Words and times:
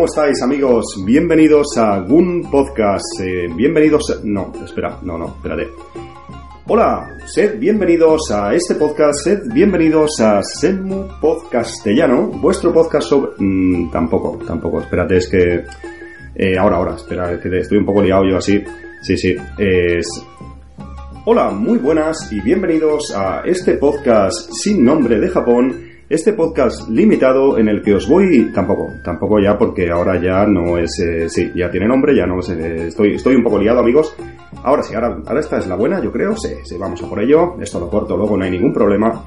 ¿Cómo 0.00 0.08
estáis 0.08 0.40
amigos? 0.40 0.86
Bienvenidos 1.04 1.76
a 1.76 2.00
Gun 2.00 2.50
Podcast. 2.50 3.20
Eh, 3.20 3.48
bienvenidos... 3.54 4.22
No, 4.24 4.50
espera, 4.64 4.98
no, 5.02 5.18
no, 5.18 5.26
espérate. 5.26 5.68
Hola, 6.68 7.18
sed 7.26 7.58
bienvenidos 7.58 8.30
a 8.30 8.54
este 8.54 8.76
podcast, 8.76 9.22
sed 9.22 9.40
bienvenidos 9.52 10.18
a 10.20 10.42
Senmu 10.42 11.06
Podcastellano, 11.20 12.28
vuestro 12.28 12.72
podcast 12.72 13.10
sobre... 13.10 13.32
Mm, 13.36 13.90
tampoco, 13.90 14.38
tampoco, 14.46 14.80
espérate, 14.80 15.18
es 15.18 15.28
que... 15.28 15.64
Eh, 16.34 16.56
ahora, 16.56 16.76
ahora, 16.76 16.94
espera, 16.94 17.38
que 17.38 17.58
estoy 17.58 17.76
un 17.76 17.84
poco 17.84 18.00
liado 18.00 18.24
yo 18.24 18.38
así. 18.38 18.58
Sí, 19.02 19.18
sí, 19.18 19.36
es... 19.58 20.06
Hola, 21.26 21.50
muy 21.50 21.76
buenas 21.76 22.32
y 22.32 22.40
bienvenidos 22.40 23.14
a 23.14 23.42
este 23.44 23.74
podcast 23.74 24.50
sin 24.62 24.82
nombre 24.82 25.20
de 25.20 25.28
Japón 25.28 25.89
este 26.10 26.32
podcast 26.32 26.88
limitado 26.88 27.56
en 27.56 27.68
el 27.68 27.82
que 27.82 27.94
os 27.94 28.08
voy, 28.08 28.50
tampoco, 28.52 28.94
tampoco 29.04 29.38
ya 29.38 29.56
porque 29.56 29.90
ahora 29.90 30.20
ya 30.20 30.44
no 30.44 30.76
es, 30.76 30.98
eh, 30.98 31.28
sí, 31.28 31.52
ya 31.54 31.70
tiene 31.70 31.86
nombre, 31.86 32.16
ya 32.16 32.26
no 32.26 32.40
es, 32.40 32.48
estoy, 32.48 33.14
estoy 33.14 33.36
un 33.36 33.44
poco 33.44 33.60
liado 33.60 33.78
amigos. 33.78 34.12
Ahora 34.64 34.82
sí, 34.82 34.92
ahora, 34.92 35.18
ahora 35.24 35.38
esta 35.38 35.58
es 35.58 35.68
la 35.68 35.76
buena, 35.76 36.02
yo 36.02 36.10
creo, 36.10 36.36
sí, 36.36 36.48
sí, 36.64 36.76
vamos 36.76 37.00
a 37.00 37.08
por 37.08 37.22
ello, 37.22 37.54
esto 37.60 37.78
lo 37.78 37.88
corto 37.88 38.16
luego, 38.16 38.36
no 38.36 38.42
hay 38.42 38.50
ningún 38.50 38.72
problema. 38.72 39.24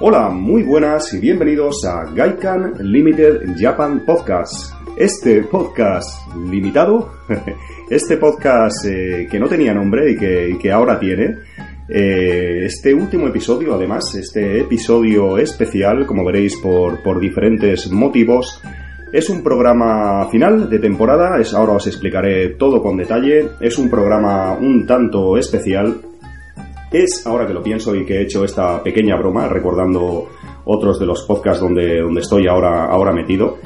Hola, 0.00 0.30
muy 0.30 0.62
buenas 0.62 1.12
y 1.12 1.20
bienvenidos 1.20 1.84
a 1.84 2.10
Gaikan 2.14 2.76
Limited 2.80 3.54
Japan 3.58 4.04
Podcast. 4.06 4.72
Este 4.96 5.42
podcast 5.42 6.34
limitado, 6.48 7.12
este 7.90 8.16
podcast 8.16 8.86
eh, 8.86 9.28
que 9.30 9.38
no 9.38 9.48
tenía 9.48 9.74
nombre 9.74 10.12
y 10.12 10.16
que, 10.16 10.48
y 10.48 10.56
que 10.56 10.72
ahora 10.72 10.98
tiene, 10.98 11.40
eh, 11.88 12.64
este 12.64 12.94
último 12.94 13.28
episodio, 13.28 13.74
además, 13.74 14.14
este 14.14 14.60
episodio 14.60 15.38
especial, 15.38 16.06
como 16.06 16.24
veréis 16.24 16.56
por, 16.56 17.02
por 17.02 17.20
diferentes 17.20 17.90
motivos, 17.90 18.60
es 19.12 19.28
un 19.28 19.42
programa 19.42 20.26
final 20.30 20.68
de 20.68 20.78
temporada, 20.78 21.38
es, 21.38 21.54
ahora 21.54 21.74
os 21.74 21.86
explicaré 21.86 22.50
todo 22.50 22.82
con 22.82 22.96
detalle, 22.96 23.50
es 23.60 23.78
un 23.78 23.90
programa 23.90 24.54
un 24.54 24.86
tanto 24.86 25.36
especial, 25.36 26.00
es, 26.90 27.26
ahora 27.26 27.46
que 27.46 27.54
lo 27.54 27.62
pienso 27.62 27.94
y 27.94 28.04
que 28.04 28.16
he 28.16 28.22
hecho 28.22 28.44
esta 28.44 28.82
pequeña 28.82 29.16
broma, 29.16 29.46
recordando 29.46 30.28
otros 30.64 30.98
de 30.98 31.06
los 31.06 31.22
podcasts 31.22 31.62
donde, 31.62 32.00
donde 32.00 32.22
estoy 32.22 32.46
ahora, 32.48 32.86
ahora 32.86 33.12
metido, 33.12 33.58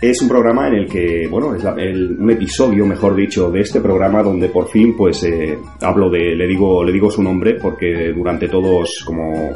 es 0.00 0.22
un 0.22 0.28
programa 0.28 0.68
en 0.68 0.74
el 0.74 0.88
que, 0.88 1.26
bueno, 1.28 1.54
es 1.54 1.64
un 1.64 2.30
episodio, 2.30 2.86
mejor 2.86 3.16
dicho, 3.16 3.50
de 3.50 3.60
este 3.60 3.80
programa 3.80 4.22
donde 4.22 4.48
por 4.48 4.68
fin, 4.68 4.96
pues, 4.96 5.24
eh, 5.24 5.58
hablo 5.80 6.08
de, 6.08 6.36
le 6.36 6.46
digo, 6.46 6.84
le 6.84 6.92
digo 6.92 7.10
su 7.10 7.22
nombre 7.22 7.54
porque 7.54 8.12
durante 8.14 8.48
todos, 8.48 9.02
como 9.04 9.50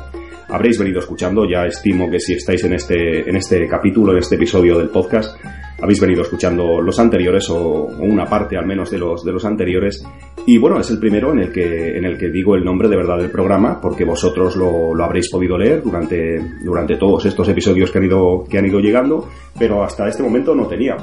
habréis 0.49 0.79
venido 0.79 0.99
escuchando, 0.99 1.49
ya 1.49 1.67
estimo 1.67 2.11
que 2.11 2.19
si 2.19 2.35
estáis 2.35 2.65
en 2.65 2.75
este, 2.75 3.29
en 3.29 3.37
este 3.37 3.67
capítulo, 3.69 4.13
en 4.13 4.19
este 4.19 4.35
episodio 4.35 4.79
del 4.79 4.89
podcast, 4.89 5.39
habéis 5.83 6.01
venido 6.01 6.23
escuchando 6.23 6.81
los 6.81 6.99
anteriores 7.01 7.51
o, 7.51 7.87
una 7.99 8.25
parte 8.25 8.57
al 8.57 8.67
menos 8.67 8.91
de 8.91 8.99
los, 8.99 9.25
de 9.25 9.33
los 9.33 9.45
anteriores. 9.45 10.07
Y 10.47 10.57
bueno, 10.59 10.79
es 10.79 10.91
el 10.91 10.99
primero 10.99 11.33
en 11.33 11.41
el 11.41 11.53
que, 11.53 11.97
en 11.97 12.05
el 12.05 12.17
que 12.17 12.31
digo 12.31 12.55
el 12.55 12.65
nombre 12.65 12.89
de 12.89 12.97
verdad 12.97 13.19
del 13.19 13.31
programa, 13.31 13.81
porque 13.81 14.05
vosotros 14.05 14.57
lo, 14.57 14.95
lo 14.95 15.05
habréis 15.05 15.29
podido 15.31 15.59
leer 15.59 15.83
durante, 15.83 16.41
durante 16.65 16.97
todos 16.97 17.27
estos 17.27 17.49
episodios 17.49 17.91
que 17.91 17.99
han, 17.99 18.05
ido, 18.05 18.45
que 18.49 18.59
han 18.59 18.67
ido 18.67 18.79
llegando, 18.79 19.29
pero 19.59 19.83
hasta 19.83 20.09
este 20.09 20.23
momento 20.23 20.55
no 20.55 20.67
tenía. 20.67 20.97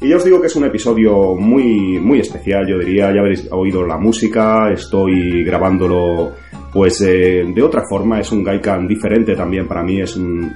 Y 0.00 0.08
ya 0.08 0.16
os 0.16 0.24
digo 0.24 0.40
que 0.40 0.46
es 0.46 0.56
un 0.56 0.64
episodio 0.64 1.34
muy, 1.36 2.00
muy 2.00 2.18
especial, 2.20 2.66
yo 2.66 2.78
diría, 2.78 3.12
ya 3.14 3.20
habréis 3.20 3.46
oído 3.52 3.86
la 3.86 3.98
música, 3.98 4.70
estoy 4.72 5.44
grabándolo 5.44 6.32
pues 6.72 7.02
eh, 7.02 7.44
de 7.54 7.62
otra 7.62 7.82
forma, 7.86 8.18
es 8.18 8.32
un 8.32 8.42
Gaikan 8.42 8.88
diferente 8.88 9.36
también 9.36 9.68
para 9.68 9.82
mí, 9.82 10.00
es 10.00 10.16
un, 10.16 10.50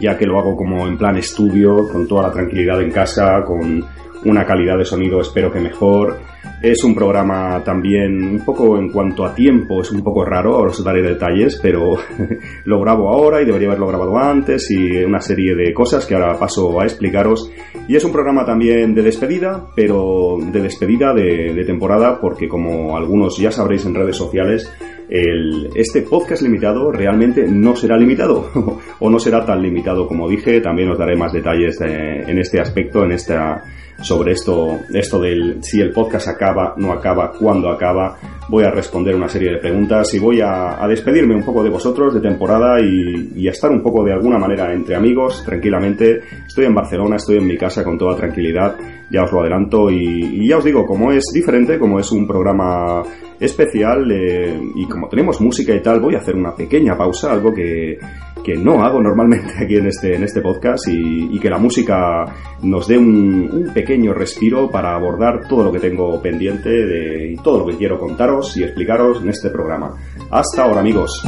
ya 0.00 0.16
que 0.16 0.26
lo 0.26 0.38
hago 0.38 0.56
como 0.56 0.86
en 0.86 0.98
plan 0.98 1.16
estudio, 1.16 1.88
con 1.88 2.06
toda 2.06 2.24
la 2.24 2.32
tranquilidad 2.32 2.80
en 2.80 2.90
casa, 2.90 3.42
con 3.44 3.84
una 4.24 4.44
calidad 4.44 4.78
de 4.78 4.84
sonido 4.84 5.20
espero 5.20 5.52
que 5.52 5.60
mejor. 5.60 6.18
Es 6.64 6.82
un 6.82 6.94
programa 6.94 7.62
también 7.62 8.24
un 8.24 8.42
poco 8.42 8.78
en 8.78 8.88
cuanto 8.90 9.26
a 9.26 9.34
tiempo, 9.34 9.82
es 9.82 9.92
un 9.92 10.02
poco 10.02 10.24
raro, 10.24 10.54
ahora 10.54 10.70
os 10.70 10.82
daré 10.82 11.02
detalles, 11.02 11.60
pero 11.62 11.98
lo 12.64 12.80
grabo 12.80 13.10
ahora 13.10 13.42
y 13.42 13.44
debería 13.44 13.68
haberlo 13.68 13.86
grabado 13.86 14.16
antes 14.16 14.70
y 14.70 15.04
una 15.04 15.20
serie 15.20 15.54
de 15.54 15.74
cosas 15.74 16.06
que 16.06 16.14
ahora 16.14 16.38
paso 16.38 16.80
a 16.80 16.84
explicaros. 16.84 17.52
Y 17.86 17.96
es 17.96 18.04
un 18.06 18.12
programa 18.12 18.46
también 18.46 18.94
de 18.94 19.02
despedida, 19.02 19.66
pero 19.76 20.38
de 20.40 20.62
despedida 20.62 21.12
de, 21.12 21.52
de 21.52 21.64
temporada, 21.66 22.18
porque 22.18 22.48
como 22.48 22.96
algunos 22.96 23.36
ya 23.36 23.50
sabréis 23.50 23.84
en 23.84 23.94
redes 23.94 24.16
sociales, 24.16 24.72
el, 25.10 25.68
este 25.74 26.00
podcast 26.00 26.40
limitado 26.40 26.90
realmente 26.90 27.46
no 27.46 27.76
será 27.76 27.98
limitado 27.98 28.50
o 29.00 29.10
no 29.10 29.18
será 29.18 29.44
tan 29.44 29.60
limitado 29.60 30.06
como 30.06 30.30
dije. 30.30 30.62
También 30.62 30.88
os 30.88 30.98
daré 30.98 31.14
más 31.14 31.34
detalles 31.34 31.78
en 31.82 32.38
este 32.38 32.58
aspecto, 32.58 33.04
en 33.04 33.12
esta 33.12 33.62
sobre 34.02 34.32
esto, 34.32 34.80
esto 34.92 35.20
del 35.20 35.62
si 35.62 35.80
el 35.80 35.90
podcast 35.92 36.28
acaba, 36.28 36.53
no 36.76 36.92
acaba, 36.92 37.32
cuándo 37.32 37.70
acaba. 37.70 38.16
Voy 38.48 38.64
a 38.64 38.70
responder 38.70 39.14
una 39.14 39.28
serie 39.28 39.52
de 39.52 39.58
preguntas 39.58 40.12
y 40.14 40.18
voy 40.18 40.40
a, 40.40 40.86
despedirme 40.88 41.34
un 41.34 41.44
poco 41.44 41.62
de 41.62 41.70
vosotros 41.70 42.14
de 42.14 42.20
temporada 42.20 42.80
y, 42.80 43.46
a 43.48 43.50
estar 43.50 43.70
un 43.70 43.82
poco 43.82 44.04
de 44.04 44.12
alguna 44.12 44.38
manera 44.38 44.72
entre 44.72 44.94
amigos, 44.96 45.42
tranquilamente. 45.44 46.20
Estoy 46.46 46.66
en 46.66 46.74
Barcelona, 46.74 47.16
estoy 47.16 47.38
en 47.38 47.46
mi 47.46 47.56
casa 47.56 47.82
con 47.82 47.98
toda 47.98 48.16
tranquilidad, 48.16 48.76
ya 49.10 49.22
os 49.22 49.32
lo 49.32 49.40
adelanto 49.40 49.90
y, 49.90 50.46
ya 50.48 50.58
os 50.58 50.64
digo, 50.64 50.84
como 50.86 51.12
es 51.12 51.24
diferente, 51.32 51.78
como 51.78 51.98
es 51.98 52.10
un 52.12 52.26
programa 52.26 53.02
especial 53.40 54.10
eh, 54.12 54.60
y 54.76 54.86
como 54.86 55.08
tenemos 55.08 55.40
música 55.40 55.74
y 55.74 55.82
tal, 55.82 56.00
voy 56.00 56.14
a 56.14 56.18
hacer 56.18 56.36
una 56.36 56.54
pequeña 56.54 56.96
pausa, 56.96 57.32
algo 57.32 57.52
que, 57.52 57.98
que 58.44 58.56
no 58.56 58.84
hago 58.84 59.00
normalmente 59.02 59.54
aquí 59.64 59.76
en 59.76 59.86
este, 59.86 60.14
en 60.14 60.22
este 60.22 60.40
podcast 60.40 60.86
y, 60.88 61.38
que 61.44 61.50
la 61.50 61.58
música 61.58 62.24
nos 62.62 62.86
dé 62.86 62.96
un, 62.96 63.70
pequeño 63.74 64.14
respiro 64.14 64.70
para 64.70 64.94
abordar 64.94 65.46
todo 65.48 65.64
lo 65.64 65.72
que 65.72 65.80
tengo 65.80 66.22
pendiente 66.22 66.70
de, 66.70 67.32
y 67.32 67.36
todo 67.36 67.60
lo 67.60 67.66
que 67.66 67.76
quiero 67.76 67.98
contaros 67.98 68.56
y 68.56 68.62
explicaros 68.62 69.20
en 69.22 69.28
este 69.28 69.50
programa. 69.50 69.94
Hasta 70.30 70.62
ahora 70.62 70.80
amigos. 70.80 71.22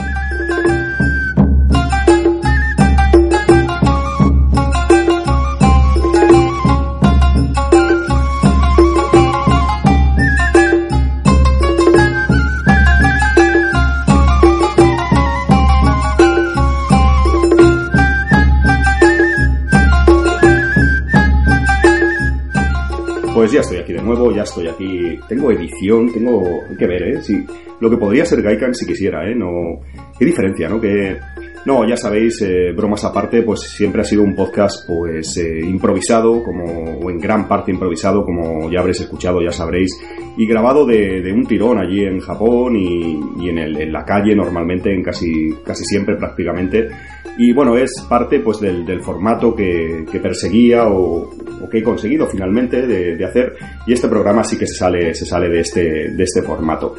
Ya 23.56 23.62
estoy 23.62 23.78
aquí 23.78 23.93
de 23.94 24.03
nuevo, 24.03 24.31
ya 24.33 24.43
estoy 24.43 24.69
aquí. 24.69 25.19
Tengo 25.28 25.50
edición, 25.50 26.12
tengo 26.12 26.43
que 26.78 26.87
ver, 26.87 27.03
¿eh? 27.05 27.22
Sí, 27.22 27.43
lo 27.81 27.89
que 27.89 27.97
podría 27.97 28.27
ser 28.27 28.43
Gaikan 28.43 28.75
si 28.75 28.87
quisiera, 28.87 29.27
¿eh? 29.27 29.34
No, 29.34 29.81
qué 30.19 30.27
diferencia, 30.27 30.69
¿no? 30.69 30.78
Que 30.78 31.17
no, 31.66 31.84
ya 31.84 31.97
sabéis, 31.97 32.41
eh, 32.43 32.71
bromas 32.71 33.04
aparte, 33.04 33.43
pues 33.43 33.62
siempre 33.62 34.03
ha 34.03 34.04
sido 34.04 34.22
un 34.22 34.37
podcast 34.37 34.87
pues 34.87 35.37
eh, 35.37 35.59
improvisado, 35.65 36.41
como 36.44 36.65
o 36.65 37.10
en 37.10 37.19
gran 37.19 37.49
parte 37.49 37.72
improvisado, 37.72 38.25
como 38.25 38.71
ya 38.71 38.78
habréis 38.78 39.00
escuchado, 39.00 39.43
ya 39.43 39.50
sabréis, 39.50 39.91
y 40.37 40.47
grabado 40.47 40.87
de, 40.87 41.32
un 41.32 41.44
tirón 41.44 41.78
allí 41.81 42.05
en 42.05 42.21
Japón 42.21 42.76
y, 42.76 43.49
en, 43.49 43.93
la 43.93 44.05
calle 44.05 44.37
normalmente, 44.37 44.94
en 44.94 45.03
casi 45.03 45.53
casi 45.65 45.84
siempre 45.84 46.15
prácticamente. 46.15 46.88
Y 47.37 47.53
bueno, 47.53 47.76
es 47.76 47.91
parte 48.09 48.38
pues 48.38 48.60
del, 48.60 49.03
formato 49.03 49.53
que, 49.53 50.06
perseguía 50.22 50.88
o, 50.88 51.28
que 51.69 51.78
he 51.78 51.82
conseguido 51.82 52.28
finalmente 52.28 52.87
de, 52.87 53.16
de, 53.16 53.25
hacer. 53.25 53.56
Y 53.88 53.93
este 53.93 54.06
programa 54.06 54.44
sí 54.44 54.56
que 54.56 54.69
se 54.69 54.75
sale, 54.75 55.12
se 55.15 55.26
sale 55.26 55.49
de, 55.49 55.59
este, 55.59 56.10
de 56.10 56.22
este 56.22 56.43
formato. 56.43 56.94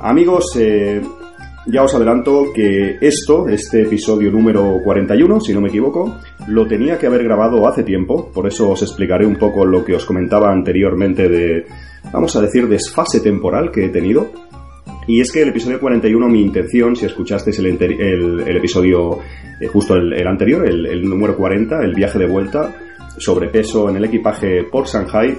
Amigos, 0.00 0.56
eh, 0.56 1.00
ya 1.66 1.82
os 1.82 1.94
adelanto 1.94 2.52
que 2.54 2.98
esto, 3.00 3.48
este 3.48 3.82
episodio 3.82 4.30
número 4.30 4.80
41, 4.84 5.40
si 5.40 5.54
no 5.54 5.60
me 5.60 5.68
equivoco, 5.68 6.18
lo 6.48 6.66
tenía 6.66 6.98
que 6.98 7.06
haber 7.06 7.24
grabado 7.24 7.66
hace 7.66 7.82
tiempo, 7.82 8.30
por 8.32 8.46
eso 8.46 8.70
os 8.70 8.82
explicaré 8.82 9.26
un 9.26 9.36
poco 9.36 9.64
lo 9.64 9.84
que 9.84 9.94
os 9.94 10.04
comentaba 10.04 10.52
anteriormente 10.52 11.28
de, 11.28 11.64
vamos 12.12 12.36
a 12.36 12.42
decir, 12.42 12.68
desfase 12.68 13.20
temporal 13.20 13.70
que 13.70 13.86
he 13.86 13.88
tenido. 13.88 14.30
Y 15.06 15.20
es 15.20 15.30
que 15.32 15.42
el 15.42 15.50
episodio 15.50 15.80
41, 15.80 16.28
mi 16.28 16.40
intención, 16.40 16.96
si 16.96 17.06
escuchasteis 17.06 17.58
el, 17.58 17.66
el, 17.66 18.40
el 18.40 18.56
episodio 18.56 19.18
eh, 19.60 19.66
justo 19.66 19.94
el, 19.94 20.12
el 20.12 20.26
anterior, 20.26 20.66
el, 20.66 20.86
el, 20.86 21.08
número 21.08 21.36
40, 21.36 21.82
el 21.82 21.94
viaje 21.94 22.18
de 22.18 22.26
vuelta, 22.26 22.74
sobrepeso 23.18 23.88
en 23.90 23.96
el 23.96 24.04
equipaje 24.04 24.64
por 24.64 24.86
Shanghai 24.86 25.36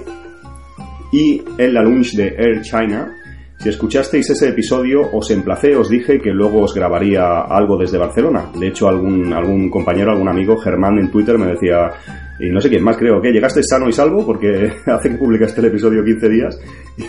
y 1.12 1.42
en 1.58 1.74
la 1.74 1.82
lunch 1.82 2.14
de 2.14 2.28
Air 2.28 2.62
China, 2.62 3.15
si 3.58 3.68
escuchasteis 3.70 4.28
ese 4.30 4.48
episodio, 4.48 5.00
os 5.12 5.30
emplacé, 5.30 5.74
os 5.76 5.88
dije 5.88 6.20
que 6.20 6.30
luego 6.30 6.62
os 6.62 6.74
grabaría 6.74 7.40
algo 7.40 7.76
desde 7.76 7.98
Barcelona. 7.98 8.50
De 8.54 8.68
hecho, 8.68 8.88
algún, 8.88 9.32
algún 9.32 9.70
compañero, 9.70 10.12
algún 10.12 10.28
amigo, 10.28 10.56
Germán 10.58 10.98
en 10.98 11.10
Twitter, 11.10 11.38
me 11.38 11.46
decía, 11.46 11.90
y 12.38 12.50
no 12.50 12.60
sé 12.60 12.68
quién 12.68 12.82
más, 12.82 12.96
creo 12.96 13.20
que 13.20 13.32
llegaste 13.32 13.62
sano 13.62 13.88
y 13.88 13.92
salvo 13.92 14.24
porque 14.24 14.72
hace 14.86 15.10
que 15.10 15.16
publicaste 15.16 15.60
el 15.60 15.68
episodio 15.68 16.04
15 16.04 16.28
días 16.28 16.60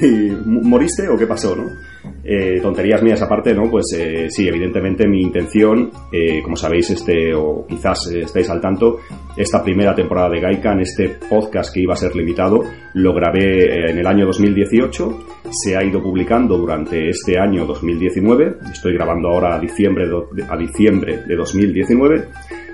y 0.02 0.32
moriste 0.46 1.08
o 1.08 1.18
qué 1.18 1.28
pasó, 1.28 1.56
¿no? 1.56 1.66
Eh, 2.24 2.60
tonterías 2.62 3.02
mías 3.04 3.22
aparte, 3.22 3.54
¿no? 3.54 3.70
Pues 3.70 3.86
eh, 3.98 4.28
sí, 4.30 4.48
evidentemente 4.48 5.08
mi 5.08 5.22
intención, 5.22 5.92
eh, 6.12 6.42
como 6.44 6.56
sabéis, 6.56 6.90
este, 6.90 7.34
o 7.34 7.66
quizás 7.68 8.12
estáis 8.12 8.50
al 8.50 8.62
tanto, 8.62 9.00
esta 9.36 9.64
primera 9.64 9.94
temporada 9.96 10.30
de 10.30 10.42
Gaikan, 10.42 10.80
este 10.82 11.18
podcast 11.30 11.74
que 11.74 11.82
iba 11.82 11.94
a 11.94 11.98
ser 11.98 12.16
limitado, 12.16 12.64
lo 12.94 13.14
grabé 13.14 13.90
en 13.90 13.98
el 13.98 14.08
año 14.08 14.26
2018, 14.26 15.28
se 15.50 15.78
ha 15.78 15.84
ido 15.84 16.02
publicando 16.02 16.58
durante 16.58 17.10
este 17.10 17.38
año 17.40 17.66
2019, 17.66 18.58
estoy 18.72 18.94
grabando 18.94 19.30
ahora 19.30 19.56
a 19.56 19.60
diciembre 19.60 20.06
de, 20.08 20.44
a 20.44 20.58
diciembre 20.58 21.24
de 21.26 21.36
2019, 21.36 22.28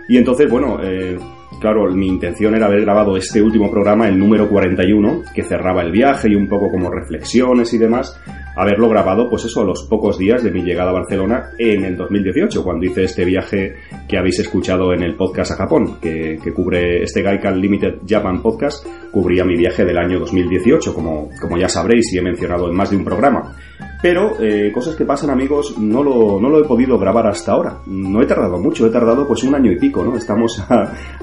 y 0.09 0.17
entonces, 0.17 0.49
bueno, 0.49 0.79
eh, 0.83 1.17
claro, 1.59 1.89
mi 1.91 2.07
intención 2.07 2.55
era 2.55 2.67
haber 2.67 2.81
grabado 2.81 3.17
este 3.17 3.41
último 3.41 3.69
programa, 3.69 4.07
el 4.07 4.17
número 4.17 4.49
41, 4.49 5.23
que 5.33 5.43
cerraba 5.43 5.81
el 5.81 5.91
viaje 5.91 6.29
y 6.29 6.35
un 6.35 6.47
poco 6.47 6.69
como 6.69 6.89
reflexiones 6.89 7.73
y 7.73 7.77
demás, 7.77 8.19
haberlo 8.55 8.89
grabado, 8.89 9.29
pues 9.29 9.45
eso, 9.45 9.61
a 9.61 9.65
los 9.65 9.83
pocos 9.83 10.17
días 10.17 10.43
de 10.43 10.51
mi 10.51 10.61
llegada 10.61 10.91
a 10.91 10.93
Barcelona 10.93 11.51
en 11.57 11.83
el 11.85 11.95
2018, 11.95 12.63
cuando 12.63 12.85
hice 12.85 13.03
este 13.03 13.25
viaje 13.25 13.75
que 14.07 14.17
habéis 14.17 14.39
escuchado 14.39 14.93
en 14.93 15.03
el 15.03 15.15
podcast 15.15 15.51
a 15.51 15.55
Japón, 15.55 15.97
que, 16.01 16.37
cubre 16.53 17.03
este 17.03 17.21
Gaikan 17.21 17.59
Limited 17.59 18.01
Japan 18.07 18.41
Podcast, 18.41 18.85
cubría 19.11 19.43
mi 19.43 19.55
viaje 19.55 19.85
del 19.85 19.97
año 19.97 20.19
2018, 20.19 20.93
como, 20.93 21.29
como 21.41 21.57
ya 21.57 21.67
sabréis 21.67 22.13
y 22.13 22.19
he 22.19 22.21
mencionado 22.21 22.69
en 22.69 22.75
más 22.75 22.91
de 22.91 22.97
un 22.97 23.03
programa. 23.03 23.55
Pero 24.03 24.35
eh, 24.37 24.69
cosas 24.73 24.97
que 24.97 25.05
pasan, 25.05 25.29
amigos, 25.29 25.77
no 25.79 26.03
lo, 26.03 26.37
no 26.37 26.49
lo 26.49 26.59
he 26.59 26.67
podido 26.67 26.99
grabar 26.99 27.25
hasta 27.25 27.53
ahora. 27.53 27.77
No 27.85 28.21
he 28.21 28.25
tardado 28.25 28.59
mucho, 28.59 28.85
he 28.85 28.89
tardado 28.89 29.25
pues 29.25 29.45
un 29.45 29.55
año 29.55 29.71
y 29.71 29.79
pico, 29.79 30.03
¿no? 30.03 30.17
Estamos 30.17 30.61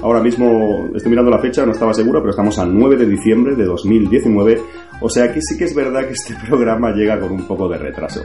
ahora 0.00 0.22
mismo, 0.22 0.88
estoy 0.94 1.10
mirando 1.10 1.30
la 1.30 1.42
fecha, 1.42 1.66
no 1.66 1.72
estaba 1.72 1.92
seguro, 1.92 2.20
pero 2.20 2.30
estamos 2.30 2.58
al 2.58 2.74
9 2.74 2.96
de 2.96 3.06
diciembre 3.06 3.54
de 3.54 3.66
2019. 3.66 4.62
O 5.02 5.10
sea 5.10 5.30
que 5.30 5.42
sí 5.42 5.58
que 5.58 5.64
es 5.64 5.74
verdad 5.74 6.06
que 6.06 6.14
este 6.14 6.34
programa 6.48 6.90
llega 6.92 7.20
con 7.20 7.32
un 7.32 7.46
poco 7.46 7.68
de 7.68 7.76
retraso. 7.76 8.22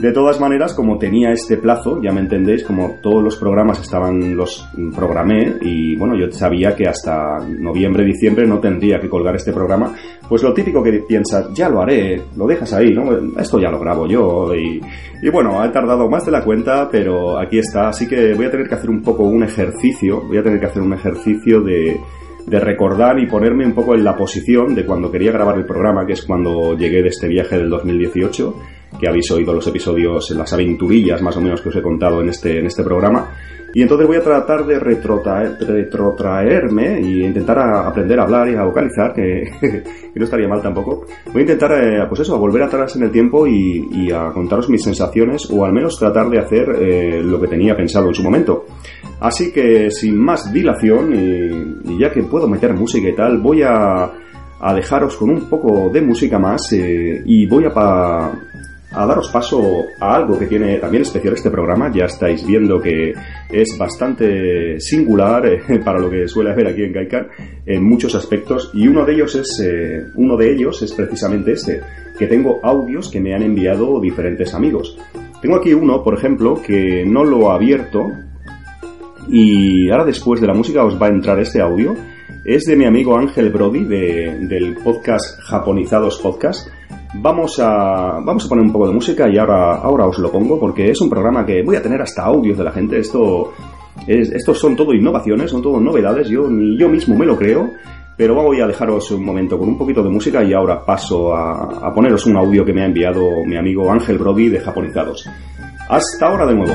De 0.00 0.12
todas 0.12 0.38
maneras, 0.38 0.74
como 0.74 0.96
tenía 0.96 1.32
este 1.32 1.56
plazo, 1.56 2.00
ya 2.00 2.12
me 2.12 2.20
entendéis, 2.20 2.62
como 2.62 2.98
todos 3.02 3.20
los 3.20 3.36
programas 3.36 3.80
estaban, 3.80 4.36
los 4.36 4.64
programé 4.94 5.56
y 5.60 5.96
bueno, 5.96 6.14
yo 6.16 6.30
sabía 6.30 6.76
que 6.76 6.86
hasta 6.86 7.38
noviembre, 7.58 8.04
diciembre 8.04 8.46
no 8.46 8.60
tendría 8.60 9.00
que 9.00 9.08
colgar 9.08 9.34
este 9.34 9.52
programa, 9.52 9.92
pues 10.28 10.44
lo 10.44 10.54
típico 10.54 10.84
que 10.84 11.00
piensas, 11.00 11.52
ya 11.52 11.68
lo 11.68 11.82
haré, 11.82 12.22
lo 12.36 12.46
dejas 12.46 12.72
ahí, 12.74 12.94
¿no? 12.94 13.10
Esto 13.40 13.58
ya 13.58 13.70
lo 13.70 13.80
grabo 13.80 14.06
yo 14.06 14.54
y, 14.54 14.80
y 15.20 15.30
bueno, 15.30 15.60
ha 15.60 15.72
tardado 15.72 16.08
más 16.08 16.24
de 16.24 16.30
la 16.30 16.44
cuenta, 16.44 16.88
pero 16.88 17.36
aquí 17.36 17.58
está, 17.58 17.88
así 17.88 18.06
que 18.06 18.34
voy 18.34 18.46
a 18.46 18.50
tener 18.52 18.68
que 18.68 18.76
hacer 18.76 18.90
un 18.90 19.02
poco 19.02 19.24
un 19.24 19.42
ejercicio, 19.42 20.22
voy 20.28 20.38
a 20.38 20.44
tener 20.44 20.60
que 20.60 20.66
hacer 20.66 20.82
un 20.82 20.92
ejercicio 20.92 21.60
de, 21.60 21.98
de 22.46 22.60
recordar 22.60 23.18
y 23.18 23.26
ponerme 23.26 23.66
un 23.66 23.74
poco 23.74 23.96
en 23.96 24.04
la 24.04 24.14
posición 24.14 24.76
de 24.76 24.86
cuando 24.86 25.10
quería 25.10 25.32
grabar 25.32 25.58
el 25.58 25.66
programa, 25.66 26.06
que 26.06 26.12
es 26.12 26.22
cuando 26.22 26.76
llegué 26.76 27.02
de 27.02 27.08
este 27.08 27.26
viaje 27.26 27.58
del 27.58 27.68
2018 27.68 28.54
que 28.98 29.08
habéis 29.08 29.30
oído 29.30 29.52
los 29.52 29.66
episodios, 29.66 30.30
las 30.30 30.52
aventurillas 30.52 31.20
más 31.22 31.36
o 31.36 31.40
menos 31.40 31.60
que 31.60 31.68
os 31.68 31.76
he 31.76 31.82
contado 31.82 32.20
en 32.20 32.28
este, 32.28 32.58
en 32.58 32.66
este 32.66 32.82
programa. 32.82 33.30
Y 33.74 33.82
entonces 33.82 34.06
voy 34.06 34.16
a 34.16 34.22
tratar 34.22 34.64
de 34.64 34.78
retrotraerme 34.78 37.00
y 37.00 37.22
intentar 37.22 37.58
aprender 37.58 38.18
a 38.18 38.22
hablar 38.22 38.48
y 38.48 38.54
a 38.54 38.64
vocalizar, 38.64 39.12
que, 39.14 39.82
no 40.14 40.24
estaría 40.24 40.48
mal 40.48 40.62
tampoco. 40.62 41.04
Voy 41.26 41.40
a 41.40 41.42
intentar, 41.42 41.72
eh, 41.72 42.06
pues 42.08 42.20
eso, 42.20 42.34
a 42.34 42.38
volver 42.38 42.62
atrás 42.62 42.96
en 42.96 43.02
el 43.02 43.10
tiempo 43.10 43.46
y, 43.46 44.10
a 44.10 44.30
contaros 44.32 44.70
mis 44.70 44.82
sensaciones 44.82 45.50
o 45.50 45.66
al 45.66 45.72
menos 45.72 45.98
tratar 45.98 46.30
de 46.30 46.38
hacer 46.38 46.76
eh, 46.80 47.22
lo 47.22 47.38
que 47.40 47.46
tenía 47.46 47.76
pensado 47.76 48.08
en 48.08 48.14
su 48.14 48.22
momento. 48.22 48.64
Así 49.20 49.52
que 49.52 49.90
sin 49.90 50.16
más 50.16 50.50
dilación 50.50 51.14
y, 51.14 51.98
ya 51.98 52.10
que 52.10 52.22
puedo 52.22 52.48
meter 52.48 52.72
música 52.72 53.08
y 53.08 53.14
tal, 53.14 53.36
voy 53.38 53.62
a, 53.62 54.10
a 54.60 54.74
dejaros 54.74 55.16
con 55.16 55.30
un 55.30 55.48
poco 55.48 55.88
de 55.90 56.00
música 56.00 56.38
más 56.38 56.72
eh, 56.72 57.22
y 57.24 57.46
voy 57.46 57.64
a, 57.66 57.70
pa, 57.70 58.32
a 58.90 59.06
daros 59.06 59.28
paso 59.30 59.86
a 60.00 60.14
algo 60.14 60.38
que 60.38 60.46
tiene 60.46 60.78
también 60.78 61.02
especial 61.02 61.34
este 61.34 61.50
programa. 61.50 61.92
Ya 61.92 62.06
estáis 62.06 62.46
viendo 62.46 62.80
que 62.80 63.12
es 63.50 63.76
bastante 63.78 64.80
singular 64.80 65.46
eh, 65.46 65.78
para 65.84 65.98
lo 65.98 66.10
que 66.10 66.26
suele 66.28 66.50
haber 66.50 66.68
aquí 66.68 66.82
en 66.82 66.92
Gaikan 66.92 67.28
en 67.66 67.84
muchos 67.84 68.14
aspectos 68.14 68.70
y 68.72 68.88
uno 68.88 69.04
de 69.04 69.14
ellos 69.14 69.34
es 69.34 69.60
eh, 69.64 70.06
uno 70.14 70.36
de 70.36 70.52
ellos 70.52 70.80
es 70.82 70.92
precisamente 70.92 71.52
este, 71.52 71.80
que 72.18 72.26
tengo 72.26 72.60
audios 72.62 73.10
que 73.10 73.20
me 73.20 73.34
han 73.34 73.42
enviado 73.42 74.00
diferentes 74.00 74.54
amigos. 74.54 74.98
Tengo 75.40 75.56
aquí 75.56 75.72
uno, 75.72 76.02
por 76.02 76.14
ejemplo, 76.14 76.60
que 76.60 77.04
no 77.06 77.24
lo 77.24 77.42
he 77.42 77.54
abierto 77.54 78.10
y 79.28 79.90
ahora 79.90 80.04
después 80.04 80.40
de 80.40 80.46
la 80.46 80.54
música 80.54 80.84
os 80.84 81.00
va 81.00 81.06
a 81.06 81.10
entrar 81.10 81.38
este 81.38 81.60
audio. 81.60 81.94
Es 82.44 82.64
de 82.64 82.76
mi 82.76 82.86
amigo 82.86 83.16
Ángel 83.18 83.50
Brody 83.50 83.84
del 83.84 84.76
podcast 84.82 85.38
Japonizados 85.42 86.18
Podcast 86.18 86.68
Vamos 87.14 87.58
a, 87.58 88.20
vamos 88.22 88.44
a 88.44 88.48
poner 88.48 88.64
un 88.64 88.72
poco 88.72 88.88
de 88.88 88.94
música 88.94 89.28
y 89.28 89.38
ahora, 89.38 89.76
ahora 89.76 90.06
os 90.06 90.18
lo 90.18 90.30
pongo 90.30 90.60
porque 90.60 90.90
es 90.90 91.00
un 91.00 91.08
programa 91.08 91.44
que 91.44 91.62
voy 91.62 91.76
a 91.76 91.82
tener 91.82 92.00
hasta 92.02 92.24
audios 92.24 92.58
de 92.58 92.64
la 92.64 92.72
gente. 92.72 92.98
Esto 92.98 93.52
es, 94.06 94.30
estos 94.30 94.58
son 94.58 94.76
todo 94.76 94.92
innovaciones, 94.92 95.50
son 95.50 95.62
todo 95.62 95.80
novedades. 95.80 96.28
Yo 96.28 96.48
ni 96.48 96.78
yo 96.78 96.88
mismo 96.88 97.16
me 97.16 97.26
lo 97.26 97.36
creo. 97.36 97.70
Pero 98.16 98.34
voy 98.34 98.60
a 98.60 98.66
dejaros 98.66 99.12
un 99.12 99.24
momento 99.24 99.56
con 99.56 99.68
un 99.68 99.78
poquito 99.78 100.02
de 100.02 100.10
música 100.10 100.42
y 100.42 100.52
ahora 100.52 100.84
paso 100.84 101.32
a, 101.32 101.86
a 101.86 101.94
poneros 101.94 102.26
un 102.26 102.36
audio 102.36 102.64
que 102.64 102.72
me 102.72 102.82
ha 102.82 102.86
enviado 102.86 103.44
mi 103.46 103.56
amigo 103.56 103.92
Ángel 103.92 104.18
Brody 104.18 104.48
de 104.48 104.58
Japonizados. 104.58 105.24
Hasta 105.88 106.26
ahora 106.26 106.44
de 106.44 106.54
nuevo. 106.56 106.74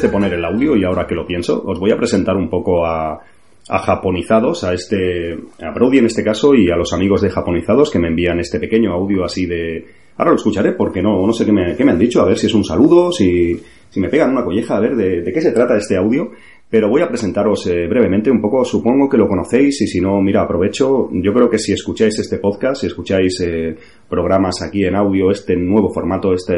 De 0.00 0.08
poner 0.08 0.32
el 0.32 0.44
audio, 0.44 0.76
y 0.76 0.84
ahora 0.84 1.06
que 1.06 1.14
lo 1.14 1.26
pienso, 1.26 1.62
os 1.66 1.78
voy 1.78 1.90
a 1.90 1.96
presentar 1.96 2.36
un 2.36 2.48
poco 2.48 2.86
a, 2.86 3.20
japonizados, 3.68 4.64
a 4.64 4.72
este, 4.72 5.34
a 5.60 5.70
Brody 5.74 5.98
en 5.98 6.06
este 6.06 6.24
caso, 6.24 6.54
y 6.54 6.70
a 6.70 6.76
los 6.76 6.92
amigos 6.92 7.20
de 7.20 7.30
japonizados 7.30 7.90
que 7.90 7.98
me 7.98 8.08
envían 8.08 8.38
este 8.38 8.58
pequeño 8.58 8.92
audio 8.92 9.24
así 9.24 9.46
de... 9.46 9.84
Ahora 10.16 10.30
lo 10.30 10.36
escucharé 10.36 10.72
porque 10.72 11.02
no, 11.02 11.26
no 11.26 11.32
sé 11.32 11.44
qué 11.44 11.52
me, 11.52 11.74
qué 11.74 11.84
me 11.84 11.92
han 11.92 11.98
dicho, 11.98 12.20
a 12.20 12.26
ver 12.26 12.38
si 12.38 12.46
es 12.46 12.54
un 12.54 12.64
saludo, 12.64 13.10
si, 13.12 13.58
si 13.92 14.00
me 14.00 14.08
pegan 14.08 14.30
una 14.30 14.42
colleja, 14.42 14.78
a 14.78 14.80
ver 14.80 14.96
de, 14.96 15.32
qué 15.32 15.40
se 15.42 15.52
trata 15.52 15.76
este 15.76 15.98
audio. 15.98 16.30
Pero 16.70 16.88
voy 16.88 17.02
a 17.02 17.08
presentaros 17.08 17.66
eh, 17.66 17.86
brevemente 17.86 18.30
un 18.30 18.40
poco, 18.40 18.64
supongo 18.64 19.06
que 19.06 19.18
lo 19.18 19.28
conocéis 19.28 19.82
y 19.82 19.86
si 19.86 20.00
no, 20.00 20.22
mira, 20.22 20.40
aprovecho. 20.40 21.10
Yo 21.12 21.34
creo 21.34 21.50
que 21.50 21.58
si 21.58 21.74
escucháis 21.74 22.18
este 22.18 22.38
podcast, 22.38 22.80
si 22.80 22.86
escucháis 22.86 23.38
eh, 23.42 23.76
programas 24.08 24.62
aquí 24.62 24.86
en 24.86 24.96
audio, 24.96 25.30
este 25.30 25.54
nuevo 25.54 25.92
formato, 25.92 26.32
este, 26.32 26.54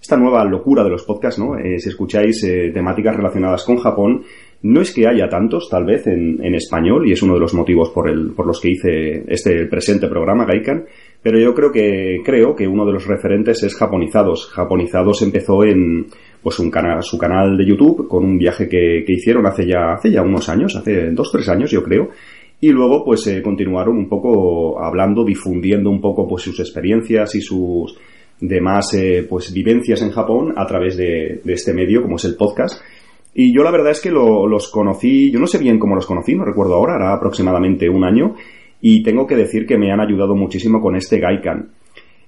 esta 0.00 0.16
nueva 0.16 0.44
locura 0.44 0.84
de 0.84 0.90
los 0.90 1.04
podcasts, 1.04 1.40
¿no? 1.40 1.58
Eh, 1.58 1.78
si 1.78 1.88
escucháis 1.88 2.42
eh, 2.44 2.70
temáticas 2.72 3.16
relacionadas 3.16 3.64
con 3.64 3.76
Japón, 3.78 4.22
no 4.62 4.80
es 4.80 4.92
que 4.92 5.06
haya 5.06 5.28
tantos, 5.28 5.68
tal 5.68 5.84
vez, 5.84 6.06
en, 6.06 6.54
español, 6.54 7.06
y 7.06 7.12
es 7.12 7.22
uno 7.22 7.34
de 7.34 7.40
los 7.40 7.54
motivos 7.54 7.90
por, 7.90 8.08
el, 8.08 8.32
por 8.32 8.46
los 8.46 8.60
que 8.60 8.70
hice 8.70 9.24
este 9.28 9.66
presente 9.66 10.08
programa, 10.08 10.44
Gaikan, 10.44 10.84
pero 11.22 11.38
yo 11.38 11.54
creo 11.54 11.70
que, 11.70 12.20
creo 12.24 12.54
que 12.54 12.66
uno 12.66 12.86
de 12.86 12.92
los 12.92 13.06
referentes 13.06 13.62
es 13.62 13.74
Japonizados. 13.74 14.46
Japonizados 14.46 15.22
empezó 15.22 15.62
en, 15.64 16.06
pues 16.42 16.58
un 16.58 16.70
canal, 16.70 17.02
su 17.02 17.18
canal 17.18 17.56
de 17.56 17.66
YouTube, 17.66 18.08
con 18.08 18.24
un 18.24 18.38
viaje 18.38 18.68
que, 18.68 19.04
hicieron 19.06 19.46
hace 19.46 19.66
ya, 19.66 19.92
hace 19.94 20.10
ya 20.10 20.22
unos 20.22 20.48
años, 20.48 20.74
hace 20.74 21.10
dos, 21.10 21.30
tres 21.30 21.48
años, 21.48 21.70
yo 21.70 21.82
creo, 21.82 22.10
y 22.60 22.70
luego 22.70 23.04
pues 23.04 23.26
eh, 23.26 23.42
continuaron 23.42 23.96
un 23.96 24.08
poco 24.08 24.82
hablando, 24.82 25.24
difundiendo 25.24 25.90
un 25.90 26.00
poco 26.00 26.26
pues 26.26 26.42
sus 26.42 26.58
experiencias 26.60 27.34
y 27.34 27.40
sus 27.40 27.98
de 28.40 28.60
más 28.60 28.92
eh, 28.94 29.26
pues 29.28 29.52
vivencias 29.52 30.02
en 30.02 30.10
Japón 30.10 30.54
a 30.56 30.66
través 30.66 30.96
de, 30.96 31.40
este 31.46 31.72
medio 31.72 32.02
como 32.02 32.16
es 32.16 32.24
el 32.24 32.36
podcast. 32.36 32.80
Y 33.34 33.54
yo 33.54 33.62
la 33.62 33.70
verdad 33.70 33.92
es 33.92 34.00
que 34.00 34.10
los 34.10 34.70
conocí, 34.70 35.30
yo 35.30 35.38
no 35.38 35.46
sé 35.46 35.58
bien 35.58 35.78
cómo 35.78 35.94
los 35.94 36.06
conocí, 36.06 36.34
no 36.34 36.44
recuerdo 36.44 36.74
ahora, 36.74 36.94
hará 36.94 37.12
aproximadamente 37.14 37.88
un 37.88 38.04
año, 38.04 38.34
y 38.80 39.02
tengo 39.02 39.26
que 39.26 39.36
decir 39.36 39.66
que 39.66 39.76
me 39.76 39.92
han 39.92 40.00
ayudado 40.00 40.34
muchísimo 40.34 40.80
con 40.80 40.96
este 40.96 41.18
Gaikan. 41.18 41.70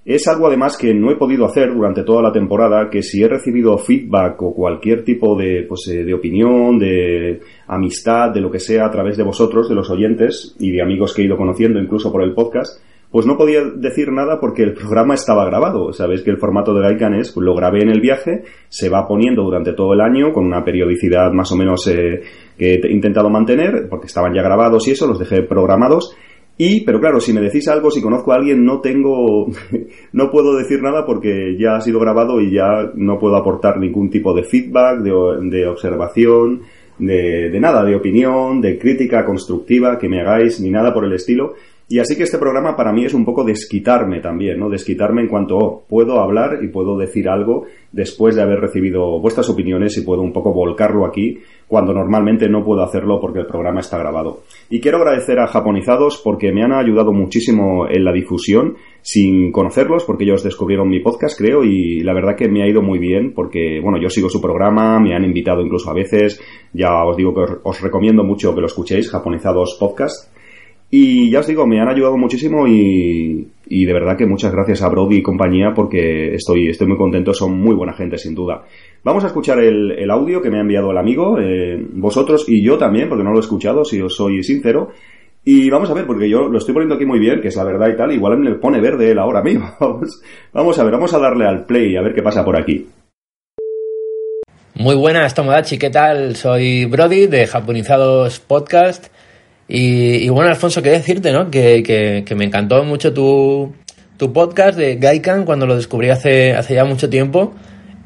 Es 0.05 0.27
algo 0.27 0.47
además 0.47 0.77
que 0.77 0.93
no 0.93 1.11
he 1.11 1.17
podido 1.17 1.45
hacer 1.45 1.73
durante 1.73 2.03
toda 2.03 2.21
la 2.21 2.31
temporada, 2.31 2.89
que 2.89 3.03
si 3.03 3.21
he 3.21 3.27
recibido 3.27 3.77
feedback 3.77 4.41
o 4.41 4.53
cualquier 4.53 5.03
tipo 5.03 5.35
de, 5.35 5.65
pues, 5.67 5.87
eh, 5.89 6.03
de 6.03 6.13
opinión, 6.13 6.79
de 6.79 7.41
amistad, 7.67 8.31
de 8.31 8.41
lo 8.41 8.49
que 8.49 8.59
sea 8.59 8.85
a 8.85 8.91
través 8.91 9.17
de 9.17 9.23
vosotros, 9.23 9.67
de 9.67 9.75
los 9.75 9.89
oyentes 9.89 10.55
y 10.59 10.71
de 10.71 10.81
amigos 10.81 11.13
que 11.13 11.21
he 11.21 11.25
ido 11.25 11.37
conociendo 11.37 11.79
incluso 11.79 12.11
por 12.11 12.23
el 12.23 12.33
podcast, 12.33 12.81
pues 13.11 13.25
no 13.25 13.37
podía 13.37 13.61
decir 13.75 14.11
nada 14.11 14.39
porque 14.39 14.63
el 14.63 14.73
programa 14.73 15.15
estaba 15.15 15.45
grabado. 15.45 15.91
Sabéis 15.93 16.21
que 16.21 16.29
el 16.29 16.37
formato 16.37 16.73
de 16.73 16.81
Gaikan 16.81 17.15
es, 17.15 17.31
pues 17.31 17.43
lo 17.43 17.55
grabé 17.55 17.81
en 17.81 17.89
el 17.89 18.01
viaje, 18.01 18.43
se 18.67 18.89
va 18.89 19.07
poniendo 19.07 19.43
durante 19.43 19.73
todo 19.73 19.93
el 19.93 20.01
año 20.01 20.31
con 20.31 20.45
una 20.45 20.63
periodicidad 20.63 21.31
más 21.31 21.51
o 21.51 21.55
menos 21.55 21.87
eh, 21.87 22.21
que 22.57 22.75
he 22.75 22.91
intentado 22.91 23.29
mantener, 23.29 23.87
porque 23.89 24.07
estaban 24.07 24.33
ya 24.33 24.43
grabados 24.43 24.87
y 24.87 24.91
eso, 24.91 25.07
los 25.07 25.17
dejé 25.17 25.41
programados. 25.41 26.15
Y, 26.61 26.83
pero 26.83 26.99
claro, 26.99 27.21
si 27.21 27.31
me 27.31 27.39
decís 27.39 27.67
algo, 27.69 27.89
si 27.89 28.01
conozco 28.01 28.31
a 28.31 28.35
alguien, 28.35 28.65
no 28.65 28.81
tengo, 28.81 29.47
no 30.11 30.29
puedo 30.29 30.55
decir 30.57 30.81
nada 30.83 31.05
porque 31.05 31.55
ya 31.57 31.77
ha 31.77 31.81
sido 31.81 31.99
grabado 31.99 32.41
y 32.41 32.53
ya 32.53 32.91
no 32.93 33.17
puedo 33.17 33.37
aportar 33.37 33.79
ningún 33.79 34.09
tipo 34.09 34.35
de 34.35 34.43
feedback, 34.43 34.99
de, 34.99 35.65
observación, 35.65 36.61
de, 36.99 37.49
de, 37.49 37.59
nada, 37.59 37.83
de 37.85 37.95
opinión, 37.95 38.59
de 38.59 38.77
crítica 38.77 39.25
constructiva 39.25 39.97
que 39.97 40.09
me 40.09 40.19
hagáis, 40.19 40.59
ni 40.59 40.69
nada 40.69 40.93
por 40.93 41.05
el 41.05 41.13
estilo. 41.13 41.53
Y 41.91 41.97
así 41.97 42.15
que 42.15 42.21
este 42.21 42.37
programa 42.37 42.75
para 42.75 42.93
mí 42.93 43.03
es 43.05 43.15
un 43.15 43.25
poco 43.25 43.43
desquitarme 43.43 44.19
también, 44.19 44.59
¿no? 44.59 44.69
Desquitarme 44.69 45.23
en 45.23 45.27
cuanto 45.27 45.57
oh, 45.57 45.85
puedo 45.89 46.19
hablar 46.19 46.59
y 46.61 46.67
puedo 46.67 46.95
decir 46.95 47.27
algo 47.27 47.65
después 47.91 48.35
de 48.35 48.43
haber 48.43 48.59
recibido 48.59 49.19
vuestras 49.19 49.49
opiniones 49.49 49.97
y 49.97 50.01
puedo 50.01 50.21
un 50.21 50.31
poco 50.31 50.53
volcarlo 50.53 51.03
aquí 51.03 51.39
cuando 51.67 51.91
normalmente 51.91 52.47
no 52.47 52.63
puedo 52.63 52.83
hacerlo 52.83 53.19
porque 53.19 53.39
el 53.39 53.47
programa 53.47 53.79
está 53.79 53.97
grabado. 53.97 54.41
Y 54.69 54.79
quiero 54.79 54.99
agradecer 54.99 55.39
a 55.39 55.47
Japonizados 55.47 56.21
porque 56.23 56.51
me 56.51 56.63
han 56.63 56.73
ayudado 56.73 57.11
muchísimo 57.11 57.87
en 57.89 58.05
la 58.05 58.13
difusión 58.13 58.75
sin 59.01 59.51
conocerlos 59.51 60.03
porque 60.03 60.25
ellos 60.25 60.43
descubrieron 60.43 60.89
mi 60.89 60.99
podcast 60.99 61.39
creo 61.39 61.63
y 61.63 62.01
la 62.01 62.13
verdad 62.13 62.35
que 62.35 62.49
me 62.49 62.61
ha 62.61 62.67
ido 62.67 62.83
muy 62.83 62.99
bien 62.99 63.33
porque 63.33 63.79
bueno 63.81 63.99
yo 63.99 64.11
sigo 64.11 64.29
su 64.29 64.39
programa, 64.39 64.99
me 64.99 65.15
han 65.15 65.23
invitado 65.23 65.61
incluso 65.61 65.89
a 65.89 65.95
veces, 65.95 66.39
ya 66.71 67.03
os 67.03 67.17
digo 67.17 67.33
que 67.33 67.41
os, 67.41 67.51
os 67.63 67.81
recomiendo 67.81 68.23
mucho 68.23 68.53
que 68.53 68.61
lo 68.61 68.67
escuchéis, 68.67 69.09
Japonizados 69.09 69.75
Podcast 69.79 70.38
y 70.91 71.29
ya 71.29 71.41
os 71.41 71.47
digo, 71.47 71.67
me 71.67 71.79
han 71.79 71.87
ayudado 71.87 72.17
muchísimo 72.17 72.67
y, 72.67 73.47
de 73.67 73.93
verdad 73.93 74.17
que 74.17 74.25
muchas 74.25 74.51
gracias 74.51 74.81
a 74.81 74.89
Brody 74.89 75.17
y 75.17 75.21
compañía 75.21 75.71
porque 75.75 76.33
estoy, 76.33 76.69
estoy 76.69 76.87
muy 76.87 76.97
contento, 76.97 77.31
son 77.31 77.59
muy 77.59 77.75
buena 77.75 77.93
gente 77.93 78.17
sin 78.17 78.33
duda. 78.33 78.63
Vamos 79.03 79.23
a 79.23 79.27
escuchar 79.27 79.59
el, 79.59 80.09
audio 80.09 80.41
que 80.41 80.49
me 80.49 80.57
ha 80.57 80.61
enviado 80.61 80.89
el 80.89 80.97
amigo, 80.97 81.37
eh, 81.39 81.77
vosotros 81.93 82.45
y 82.47 82.63
yo 82.63 82.79
también, 82.79 83.07
porque 83.07 83.23
no 83.23 83.31
lo 83.31 83.37
he 83.37 83.41
escuchado, 83.41 83.85
si 83.85 84.01
os 84.01 84.15
soy 84.15 84.41
sincero. 84.43 84.89
Y 85.45 85.69
vamos 85.69 85.91
a 85.91 85.93
ver, 85.93 86.07
porque 86.07 86.27
yo 86.27 86.49
lo 86.49 86.57
estoy 86.57 86.73
poniendo 86.73 86.95
aquí 86.95 87.05
muy 87.05 87.19
bien, 87.19 87.39
que 87.39 87.49
es 87.49 87.55
la 87.55 87.63
verdad 87.63 87.89
y 87.89 87.95
tal, 87.95 88.11
igual 88.11 88.39
me 88.39 88.55
pone 88.55 88.81
verde 88.81 89.11
él 89.11 89.19
ahora 89.19 89.43
mismo. 89.43 89.69
Vamos, 90.53 90.79
a 90.79 90.83
ver, 90.83 90.93
vamos 90.93 91.13
a 91.13 91.19
darle 91.19 91.45
al 91.45 91.65
play 91.65 91.95
a 91.95 92.01
ver 92.01 92.13
qué 92.13 92.23
pasa 92.23 92.43
por 92.43 92.59
aquí. 92.59 92.87
Muy 94.73 94.95
buenas, 94.95 95.35
Tomodachi, 95.35 95.77
¿qué 95.77 95.89
tal? 95.89 96.35
Soy 96.35 96.85
Brody 96.85 97.27
de 97.27 97.47
Japonizados 97.47 98.39
Podcast 98.39 99.07
y, 99.71 100.27
bueno, 100.29 100.49
Alfonso, 100.49 100.81
quería 100.81 100.97
decirte, 100.97 101.31
¿no? 101.31 101.51
Que, 101.51 101.83
que, 102.25 102.35
me 102.35 102.43
encantó 102.43 102.83
mucho 102.83 103.13
tu, 103.13 103.75
tu, 104.17 104.33
podcast 104.33 104.75
de 104.75 104.95
Gaikan 104.95 105.45
cuando 105.45 105.67
lo 105.67 105.75
descubrí 105.75 106.09
hace, 106.09 106.53
hace 106.53 106.73
ya 106.73 106.85
mucho 106.85 107.07
tiempo. 107.07 107.53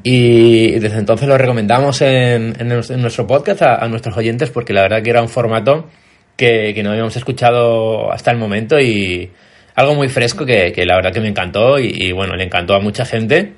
Y 0.02 0.72
desde 0.72 0.98
entonces 0.98 1.26
lo 1.26 1.38
recomendamos 1.38 2.02
en, 2.02 2.54
en, 2.60 2.68
nuestro 3.00 3.26
podcast 3.26 3.62
a, 3.62 3.88
nuestros 3.88 4.14
oyentes 4.14 4.50
porque 4.50 4.74
la 4.74 4.82
verdad 4.82 5.02
que 5.02 5.08
era 5.08 5.22
un 5.22 5.30
formato 5.30 5.88
que, 6.36 6.72
que, 6.74 6.82
no 6.82 6.90
habíamos 6.90 7.16
escuchado 7.16 8.12
hasta 8.12 8.30
el 8.30 8.36
momento 8.36 8.78
y 8.78 9.30
algo 9.74 9.94
muy 9.94 10.10
fresco 10.10 10.44
que, 10.44 10.70
que 10.70 10.84
la 10.84 10.96
verdad 10.96 11.12
que 11.14 11.20
me 11.20 11.28
encantó 11.28 11.78
y, 11.78 11.86
y, 11.96 12.12
bueno, 12.12 12.36
le 12.36 12.44
encantó 12.44 12.74
a 12.74 12.80
mucha 12.80 13.06
gente. 13.06 13.54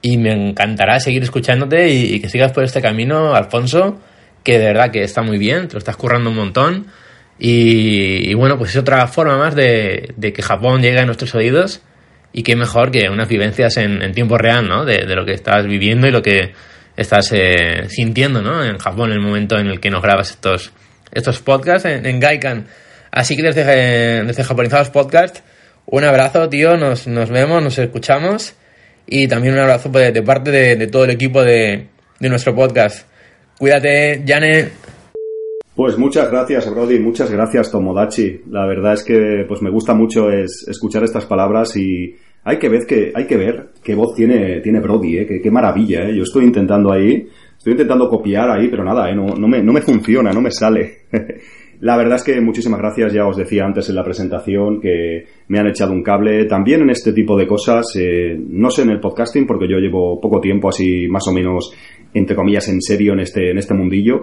Y 0.00 0.16
me 0.16 0.32
encantará 0.32 0.98
seguir 1.00 1.22
escuchándote 1.22 1.90
y, 1.90 2.14
y 2.14 2.20
que 2.20 2.30
sigas 2.30 2.50
por 2.52 2.64
este 2.64 2.80
camino, 2.80 3.34
Alfonso, 3.34 4.00
que 4.42 4.58
de 4.58 4.64
verdad 4.64 4.90
que 4.90 5.02
está 5.02 5.20
muy 5.20 5.36
bien, 5.36 5.68
te 5.68 5.74
lo 5.74 5.78
estás 5.78 5.98
currando 5.98 6.30
un 6.30 6.36
montón 6.36 6.86
y, 7.44 8.34
bueno, 8.34 8.56
pues 8.56 8.70
es 8.70 8.76
otra 8.76 9.04
forma 9.08 9.36
más 9.36 9.56
de, 9.56 10.14
que 10.16 10.42
Japón 10.42 10.80
llegue 10.80 11.00
a 11.00 11.04
nuestros 11.04 11.34
oídos 11.34 11.82
y 12.32 12.44
qué 12.44 12.54
mejor 12.54 12.92
que 12.92 13.08
unas 13.08 13.26
vivencias 13.26 13.78
en, 13.78 14.12
tiempo 14.12 14.38
real, 14.38 14.68
¿no? 14.68 14.84
De, 14.84 15.04
lo 15.16 15.26
que 15.26 15.32
estás 15.32 15.66
viviendo 15.66 16.06
y 16.06 16.12
lo 16.12 16.22
que 16.22 16.52
estás 16.96 17.32
eh, 17.32 17.88
sintiendo, 17.88 18.42
¿no? 18.42 18.64
En 18.64 18.78
Japón, 18.78 19.10
en 19.10 19.16
el 19.16 19.20
momento 19.20 19.58
en 19.58 19.66
el 19.66 19.80
que 19.80 19.90
nos 19.90 20.02
grabas 20.02 20.30
estos, 20.30 20.70
estos 21.10 21.40
podcasts 21.40 21.84
en, 21.84 22.20
Gaikan. 22.20 22.68
Así 23.10 23.34
que 23.34 23.42
desde, 23.42 24.22
desde 24.22 24.44
Japonizados 24.44 24.90
Podcast, 24.90 25.40
un 25.86 26.04
abrazo, 26.04 26.48
tío, 26.48 26.76
nos, 26.76 27.08
nos 27.08 27.28
vemos, 27.28 27.60
nos 27.60 27.76
escuchamos 27.76 28.54
y 29.04 29.26
también 29.26 29.54
un 29.54 29.60
abrazo 29.62 29.88
de, 29.88 30.12
de 30.12 30.22
parte 30.22 30.52
de, 30.52 30.76
de, 30.76 30.86
todo 30.86 31.06
el 31.06 31.10
equipo 31.10 31.42
de, 31.42 31.88
de 32.20 32.28
nuestro 32.28 32.54
podcast. 32.54 33.04
Cuídate, 33.58 34.22
Jane. 34.24 34.81
Pues 35.74 35.96
muchas 35.96 36.30
gracias, 36.30 36.70
Brody, 36.70 36.98
muchas 36.98 37.30
gracias, 37.30 37.70
Tomodachi. 37.72 38.42
La 38.50 38.66
verdad 38.66 38.92
es 38.92 39.02
que 39.02 39.46
pues 39.48 39.62
me 39.62 39.70
gusta 39.70 39.94
mucho 39.94 40.30
es 40.30 40.66
escuchar 40.68 41.02
estas 41.02 41.24
palabras 41.24 41.74
y 41.78 42.14
hay 42.44 42.58
que 42.58 42.68
ver 42.68 42.82
que 42.86 43.10
hay 43.14 43.26
que 43.26 43.38
ver 43.38 43.70
qué 43.82 43.94
voz 43.94 44.14
tiene 44.14 44.60
tiene 44.60 44.80
Brody, 44.80 45.18
¿eh? 45.18 45.40
qué, 45.42 45.50
maravilla, 45.50 46.08
¿eh? 46.08 46.14
Yo 46.14 46.24
estoy 46.24 46.44
intentando 46.44 46.92
ahí, 46.92 47.26
estoy 47.56 47.72
intentando 47.72 48.06
copiar 48.10 48.50
ahí, 48.50 48.68
pero 48.68 48.84
nada, 48.84 49.10
¿eh? 49.10 49.14
no, 49.14 49.28
no, 49.28 49.48
me, 49.48 49.62
no 49.62 49.72
me 49.72 49.80
funciona, 49.80 50.30
no 50.30 50.42
me 50.42 50.50
sale. 50.50 51.06
La 51.80 51.96
verdad 51.96 52.16
es 52.16 52.22
que 52.22 52.40
muchísimas 52.40 52.78
gracias, 52.78 53.12
ya 53.12 53.26
os 53.26 53.36
decía 53.36 53.64
antes 53.64 53.88
en 53.88 53.96
la 53.96 54.04
presentación 54.04 54.80
que 54.80 55.24
me 55.48 55.58
han 55.58 55.66
echado 55.66 55.92
un 55.92 56.02
cable. 56.02 56.44
También 56.44 56.82
en 56.82 56.90
este 56.90 57.12
tipo 57.12 57.36
de 57.36 57.44
cosas, 57.44 57.86
eh, 57.96 58.38
no 58.38 58.70
sé 58.70 58.82
en 58.82 58.90
el 58.90 59.00
podcasting, 59.00 59.46
porque 59.48 59.66
yo 59.68 59.78
llevo 59.78 60.20
poco 60.20 60.38
tiempo 60.40 60.68
así 60.68 61.08
más 61.08 61.26
o 61.26 61.32
menos, 61.32 61.74
entre 62.14 62.36
comillas, 62.36 62.68
en 62.68 62.80
serio 62.80 63.14
en 63.14 63.20
este, 63.20 63.50
en 63.50 63.58
este 63.58 63.74
mundillo, 63.74 64.22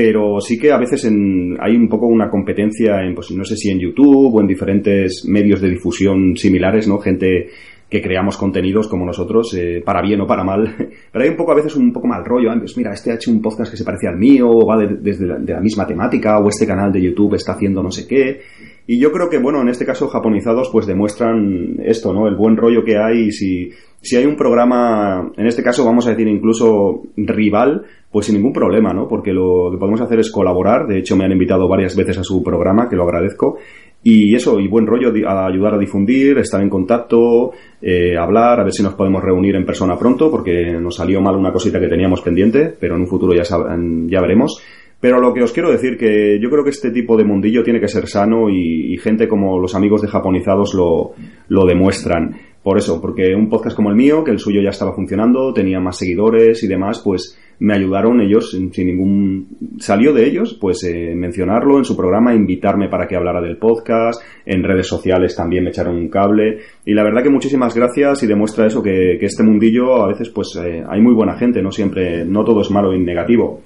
pero 0.00 0.40
sí 0.40 0.56
que 0.56 0.70
a 0.70 0.78
veces 0.78 1.06
hay 1.06 1.74
un 1.74 1.88
poco 1.88 2.06
una 2.06 2.30
competencia 2.30 3.02
en, 3.02 3.16
pues 3.16 3.32
no 3.32 3.44
sé 3.44 3.56
si 3.56 3.68
en 3.68 3.80
YouTube 3.80 4.32
o 4.32 4.40
en 4.40 4.46
diferentes 4.46 5.24
medios 5.26 5.60
de 5.60 5.70
difusión 5.70 6.36
similares, 6.36 6.86
¿no? 6.86 6.98
Gente 6.98 7.48
que 7.90 8.00
creamos 8.00 8.36
contenidos 8.36 8.86
como 8.86 9.04
nosotros, 9.04 9.52
eh, 9.54 9.82
para 9.84 10.00
bien 10.00 10.20
o 10.20 10.26
para 10.28 10.44
mal, 10.44 10.72
pero 11.12 11.24
hay 11.24 11.30
un 11.30 11.36
poco 11.36 11.50
a 11.50 11.56
veces 11.56 11.74
un 11.74 11.92
poco 11.92 12.06
mal 12.06 12.24
rollo, 12.24 12.48
antes, 12.48 12.76
mira, 12.76 12.92
este 12.92 13.10
ha 13.10 13.16
hecho 13.16 13.32
un 13.32 13.42
podcast 13.42 13.72
que 13.72 13.76
se 13.76 13.82
parece 13.84 14.06
al 14.06 14.16
mío, 14.16 14.48
o 14.48 14.64
va 14.64 14.76
desde 14.76 15.26
la, 15.26 15.36
la 15.38 15.60
misma 15.60 15.84
temática, 15.84 16.38
o 16.38 16.48
este 16.48 16.64
canal 16.64 16.92
de 16.92 17.02
YouTube 17.02 17.34
está 17.34 17.54
haciendo 17.54 17.82
no 17.82 17.90
sé 17.90 18.06
qué, 18.06 18.40
y 18.86 19.00
yo 19.00 19.10
creo 19.10 19.28
que, 19.28 19.38
bueno, 19.38 19.60
en 19.62 19.68
este 19.68 19.84
caso 19.84 20.06
japonizados 20.06 20.70
pues 20.70 20.86
demuestran 20.86 21.76
esto, 21.84 22.14
¿no? 22.14 22.28
El 22.28 22.36
buen 22.36 22.56
rollo 22.56 22.84
que 22.84 22.96
hay 22.96 23.24
y 23.24 23.32
si, 23.32 23.70
si 24.00 24.16
hay 24.16 24.26
un 24.26 24.36
programa, 24.36 25.32
en 25.36 25.46
este 25.46 25.62
caso 25.62 25.84
vamos 25.84 26.06
a 26.06 26.10
decir 26.10 26.28
incluso 26.28 27.02
rival, 27.16 27.84
pues 28.10 28.26
sin 28.26 28.36
ningún 28.36 28.52
problema, 28.52 28.92
¿no? 28.92 29.08
Porque 29.08 29.32
lo 29.32 29.70
que 29.70 29.76
podemos 29.76 30.00
hacer 30.00 30.20
es 30.20 30.30
colaborar. 30.30 30.86
De 30.86 30.98
hecho, 30.98 31.16
me 31.16 31.24
han 31.24 31.32
invitado 31.32 31.68
varias 31.68 31.96
veces 31.96 32.18
a 32.18 32.22
su 32.22 32.42
programa, 32.42 32.88
que 32.88 32.96
lo 32.96 33.04
agradezco. 33.04 33.58
Y 34.02 34.34
eso, 34.34 34.60
y 34.60 34.68
buen 34.68 34.86
rollo 34.86 35.12
a 35.26 35.46
ayudar 35.46 35.74
a 35.74 35.78
difundir, 35.78 36.38
estar 36.38 36.62
en 36.62 36.70
contacto, 36.70 37.50
eh, 37.82 38.16
hablar, 38.16 38.60
a 38.60 38.64
ver 38.64 38.72
si 38.72 38.82
nos 38.82 38.94
podemos 38.94 39.22
reunir 39.22 39.56
en 39.56 39.66
persona 39.66 39.98
pronto, 39.98 40.30
porque 40.30 40.72
nos 40.80 40.94
salió 40.94 41.20
mal 41.20 41.36
una 41.36 41.52
cosita 41.52 41.80
que 41.80 41.88
teníamos 41.88 42.22
pendiente, 42.22 42.72
pero 42.78 42.94
en 42.94 43.02
un 43.02 43.08
futuro 43.08 43.34
ya, 43.34 43.42
ya 43.42 44.20
veremos. 44.20 44.62
Pero 45.00 45.20
lo 45.20 45.32
que 45.32 45.42
os 45.42 45.52
quiero 45.52 45.70
decir 45.70 45.96
que 45.96 46.40
yo 46.40 46.50
creo 46.50 46.64
que 46.64 46.70
este 46.70 46.90
tipo 46.90 47.16
de 47.16 47.24
mundillo 47.24 47.62
tiene 47.62 47.80
que 47.80 47.86
ser 47.86 48.08
sano 48.08 48.50
y, 48.50 48.94
y 48.94 48.96
gente 48.98 49.28
como 49.28 49.58
los 49.58 49.74
amigos 49.74 50.02
de 50.02 50.08
Japonizados 50.08 50.74
lo, 50.74 51.12
lo 51.48 51.66
demuestran. 51.66 52.36
Por 52.62 52.76
eso, 52.76 53.00
porque 53.00 53.34
un 53.34 53.48
podcast 53.48 53.76
como 53.76 53.90
el 53.90 53.96
mío, 53.96 54.24
que 54.24 54.30
el 54.30 54.38
suyo 54.38 54.60
ya 54.62 54.70
estaba 54.70 54.92
funcionando, 54.92 55.52
tenía 55.52 55.80
más 55.80 55.96
seguidores 55.96 56.62
y 56.62 56.68
demás, 56.68 57.00
pues 57.02 57.38
me 57.60 57.74
ayudaron 57.74 58.20
ellos 58.20 58.50
sin, 58.50 58.70
ningún 58.86 59.48
salió 59.78 60.12
de 60.12 60.26
ellos 60.26 60.56
pues 60.60 60.84
eh, 60.84 61.14
mencionarlo 61.16 61.78
en 61.78 61.84
su 61.84 61.96
programa 61.96 62.34
invitarme 62.34 62.88
para 62.88 63.06
que 63.08 63.16
hablara 63.16 63.40
del 63.40 63.56
podcast 63.56 64.22
en 64.46 64.62
redes 64.62 64.86
sociales 64.86 65.34
también 65.34 65.64
me 65.64 65.70
echaron 65.70 65.96
un 65.96 66.08
cable 66.08 66.58
y 66.84 66.94
la 66.94 67.02
verdad 67.02 67.22
que 67.22 67.30
muchísimas 67.30 67.74
gracias 67.74 68.22
y 68.22 68.26
demuestra 68.26 68.66
eso 68.66 68.82
que, 68.82 69.16
que 69.18 69.26
este 69.26 69.42
mundillo 69.42 70.04
a 70.04 70.08
veces 70.08 70.28
pues 70.30 70.56
eh, 70.62 70.84
hay 70.88 71.00
muy 71.00 71.14
buena 71.14 71.36
gente 71.36 71.62
no 71.62 71.72
siempre 71.72 72.24
no 72.24 72.44
todo 72.44 72.60
es 72.60 72.70
malo 72.70 72.94
y 72.94 73.00
negativo. 73.00 73.62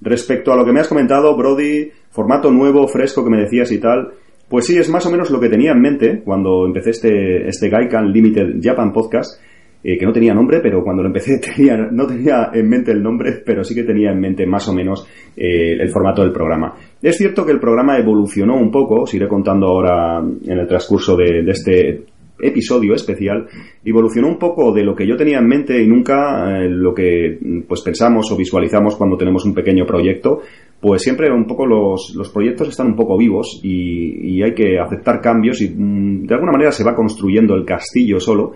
Respecto 0.00 0.52
a 0.52 0.56
lo 0.56 0.64
que 0.64 0.72
me 0.72 0.80
has 0.80 0.88
comentado 0.88 1.36
Brody 1.36 1.90
formato 2.10 2.50
nuevo 2.50 2.88
fresco 2.88 3.24
que 3.24 3.30
me 3.30 3.42
decías 3.42 3.70
y 3.72 3.78
tal 3.78 4.12
pues 4.54 4.66
sí 4.66 4.78
es 4.78 4.88
más 4.88 5.04
o 5.04 5.10
menos 5.10 5.32
lo 5.32 5.40
que 5.40 5.48
tenía 5.48 5.72
en 5.72 5.80
mente 5.80 6.22
cuando 6.24 6.64
empecé 6.64 6.90
este 6.90 7.48
este 7.48 7.68
Gaikan 7.68 8.12
Limited 8.12 8.60
Japan 8.62 8.92
Podcast 8.92 9.42
eh, 9.82 9.98
que 9.98 10.06
no 10.06 10.12
tenía 10.12 10.32
nombre, 10.32 10.60
pero 10.62 10.84
cuando 10.84 11.02
lo 11.02 11.08
empecé 11.08 11.38
tenía, 11.56 11.76
no 11.76 12.06
tenía 12.06 12.50
en 12.54 12.68
mente 12.68 12.92
el 12.92 13.02
nombre, 13.02 13.42
pero 13.44 13.64
sí 13.64 13.74
que 13.74 13.82
tenía 13.82 14.12
en 14.12 14.20
mente 14.20 14.46
más 14.46 14.68
o 14.68 14.72
menos 14.72 15.08
eh, 15.36 15.72
el 15.72 15.90
formato 15.90 16.22
del 16.22 16.30
programa. 16.30 16.72
Es 17.02 17.16
cierto 17.16 17.44
que 17.44 17.50
el 17.50 17.58
programa 17.58 17.98
evolucionó 17.98 18.56
un 18.56 18.70
poco, 18.70 19.02
os 19.02 19.12
iré 19.12 19.26
contando 19.26 19.66
ahora 19.66 20.20
en 20.20 20.56
el 20.56 20.68
transcurso 20.68 21.16
de, 21.16 21.40
este 21.48 22.04
episodio 22.38 22.94
especial 22.94 23.46
evolucionó 23.84 24.28
un 24.28 24.38
poco 24.38 24.72
de 24.72 24.82
lo 24.82 24.94
que 24.94 25.06
yo 25.06 25.16
tenía 25.16 25.38
en 25.38 25.46
mente 25.46 25.80
y 25.80 25.86
nunca 25.86 26.60
eh, 26.60 26.68
lo 26.68 26.92
que 26.92 27.38
pues 27.66 27.80
pensamos 27.80 28.30
o 28.32 28.36
visualizamos 28.36 28.96
cuando 28.96 29.16
tenemos 29.16 29.44
un 29.44 29.54
pequeño 29.54 29.86
proyecto 29.86 30.40
pues 30.84 31.00
siempre 31.00 31.32
un 31.32 31.46
poco 31.46 31.64
los, 31.64 32.14
los 32.14 32.28
proyectos 32.28 32.68
están 32.68 32.88
un 32.88 32.94
poco 32.94 33.16
vivos 33.16 33.58
y, 33.62 34.42
hay 34.42 34.52
que 34.52 34.78
aceptar 34.78 35.18
cambios 35.22 35.62
y 35.62 35.70
mm, 35.70 36.26
de 36.26 36.34
alguna 36.34 36.52
manera 36.52 36.72
se 36.72 36.84
va 36.84 36.94
construyendo 36.94 37.54
el 37.54 37.64
castillo 37.64 38.20
solo 38.20 38.52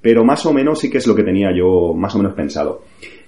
pero 0.00 0.24
más 0.24 0.46
o 0.46 0.52
menos 0.52 0.78
sí 0.78 0.88
que 0.88 0.98
es 0.98 1.06
lo 1.08 1.16
que 1.16 1.24
tenía 1.24 1.48
yo 1.52 1.92
más 1.92 2.14
o 2.14 2.18
menos 2.18 2.34
pensado. 2.34 2.82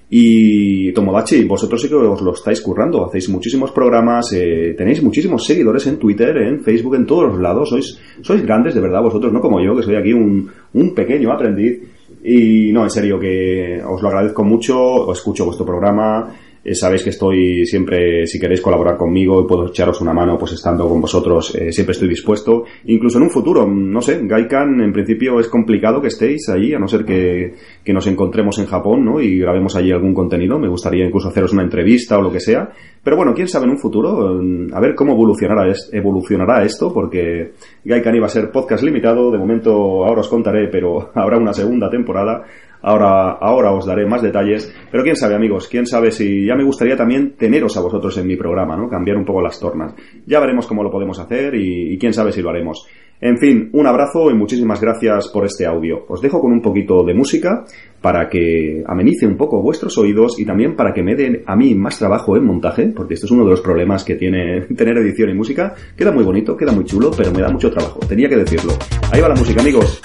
Y 0.09 0.93
Tomodachi, 0.93 1.45
vosotros 1.45 1.83
sí 1.83 1.89
que 1.89 1.97
os 1.97 2.23
lo 2.23 2.33
estáis 2.33 2.61
currando, 2.61 3.05
hacéis 3.05 3.29
muchísimos 3.29 3.73
programas, 3.73 4.33
eh, 4.33 4.75
tenéis 4.79 5.03
muchísimos 5.03 5.45
seguidores 5.45 5.89
en 5.89 5.99
Twitter, 5.99 6.37
en 6.37 6.61
Facebook, 6.61 6.95
en 6.95 7.07
todos 7.07 7.33
los 7.33 7.41
lados, 7.41 7.71
sois, 7.71 7.99
sois 8.23 8.43
grandes 8.43 8.75
de 8.75 8.81
verdad 8.81 9.03
vosotros, 9.03 9.33
no 9.33 9.41
como 9.41 9.61
yo, 9.61 9.75
que 9.75 9.83
soy 9.83 9.97
aquí 9.97 10.13
un, 10.13 10.49
un 10.75 10.95
pequeño 10.95 11.33
aprendiz. 11.33 11.81
Y 12.23 12.73
no, 12.73 12.85
en 12.85 12.91
serio, 12.91 13.19
que 13.19 13.83
os 13.85 14.01
lo 14.01 14.09
agradezco 14.09 14.45
mucho, 14.45 14.81
os 14.81 15.19
escucho 15.19 15.45
vuestro 15.45 15.67
programa, 15.67 16.33
Eh, 16.65 16.75
sabéis 16.75 17.03
que 17.03 17.11
estoy 17.11 17.67
siempre, 17.67 18.27
si 18.27 18.41
queréis 18.41 18.63
colaborar 18.63 18.97
conmigo 18.97 19.43
y 19.43 19.47
puedo 19.47 19.69
echaros 19.69 20.01
una 20.01 20.15
mano, 20.15 20.39
pues 20.39 20.53
estando 20.53 20.89
con 20.89 21.01
vosotros, 21.01 21.55
eh, 21.55 21.71
siempre 21.71 21.93
estoy 21.93 22.09
dispuesto. 22.09 22.65
Incluso 22.87 23.19
en 23.19 23.25
un 23.25 23.31
futuro, 23.31 23.67
no 23.67 24.01
sé, 24.01 24.21
Gaikan 24.23 24.81
en 24.81 24.93
principio 24.93 25.39
es 25.39 25.49
complicado 25.49 26.01
que 26.01 26.09
estéis 26.09 26.49
allí, 26.49 26.73
a 26.73 26.79
no 26.79 26.89
ser 26.89 27.05
que, 27.05 27.55
que 27.85 27.93
nos 27.93 28.07
encontremos 28.07 28.59
en 28.59 28.67
Japón, 28.67 29.05
¿no? 29.05 29.21
Y 29.21 29.39
grabemos 29.39 29.77
allí 29.77 29.93
algún 29.93 30.15
contenido. 30.15 30.59
Me 30.59 30.69
gustaría 30.69 31.05
incluso 31.05 31.29
haceros 31.29 31.53
una 31.53 31.63
entrevista 31.63 32.19
o 32.19 32.23
lo 32.23 32.33
que 32.33 32.41
sea. 32.41 32.71
Pero 33.03 33.17
bueno, 33.19 33.35
quién 33.35 33.49
sabe 33.49 33.67
en 33.67 33.73
un 33.73 33.79
futuro, 33.79 34.41
a 34.73 34.81
ver 34.81 34.95
cómo 34.95 35.13
evolucionará, 35.13 35.71
evolucionará 35.93 36.65
esto, 36.65 36.91
porque 36.95 37.53
Gaikan 37.85 38.17
iba 38.17 38.25
a 38.25 38.31
ser 38.31 38.51
podcast 38.51 38.83
limitado. 38.83 39.31
De 39.31 39.37
momento, 39.37 39.71
ahora 40.07 40.23
os 40.23 40.29
contaré, 40.29 40.69
pero 40.69 41.11
habrá 41.15 41.37
una 41.37 41.53
segunda 41.53 41.91
temporada. 41.91 42.43
Ahora, 42.85 43.39
ahora 43.41 43.73
os 43.73 43.87
daré 43.87 44.07
más 44.07 44.21
detalles. 44.21 44.71
Pero 44.91 45.03
quién 45.03 45.17
sabe, 45.17 45.35
amigos, 45.35 45.69
quién 45.69 45.87
sabe 45.87 46.11
si 46.11 46.45
ya 46.45 46.55
me 46.55 46.65
gustaría 46.65 46.97
también 46.97 47.33
teneros 47.33 47.75
a 47.79 47.81
vosotros 47.81 48.17
en 48.19 48.27
mi 48.27 48.37
programa, 48.37 48.77
¿no? 48.77 48.91
Cambiar 48.91 49.17
un 49.17 49.25
poco 49.25 49.41
las 49.41 49.59
tornas. 49.59 49.95
Ya 50.27 50.39
veremos 50.39 50.67
cómo 50.67 50.83
lo 50.83 50.91
podemos 50.91 51.19
hacer 51.19 51.55
y, 51.55 51.97
quién 51.99 52.13
sabe 52.13 52.31
si 52.31 52.43
lo 52.43 52.51
haremos. 52.51 52.87
En 53.23 53.39
fin, 53.39 53.71
un 53.73 53.87
abrazo 53.87 54.31
y 54.31 54.35
muchísimas 54.35 54.83
gracias 54.83 55.29
por 55.29 55.47
este 55.47 55.65
audio. 55.65 56.05
Os 56.09 56.21
dejo 56.21 56.43
con 56.43 56.53
un 56.53 56.61
poquito 56.61 57.03
de 57.05 57.15
música 57.15 57.65
para 58.03 58.29
que 58.29 58.85
amenice 58.87 59.27
un 59.27 59.39
poco 59.39 59.63
vuestros 59.63 59.97
oídos 59.97 60.39
y 60.39 60.45
también 60.45 60.77
para 60.77 60.93
que 60.93 61.03
me 61.03 61.15
den 61.15 61.43
a 61.47 61.57
mí 61.57 61.75
más 61.75 61.99
trabajo 61.99 62.37
en 62.37 62.45
montaje, 62.45 62.93
porque 62.95 63.15
esto 63.15 63.25
es 63.25 63.33
uno 63.33 63.45
de 63.45 63.51
los 63.51 63.63
problemas 63.63 64.05
que 64.05 64.17
tiene 64.17 64.61
tener 64.77 64.99
edición 64.99 65.31
y 65.31 65.35
música. 65.35 65.75
Queda 65.97 66.13
muy 66.13 66.25
bonito, 66.25 66.55
queda 66.55 66.73
muy 66.73 66.85
chulo, 66.85 67.11
pero 67.17 67.33
me 67.33 67.41
da 67.41 67.49
mucho 67.49 67.71
trabajo. 67.71 68.01
Tenía 68.07 68.29
que 68.29 68.37
decirlo. 68.37 68.73
Ahí 69.11 69.23
va 69.23 69.29
la 69.31 69.37
música, 69.37 69.63
amigos. 69.63 70.03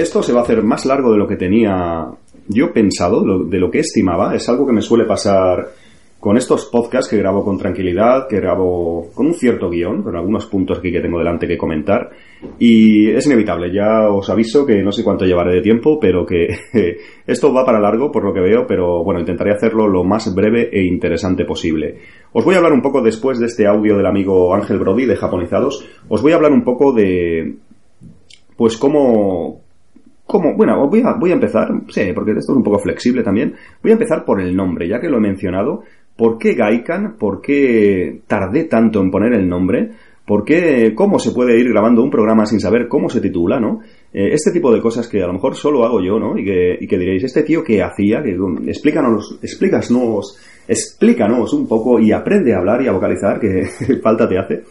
Esto 0.00 0.22
se 0.22 0.32
va 0.32 0.40
a 0.40 0.44
hacer 0.44 0.62
más 0.62 0.86
largo 0.86 1.12
de 1.12 1.18
lo 1.18 1.28
que 1.28 1.36
tenía 1.36 2.06
yo 2.48 2.72
pensado, 2.72 3.44
de 3.44 3.58
lo 3.58 3.70
que 3.70 3.80
estimaba. 3.80 4.34
Es 4.34 4.48
algo 4.48 4.66
que 4.66 4.72
me 4.72 4.80
suele 4.80 5.04
pasar 5.04 5.72
con 6.18 6.38
estos 6.38 6.70
podcasts 6.72 7.10
que 7.10 7.18
grabo 7.18 7.44
con 7.44 7.58
tranquilidad, 7.58 8.26
que 8.26 8.36
grabo 8.36 9.10
con 9.12 9.26
un 9.26 9.34
cierto 9.34 9.68
guion, 9.68 10.02
con 10.02 10.16
algunos 10.16 10.46
puntos 10.46 10.78
aquí 10.78 10.90
que 10.90 11.02
tengo 11.02 11.18
delante 11.18 11.46
que 11.46 11.58
comentar. 11.58 12.08
Y 12.58 13.10
es 13.10 13.26
inevitable, 13.26 13.70
ya 13.74 14.08
os 14.08 14.30
aviso 14.30 14.64
que 14.64 14.82
no 14.82 14.90
sé 14.90 15.04
cuánto 15.04 15.26
llevaré 15.26 15.56
de 15.56 15.60
tiempo, 15.60 16.00
pero 16.00 16.24
que 16.24 16.48
esto 17.26 17.52
va 17.52 17.66
para 17.66 17.78
largo 17.78 18.10
por 18.10 18.24
lo 18.24 18.32
que 18.32 18.40
veo, 18.40 18.66
pero 18.66 19.04
bueno, 19.04 19.20
intentaré 19.20 19.52
hacerlo 19.52 19.86
lo 19.86 20.02
más 20.02 20.34
breve 20.34 20.70
e 20.72 20.82
interesante 20.82 21.44
posible. 21.44 21.98
Os 22.32 22.42
voy 22.42 22.54
a 22.54 22.58
hablar 22.58 22.72
un 22.72 22.80
poco 22.80 23.02
después 23.02 23.38
de 23.38 23.48
este 23.48 23.66
audio 23.66 23.98
del 23.98 24.06
amigo 24.06 24.54
Ángel 24.54 24.78
Brody 24.78 25.04
de 25.04 25.16
Japonizados, 25.16 25.86
os 26.08 26.22
voy 26.22 26.32
a 26.32 26.36
hablar 26.36 26.52
un 26.52 26.64
poco 26.64 26.94
de, 26.94 27.56
pues 28.56 28.78
cómo, 28.78 29.60
bueno, 30.38 30.86
voy 30.88 31.02
a, 31.04 31.14
voy 31.14 31.30
a 31.30 31.34
empezar, 31.34 31.68
sí, 31.88 32.12
porque 32.14 32.32
esto 32.32 32.52
es 32.52 32.56
un 32.56 32.62
poco 32.62 32.78
flexible 32.78 33.22
también, 33.22 33.54
voy 33.82 33.90
a 33.90 33.94
empezar 33.94 34.24
por 34.24 34.40
el 34.40 34.54
nombre, 34.54 34.88
ya 34.88 35.00
que 35.00 35.08
lo 35.08 35.18
he 35.18 35.20
mencionado, 35.20 35.82
¿por 36.16 36.38
qué 36.38 36.54
Gaikan? 36.54 37.16
¿Por 37.18 37.40
qué 37.40 38.20
tardé 38.26 38.64
tanto 38.64 39.00
en 39.00 39.10
poner 39.10 39.32
el 39.32 39.48
nombre? 39.48 39.90
¿Por 40.26 40.44
qué, 40.44 40.92
cómo 40.94 41.18
se 41.18 41.32
puede 41.32 41.58
ir 41.58 41.70
grabando 41.70 42.04
un 42.04 42.10
programa 42.10 42.46
sin 42.46 42.60
saber 42.60 42.86
cómo 42.86 43.08
se 43.08 43.20
titula, 43.20 43.58
no? 43.58 43.80
Eh, 44.12 44.28
este 44.32 44.52
tipo 44.52 44.72
de 44.72 44.80
cosas 44.80 45.08
que 45.08 45.22
a 45.22 45.26
lo 45.26 45.32
mejor 45.32 45.56
solo 45.56 45.84
hago 45.84 46.00
yo, 46.00 46.20
¿no? 46.20 46.38
Y 46.38 46.44
que, 46.44 46.78
y 46.80 46.86
que 46.86 46.98
diréis, 46.98 47.24
este 47.24 47.42
tío 47.42 47.64
que 47.64 47.82
hacía, 47.82 48.22
que 48.22 48.36
explícanos, 48.66 49.40
explícanos, 49.42 50.38
explícanos 50.68 51.52
un 51.52 51.66
poco 51.66 51.98
y 51.98 52.12
aprende 52.12 52.54
a 52.54 52.58
hablar 52.58 52.80
y 52.82 52.86
a 52.86 52.92
vocalizar, 52.92 53.40
que 53.40 53.64
falta 54.02 54.28
te 54.28 54.38
hace. 54.38 54.62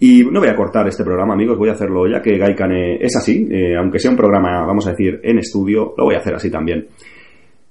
Y 0.00 0.24
no 0.24 0.38
voy 0.38 0.48
a 0.48 0.54
cortar 0.54 0.86
este 0.86 1.02
programa, 1.02 1.34
amigos, 1.34 1.58
voy 1.58 1.70
a 1.70 1.72
hacerlo 1.72 2.06
ya 2.08 2.22
que 2.22 2.38
Gaikan 2.38 2.72
es 2.72 3.16
así, 3.16 3.48
eh, 3.50 3.76
aunque 3.76 3.98
sea 3.98 4.12
un 4.12 4.16
programa, 4.16 4.64
vamos 4.64 4.86
a 4.86 4.90
decir, 4.90 5.20
en 5.24 5.38
estudio, 5.38 5.92
lo 5.96 6.04
voy 6.04 6.14
a 6.14 6.18
hacer 6.18 6.34
así 6.34 6.50
también. 6.50 6.86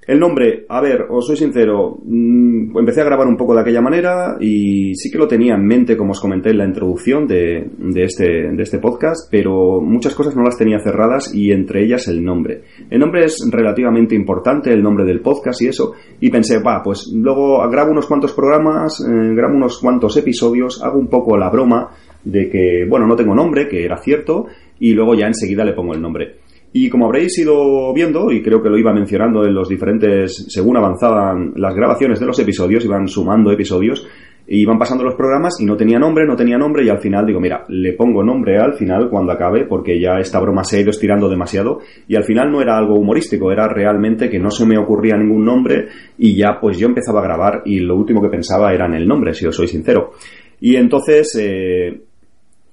El 0.07 0.21
nombre, 0.21 0.65
a 0.69 0.79
ver, 0.79 1.05
os 1.09 1.27
soy 1.27 1.35
sincero, 1.35 1.97
mm, 2.01 2.77
empecé 2.77 3.01
a 3.01 3.05
grabar 3.05 3.27
un 3.27 3.35
poco 3.35 3.53
de 3.53 3.59
aquella 3.59 3.81
manera 3.81 4.37
y 4.39 4.95
sí 4.95 5.11
que 5.11 5.17
lo 5.17 5.27
tenía 5.27 5.55
en 5.55 5.65
mente, 5.65 5.97
como 5.97 6.11
os 6.11 6.21
comenté 6.21 6.51
en 6.51 6.59
la 6.59 6.65
introducción 6.65 7.27
de, 7.27 7.69
de, 7.77 8.03
este, 8.03 8.25
de 8.53 8.63
este 8.63 8.79
podcast, 8.79 9.29
pero 9.29 9.81
muchas 9.81 10.15
cosas 10.15 10.33
no 10.33 10.43
las 10.43 10.57
tenía 10.57 10.79
cerradas 10.79 11.33
y 11.35 11.51
entre 11.51 11.83
ellas 11.83 12.07
el 12.07 12.23
nombre. 12.23 12.63
El 12.89 12.99
nombre 12.99 13.25
es 13.25 13.45
relativamente 13.51 14.15
importante, 14.15 14.71
el 14.71 14.81
nombre 14.81 15.03
del 15.03 15.19
podcast 15.19 15.61
y 15.61 15.67
eso, 15.67 15.91
y 16.21 16.29
pensé, 16.29 16.59
va, 16.59 16.81
pues 16.81 17.11
luego 17.13 17.69
grabo 17.69 17.91
unos 17.91 18.07
cuantos 18.07 18.31
programas, 18.31 19.01
eh, 19.01 19.33
grabo 19.35 19.55
unos 19.55 19.77
cuantos 19.77 20.15
episodios, 20.15 20.81
hago 20.81 20.99
un 20.99 21.07
poco 21.07 21.37
la 21.37 21.49
broma 21.49 21.89
de 22.31 22.49
que, 22.49 22.85
bueno, 22.87 23.07
no 23.07 23.15
tengo 23.15 23.33
nombre, 23.33 23.67
que 23.67 23.83
era 23.83 23.97
cierto, 23.97 24.47
y 24.79 24.93
luego 24.93 25.15
ya 25.15 25.27
enseguida 25.27 25.63
le 25.63 25.73
pongo 25.73 25.93
el 25.93 26.01
nombre. 26.01 26.35
Y 26.73 26.89
como 26.89 27.05
habréis 27.05 27.37
ido 27.39 27.93
viendo, 27.93 28.31
y 28.31 28.43
creo 28.43 28.61
que 28.61 28.69
lo 28.69 28.77
iba 28.77 28.93
mencionando 28.93 29.45
en 29.45 29.53
los 29.53 29.69
diferentes, 29.69 30.45
según 30.49 30.77
avanzaban 30.77 31.53
las 31.55 31.73
grabaciones 31.73 32.19
de 32.19 32.25
los 32.25 32.37
episodios, 32.39 32.83
iban 32.83 33.07
sumando 33.07 33.51
episodios, 33.51 34.05
iban 34.49 34.77
pasando 34.77 35.03
los 35.03 35.15
programas 35.15 35.59
y 35.59 35.65
no 35.65 35.75
tenía 35.75 35.97
nombre, 35.97 36.25
no 36.25 36.35
tenía 36.35 36.57
nombre, 36.57 36.85
y 36.85 36.89
al 36.89 36.99
final 36.99 37.25
digo, 37.25 37.39
mira, 37.39 37.63
le 37.69 37.93
pongo 37.93 38.23
nombre 38.23 38.57
al 38.57 38.73
final 38.73 39.09
cuando 39.09 39.31
acabe, 39.31 39.65
porque 39.65 39.99
ya 39.99 40.19
esta 40.19 40.39
broma 40.39 40.63
se 40.63 40.77
ha 40.77 40.81
ido 40.81 40.89
estirando 40.89 41.29
demasiado, 41.29 41.79
y 42.07 42.15
al 42.15 42.25
final 42.25 42.51
no 42.51 42.61
era 42.61 42.77
algo 42.77 42.95
humorístico, 42.95 43.51
era 43.51 43.67
realmente 43.67 44.29
que 44.29 44.39
no 44.39 44.51
se 44.51 44.65
me 44.65 44.77
ocurría 44.77 45.17
ningún 45.17 45.45
nombre, 45.45 45.87
y 46.17 46.35
ya 46.35 46.59
pues 46.59 46.77
yo 46.77 46.87
empezaba 46.87 47.21
a 47.21 47.23
grabar, 47.23 47.61
y 47.65 47.79
lo 47.79 47.95
último 47.95 48.21
que 48.21 48.29
pensaba 48.29 48.73
era 48.73 48.85
en 48.85 48.95
el 48.95 49.07
nombre, 49.07 49.33
si 49.33 49.45
os 49.45 49.55
soy 49.55 49.67
sincero. 49.67 50.11
Y 50.59 50.75
entonces, 50.75 51.37
eh, 51.39 52.01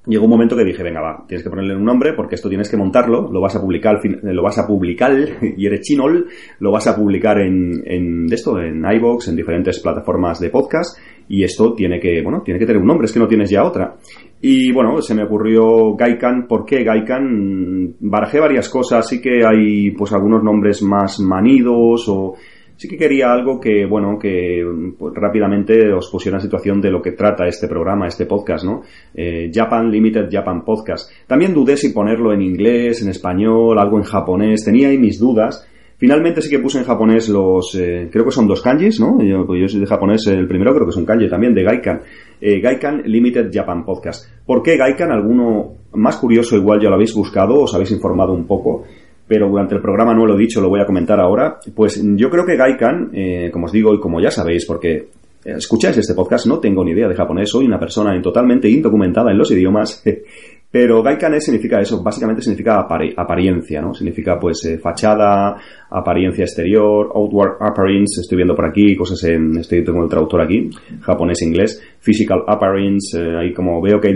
llegó 0.07 0.25
un 0.25 0.31
momento 0.31 0.57
que 0.57 0.65
dije, 0.65 0.83
venga, 0.83 1.01
va, 1.01 1.25
tienes 1.27 1.43
que 1.43 1.51
ponerle 1.51 1.77
un 1.77 1.85
nombre 1.85 2.13
porque 2.15 2.35
esto 2.35 2.49
tienes 2.49 2.71
que 2.71 2.77
montarlo, 2.77 3.31
lo 3.31 3.41
vas 3.41 3.57
a 3.57 3.61
publicar, 3.61 4.01
lo 4.23 4.43
vas 4.43 4.59
a 4.59 4.67
publicar, 4.67 5.13
y 5.57 5.67
eres 5.67 5.81
chinol, 5.81 6.27
lo 6.59 6.71
vas 6.71 6.87
a 6.87 6.97
publicar 6.97 7.41
en, 7.41 7.83
en 7.85 8.33
esto, 8.33 8.61
en 8.61 8.85
iBox, 8.85 9.29
en 9.29 9.37
diferentes 9.37 9.81
plataformas 9.81 10.41
de 10.41 10.51
podcast, 10.51 10.99
y 11.29 11.43
esto 11.43 11.75
tiene 11.75 11.99
que, 11.99 12.23
bueno, 12.23 12.43
tiene 12.45 12.61
que 12.61 12.67
tener 12.67 12.81
un 12.81 12.89
nombre, 12.89 13.07
es 13.07 13.13
que 13.13 13.21
no 13.21 13.29
tienes 13.29 13.51
ya 13.51 13.65
otra. 13.65 13.97
Y 14.43 14.73
bueno, 14.73 15.01
se 15.01 15.15
me 15.15 15.25
ocurrió 15.25 15.95
Gaikan, 15.95 16.47
¿por 16.47 16.67
qué 16.67 16.85
Gaikan? 16.85 17.95
Barajé 18.01 18.41
varias 18.41 18.69
cosas, 18.69 19.09
sí 19.09 19.23
que 19.23 19.41
hay 19.47 19.91
pues 19.93 20.13
algunos 20.13 20.43
nombres 20.43 20.83
más 20.83 21.19
manidos 21.21 22.07
o 22.09 22.35
sí 22.77 22.89
que 22.89 22.97
quería 22.97 23.33
algo 23.33 23.61
que, 23.61 23.87
bueno, 23.87 24.19
que 24.19 24.65
pues, 24.99 25.15
rápidamente 25.15 25.93
os 25.93 26.11
pusiera 26.11 26.39
en 26.39 26.43
situación 26.43 26.81
de 26.81 26.91
lo 26.91 27.01
que 27.01 27.13
trata 27.13 27.47
este 27.47 27.69
programa, 27.69 28.07
este 28.07 28.27
podcast, 28.27 28.65
¿no? 28.65 28.83
Eh, 29.15 29.51
Japan 29.53 29.91
Limited 29.91 30.29
Japan 30.31 30.65
Podcast. 30.65 31.11
También 31.27 31.55
dudé 31.55 31.77
si 31.77 31.93
ponerlo 31.93 32.33
en 32.33 32.43
inglés, 32.43 33.03
en 33.03 33.11
español, 33.11 33.79
algo 33.79 33.99
en 33.99 34.05
japonés, 34.05 34.65
tenía 34.65 34.89
ahí 34.89 34.99
mis 34.99 35.19
dudas. 35.19 35.67
Finalmente 35.97 36.43
sí 36.43 36.51
que 36.51 36.59
puse 36.59 36.79
en 36.79 36.85
japonés 36.85 37.29
los, 37.29 37.75
eh, 37.77 38.09
creo 38.11 38.25
que 38.25 38.33
son 38.33 38.49
dos 38.49 38.61
kanjis, 38.61 38.99
¿no? 38.99 39.23
Yo, 39.23 39.47
pues 39.47 39.61
yo 39.61 39.69
soy 39.69 39.81
de 39.81 39.87
japonés, 39.87 40.27
el 40.27 40.49
primero 40.49 40.75
creo 40.75 40.87
que 40.87 40.91
es 40.91 40.97
un 40.97 41.07
kanji 41.07 41.29
también, 41.29 41.55
de 41.55 41.63
Gaikan. 41.63 42.01
Eh, 42.41 42.61
Gaikan 42.61 43.03
Limited 43.05 43.51
Japan 43.53 43.85
Podcast. 43.85 44.29
¿Por 44.45 44.63
qué 44.63 44.77
Gaikan? 44.77 45.13
Alguno 45.13 45.75
más 45.93 46.17
curioso 46.17 46.57
igual 46.57 46.81
ya 46.83 46.89
lo 46.89 46.97
habéis 46.97 47.15
buscado, 47.15 47.61
os 47.61 47.75
habéis 47.75 47.93
informado 47.93 48.33
un 48.33 48.47
poco 48.47 48.85
pero 49.27 49.49
durante 49.49 49.75
el 49.75 49.81
programa 49.81 50.15
no 50.15 50.27
lo 50.27 50.35
he 50.35 50.39
dicho, 50.39 50.61
lo 50.61 50.69
voy 50.69 50.81
a 50.81 50.87
comentar 50.87 51.21
ahora. 51.21 51.59
Pues 51.75 52.01
yo 52.03 52.31
creo 52.31 52.45
que 52.45 52.57
Gaikan, 52.57 53.11
eh, 53.13 53.51
como 53.53 53.67
os 53.67 53.73
digo 53.73 53.95
y 53.95 54.01
como 54.01 54.21
ya 54.21 54.31
sabéis, 54.31 54.67
porque 54.67 55.09
escucháis 55.45 55.99
este 55.99 56.15
podcast, 56.15 56.47
no 56.47 56.59
tengo 56.59 56.85
ni 56.85 56.93
idea 56.93 57.09
de 57.09 57.15
japonés, 57.15 57.51
soy 57.51 57.67
una 57.67 57.79
persona 57.79 58.21
totalmente 58.23 58.69
indocumentada 58.69 59.31
en 59.31 59.39
los 59.39 59.51
idiomas, 59.51 60.03
Pero 60.75 61.05
Gaikan 61.05 61.41
significa 61.41 61.81
eso, 61.81 62.03
básicamente 62.03 62.43
significa 62.43 62.81
apariencia, 62.81 63.81
¿no? 63.81 63.95
Significa 63.95 64.41
pues 64.41 64.65
eh, 64.65 64.77
fachada, 64.79 65.55
apariencia 65.89 66.43
exterior, 66.43 67.13
outward 67.15 67.59
appearance, 67.61 68.21
estoy 68.21 68.39
viendo 68.39 68.57
por 68.57 68.67
aquí 68.67 68.97
cosas 68.97 69.23
en, 69.23 69.57
estoy 69.59 69.85
tengo 69.85 70.03
el 70.03 70.09
traductor 70.09 70.41
aquí, 70.41 70.69
japonés-inglés, 71.01 71.81
physical 72.01 72.43
appearance, 72.49 73.17
eh, 73.17 73.37
ahí 73.39 73.53
como 73.53 73.81
veo 73.81 74.01
que 74.01 74.09
hay 74.09 74.15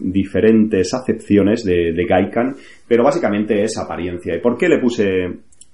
diferentes 0.00 0.92
acepciones 0.92 1.62
de, 1.62 1.92
de 1.92 2.04
Gaikan, 2.04 2.56
pero 2.88 3.04
básicamente 3.04 3.62
es 3.62 3.78
apariencia. 3.78 4.34
¿Y 4.34 4.40
por 4.40 4.58
qué 4.58 4.68
le 4.68 4.80
puse, 4.80 5.28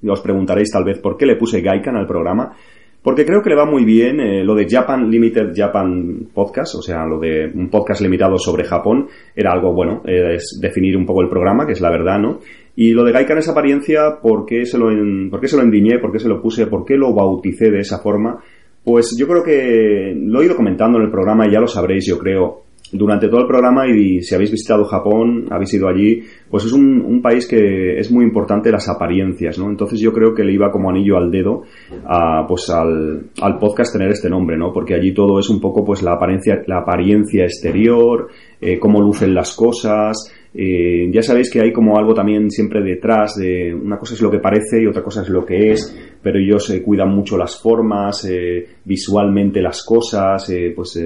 os 0.07 0.21
preguntaréis 0.21 0.71
tal 0.71 0.85
vez, 0.85 0.99
por 0.99 1.17
qué 1.17 1.25
le 1.25 1.37
puse 1.37 1.63
Gaikan 1.63 1.97
al 1.97 2.07
programa? 2.07 2.55
Porque 3.03 3.25
creo 3.25 3.43
que 3.43 3.49
le 3.49 3.57
va 3.57 3.65
muy 3.65 3.85
bien 3.85 4.21
eh, 4.21 4.45
lo 4.45 4.55
de 4.55 4.67
Japan 4.69 5.11
Limited 5.11 5.53
Japan 5.55 6.29
Podcast, 6.35 6.75
o 6.75 6.83
sea, 6.83 7.07
lo 7.07 7.19
de 7.19 7.51
un 7.55 7.71
podcast 7.71 8.03
limitado 8.03 8.39
sobre 8.39 8.65
Japón, 8.65 9.09
era 9.35 9.53
algo 9.53 9.73
bueno, 9.73 10.03
es 10.05 10.59
definir 10.61 10.97
un 10.97 11.07
poco 11.07 11.23
el 11.23 11.31
programa, 11.31 11.67
que 11.67 11.73
es 11.73 11.81
la 11.81 11.91
verdad, 11.91 12.19
¿no? 12.19 12.41
Y 12.77 12.93
lo 12.93 13.05
de 13.05 13.13
Gaikan 13.13 13.39
es 13.39 13.49
apariencia, 13.49 14.21
¿por 14.23 14.45
qué 14.45 14.67
se 14.67 14.79
lo, 14.79 14.91
en, 14.91 15.31
¿por 15.31 15.41
qué 15.41 15.49
se 15.49 15.57
lo 15.57 15.63
endiñé? 15.63 15.99
¿Por 15.99 16.13
qué 16.13 16.19
se 16.19 16.29
lo 16.29 16.43
puse? 16.43 16.67
¿Por 16.67 16.85
qué 16.85 16.97
lo 16.97 17.15
bauticé 17.15 17.71
de 17.71 17.81
esa 17.81 17.99
forma? 17.99 18.39
Pues 18.85 19.17
yo 19.19 19.27
creo 19.27 19.43
que 19.43 20.15
lo 20.17 20.41
he 20.41 20.47
ido 20.47 20.57
comentando 20.57 20.99
en 20.99 21.05
el 21.05 21.11
programa 21.11 21.47
y 21.47 21.53
ya 21.53 21.61
lo 21.61 21.67
sabréis, 21.67 22.07
yo 22.07 22.19
creo 22.19 22.70
durante 22.93 23.29
todo 23.29 23.41
el 23.41 23.47
programa 23.47 23.89
y 23.89 24.23
si 24.23 24.35
habéis 24.35 24.51
visitado 24.51 24.85
Japón, 24.85 25.47
habéis 25.51 25.75
ido 25.75 25.89
allí, 25.89 26.23
pues 26.49 26.65
es 26.65 26.73
un, 26.73 27.21
país 27.23 27.47
que 27.47 27.99
es 27.99 28.11
muy 28.11 28.25
importante 28.25 28.73
las 28.73 28.89
apariencias, 28.89 29.59
¿no? 29.59 29.69
Entonces 29.69 30.01
yo 30.01 30.11
creo 30.11 30.35
que 30.35 30.43
le 30.43 30.55
iba 30.55 30.71
como 30.71 30.89
anillo 30.89 31.19
al 31.19 31.31
dedo 31.31 31.65
a, 32.07 32.47
pues 32.49 32.71
al, 32.71 33.27
al 33.43 33.59
podcast 33.59 33.93
tener 33.93 34.11
este 34.11 34.31
nombre, 34.31 34.57
¿no? 34.57 34.73
Porque 34.73 34.95
allí 34.95 35.13
todo 35.13 35.39
es 35.39 35.51
un 35.51 35.61
poco 35.61 35.85
pues 35.85 36.03
la 36.03 36.13
apariencia, 36.13 36.63
la 36.67 36.79
apariencia 36.79 37.45
exterior, 37.45 38.29
eh, 38.59 38.79
cómo 38.79 39.03
lucen 39.03 39.35
las 39.35 39.55
cosas, 39.55 40.33
eh, 40.53 41.09
ya 41.13 41.23
sabéis 41.23 41.49
que 41.49 41.61
hay 41.61 41.73
como 41.73 41.97
algo 41.97 42.13
también 42.13 42.51
siempre 42.51 42.83
detrás 42.83 43.37
de 43.37 43.73
una 43.73 43.97
cosa 43.97 44.15
es 44.15 44.21
lo 44.21 44.31
que 44.31 44.41
parece 44.41 44.83
y 44.83 44.87
otra 44.87 45.03
cosa 45.03 45.23
es 45.23 45.29
lo 45.29 45.47
que 45.47 45.71
es, 45.71 45.97
pero 46.21 46.41
ellos 46.41 46.69
eh, 46.71 46.83
cuidan 46.83 47.11
mucho 47.11 47.39
las 47.39 47.61
formas, 47.61 48.25
eh, 48.25 48.67
visualmente 48.85 49.63
las 49.63 49.85
cosas, 49.85 50.53
pues 50.75 50.99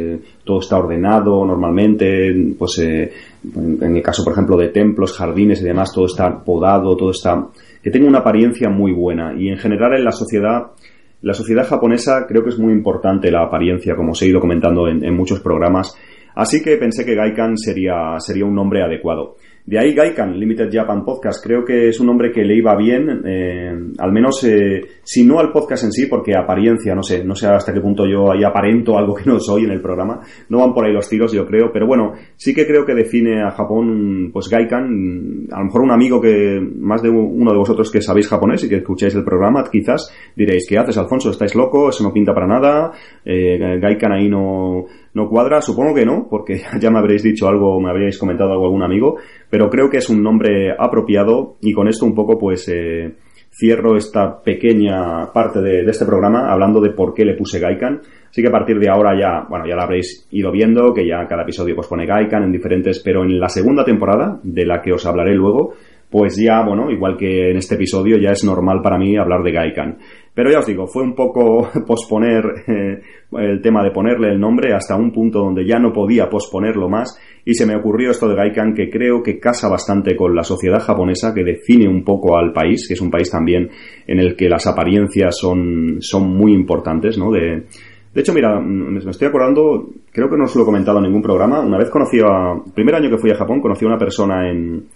todo 0.45 0.61
está 0.61 0.79
ordenado 0.79 1.45
normalmente, 1.45 2.55
pues 2.59 2.79
en, 2.79 3.97
el 3.97 4.03
caso 4.03 4.25
por 4.25 4.33
ejemplo 4.33 4.57
de 4.57 4.69
templos, 4.69 5.13
jardines 5.13 5.61
y 5.61 5.65
demás, 5.65 5.93
todo 5.93 6.07
está 6.07 6.43
podado, 6.43 6.97
todo 6.97 7.11
está 7.11 7.49
que 7.83 7.91
tenga 7.91 8.09
una 8.09 8.21
apariencia 8.21 8.71
muy 8.71 8.93
buena. 8.93 9.35
Y 9.37 9.49
en 9.49 9.59
general 9.59 9.95
en 9.95 10.05
la 10.05 10.13
sociedad 10.13 10.69
la 11.21 11.35
sociedad 11.35 11.67
japonesa 11.67 12.27
creo 12.27 12.43
que 12.43 12.51
es 12.51 12.59
muy 12.59 12.73
importante 12.73 13.31
la 13.31 13.43
apariencia, 13.43 13.95
como 13.95 14.13
os 14.13 14.23
he 14.23 14.29
ido 14.29 14.41
comentando 14.41 14.89
en, 14.89 15.05
en 15.05 15.15
muchos 15.15 15.41
programas 15.41 15.95
Así 16.35 16.63
que 16.63 16.77
pensé 16.77 17.05
que 17.05 17.15
Gaikan 17.15 17.57
sería, 17.57 18.19
sería 18.19 18.45
un 18.45 18.55
nombre 18.55 18.83
adecuado. 18.83 19.37
De 19.67 19.79
ahí 19.79 19.95
Gaikan, 19.95 20.39
Limited 20.39 20.69
Japan 20.71 21.07
Podcast, 21.07 21.43
creo 21.43 21.65
que 21.65 21.89
es 21.89 21.99
un 21.99 22.07
nombre 22.07 22.31
que 22.31 22.45
le 22.45 22.55
iba 22.55 22.77
bien, 22.77 23.23
eh, 23.25 23.73
al 23.99 24.13
menos, 24.13 24.45
eh, 24.45 24.83
si 25.03 25.25
no 25.25 25.39
al 25.39 25.53
podcast 25.53 25.85
en 25.85 25.93
sí, 25.93 26.07
porque 26.07 26.37
apariencia, 26.37 26.95
no 26.95 27.03
sé, 27.03 27.25
no 27.25 27.35
sé 27.35 27.47
hasta 27.47 27.73
qué 27.73 27.81
punto 27.81 28.05
yo 28.07 28.31
ahí 28.31 28.45
aparento 28.45 28.99
algo 28.99 29.15
que 29.15 29.25
no 29.25 29.41
soy 29.41 29.65
en 29.65 29.71
el 29.71 29.81
programa, 29.81 30.21
no 30.51 30.59
van 30.59 30.75
por 30.75 30.85
ahí 30.85 30.93
los 30.93 31.09
tiros 31.09 31.33
yo 31.33 31.47
creo, 31.47 31.71
pero 31.73 31.87
bueno, 31.87 32.13
sí 32.37 32.55
que 32.55 32.67
creo 32.67 32.85
que 32.85 32.95
define 32.95 33.43
a 33.43 33.53
Japón, 33.53 34.29
pues 34.31 34.51
Gaikan, 34.51 35.47
a 35.51 35.61
lo 35.61 35.65
mejor 35.65 35.81
un 35.81 35.93
amigo 35.93 36.21
que, 36.21 36.61
más 36.61 37.01
de 37.01 37.09
uno 37.09 37.51
de 37.51 37.57
vosotros 37.57 37.91
que 37.91 38.03
sabéis 38.03 38.29
japonés 38.29 38.65
y 38.65 38.69
que 38.69 38.77
escucháis 38.77 39.15
el 39.15 39.25
programa, 39.25 39.65
quizás 39.73 40.15
diréis, 40.37 40.67
¿qué 40.69 40.77
haces 40.77 40.99
Alfonso? 40.99 41.31
¿Estáis 41.31 41.55
loco? 41.55 41.89
Eso 41.89 42.05
no 42.05 42.13
pinta 42.13 42.35
para 42.35 42.47
nada, 42.47 42.93
eh, 43.25 43.79
Gaikan 43.81 44.13
ahí 44.13 44.29
no, 44.29 44.85
no 45.15 45.29
cuadra, 45.29 45.61
supongo 45.61 45.95
que 45.95 46.05
no, 46.05 46.27
porque 46.29 46.61
ya 46.81 46.91
me 46.91 46.99
habréis 46.99 47.23
dicho 47.23 47.49
algo, 47.49 47.81
me 47.81 47.91
habríais 47.91 48.19
comentado 48.19 48.53
algo 48.53 48.67
algún 48.67 48.83
amigo, 48.83 49.17
pero 49.49 49.71
creo 49.71 49.89
que 49.89 49.99
es 49.99 50.11
un 50.11 50.23
nombre 50.23 50.73
apropiado 50.77 51.57
y 51.61 51.73
con 51.73 51.89
esto 51.89 52.05
un 52.05 52.15
poco 52.15 52.39
pues 52.39 52.69
eh, 52.69 53.15
cierro 53.57 53.97
esta 53.97 54.43
pequeña 54.43 55.33
parte 55.33 55.61
de, 55.61 55.83
este 55.83 56.05
programa 56.05 56.53
hablando 56.53 56.81
de 56.81 56.91
por 56.91 57.15
qué 57.15 57.25
le 57.25 57.35
puse 57.35 57.61
Gaikan. 57.61 58.01
Así 58.29 58.43
que 58.43 58.49
a 58.49 58.53
partir 58.53 58.79
de 58.81 58.91
ahora 58.91 59.13
ya, 59.19 59.47
bueno, 59.49 59.65
ya 59.67 59.77
lo 59.77 59.83
habréis 59.83 60.27
ido 60.33 60.51
viendo, 60.51 60.93
que 60.93 61.07
ya 61.07 61.25
cada 61.29 61.43
episodio 61.43 61.77
pues 61.77 61.87
pone 61.87 62.05
Gaikan 62.05 62.43
en 62.43 62.53
diferentes, 62.53 63.01
pero 63.01 63.23
en 63.23 63.39
la 63.39 63.49
segunda 63.49 63.85
temporada, 63.85 64.41
de 64.43 64.67
la 64.67 64.83
que 64.83 64.93
os 64.93 65.07
hablaré 65.07 65.35
luego, 65.35 65.75
pues 66.11 66.37
ya, 66.37 66.65
bueno, 66.65 66.91
igual 66.91 67.17
que 67.17 67.51
en 67.51 67.57
este 67.57 67.77
episodio, 67.77 68.19
ya 68.19 68.31
es 68.31 68.45
normal 68.45 68.81
para 68.83 68.99
mí 68.99 69.17
hablar 69.17 69.43
de 69.43 69.53
Gaikan. 69.53 69.99
Pero 70.35 70.51
ya 70.51 70.59
os 70.59 70.67
digo, 70.67 70.87
fue 70.87 71.05
un 71.05 71.15
poco 71.15 71.69
posponer 71.87 72.45
eh, 72.67 73.01
el 73.39 73.63
tema 73.63 73.85
de 73.85 73.93
ponerle 73.93 74.31
el 74.31 74.41
nombre 74.41 74.75
hasta 74.75 74.97
un 74.97 75.13
punto 75.13 75.39
donde 75.39 75.67
ya 75.67 75.79
no 75.79 75.93
podía 75.93 76.29
posponerlo 76.29 76.89
más 76.89 77.17
y 77.45 77.55
se 77.55 77.67
me 77.67 77.77
ocurrió 77.77 78.11
esto 78.11 78.29
de 78.29 78.35
Gaikan 78.35 78.75
que 78.75 78.91
creo 78.91 79.23
que 79.23 79.39
casa 79.39 79.69
bastante 79.69 80.17
con 80.17 80.35
la 80.35 80.43
sociedad 80.43 80.81
japonesa 80.81 81.33
que 81.33 81.45
define 81.45 81.89
un 81.89 82.03
poco 82.03 82.37
al 82.37 82.53
país, 82.53 82.89
que 82.89 82.95
es 82.95 83.01
un 83.01 83.11
país 83.11 83.31
también 83.31 83.71
en 84.07 84.19
el 84.19 84.35
que 84.35 84.49
las 84.49 84.67
apariencias 84.67 85.37
son, 85.39 85.99
son 86.01 86.37
muy 86.37 86.53
importantes, 86.53 87.17
¿no? 87.17 87.31
De, 87.31 87.65
de 88.15 88.21
hecho, 88.21 88.33
mira, 88.33 88.61
me 88.61 88.99
estoy 88.99 89.27
acordando, 89.27 89.89
creo 90.13 90.31
que 90.31 90.37
no 90.37 90.45
os 90.45 90.55
lo 90.55 90.63
he 90.63 90.65
comentado 90.65 90.99
en 90.99 91.05
ningún 91.05 91.21
programa, 91.21 91.61
una 91.61 91.79
vez 91.79 91.91
conocí 91.91 92.21
a, 92.21 92.55
primer 92.73 92.95
año 92.95 93.11
que 93.11 93.19
fui 93.19 93.33
a 93.33 93.35
Japón, 93.35 93.61
conocí 93.61 93.85
a 93.85 93.89
una 93.89 93.99
persona 93.99 94.49
en, 94.49 94.87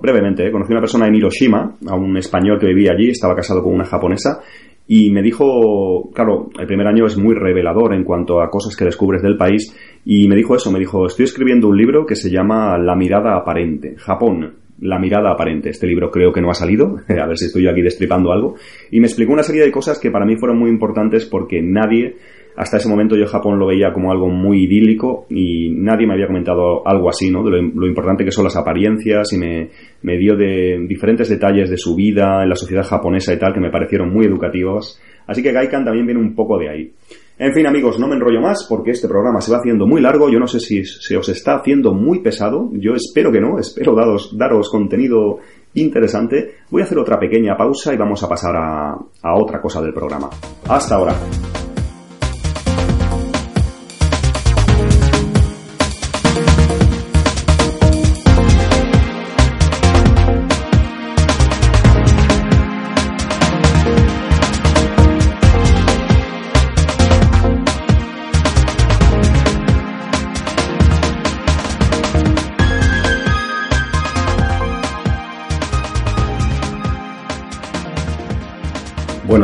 brevemente, 0.00 0.46
¿eh? 0.46 0.52
conocí 0.52 0.72
una 0.72 0.80
persona 0.80 1.06
en 1.06 1.14
Hiroshima, 1.14 1.76
a 1.88 1.94
un 1.94 2.16
español 2.16 2.58
que 2.58 2.66
vivía 2.66 2.92
allí, 2.92 3.10
estaba 3.10 3.34
casado 3.34 3.62
con 3.62 3.74
una 3.74 3.84
japonesa, 3.84 4.40
y 4.86 5.10
me 5.10 5.22
dijo, 5.22 6.10
claro, 6.12 6.50
el 6.58 6.66
primer 6.66 6.86
año 6.86 7.06
es 7.06 7.16
muy 7.16 7.34
revelador 7.34 7.94
en 7.94 8.04
cuanto 8.04 8.42
a 8.42 8.50
cosas 8.50 8.76
que 8.76 8.84
descubres 8.84 9.22
del 9.22 9.36
país, 9.36 9.74
y 10.04 10.28
me 10.28 10.36
dijo 10.36 10.54
eso, 10.54 10.70
me 10.70 10.78
dijo, 10.78 11.06
estoy 11.06 11.24
escribiendo 11.24 11.68
un 11.68 11.76
libro 11.76 12.04
que 12.04 12.16
se 12.16 12.30
llama 12.30 12.76
La 12.78 12.94
mirada 12.96 13.36
aparente, 13.36 13.94
Japón, 13.96 14.56
la 14.80 14.98
mirada 14.98 15.30
aparente. 15.30 15.70
Este 15.70 15.86
libro 15.86 16.10
creo 16.10 16.32
que 16.32 16.42
no 16.42 16.50
ha 16.50 16.54
salido, 16.54 16.96
a 17.08 17.26
ver 17.26 17.38
si 17.38 17.46
estoy 17.46 17.62
yo 17.62 17.70
aquí 17.70 17.82
destripando 17.82 18.32
algo, 18.32 18.56
y 18.90 19.00
me 19.00 19.06
explicó 19.06 19.32
una 19.32 19.44
serie 19.44 19.62
de 19.62 19.70
cosas 19.70 19.98
que 19.98 20.10
para 20.10 20.26
mí 20.26 20.36
fueron 20.36 20.58
muy 20.58 20.70
importantes 20.70 21.24
porque 21.24 21.62
nadie 21.62 22.16
hasta 22.56 22.76
ese 22.76 22.88
momento 22.88 23.16
yo 23.16 23.26
Japón 23.26 23.58
lo 23.58 23.66
veía 23.66 23.92
como 23.92 24.12
algo 24.12 24.28
muy 24.28 24.64
idílico 24.64 25.26
y 25.30 25.70
nadie 25.70 26.06
me 26.06 26.14
había 26.14 26.26
comentado 26.26 26.86
algo 26.86 27.08
así, 27.08 27.30
¿no? 27.30 27.42
De 27.42 27.50
lo, 27.50 27.86
importante 27.86 28.24
que 28.24 28.30
son 28.30 28.44
las 28.44 28.56
apariencias 28.56 29.32
y 29.32 29.38
me, 29.38 30.18
dio 30.18 30.36
de 30.36 30.84
diferentes 30.86 31.28
detalles 31.28 31.70
de 31.70 31.78
su 31.78 31.94
vida 31.94 32.42
en 32.42 32.50
la 32.50 32.56
sociedad 32.56 32.84
japonesa 32.84 33.32
y 33.32 33.38
tal 33.38 33.54
que 33.54 33.60
me 33.60 33.70
parecieron 33.70 34.12
muy 34.12 34.26
educativos. 34.26 35.00
Así 35.26 35.42
que 35.42 35.52
Gaikan 35.52 35.84
también 35.84 36.06
viene 36.06 36.20
un 36.20 36.34
poco 36.34 36.58
de 36.58 36.68
ahí. 36.68 36.92
En 37.38 37.54
fin, 37.54 37.66
amigos, 37.66 37.98
no 37.98 38.06
me 38.06 38.16
enrollo 38.16 38.40
más 38.40 38.66
porque 38.68 38.90
este 38.90 39.08
programa 39.08 39.40
se 39.40 39.50
va 39.50 39.58
haciendo 39.58 39.86
muy 39.86 40.00
largo. 40.00 40.28
Yo 40.30 40.38
no 40.38 40.46
sé 40.46 40.60
si 40.60 40.84
se 40.84 41.16
os 41.16 41.28
está 41.28 41.56
haciendo 41.56 41.94
muy 41.94 42.20
pesado. 42.20 42.70
Yo 42.72 42.94
espero 42.94 43.32
que 43.32 43.40
no. 43.40 43.58
Espero 43.58 43.94
daros, 43.94 44.36
daros 44.36 44.68
contenido 44.70 45.38
interesante. 45.74 46.56
Voy 46.70 46.82
a 46.82 46.84
hacer 46.84 46.98
otra 46.98 47.18
pequeña 47.18 47.56
pausa 47.56 47.94
y 47.94 47.96
vamos 47.96 48.22
a 48.22 48.28
pasar 48.28 48.54
a 48.56 49.34
otra 49.34 49.60
cosa 49.60 49.80
del 49.80 49.94
programa. 49.94 50.28
Hasta 50.68 50.96
ahora. 50.96 51.14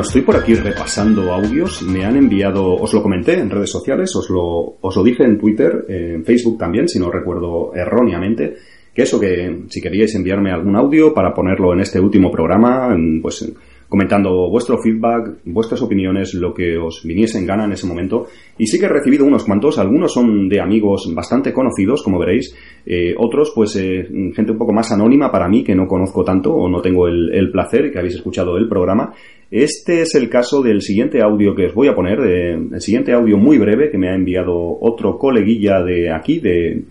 Estoy 0.08 0.22
por 0.22 0.36
aquí 0.36 0.54
repasando 0.54 1.32
audios. 1.32 1.82
Me 1.82 2.04
han 2.04 2.16
enviado, 2.16 2.74
os 2.74 2.92
lo 2.94 3.02
comenté 3.02 3.38
en 3.38 3.50
redes 3.50 3.70
sociales, 3.70 4.14
os 4.16 4.30
lo, 4.30 4.78
os 4.80 4.96
lo 4.96 5.04
dije 5.04 5.22
en 5.22 5.38
Twitter, 5.38 5.84
en 5.86 6.24
Facebook 6.24 6.58
también, 6.58 6.88
si 6.88 6.98
no 6.98 7.10
recuerdo 7.10 7.72
erróneamente, 7.74 8.56
que 8.94 9.02
eso 9.02 9.20
que 9.20 9.64
si 9.68 9.80
queríais 9.80 10.14
enviarme 10.14 10.50
algún 10.50 10.76
audio 10.76 11.12
para 11.12 11.34
ponerlo 11.34 11.74
en 11.74 11.80
este 11.80 12.00
último 12.00 12.30
programa, 12.30 12.96
pues 13.20 13.52
comentando 13.88 14.50
vuestro 14.50 14.78
feedback, 14.78 15.38
vuestras 15.44 15.80
opiniones, 15.80 16.34
lo 16.34 16.52
que 16.52 16.76
os 16.76 17.02
viniese 17.04 17.38
en 17.38 17.46
gana 17.46 17.64
en 17.64 17.72
ese 17.72 17.86
momento. 17.86 18.26
Y 18.58 18.66
sí 18.66 18.78
que 18.78 18.86
he 18.86 18.88
recibido 18.88 19.24
unos 19.24 19.44
cuantos, 19.44 19.78
algunos 19.78 20.12
son 20.12 20.48
de 20.48 20.60
amigos 20.60 21.10
bastante 21.14 21.52
conocidos, 21.52 22.02
como 22.02 22.18
veréis, 22.18 22.54
eh, 22.84 23.14
otros 23.16 23.52
pues 23.54 23.76
eh, 23.76 24.06
gente 24.34 24.52
un 24.52 24.58
poco 24.58 24.72
más 24.72 24.92
anónima 24.92 25.32
para 25.32 25.48
mí, 25.48 25.64
que 25.64 25.74
no 25.74 25.86
conozco 25.86 26.22
tanto 26.22 26.52
o 26.52 26.68
no 26.68 26.82
tengo 26.82 27.08
el, 27.08 27.34
el 27.34 27.50
placer 27.50 27.90
que 27.90 27.98
habéis 27.98 28.16
escuchado 28.16 28.56
el 28.58 28.68
programa. 28.68 29.14
Este 29.50 30.02
es 30.02 30.14
el 30.14 30.28
caso 30.28 30.62
del 30.62 30.82
siguiente 30.82 31.22
audio 31.22 31.54
que 31.54 31.66
os 31.66 31.74
voy 31.74 31.88
a 31.88 31.94
poner, 31.94 32.20
de, 32.20 32.52
el 32.52 32.80
siguiente 32.82 33.14
audio 33.14 33.38
muy 33.38 33.56
breve 33.56 33.90
que 33.90 33.96
me 33.96 34.10
ha 34.10 34.14
enviado 34.14 34.54
otro 34.54 35.16
coleguilla 35.16 35.82
de 35.82 36.12
aquí, 36.12 36.38
de, 36.40 36.84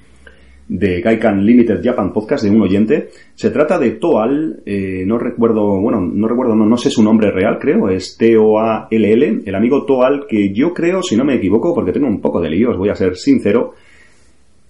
de 0.67 1.01
Gaikan 1.01 1.45
Limited 1.45 1.82
Japan 1.84 2.12
Podcast 2.12 2.43
de 2.43 2.49
un 2.49 2.62
oyente. 2.62 3.10
Se 3.36 3.51
trata 3.51 3.80
de 3.80 3.91
Toal, 3.91 4.62
eh, 4.65 5.03
no 5.06 5.17
recuerdo, 5.17 5.80
bueno, 5.80 6.01
no 6.01 6.27
recuerdo, 6.27 6.56
no, 6.56 6.65
no 6.65 6.77
sé 6.77 6.89
su 6.89 7.03
nombre 7.03 7.32
real, 7.32 7.58
creo, 7.60 7.89
es 7.89 8.17
T-O-A-L-L, 8.17 9.41
el 9.45 9.56
amigo 9.56 9.86
Toal, 9.86 10.25
que 10.27 10.53
yo 10.53 10.73
creo, 10.73 11.01
si 11.01 11.15
no 11.15 11.23
me 11.23 11.36
equivoco, 11.36 11.73
porque 11.73 11.91
tengo 11.91 12.08
un 12.08 12.21
poco 12.21 12.41
de 12.41 12.49
lío, 12.49 12.71
os 12.71 12.77
voy 12.77 12.89
a 12.89 12.95
ser 12.95 13.15
sincero, 13.15 13.73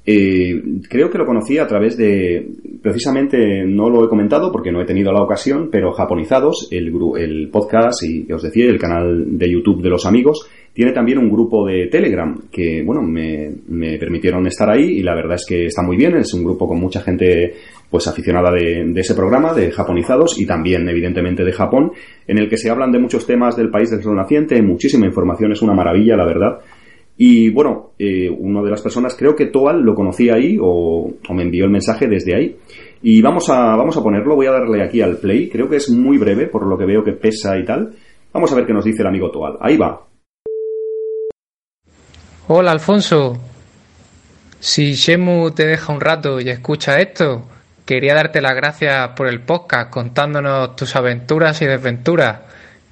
eh, 0.09 0.63
creo 0.89 1.09
que 1.09 1.17
lo 1.17 1.25
conocí 1.25 1.57
a 1.57 1.67
través 1.67 1.97
de, 1.97 2.47
precisamente 2.81 3.65
no 3.65 3.89
lo 3.89 4.05
he 4.05 4.07
comentado 4.07 4.53
porque 4.53 4.71
no 4.71 4.81
he 4.81 4.85
tenido 4.85 5.11
la 5.11 5.21
ocasión, 5.21 5.67
pero 5.69 5.91
Japonizados, 5.91 6.69
el, 6.71 6.93
el 7.17 7.49
podcast 7.49 8.03
y 8.03 8.31
os 8.31 8.41
decía, 8.41 8.69
el 8.69 8.79
canal 8.79 9.37
de 9.37 9.51
YouTube 9.51 9.81
de 9.81 9.89
los 9.89 10.05
amigos, 10.05 10.49
tiene 10.71 10.93
también 10.93 11.17
un 11.17 11.29
grupo 11.29 11.65
de 11.65 11.87
Telegram 11.87 12.39
que, 12.49 12.83
bueno, 12.85 13.01
me, 13.01 13.51
me, 13.67 13.97
permitieron 13.97 14.47
estar 14.47 14.69
ahí 14.69 14.99
y 14.99 15.03
la 15.03 15.13
verdad 15.13 15.35
es 15.35 15.45
que 15.45 15.65
está 15.65 15.81
muy 15.81 15.97
bien. 15.97 16.15
Es 16.15 16.33
un 16.33 16.45
grupo 16.45 16.67
con 16.69 16.79
mucha 16.79 17.01
gente, 17.01 17.55
pues, 17.89 18.07
aficionada 18.07 18.51
de, 18.51 18.85
de, 18.85 19.01
ese 19.01 19.13
programa, 19.13 19.53
de 19.53 19.71
Japonizados 19.71 20.39
y 20.39 20.45
también, 20.45 20.87
evidentemente, 20.87 21.43
de 21.43 21.51
Japón, 21.51 21.91
en 22.27 22.37
el 22.37 22.47
que 22.47 22.57
se 22.57 22.69
hablan 22.69 22.93
de 22.93 22.99
muchos 22.99 23.25
temas 23.25 23.57
del 23.57 23.71
país 23.71 23.89
del 23.89 24.03
sol 24.03 24.15
naciente, 24.15 24.61
muchísima 24.61 25.05
información, 25.07 25.51
es 25.51 25.61
una 25.61 25.73
maravilla, 25.73 26.15
la 26.15 26.25
verdad. 26.25 26.59
Y 27.17 27.49
bueno, 27.49 27.93
eh, 27.97 28.29
una 28.29 28.61
de 28.61 28.69
las 28.69 28.81
personas, 28.81 29.15
creo 29.15 29.35
que 29.35 29.47
Toal 29.47 29.81
lo 29.81 29.95
conocía 29.95 30.35
ahí 30.35 30.57
o, 30.61 31.13
me 31.33 31.41
envió 31.41 31.65
el 31.65 31.71
mensaje 31.71 32.07
desde 32.07 32.35
ahí. 32.35 32.55
Y 33.01 33.21
vamos 33.21 33.49
a, 33.49 33.75
vamos 33.75 33.97
a 33.97 34.03
ponerlo, 34.03 34.35
voy 34.35 34.45
a 34.45 34.51
darle 34.51 34.83
aquí 34.83 35.01
al 35.01 35.17
play, 35.17 35.49
creo 35.49 35.67
que 35.67 35.77
es 35.77 35.89
muy 35.89 36.17
breve 36.17 36.47
por 36.47 36.65
lo 36.65 36.77
que 36.77 36.85
veo 36.85 37.03
que 37.03 37.13
pesa 37.13 37.57
y 37.57 37.65
tal. 37.65 37.93
Vamos 38.31 38.51
a 38.51 38.55
ver 38.55 38.65
qué 38.65 38.73
nos 38.73 38.85
dice 38.85 39.01
el 39.01 39.07
amigo 39.07 39.31
Toal. 39.31 39.57
Ahí 39.59 39.77
va. 39.77 39.99
Hola 42.47 42.71
Alfonso. 42.71 43.37
Si 44.59 44.93
Shemu 44.93 45.51
te 45.51 45.65
deja 45.65 45.93
un 45.93 46.01
rato 46.01 46.39
y 46.39 46.49
escucha 46.49 46.99
esto, 46.99 47.43
quería 47.85 48.13
darte 48.13 48.41
las 48.41 48.55
gracias 48.55 49.09
por 49.15 49.27
el 49.27 49.41
podcast 49.41 49.89
contándonos 49.89 50.75
tus 50.75 50.95
aventuras 50.95 51.61
y 51.61 51.65
desventuras 51.65 52.41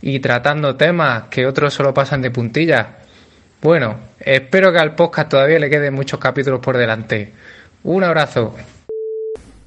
y 0.01 0.19
tratando 0.19 0.75
temas 0.75 1.25
que 1.29 1.45
otros 1.45 1.73
solo 1.73 1.93
pasan 1.93 2.21
de 2.21 2.31
puntillas. 2.31 3.04
Bueno, 3.61 3.95
espero 4.19 4.71
que 4.71 4.79
al 4.79 4.95
podcast 4.95 5.29
todavía 5.29 5.59
le 5.59 5.69
queden 5.69 5.93
muchos 5.93 6.19
capítulos 6.19 6.59
por 6.59 6.77
delante. 6.77 7.31
Un 7.83 8.03
abrazo. 8.03 8.53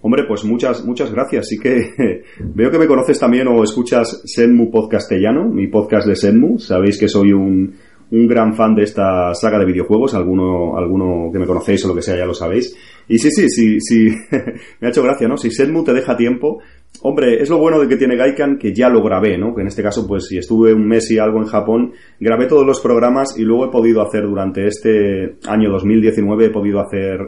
Hombre, 0.00 0.24
pues 0.28 0.44
muchas, 0.44 0.84
muchas 0.84 1.10
gracias. 1.12 1.48
Sí 1.48 1.58
que 1.58 2.22
veo 2.38 2.70
que 2.70 2.78
me 2.78 2.86
conoces 2.86 3.18
también 3.18 3.48
o 3.48 3.62
escuchas 3.64 4.22
Senmu 4.24 4.70
Podcastellano, 4.70 5.48
mi 5.48 5.66
podcast 5.66 6.06
de 6.06 6.14
Senmu. 6.14 6.58
Sabéis 6.58 6.98
que 6.98 7.08
soy 7.08 7.32
un, 7.32 7.74
un 8.10 8.26
gran 8.26 8.54
fan 8.54 8.74
de 8.74 8.84
esta 8.84 9.34
saga 9.34 9.58
de 9.58 9.66
videojuegos, 9.66 10.14
alguno, 10.14 10.76
alguno 10.76 11.30
que 11.32 11.38
me 11.38 11.46
conocéis 11.46 11.84
o 11.84 11.88
lo 11.88 11.94
que 11.94 12.02
sea 12.02 12.16
ya 12.16 12.24
lo 12.24 12.34
sabéis. 12.34 12.76
Y 13.06 13.18
sí, 13.18 13.30
sí, 13.30 13.48
sí, 13.48 13.80
sí, 13.80 14.08
me 14.80 14.88
ha 14.88 14.90
hecho 14.90 15.02
gracia, 15.02 15.28
¿no? 15.28 15.36
Si 15.36 15.50
Senmu 15.50 15.84
te 15.84 15.92
deja 15.92 16.16
tiempo, 16.16 16.60
hombre, 17.02 17.40
es 17.42 17.50
lo 17.50 17.58
bueno 17.58 17.78
de 17.80 17.88
que 17.88 17.96
tiene 17.96 18.16
Gaikan 18.16 18.58
que 18.58 18.74
ya 18.74 18.88
lo 18.88 19.02
grabé, 19.02 19.36
¿no? 19.36 19.54
Que 19.54 19.62
en 19.62 19.68
este 19.68 19.82
caso, 19.82 20.06
pues 20.06 20.26
si 20.26 20.38
estuve 20.38 20.72
un 20.72 20.86
mes 20.86 21.10
y 21.10 21.18
algo 21.18 21.38
en 21.38 21.46
Japón, 21.46 21.92
grabé 22.18 22.46
todos 22.46 22.66
los 22.66 22.80
programas 22.80 23.38
y 23.38 23.42
luego 23.42 23.66
he 23.66 23.70
podido 23.70 24.02
hacer 24.02 24.22
durante 24.22 24.66
este 24.66 25.36
año 25.46 25.70
2019, 25.70 26.46
he 26.46 26.50
podido 26.50 26.80
hacer 26.80 27.20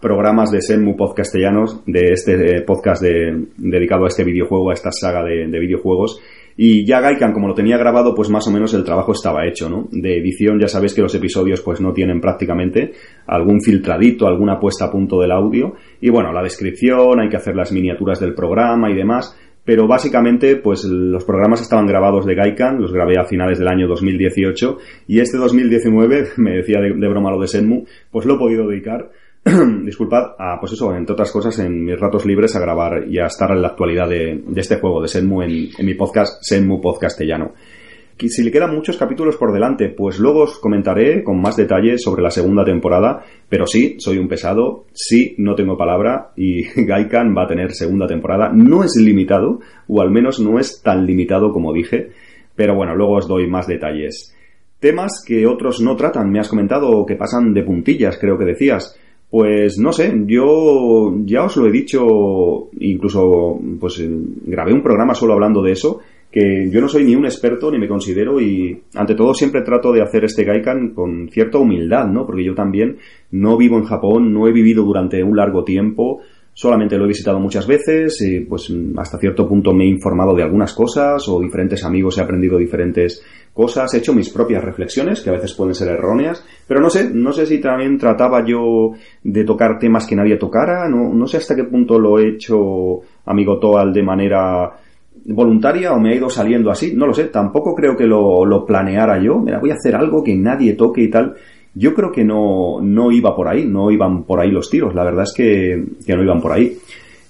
programas 0.00 0.52
de 0.52 0.62
Senmu 0.62 0.96
podcastellanos, 0.96 1.82
de 1.84 2.12
este 2.12 2.58
eh, 2.58 2.62
podcast 2.62 3.02
de, 3.02 3.46
dedicado 3.56 4.04
a 4.04 4.08
este 4.08 4.22
videojuego, 4.22 4.70
a 4.70 4.74
esta 4.74 4.92
saga 4.92 5.24
de 5.24 5.58
videojuegos 5.58 6.20
y 6.60 6.84
ya 6.84 7.00
Gaikan, 7.00 7.32
como 7.32 7.46
lo 7.46 7.54
tenía 7.54 7.78
grabado, 7.78 8.16
pues 8.16 8.28
más 8.30 8.48
o 8.48 8.50
menos 8.50 8.74
el 8.74 8.82
trabajo 8.82 9.12
estaba 9.12 9.46
hecho, 9.46 9.70
¿no? 9.70 9.86
De 9.92 10.18
edición 10.18 10.58
ya 10.58 10.66
sabéis 10.66 10.92
que 10.92 11.00
los 11.00 11.14
episodios 11.14 11.60
pues 11.60 11.80
no 11.80 11.92
tienen 11.92 12.20
prácticamente 12.20 12.94
algún 13.28 13.60
filtradito, 13.60 14.26
alguna 14.26 14.58
puesta 14.58 14.86
a 14.86 14.90
punto 14.90 15.20
del 15.20 15.30
audio. 15.30 15.74
Y 16.00 16.10
bueno, 16.10 16.32
la 16.32 16.42
descripción, 16.42 17.20
hay 17.20 17.28
que 17.28 17.36
hacer 17.36 17.54
las 17.54 17.70
miniaturas 17.70 18.18
del 18.18 18.34
programa 18.34 18.90
y 18.90 18.96
demás. 18.96 19.38
Pero 19.64 19.86
básicamente, 19.86 20.56
pues 20.56 20.82
los 20.82 21.24
programas 21.24 21.60
estaban 21.60 21.86
grabados 21.86 22.26
de 22.26 22.34
Gaikan, 22.34 22.80
los 22.80 22.92
grabé 22.92 23.20
a 23.20 23.24
finales 23.24 23.60
del 23.60 23.68
año 23.68 23.86
2018 23.86 24.78
y 25.06 25.20
este 25.20 25.38
2019, 25.38 26.30
me 26.38 26.56
decía 26.56 26.80
de, 26.80 27.08
broma 27.08 27.30
lo 27.30 27.40
de 27.40 27.46
Senmu, 27.46 27.84
pues 28.10 28.26
lo 28.26 28.34
he 28.34 28.38
podido 28.38 28.66
dedicar 28.66 29.12
disculpad, 29.84 30.34
a, 30.38 30.58
pues 30.60 30.72
eso, 30.72 30.94
entre 30.94 31.12
otras 31.12 31.32
cosas, 31.32 31.58
en 31.58 31.84
mis 31.84 31.98
ratos 31.98 32.26
libres 32.26 32.54
a 32.56 32.60
grabar 32.60 33.04
y 33.08 33.18
a 33.18 33.26
estar 33.26 33.50
en 33.50 33.62
la 33.62 33.68
actualidad 33.68 34.08
de, 34.08 34.42
este 34.56 34.78
juego, 34.78 35.00
de 35.00 35.08
Senmu, 35.08 35.42
en, 35.42 35.70
mi 35.80 35.94
podcast, 35.94 36.42
Senmu 36.42 36.80
Podcastellano. 36.80 37.52
Si 38.18 38.42
le 38.42 38.50
quedan 38.50 38.74
muchos 38.74 38.96
capítulos 38.96 39.36
por 39.36 39.52
delante, 39.52 39.90
pues 39.90 40.18
luego 40.18 40.40
os 40.40 40.58
comentaré 40.58 41.22
con 41.22 41.40
más 41.40 41.56
detalle 41.56 41.98
sobre 41.98 42.20
la 42.20 42.32
segunda 42.32 42.64
temporada, 42.64 43.22
pero 43.48 43.64
sí, 43.64 43.94
soy 44.00 44.18
un 44.18 44.26
pesado, 44.26 44.86
sí, 44.92 45.36
no 45.38 45.54
tengo 45.54 45.78
palabra 45.78 46.32
y 46.34 46.64
Gaikan 46.84 47.32
va 47.36 47.44
a 47.44 47.46
tener 47.46 47.72
segunda 47.72 48.08
temporada. 48.08 48.50
No 48.52 48.82
es 48.82 48.96
limitado, 48.96 49.60
o 49.86 50.02
al 50.02 50.10
menos 50.10 50.40
no 50.40 50.58
es 50.58 50.82
tan 50.82 51.06
limitado 51.06 51.52
como 51.52 51.72
dije, 51.72 52.10
pero 52.56 52.74
bueno, 52.74 52.96
luego 52.96 53.14
os 53.14 53.28
doy 53.28 53.46
más 53.48 53.68
detalles. 53.68 54.34
Temas 54.80 55.24
que 55.24 55.46
otros 55.46 55.80
no 55.80 55.94
tratan, 55.94 56.30
me 56.30 56.40
has 56.40 56.48
comentado, 56.48 57.06
que 57.06 57.14
pasan 57.14 57.54
de 57.54 57.62
puntillas, 57.62 58.18
creo 58.18 58.36
que 58.36 58.44
decías. 58.44 58.98
Pues 59.30 59.78
no 59.78 59.92
sé, 59.92 60.10
yo 60.26 61.14
ya 61.24 61.44
os 61.44 61.56
lo 61.56 61.66
he 61.66 61.70
dicho, 61.70 62.70
incluso 62.80 63.60
pues 63.78 64.02
grabé 64.46 64.72
un 64.72 64.82
programa 64.82 65.14
solo 65.14 65.34
hablando 65.34 65.62
de 65.62 65.72
eso, 65.72 66.00
que 66.30 66.70
yo 66.70 66.80
no 66.80 66.88
soy 66.88 67.04
ni 67.04 67.14
un 67.14 67.26
experto 67.26 67.70
ni 67.70 67.78
me 67.78 67.88
considero 67.88 68.40
y 68.40 68.82
ante 68.94 69.14
todo 69.14 69.34
siempre 69.34 69.62
trato 69.62 69.92
de 69.92 70.02
hacer 70.02 70.24
este 70.24 70.44
Gaikan 70.44 70.94
con 70.94 71.28
cierta 71.28 71.58
humildad, 71.58 72.06
¿no? 72.06 72.24
Porque 72.26 72.44
yo 72.44 72.54
también 72.54 72.98
no 73.30 73.58
vivo 73.58 73.76
en 73.76 73.84
Japón, 73.84 74.32
no 74.32 74.48
he 74.48 74.52
vivido 74.52 74.82
durante 74.84 75.22
un 75.22 75.36
largo 75.36 75.62
tiempo, 75.62 76.20
solamente 76.54 76.98
lo 76.98 77.04
he 77.04 77.08
visitado 77.08 77.38
muchas 77.38 77.66
veces 77.66 78.20
y 78.20 78.40
pues 78.40 78.72
hasta 78.96 79.18
cierto 79.18 79.46
punto 79.46 79.72
me 79.72 79.84
he 79.84 79.88
informado 79.88 80.34
de 80.34 80.42
algunas 80.42 80.74
cosas 80.74 81.28
o 81.28 81.40
diferentes 81.40 81.84
amigos 81.84 82.18
he 82.18 82.20
aprendido 82.20 82.58
diferentes 82.58 83.22
cosas, 83.58 83.92
he 83.92 83.98
hecho 83.98 84.14
mis 84.14 84.30
propias 84.30 84.62
reflexiones, 84.62 85.20
que 85.20 85.30
a 85.30 85.32
veces 85.32 85.52
pueden 85.52 85.74
ser 85.74 85.88
erróneas, 85.88 86.46
pero 86.64 86.80
no 86.80 86.88
sé, 86.88 87.10
no 87.12 87.32
sé 87.32 87.44
si 87.44 87.58
también 87.58 87.98
trataba 87.98 88.46
yo 88.46 88.92
de 89.24 89.42
tocar 89.42 89.80
temas 89.80 90.06
que 90.06 90.14
nadie 90.14 90.36
tocara, 90.36 90.88
no, 90.88 91.12
no 91.12 91.26
sé 91.26 91.38
hasta 91.38 91.56
qué 91.56 91.64
punto 91.64 91.98
lo 91.98 92.20
he 92.20 92.28
hecho, 92.28 93.00
amigo 93.26 93.58
Toal, 93.58 93.92
de 93.92 94.02
manera 94.04 94.70
voluntaria 95.26 95.92
o 95.92 95.98
me 95.98 96.12
ha 96.12 96.14
ido 96.14 96.30
saliendo 96.30 96.70
así, 96.70 96.94
no 96.94 97.08
lo 97.08 97.12
sé, 97.12 97.24
tampoco 97.24 97.74
creo 97.74 97.96
que 97.96 98.06
lo, 98.06 98.44
lo 98.44 98.64
planeara 98.64 99.20
yo, 99.20 99.40
me 99.40 99.58
voy 99.58 99.72
a 99.72 99.74
hacer 99.74 99.96
algo 99.96 100.22
que 100.22 100.36
nadie 100.36 100.74
toque 100.74 101.02
y 101.02 101.10
tal. 101.10 101.34
Yo 101.74 101.94
creo 101.94 102.12
que 102.12 102.24
no, 102.24 102.80
no 102.80 103.10
iba 103.10 103.34
por 103.34 103.48
ahí, 103.48 103.64
no 103.66 103.90
iban 103.90 104.22
por 104.22 104.38
ahí 104.38 104.52
los 104.52 104.70
tiros, 104.70 104.94
la 104.94 105.02
verdad 105.02 105.24
es 105.24 105.34
que, 105.34 105.84
que 106.06 106.14
no 106.14 106.22
iban 106.22 106.40
por 106.40 106.52
ahí. 106.52 106.78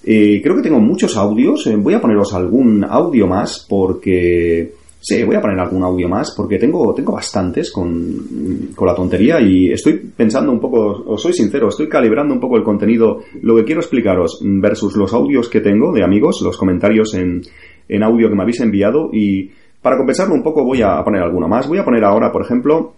Eh, 0.03 0.41
creo 0.43 0.55
que 0.55 0.61
tengo 0.61 0.79
muchos 0.79 1.17
audios, 1.17 1.65
eh, 1.65 1.75
voy 1.75 1.95
a 1.95 2.01
poneros 2.01 2.35
algún 2.35 2.83
audio 2.83 3.25
más 3.25 3.65
porque 3.67 4.78
Sí, 5.01 5.23
voy 5.23 5.35
a 5.37 5.41
poner 5.41 5.57
algún 5.59 5.81
audio 5.83 6.09
más 6.09 6.33
porque 6.35 6.57
tengo, 6.57 6.93
tengo 6.93 7.13
bastantes 7.13 7.71
con, 7.71 8.73
con, 8.75 8.85
la 8.85 8.93
tontería 8.93 9.39
y 9.39 9.71
estoy 9.71 9.93
pensando 9.93 10.51
un 10.51 10.59
poco, 10.59 11.03
os 11.05 11.21
soy 11.21 11.31
sincero, 11.31 11.69
estoy 11.69 11.87
calibrando 11.87 12.33
un 12.33 12.39
poco 12.41 12.57
el 12.57 12.63
contenido, 12.63 13.19
lo 13.41 13.55
que 13.55 13.63
quiero 13.63 13.79
explicaros 13.79 14.41
versus 14.43 14.97
los 14.97 15.13
audios 15.13 15.47
que 15.47 15.61
tengo 15.61 15.93
de 15.93 16.03
amigos, 16.03 16.41
los 16.43 16.57
comentarios 16.57 17.13
en, 17.13 17.41
en 17.87 18.03
audio 18.03 18.29
que 18.29 18.35
me 18.35 18.43
habéis 18.43 18.59
enviado 18.59 19.09
y 19.13 19.51
para 19.81 19.97
compensarlo 19.97 20.35
un 20.35 20.43
poco 20.43 20.63
voy 20.63 20.81
a 20.81 21.01
poner 21.03 21.21
alguno 21.21 21.47
más. 21.47 21.67
Voy 21.67 21.77
a 21.77 21.85
poner 21.85 22.03
ahora, 22.03 22.31
por 22.31 22.41
ejemplo, 22.41 22.93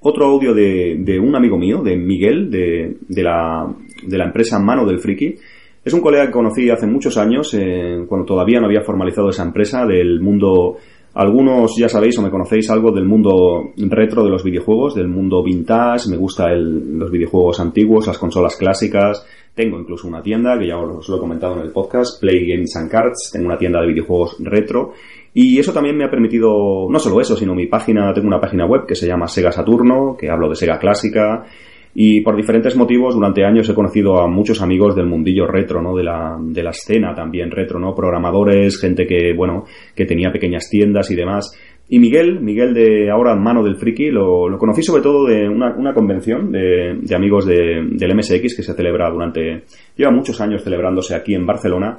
otro 0.00 0.26
audio 0.26 0.54
de, 0.54 0.96
de 0.98 1.18
un 1.18 1.36
amigo 1.36 1.58
mío, 1.58 1.82
de 1.82 1.96
Miguel, 1.96 2.50
de, 2.50 2.96
de, 3.06 3.22
la, 3.22 3.72
de 4.06 4.18
la 4.18 4.24
empresa 4.24 4.58
Mano 4.58 4.86
del 4.86 4.98
Friki. 4.98 5.36
Es 5.84 5.92
un 5.92 6.00
colega 6.00 6.26
que 6.26 6.32
conocí 6.32 6.70
hace 6.70 6.86
muchos 6.86 7.18
años, 7.18 7.52
eh, 7.54 8.04
cuando 8.08 8.24
todavía 8.24 8.60
no 8.60 8.66
había 8.66 8.82
formalizado 8.82 9.30
esa 9.30 9.42
empresa 9.42 9.84
del 9.84 10.20
mundo 10.20 10.76
algunos 11.14 11.76
ya 11.76 11.88
sabéis 11.88 12.18
o 12.18 12.22
me 12.22 12.30
conocéis 12.30 12.70
algo 12.70 12.90
del 12.90 13.04
mundo 13.04 13.72
retro 13.76 14.24
de 14.24 14.30
los 14.30 14.42
videojuegos, 14.42 14.94
del 14.94 15.08
mundo 15.08 15.42
vintage, 15.42 16.08
me 16.08 16.16
gusta 16.16 16.50
los 16.52 17.10
videojuegos 17.10 17.60
antiguos, 17.60 18.06
las 18.06 18.18
consolas 18.18 18.56
clásicas, 18.56 19.26
tengo 19.54 19.78
incluso 19.78 20.08
una 20.08 20.22
tienda 20.22 20.58
que 20.58 20.68
ya 20.68 20.78
os 20.78 21.08
lo 21.08 21.16
he 21.16 21.20
comentado 21.20 21.54
en 21.54 21.62
el 21.62 21.72
podcast, 21.72 22.20
Play 22.20 22.46
Games 22.46 22.74
and 22.76 22.90
Cards, 22.90 23.30
tengo 23.32 23.46
una 23.46 23.58
tienda 23.58 23.80
de 23.80 23.88
videojuegos 23.88 24.36
retro. 24.40 24.92
Y 25.34 25.58
eso 25.58 25.72
también 25.72 25.96
me 25.96 26.04
ha 26.04 26.10
permitido, 26.10 26.88
no 26.90 26.98
solo 26.98 27.20
eso, 27.20 27.36
sino 27.36 27.54
mi 27.54 27.66
página, 27.66 28.12
tengo 28.12 28.28
una 28.28 28.40
página 28.40 28.66
web 28.66 28.86
que 28.86 28.94
se 28.94 29.06
llama 29.06 29.28
Sega 29.28 29.52
Saturno, 29.52 30.16
que 30.18 30.30
hablo 30.30 30.48
de 30.48 30.56
Sega 30.56 30.78
clásica, 30.78 31.46
y 31.94 32.22
por 32.22 32.36
diferentes 32.36 32.74
motivos, 32.76 33.14
durante 33.14 33.44
años 33.44 33.68
he 33.68 33.74
conocido 33.74 34.20
a 34.20 34.26
muchos 34.26 34.62
amigos 34.62 34.96
del 34.96 35.06
mundillo 35.06 35.46
retro, 35.46 35.82
¿no? 35.82 35.94
De 35.94 36.02
la, 36.02 36.38
de 36.40 36.62
la 36.62 36.70
escena 36.70 37.14
también 37.14 37.50
retro, 37.50 37.78
¿no? 37.78 37.94
Programadores, 37.94 38.80
gente 38.80 39.06
que, 39.06 39.34
bueno, 39.36 39.64
que 39.94 40.06
tenía 40.06 40.32
pequeñas 40.32 40.68
tiendas 40.70 41.10
y 41.10 41.16
demás. 41.16 41.52
Y 41.88 41.98
Miguel, 41.98 42.40
Miguel 42.40 42.72
de 42.72 43.10
ahora 43.10 43.36
Mano 43.36 43.62
del 43.62 43.76
Friki, 43.76 44.10
lo, 44.10 44.48
lo 44.48 44.56
conocí 44.56 44.82
sobre 44.82 45.02
todo 45.02 45.26
de 45.26 45.46
una, 45.46 45.74
una 45.76 45.92
convención 45.92 46.50
de, 46.50 46.96
de 47.02 47.14
amigos 47.14 47.44
de, 47.44 47.86
del 47.90 48.16
MSX 48.16 48.56
que 48.56 48.62
se 48.62 48.72
celebra 48.72 49.10
durante, 49.10 49.64
lleva 49.94 50.10
muchos 50.10 50.40
años 50.40 50.64
celebrándose 50.64 51.14
aquí 51.14 51.34
en 51.34 51.44
Barcelona. 51.44 51.98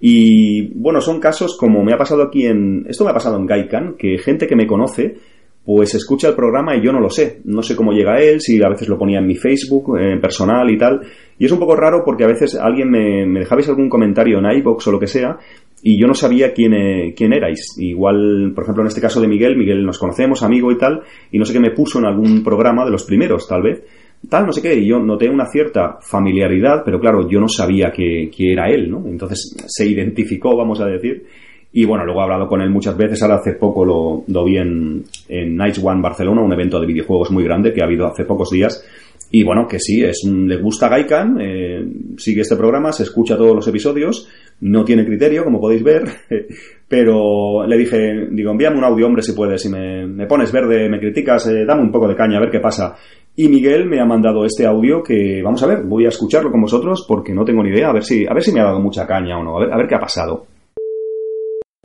Y 0.00 0.72
bueno, 0.74 1.02
son 1.02 1.20
casos 1.20 1.56
como 1.58 1.84
me 1.84 1.92
ha 1.92 1.98
pasado 1.98 2.22
aquí 2.22 2.46
en, 2.46 2.86
esto 2.88 3.04
me 3.04 3.10
ha 3.10 3.14
pasado 3.14 3.36
en 3.36 3.44
Gaikan, 3.44 3.96
que 3.98 4.16
gente 4.16 4.46
que 4.46 4.56
me 4.56 4.66
conoce, 4.66 5.16
pues 5.64 5.94
escucha 5.94 6.28
el 6.28 6.34
programa 6.34 6.76
y 6.76 6.84
yo 6.84 6.92
no 6.92 7.00
lo 7.00 7.08
sé. 7.08 7.40
No 7.44 7.62
sé 7.62 7.74
cómo 7.74 7.92
llega 7.92 8.20
él, 8.20 8.40
si 8.40 8.62
a 8.62 8.68
veces 8.68 8.88
lo 8.88 8.98
ponía 8.98 9.18
en 9.18 9.26
mi 9.26 9.34
Facebook 9.34 9.98
eh, 9.98 10.18
personal 10.20 10.70
y 10.70 10.76
tal. 10.76 11.00
Y 11.38 11.46
es 11.46 11.52
un 11.52 11.58
poco 11.58 11.74
raro 11.74 12.02
porque 12.04 12.24
a 12.24 12.28
veces 12.28 12.54
alguien 12.54 12.90
me, 12.90 13.40
dejabais 13.40 13.68
algún 13.68 13.88
comentario 13.88 14.38
en 14.38 14.58
iBox 14.58 14.86
o 14.86 14.92
lo 14.92 15.00
que 15.00 15.06
sea 15.06 15.38
y 15.86 16.00
yo 16.00 16.06
no 16.06 16.14
sabía 16.14 16.52
quién, 16.52 16.74
eh, 16.74 17.14
quién 17.16 17.32
erais. 17.32 17.76
Igual, 17.78 18.52
por 18.54 18.64
ejemplo, 18.64 18.82
en 18.82 18.88
este 18.88 19.00
caso 19.00 19.20
de 19.20 19.28
Miguel, 19.28 19.56
Miguel 19.56 19.84
nos 19.84 19.98
conocemos, 19.98 20.42
amigo 20.42 20.72
y 20.72 20.78
tal, 20.78 21.02
y 21.30 21.38
no 21.38 21.44
sé 21.44 21.52
qué 21.52 21.60
me 21.60 21.72
puso 21.72 21.98
en 21.98 22.06
algún 22.06 22.42
programa 22.42 22.84
de 22.84 22.90
los 22.90 23.04
primeros, 23.04 23.46
tal 23.46 23.62
vez. 23.62 23.82
Tal, 24.28 24.46
no 24.46 24.52
sé 24.52 24.62
qué, 24.62 24.74
y 24.74 24.88
yo 24.88 24.98
noté 24.98 25.28
una 25.28 25.44
cierta 25.44 25.98
familiaridad, 26.00 26.82
pero 26.86 26.98
claro, 26.98 27.28
yo 27.28 27.38
no 27.38 27.48
sabía 27.48 27.90
que, 27.90 28.30
que 28.34 28.52
era 28.52 28.70
él, 28.70 28.90
¿no? 28.90 29.06
Entonces 29.06 29.54
se 29.66 29.86
identificó, 29.86 30.56
vamos 30.56 30.80
a 30.80 30.86
decir, 30.86 31.26
y 31.76 31.84
bueno, 31.84 32.04
luego 32.04 32.20
he 32.20 32.22
hablado 32.22 32.46
con 32.46 32.62
él 32.62 32.70
muchas 32.70 32.96
veces. 32.96 33.20
Ahora 33.20 33.36
hace 33.36 33.54
poco 33.54 33.84
lo, 33.84 34.44
vi 34.44 34.58
en, 34.58 35.02
en 35.28 35.56
Night 35.56 35.76
One 35.82 36.00
Barcelona, 36.00 36.40
un 36.40 36.52
evento 36.52 36.78
de 36.78 36.86
videojuegos 36.86 37.32
muy 37.32 37.42
grande 37.42 37.72
que 37.72 37.82
ha 37.82 37.86
habido 37.86 38.06
hace 38.06 38.24
pocos 38.24 38.50
días. 38.50 38.86
Y 39.32 39.42
bueno, 39.42 39.66
que 39.66 39.80
sí, 39.80 40.04
es, 40.04 40.22
le 40.24 40.56
gusta 40.58 40.88
Gaikan, 40.88 41.36
eh, 41.40 41.84
sigue 42.16 42.42
este 42.42 42.54
programa, 42.54 42.92
se 42.92 43.02
escucha 43.02 43.36
todos 43.36 43.56
los 43.56 43.66
episodios, 43.66 44.28
no 44.60 44.84
tiene 44.84 45.04
criterio, 45.04 45.42
como 45.42 45.60
podéis 45.60 45.82
ver, 45.82 46.04
pero 46.88 47.66
le 47.66 47.76
dije, 47.76 48.28
digo, 48.30 48.52
envíame 48.52 48.78
un 48.78 48.84
audio, 48.84 49.08
hombre, 49.08 49.22
si 49.22 49.32
puedes, 49.32 49.60
si 49.60 49.68
me, 49.68 50.06
me 50.06 50.26
pones 50.26 50.52
verde, 50.52 50.88
me 50.88 51.00
criticas, 51.00 51.48
eh, 51.48 51.64
dame 51.66 51.82
un 51.82 51.90
poco 51.90 52.06
de 52.06 52.14
caña, 52.14 52.36
a 52.36 52.42
ver 52.42 52.50
qué 52.50 52.60
pasa. 52.60 52.94
Y 53.34 53.48
Miguel 53.48 53.86
me 53.86 54.00
ha 54.00 54.04
mandado 54.04 54.44
este 54.44 54.64
audio 54.64 55.02
que, 55.02 55.42
vamos 55.42 55.60
a 55.64 55.66
ver, 55.66 55.82
voy 55.82 56.04
a 56.04 56.10
escucharlo 56.10 56.52
con 56.52 56.60
vosotros 56.60 57.04
porque 57.08 57.34
no 57.34 57.44
tengo 57.44 57.64
ni 57.64 57.70
idea, 57.70 57.88
a 57.88 57.92
ver 57.92 58.04
si, 58.04 58.24
a 58.24 58.32
ver 58.32 58.44
si 58.44 58.52
me 58.52 58.60
ha 58.60 58.66
dado 58.66 58.78
mucha 58.78 59.04
caña 59.04 59.36
o 59.40 59.42
no, 59.42 59.56
a 59.56 59.60
ver, 59.64 59.72
a 59.72 59.76
ver 59.76 59.88
qué 59.88 59.96
ha 59.96 60.00
pasado. 60.00 60.46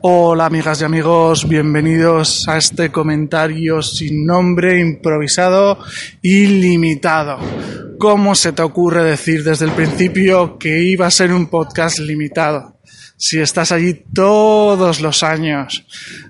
Hola 0.01 0.45
amigas 0.45 0.79
y 0.79 0.85
amigos, 0.85 1.45
bienvenidos 1.45 2.47
a 2.47 2.57
este 2.57 2.89
comentario 2.89 3.81
sin 3.81 4.25
nombre, 4.25 4.79
improvisado 4.79 5.77
y 6.21 6.47
limitado. 6.47 7.37
¿Cómo 7.99 8.33
se 8.33 8.53
te 8.53 8.61
ocurre 8.61 9.03
decir 9.03 9.43
desde 9.43 9.65
el 9.65 9.71
principio 9.71 10.57
que 10.57 10.83
iba 10.83 11.05
a 11.05 11.11
ser 11.11 11.33
un 11.33 11.47
podcast 11.47 11.99
limitado? 11.99 12.77
Si 13.17 13.41
estás 13.41 13.73
allí 13.73 14.05
todos 14.13 15.01
los 15.01 15.21
años. 15.21 15.85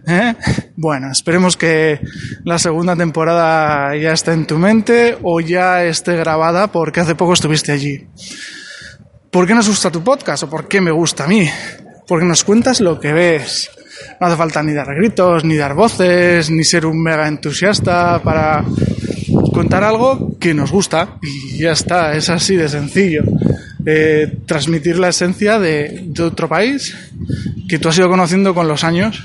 ¿eh? 0.08 0.34
Bueno, 0.76 1.12
esperemos 1.12 1.56
que 1.56 2.00
la 2.46 2.58
segunda 2.58 2.96
temporada 2.96 3.96
ya 3.96 4.14
esté 4.14 4.32
en 4.32 4.48
tu 4.48 4.58
mente 4.58 5.16
o 5.22 5.42
ya 5.42 5.84
esté 5.84 6.16
grabada 6.16 6.72
porque 6.72 7.02
hace 7.02 7.14
poco 7.14 7.34
estuviste 7.34 7.72
allí. 7.72 8.08
¿Por 9.30 9.46
qué 9.46 9.54
nos 9.54 9.68
gusta 9.68 9.92
tu 9.92 10.04
podcast 10.04 10.42
o 10.42 10.50
por 10.50 10.68
qué 10.68 10.82
me 10.82 10.90
gusta 10.90 11.26
a 11.26 11.28
mí? 11.28 11.48
Porque 12.10 12.26
nos 12.26 12.43
cuentas 12.43 12.82
lo 12.82 13.00
que 13.00 13.13
ves. 13.13 13.69
No 14.19 14.28
hace 14.28 14.36
falta 14.36 14.63
ni 14.63 14.74
dar 14.74 14.88
gritos, 14.95 15.45
ni 15.45 15.56
dar 15.56 15.76
voces, 15.76 16.50
ni 16.50 16.63
ser 16.63 16.88
un 16.88 17.02
mega 17.02 17.28
entusiasta 17.28 18.19
para 18.24 18.65
contar 19.54 19.84
algo 19.84 20.36
que 20.39 20.56
nos 20.56 20.72
gusta 20.72 21.19
y 21.22 21.60
ya 21.60 21.74
está, 21.74 22.15
es 22.15 22.30
así 22.30 22.56
de 22.56 22.67
sencillo. 22.67 23.24
Eh, 23.86 24.39
transmitir 24.48 24.98
la 24.98 25.10
esencia 25.10 25.60
de, 25.60 26.02
de 26.06 26.24
otro 26.24 26.50
país 26.50 26.98
que 27.67 27.78
tú 27.78 27.89
has 27.89 27.98
ido 27.98 28.10
conociendo 28.10 28.56
con 28.56 28.67
los 28.67 28.84
años 28.84 29.24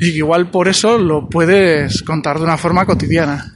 y 0.00 0.10
que 0.10 0.18
igual 0.18 0.50
por 0.50 0.66
eso 0.66 0.98
lo 0.98 1.28
puedes 1.28 2.02
contar 2.02 2.38
de 2.38 2.44
una 2.44 2.58
forma 2.58 2.84
cotidiana. 2.84 3.54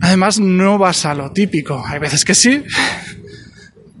Además, 0.00 0.40
no 0.40 0.78
vas 0.78 1.04
a 1.06 1.14
lo 1.14 1.32
típico. 1.32 1.82
Hay 1.86 1.98
veces 1.98 2.24
que 2.24 2.34
sí, 2.34 2.62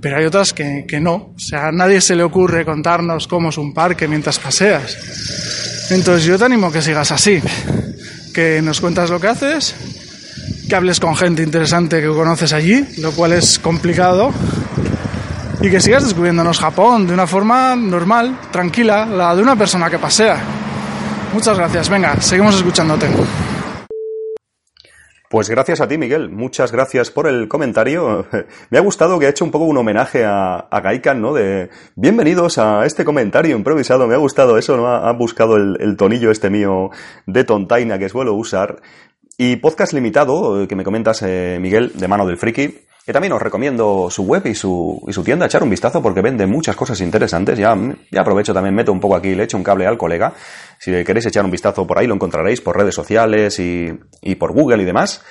pero 0.04 0.18
hay 0.18 0.26
otras 0.26 0.52
que, 0.52 0.84
que, 0.86 1.00
no. 1.00 1.32
O 1.34 1.38
sea, 1.38 1.68
a 1.68 1.72
nadie 1.72 1.98
se 1.98 2.14
le 2.14 2.22
ocurre 2.22 2.62
contarnos 2.66 3.26
cómo 3.26 3.48
es 3.48 3.56
un 3.56 3.72
parque 3.72 4.06
mientras 4.06 4.38
paseas. 4.38 5.88
Entonces 5.88 6.24
yo 6.24 6.36
te 6.36 6.44
animo 6.44 6.66
a 6.66 6.72
que 6.74 6.82
sigas 6.82 7.10
así, 7.10 7.40
que 8.34 8.60
nos 8.60 8.82
cuentas 8.82 9.08
lo 9.08 9.18
que 9.18 9.28
haces, 9.28 9.74
que 10.68 10.74
hables 10.76 11.00
con 11.00 11.16
gente 11.16 11.42
interesante 11.42 12.02
que 12.02 12.08
conoces 12.08 12.52
allí, 12.52 12.86
lo 12.98 13.12
cual 13.12 13.32
es 13.32 13.58
complicado, 13.58 14.30
y 15.62 15.70
que 15.70 15.80
sigas 15.80 16.04
descubriéndonos 16.04 16.58
Japón 16.58 17.06
de 17.06 17.14
una 17.14 17.26
forma 17.26 17.74
normal, 17.74 18.40
tranquila, 18.52 19.06
la 19.06 19.34
de 19.34 19.40
una 19.40 19.56
persona 19.56 19.88
que 19.88 19.98
pasea. 19.98 20.36
Muchas 21.32 21.56
gracias, 21.56 21.88
venga, 21.88 22.20
seguimos 22.20 22.54
escuchándote. 22.56 23.06
Pues 25.30 25.48
gracias 25.48 25.80
a 25.80 25.88
ti, 25.88 25.96
Miguel. 25.96 26.28
Muchas 26.28 26.70
gracias 26.70 27.10
por 27.10 27.26
el 27.26 27.48
comentario. 27.48 28.26
Me 28.70 28.78
ha 28.78 28.82
gustado 28.82 29.18
que 29.18 29.26
ha 29.26 29.30
hecho 29.30 29.44
un 29.44 29.50
poco 29.50 29.64
un 29.64 29.76
homenaje 29.78 30.24
a, 30.24 30.56
a 30.56 30.80
Gaikan, 30.80 31.20
¿no? 31.22 31.32
De 31.32 31.70
bienvenidos 31.96 32.58
a 32.58 32.84
este 32.84 33.04
comentario 33.04 33.56
improvisado. 33.56 34.06
Me 34.06 34.14
ha 34.14 34.18
gustado 34.18 34.58
eso, 34.58 34.76
¿no? 34.76 34.86
Ha, 34.86 35.10
buscado 35.12 35.56
el, 35.56 35.78
el, 35.80 35.96
tonillo 35.96 36.30
este 36.30 36.50
mío 36.50 36.90
de 37.26 37.42
tontaina 37.42 37.98
que 37.98 38.10
suelo 38.10 38.34
usar. 38.34 38.82
Y 39.36 39.56
podcast 39.56 39.92
limitado, 39.92 40.66
que 40.68 40.76
me 40.76 40.84
comentas, 40.84 41.22
eh, 41.22 41.58
Miguel, 41.60 41.92
de 41.94 42.08
mano 42.08 42.26
del 42.26 42.38
friki. 42.38 42.78
Que 43.04 43.12
también 43.12 43.34
os 43.34 43.42
recomiendo 43.42 44.08
su 44.10 44.22
web 44.22 44.46
y 44.46 44.54
su, 44.54 45.04
y 45.06 45.12
su 45.12 45.22
tienda, 45.22 45.44
echar 45.44 45.62
un 45.62 45.68
vistazo 45.68 46.00
porque 46.00 46.22
vende 46.22 46.46
muchas 46.46 46.74
cosas 46.74 47.00
interesantes. 47.02 47.58
Ya, 47.58 47.76
ya 48.10 48.20
aprovecho 48.22 48.54
también, 48.54 48.74
meto 48.74 48.92
un 48.92 49.00
poco 49.00 49.16
aquí, 49.16 49.34
le 49.34 49.44
echo 49.44 49.58
un 49.58 49.62
cable 49.62 49.86
al 49.86 49.98
colega. 49.98 50.32
Si 50.78 50.90
queréis 51.04 51.26
echar 51.26 51.44
un 51.44 51.50
vistazo 51.50 51.86
por 51.86 51.98
ahí, 51.98 52.06
lo 52.06 52.14
encontraréis 52.14 52.62
por 52.62 52.78
redes 52.78 52.94
sociales 52.94 53.58
y, 53.58 53.92
y 54.22 54.36
por 54.36 54.52
Google 54.52 54.82
y 54.82 54.86
demás. 54.86 55.22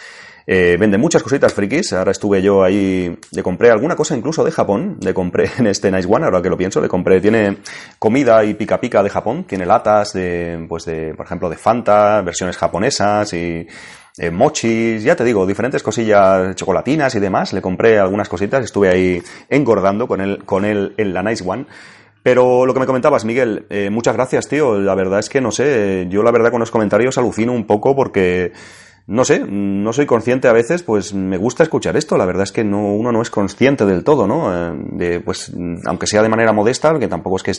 Eh, 0.45 0.77
vende 0.79 0.97
muchas 0.97 1.23
cositas 1.23 1.53
frikis. 1.53 1.93
Ahora 1.93 2.11
estuve 2.11 2.41
yo 2.41 2.63
ahí, 2.63 3.17
le 3.31 3.43
compré 3.43 3.71
alguna 3.71 3.95
cosa 3.95 4.15
incluso 4.15 4.43
de 4.43 4.51
Japón. 4.51 4.97
Le 5.01 5.13
compré 5.13 5.49
en 5.57 5.67
este 5.67 5.91
Nice 5.91 6.07
One, 6.09 6.25
ahora 6.25 6.41
que 6.41 6.49
lo 6.49 6.57
pienso, 6.57 6.81
le 6.81 6.89
compré, 6.89 7.21
tiene 7.21 7.57
comida 7.99 8.43
y 8.43 8.53
pica 8.53 8.79
pica 8.79 9.03
de 9.03 9.09
Japón. 9.09 9.45
Tiene 9.45 9.65
latas 9.65 10.13
de, 10.13 10.65
pues 10.67 10.85
de, 10.85 11.13
por 11.15 11.25
ejemplo, 11.25 11.49
de 11.49 11.57
Fanta, 11.57 12.21
versiones 12.21 12.57
japonesas 12.57 13.33
y 13.33 13.67
eh, 14.17 14.29
mochis, 14.29 15.03
ya 15.03 15.15
te 15.15 15.23
digo, 15.23 15.45
diferentes 15.47 15.81
cosillas, 15.81 16.55
chocolatinas 16.55 17.15
y 17.15 17.19
demás. 17.19 17.53
Le 17.53 17.61
compré 17.61 17.99
algunas 17.99 18.29
cositas, 18.29 18.63
estuve 18.63 18.89
ahí 18.89 19.23
engordando 19.49 20.07
con 20.07 20.21
él, 20.21 20.43
con 20.45 20.65
él 20.65 20.93
en 20.97 21.13
la 21.13 21.23
Nice 21.23 21.43
One. 21.45 21.65
Pero 22.21 22.65
lo 22.65 22.73
que 22.73 22.79
me 22.79 22.85
comentabas, 22.85 23.25
Miguel, 23.25 23.65
eh, 23.69 23.89
muchas 23.89 24.15
gracias, 24.15 24.47
tío. 24.47 24.79
La 24.79 24.95
verdad 24.95 25.19
es 25.19 25.29
que 25.29 25.41
no 25.41 25.51
sé, 25.51 26.07
yo 26.09 26.23
la 26.23 26.31
verdad 26.31 26.51
con 26.51 26.61
los 26.61 26.71
comentarios 26.71 27.17
alucino 27.17 27.51
un 27.51 27.67
poco 27.67 27.95
porque, 27.95 28.53
no 29.05 29.25
sé, 29.25 29.43
no 29.47 29.91
soy 29.91 30.05
consciente 30.05 30.47
a 30.47 30.53
veces, 30.53 30.83
pues 30.83 31.13
me 31.13 31.37
gusta 31.37 31.63
escuchar 31.63 31.97
esto. 31.97 32.17
La 32.17 32.25
verdad 32.25 32.43
es 32.43 32.51
que 32.51 32.63
no, 32.63 32.93
uno 32.93 33.11
no 33.11 33.21
es 33.21 33.29
consciente 33.29 33.85
del 33.85 34.03
todo, 34.03 34.27
¿no? 34.27 34.53
Eh, 34.53 34.73
de, 34.93 35.19
pues, 35.19 35.51
aunque 35.85 36.07
sea 36.07 36.21
de 36.21 36.29
manera 36.29 36.53
modesta, 36.53 36.97
que 36.99 37.07
tampoco 37.07 37.35
es 37.37 37.43
que 37.43 37.53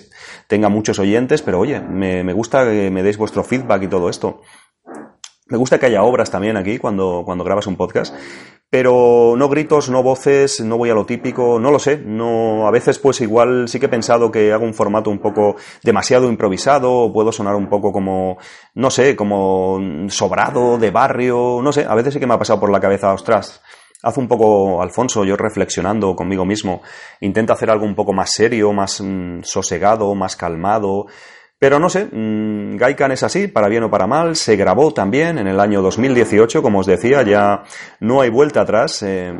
tenga 0.46 0.68
muchos 0.68 0.98
oyentes, 0.98 1.42
pero 1.42 1.60
oye, 1.60 1.80
me, 1.80 2.24
me 2.24 2.32
gusta 2.32 2.64
que 2.64 2.90
me 2.90 3.02
deis 3.02 3.18
vuestro 3.18 3.44
feedback 3.44 3.82
y 3.82 3.88
todo 3.88 4.08
esto. 4.08 4.40
Me 5.46 5.58
gusta 5.58 5.78
que 5.78 5.86
haya 5.86 6.02
obras 6.02 6.30
también 6.30 6.56
aquí 6.56 6.78
cuando, 6.78 7.22
cuando 7.26 7.44
grabas 7.44 7.66
un 7.66 7.76
podcast, 7.76 8.14
pero 8.74 9.34
no 9.36 9.48
gritos, 9.48 9.88
no 9.88 10.02
voces, 10.02 10.60
no 10.60 10.76
voy 10.76 10.90
a 10.90 10.94
lo 10.94 11.06
típico, 11.06 11.60
no 11.60 11.70
lo 11.70 11.78
sé, 11.78 11.96
no, 11.96 12.66
a 12.66 12.72
veces 12.72 12.98
pues 12.98 13.20
igual 13.20 13.68
sí 13.68 13.78
que 13.78 13.86
he 13.86 13.88
pensado 13.88 14.32
que 14.32 14.52
hago 14.52 14.64
un 14.64 14.74
formato 14.74 15.10
un 15.10 15.20
poco 15.20 15.54
demasiado 15.84 16.28
improvisado, 16.28 16.92
o 16.92 17.12
puedo 17.12 17.30
sonar 17.30 17.54
un 17.54 17.68
poco 17.68 17.92
como, 17.92 18.36
no 18.74 18.90
sé, 18.90 19.14
como 19.14 19.78
sobrado, 20.08 20.76
de 20.76 20.90
barrio, 20.90 21.60
no 21.62 21.70
sé, 21.70 21.86
a 21.88 21.94
veces 21.94 22.14
sí 22.14 22.18
que 22.18 22.26
me 22.26 22.34
ha 22.34 22.38
pasado 22.40 22.58
por 22.58 22.72
la 22.72 22.80
cabeza, 22.80 23.12
ostras, 23.12 23.62
Haz 24.02 24.18
un 24.18 24.28
poco, 24.28 24.82
Alfonso, 24.82 25.24
yo 25.24 25.34
reflexionando 25.34 26.14
conmigo 26.14 26.44
mismo, 26.44 26.82
intenta 27.20 27.54
hacer 27.54 27.70
algo 27.70 27.86
un 27.86 27.94
poco 27.94 28.12
más 28.12 28.32
serio, 28.32 28.70
más 28.74 29.00
mm, 29.00 29.44
sosegado, 29.44 30.14
más 30.14 30.36
calmado, 30.36 31.06
pero 31.58 31.78
no 31.78 31.88
sé, 31.88 32.08
mmm, 32.10 32.76
Gaikan 32.76 33.12
es 33.12 33.22
así, 33.22 33.48
para 33.48 33.68
bien 33.68 33.84
o 33.84 33.90
para 33.90 34.06
mal. 34.06 34.36
Se 34.36 34.56
grabó 34.56 34.92
también 34.92 35.38
en 35.38 35.46
el 35.46 35.60
año 35.60 35.82
2018, 35.82 36.62
como 36.62 36.80
os 36.80 36.86
decía, 36.86 37.22
ya 37.22 37.62
no 38.00 38.20
hay 38.20 38.30
vuelta 38.30 38.62
atrás. 38.62 39.02
Eh, 39.02 39.32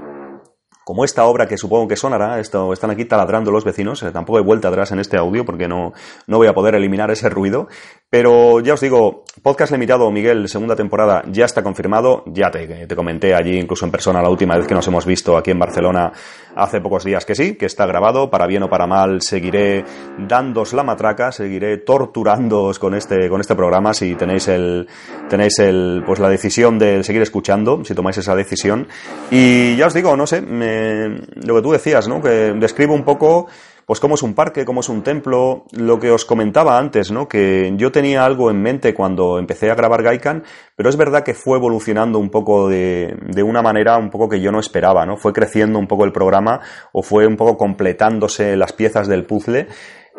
como 0.85 1.05
esta 1.05 1.25
obra 1.25 1.49
que 1.49 1.57
supongo 1.57 1.89
que 1.89 1.97
sonará, 1.97 2.39
esto, 2.39 2.73
están 2.73 2.91
aquí 2.91 3.07
taladrando 3.07 3.51
los 3.51 3.65
vecinos, 3.65 4.03
eh, 4.03 4.11
tampoco 4.13 4.39
hay 4.39 4.45
vuelta 4.45 4.69
atrás 4.69 4.93
en 4.93 5.01
este 5.01 5.17
audio 5.17 5.45
porque 5.45 5.67
no, 5.67 5.95
no 6.27 6.37
voy 6.37 6.47
a 6.47 6.53
poder 6.53 6.75
eliminar 6.75 7.11
ese 7.11 7.31
ruido. 7.31 7.69
Pero 8.11 8.61
ya 8.61 8.75
os 8.75 8.81
digo, 8.81 9.25
podcast 9.43 9.73
limitado, 9.73 10.11
Miguel, 10.11 10.47
segunda 10.49 10.77
temporada, 10.77 11.25
ya 11.31 11.47
está 11.47 11.63
confirmado. 11.63 12.23
Ya 12.27 12.51
te, 12.51 12.87
te 12.87 12.97
comenté 12.97 13.35
allí, 13.35 13.59
incluso 13.59 13.87
en 13.87 13.91
persona, 13.91 14.21
la 14.21 14.29
última 14.29 14.57
vez 14.57 14.67
que 14.67 14.75
nos 14.75 14.87
hemos 14.87 15.07
visto 15.07 15.37
aquí 15.39 15.51
en 15.51 15.59
Barcelona 15.59 16.13
hace 16.57 16.81
pocos 16.81 17.05
días 17.05 17.25
que 17.25 17.35
sí, 17.35 17.55
que 17.55 17.67
está 17.67 17.87
grabado. 17.87 18.31
Para 18.31 18.47
bien 18.47 18.63
o 18.63 18.69
para 18.69 18.87
mal, 18.87 19.23
seguiré 19.23 19.85
dándos 20.19 20.73
la 20.73 20.83
matraca, 20.83 21.33
seguiré 21.33 21.79
torturándoos 21.79 22.79
con 22.79 22.95
este, 22.95 23.29
con 23.29 23.41
este 23.41 23.55
programa 23.55 23.95
si 23.95 24.15
tenéis 24.15 24.49
el, 24.49 24.87
tenéis 25.29 25.59
el, 25.59 26.03
pues 26.07 26.19
la 26.19 26.29
decisión 26.29 26.79
de 26.79 27.03
seguir 27.05 27.23
escuchando, 27.23 27.85
si 27.85 27.95
tomáis 27.95 28.19
esa 28.19 28.35
decisión. 28.35 28.87
Y 29.31 29.77
ya 29.77 29.87
os 29.87 29.95
digo, 29.95 30.17
no 30.17 30.27
sé, 30.27 30.41
me, 30.41 31.21
lo 31.45 31.57
que 31.57 31.63
tú 31.63 31.73
decías, 31.73 32.09
¿no? 32.09 32.23
Que 32.23 32.55
describo 32.57 32.95
un 32.95 33.05
poco 33.05 33.47
pues 33.87 34.01
cómo 34.01 34.15
es 34.15 34.23
un 34.23 34.35
parque, 34.35 34.65
cómo 34.65 34.81
es 34.81 34.89
un 34.89 35.03
templo, 35.03 35.65
lo 35.73 35.99
que 35.99 36.11
os 36.11 36.25
comentaba 36.25 36.79
antes, 36.79 37.11
¿no? 37.11 37.29
Que 37.29 37.73
yo 37.77 37.93
tenía 37.93 38.25
algo 38.25 38.51
en 38.51 38.63
mente 38.63 38.95
cuando 38.95 39.39
empecé 39.39 39.71
a 39.71 39.75
grabar 39.75 40.03
Gaikan, 40.03 40.45
pero 40.77 40.89
es 40.89 40.97
verdad 40.97 41.25
que 41.25 41.35
fue 41.35 41.59
evolucionando 41.59 42.19
un 42.19 42.31
poco 42.31 42.69
de, 42.69 43.17
de 43.29 43.43
una 43.43 43.63
manera 43.63 43.97
un 43.97 44.11
poco 44.11 44.29
que 44.29 44.41
yo 44.41 44.53
no 44.53 44.61
esperaba, 44.61 45.07
¿no? 45.07 45.17
Fue 45.17 45.33
creciendo 45.33 45.79
un 45.79 45.87
poco 45.87 46.05
el 46.05 46.13
programa 46.13 46.61
o 46.93 47.03
fue 47.03 47.27
un 47.27 47.37
poco 47.37 47.57
completándose 47.57 48.57
las 48.57 48.73
piezas 48.73 49.09
del 49.09 49.25
puzzle. 49.25 49.69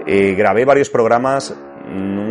Eh, 0.05 0.35
grabé 0.35 0.65
varios 0.65 0.89
programas 0.89 1.55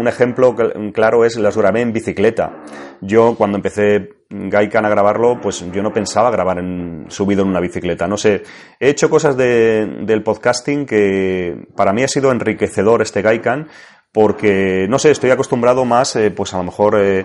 un 0.05 0.09
ejemplo 0.09 0.55
claro 0.93 1.25
es 1.25 1.37
las 1.37 1.57
grabé 1.57 1.81
en 1.81 1.93
bicicleta. 1.93 2.63
Yo 3.01 3.35
cuando 3.37 3.57
empecé 3.57 4.11
Gaikan 4.51 4.85
a 4.85 4.89
grabarlo, 4.89 5.41
pues 5.41 5.65
yo 5.73 5.83
no 5.83 5.93
pensaba 5.93 6.31
grabar 6.31 6.59
en, 6.59 7.07
subido 7.09 7.43
en 7.43 7.49
una 7.49 7.61
bicicleta. 7.61 8.07
No 8.07 8.17
sé, 8.17 8.43
he 8.81 8.91
hecho 8.91 9.09
cosas 9.09 9.37
de, 9.37 9.87
del 10.03 10.23
podcasting 10.23 10.87
que 10.87 11.69
para 11.77 11.93
mí 11.93 12.03
ha 12.03 12.09
sido 12.09 12.33
enriquecedor 12.33 13.03
este 13.03 13.23
Gaikan 13.23 13.69
porque, 14.13 14.87
no 14.89 14.99
sé, 14.99 15.11
estoy 15.11 15.31
acostumbrado 15.31 15.85
más, 15.85 16.15
eh, 16.15 16.31
pues 16.31 16.55
a 16.55 16.59
lo 16.59 16.65
mejor 16.65 16.97
eh, 17.01 17.25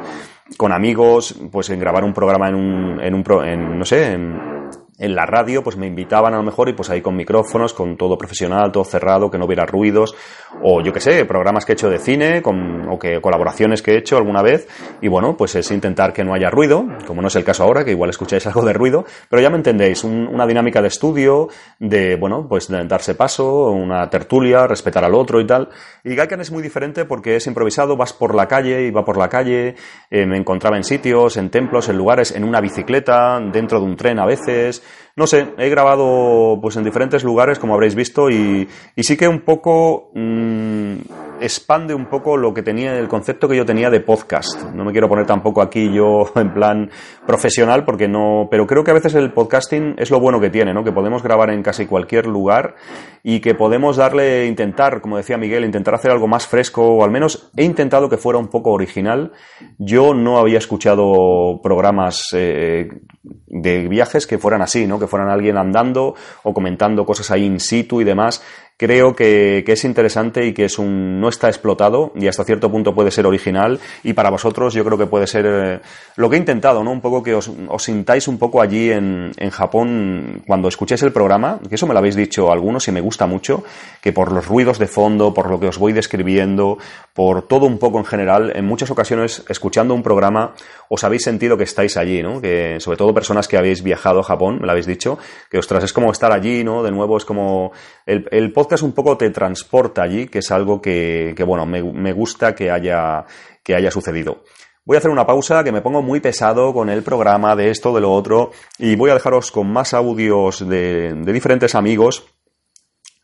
con 0.57 0.71
amigos, 0.71 1.39
pues 1.51 1.69
en 1.69 1.79
grabar 1.79 2.03
un 2.03 2.13
programa 2.13 2.49
en 2.49 2.55
un, 2.55 2.99
en 2.99 3.13
un 3.13 3.23
en, 3.45 3.77
no 3.77 3.85
sé, 3.85 4.13
en, 4.13 4.58
en 4.99 5.15
la 5.15 5.25
radio 5.25 5.63
pues 5.63 5.77
me 5.77 5.87
invitaban 5.87 6.33
a 6.33 6.37
lo 6.37 6.43
mejor 6.43 6.69
y 6.69 6.73
pues 6.73 6.89
ahí 6.89 7.01
con 7.01 7.15
micrófonos, 7.15 7.73
con 7.73 7.97
todo 7.97 8.17
profesional, 8.17 8.71
todo 8.71 8.83
cerrado, 8.83 9.31
que 9.31 9.37
no 9.37 9.45
hubiera 9.45 9.65
ruidos, 9.65 10.13
o 10.61 10.81
yo 10.81 10.91
que 10.93 10.99
sé, 10.99 11.25
programas 11.25 11.65
que 11.65 11.71
he 11.71 11.73
hecho 11.73 11.89
de 11.89 11.99
cine, 11.99 12.41
con, 12.41 12.87
o 12.89 12.99
que 12.99 13.21
colaboraciones 13.21 13.81
que 13.81 13.93
he 13.93 13.97
hecho 13.97 14.17
alguna 14.17 14.41
vez, 14.41 14.67
y 15.01 15.07
bueno, 15.07 15.35
pues 15.37 15.55
es 15.55 15.71
intentar 15.71 16.11
que 16.13 16.23
no 16.23 16.33
haya 16.33 16.49
ruido, 16.49 16.85
como 17.07 17.21
no 17.21 17.29
es 17.29 17.35
el 17.35 17.45
caso 17.45 17.63
ahora, 17.63 17.85
que 17.85 17.91
igual 17.91 18.09
escucháis 18.09 18.45
algo 18.47 18.63
de 18.63 18.73
ruido, 18.73 19.05
pero 19.29 19.41
ya 19.41 19.49
me 19.49 19.57
entendéis, 19.57 20.03
una 20.03 20.45
dinámica 20.45 20.81
de 20.81 20.89
estudio, 20.89 21.47
de, 21.79 22.17
bueno, 22.17 22.45
pues 22.47 22.67
de 22.67 22.85
darse 22.85 23.15
paso, 23.15 23.71
una 23.71 24.09
tertulia, 24.09 24.67
respetar 24.67 25.05
al 25.05 25.15
otro 25.15 25.39
y 25.39 25.47
tal. 25.47 25.69
Y 26.03 26.15
Gaikan 26.15 26.41
es 26.41 26.51
muy 26.51 26.61
diferente 26.61 27.05
porque 27.05 27.37
es 27.37 27.47
improvisado, 27.47 27.95
vas 27.95 28.11
por 28.11 28.35
la 28.35 28.47
calle, 28.47 28.85
iba 28.85 29.05
por 29.05 29.17
la 29.17 29.29
calle, 29.29 29.75
eh, 30.09 30.25
me 30.25 30.37
encontraba 30.37 30.75
en 30.75 30.83
sitios, 30.83 31.37
en 31.37 31.49
templos, 31.49 31.87
en 31.87 31.97
lugares, 31.97 32.35
en 32.35 32.43
una 32.43 32.59
bicicleta, 32.59 33.39
dentro 33.39 33.79
de 33.79 33.85
un 33.85 33.95
tren 33.95 34.19
a 34.19 34.25
veces, 34.25 34.83
no 35.15 35.27
sé, 35.27 35.53
he 35.57 35.69
grabado 35.69 36.59
pues 36.61 36.75
en 36.75 36.83
diferentes 36.83 37.23
lugares, 37.23 37.59
como 37.59 37.73
habréis 37.73 37.95
visto, 37.95 38.29
y, 38.29 38.67
sí 38.97 39.17
que 39.17 39.27
un 39.27 39.41
poco... 39.41 40.11
Mmm, 40.13 41.28
expande 41.41 41.93
un 41.93 42.05
poco 42.05 42.37
lo 42.37 42.53
que 42.53 42.63
tenía, 42.63 42.97
el 42.97 43.07
concepto 43.07 43.47
que 43.47 43.55
yo 43.55 43.65
tenía 43.65 43.89
de 43.89 43.99
podcast. 43.99 44.63
No 44.73 44.83
me 44.83 44.91
quiero 44.91 45.07
poner 45.07 45.25
tampoco 45.25 45.61
aquí 45.61 45.91
yo 45.93 46.31
en 46.35 46.53
plan 46.53 46.89
profesional 47.25 47.85
porque 47.85 48.07
no, 48.07 48.47
pero 48.49 48.65
creo 48.67 48.83
que 48.83 48.91
a 48.91 48.93
veces 48.93 49.15
el 49.15 49.31
podcasting 49.31 49.95
es 49.97 50.11
lo 50.11 50.19
bueno 50.19 50.39
que 50.39 50.49
tiene, 50.49 50.73
¿no? 50.73 50.83
Que 50.83 50.91
podemos 50.91 51.23
grabar 51.23 51.49
en 51.49 51.63
casi 51.63 51.85
cualquier 51.85 52.25
lugar 52.25 52.75
y 53.23 53.39
que 53.39 53.55
podemos 53.55 53.97
darle, 53.97 54.47
intentar, 54.47 55.01
como 55.01 55.17
decía 55.17 55.37
Miguel, 55.37 55.65
intentar 55.65 55.95
hacer 55.95 56.11
algo 56.11 56.27
más 56.27 56.47
fresco 56.47 56.83
o 56.83 57.03
al 57.03 57.11
menos 57.11 57.51
he 57.55 57.63
intentado 57.63 58.09
que 58.09 58.17
fuera 58.17 58.39
un 58.39 58.47
poco 58.47 58.71
original. 58.71 59.31
Yo 59.77 60.13
no 60.13 60.37
había 60.37 60.57
escuchado 60.57 61.59
programas 61.61 62.27
eh, 62.33 62.89
de 63.23 63.87
viajes 63.87 64.27
que 64.27 64.37
fueran 64.37 64.61
así, 64.61 64.87
¿no? 64.87 64.99
Que 64.99 65.07
fueran 65.07 65.29
alguien 65.29 65.57
andando 65.57 66.15
o 66.43 66.53
comentando 66.53 67.05
cosas 67.05 67.31
ahí 67.31 67.45
in 67.45 67.59
situ 67.59 68.01
y 68.01 68.03
demás 68.03 68.43
creo 68.79 69.13
que, 69.13 69.61
es 69.67 69.83
interesante 69.83 70.45
y 70.45 70.53
que 70.53 70.63
es 70.63 70.79
un, 70.79 71.19
no 71.19 71.27
está 71.27 71.49
explotado 71.49 72.13
y 72.15 72.27
hasta 72.27 72.45
cierto 72.45 72.71
punto 72.71 72.95
puede 72.95 73.11
ser 73.11 73.27
original 73.27 73.77
y 74.03 74.13
para 74.13 74.29
vosotros 74.29 74.73
yo 74.73 74.85
creo 74.85 74.97
que 74.97 75.05
puede 75.05 75.27
ser 75.27 75.45
eh, 75.45 75.79
lo 76.15 76.29
que 76.29 76.37
he 76.37 76.39
intentado, 76.39 76.81
¿no? 76.81 76.91
Un 76.91 77.01
poco 77.01 77.21
que 77.21 77.35
os, 77.35 77.51
sintáis 77.79 78.29
un 78.29 78.39
poco 78.39 78.61
allí 78.61 78.89
en, 78.89 79.33
en, 79.35 79.49
Japón 79.49 80.43
cuando 80.47 80.69
escuchéis 80.69 81.03
el 81.03 81.11
programa, 81.11 81.59
que 81.67 81.75
eso 81.75 81.87
me 81.87 81.93
lo 81.93 81.99
habéis 81.99 82.15
dicho 82.15 82.53
algunos 82.53 82.87
y 82.87 82.93
me 82.93 83.01
gusta 83.01 83.27
mucho, 83.27 83.65
que 84.01 84.13
por 84.13 84.31
los 84.31 84.47
ruidos 84.47 84.79
de 84.79 84.87
fondo, 84.87 85.33
por 85.33 85.49
lo 85.49 85.59
que 85.59 85.67
os 85.67 85.77
voy 85.77 85.91
describiendo, 85.91 86.77
por 87.13 87.41
todo 87.47 87.65
un 87.65 87.79
poco 87.79 87.97
en 87.97 88.05
general, 88.05 88.53
en 88.55 88.65
muchas 88.65 88.89
ocasiones 88.91 89.43
escuchando 89.49 89.93
un 89.93 90.03
programa 90.03 90.53
os 90.87 91.03
habéis 91.03 91.23
sentido 91.23 91.57
que 91.57 91.65
estáis 91.65 91.97
allí, 91.97 92.23
¿no? 92.23 92.39
Que 92.39 92.79
sobre 92.79 92.97
todo 92.97 93.13
personas 93.13 93.47
que 93.47 93.57
habéis 93.57 93.83
viajado 93.83 94.21
a 94.21 94.23
Japón, 94.23 94.59
me 94.61 94.65
lo 94.65 94.71
habéis 94.71 94.87
dicho, 94.87 95.19
que 95.51 95.57
ostras, 95.57 95.83
es 95.83 95.91
como 95.91 96.11
estar 96.11 96.31
allí, 96.31 96.63
¿no? 96.63 96.81
De 96.81 96.91
nuevo 96.91 97.17
es 97.17 97.25
como 97.25 97.73
el, 98.05 98.25
el 98.31 98.53
podcast 98.53 98.68
un 98.81 98.93
poco 98.93 99.17
te 99.17 99.29
transporta 99.29 100.03
allí, 100.03 100.27
que 100.27 100.39
es 100.39 100.51
algo 100.51 100.81
que, 100.81 101.35
bueno, 101.45 101.65
me, 101.65 102.13
gusta 102.13 102.55
que 102.55 102.71
haya, 102.71 103.25
que 103.63 103.75
haya 103.75 103.91
sucedido. 103.91 104.43
Voy 104.85 104.95
a 104.95 104.99
hacer 104.99 105.11
una 105.11 105.25
pausa, 105.25 105.63
que 105.63 105.71
me 105.71 105.81
pongo 105.81 106.01
muy 106.01 106.19
pesado 106.19 106.73
con 106.73 106.89
el 106.89 107.03
programa 107.03 107.55
de 107.55 107.69
esto, 107.69 107.93
de 107.93 108.01
lo 108.01 108.11
otro, 108.11 108.51
y 108.77 108.95
voy 108.95 109.11
a 109.11 109.13
dejaros 109.13 109.51
con 109.51 109.71
más 109.71 109.93
audios 109.93 110.67
de, 110.67 111.13
diferentes 111.25 111.75
amigos 111.75 112.25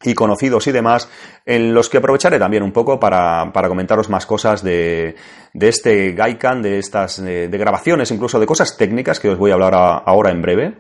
y 0.04 0.14
conocidos 0.14 0.68
y 0.68 0.72
demás, 0.72 1.10
en 1.46 1.74
los 1.74 1.89
que 1.89 1.98
aprovecharé 1.98 2.38
también 2.38 2.62
un 2.62 2.72
poco 2.72 3.00
para, 3.00 3.52
comentaros 3.68 4.10
más 4.10 4.26
cosas 4.26 4.62
de, 4.62 5.16
este 5.54 6.12
Gaikan, 6.12 6.62
de 6.62 6.78
estas 6.78 7.24
de, 7.24 7.48
grabaciones, 7.48 8.12
incluso 8.12 8.39
de 8.39 8.46
cosas 8.46 8.78
técnicas 8.78 9.20
que 9.20 9.30
os 9.30 9.38
voy 9.38 9.52
a 9.52 9.56
hablar 9.56 9.74
ahora 9.76 10.32
en 10.32 10.41
breve 10.41 10.78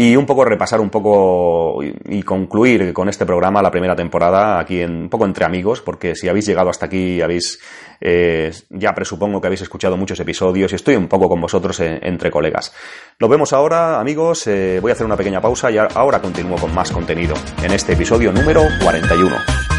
y 0.00 0.16
un 0.16 0.24
poco 0.24 0.46
repasar 0.46 0.80
un 0.80 0.88
poco 0.88 1.82
y, 1.82 2.22
concluir 2.22 2.94
con 2.94 3.10
este 3.10 3.26
programa 3.26 3.60
la 3.60 3.70
primera 3.70 3.94
temporada 3.94 4.58
aquí 4.58 4.80
en, 4.80 5.02
un 5.02 5.08
poco 5.10 5.26
entre 5.26 5.44
amigos, 5.44 5.82
porque 5.82 6.14
si 6.14 6.26
habéis 6.26 6.46
llegado 6.46 6.70
hasta 6.70 6.86
aquí 6.86 7.20
habéis 7.20 7.60
eh, 8.00 8.50
ya 8.70 8.94
presupongo 8.94 9.42
que 9.42 9.48
habéis 9.48 9.60
escuchado 9.60 9.98
muchos 9.98 10.18
episodios 10.18 10.72
y 10.72 10.76
estoy 10.76 10.96
un 10.96 11.06
poco 11.06 11.28
con 11.28 11.38
vosotros 11.38 11.78
entre 11.80 12.30
colegas. 12.30 12.72
Nos 13.18 13.28
vemos 13.28 13.52
ahora, 13.52 14.00
amigos. 14.00 14.46
Eh, 14.46 14.78
voy 14.80 14.90
a 14.90 14.94
hacer 14.94 15.04
una 15.04 15.18
pequeña 15.18 15.42
pausa 15.42 15.70
y 15.70 15.76
ahora 15.76 16.22
continúo 16.22 16.56
con 16.56 16.74
más 16.74 16.90
contenido 16.90 17.34
en 17.62 17.70
este 17.72 17.92
episodio 17.92 18.32
número 18.32 18.62
41. 18.82 19.69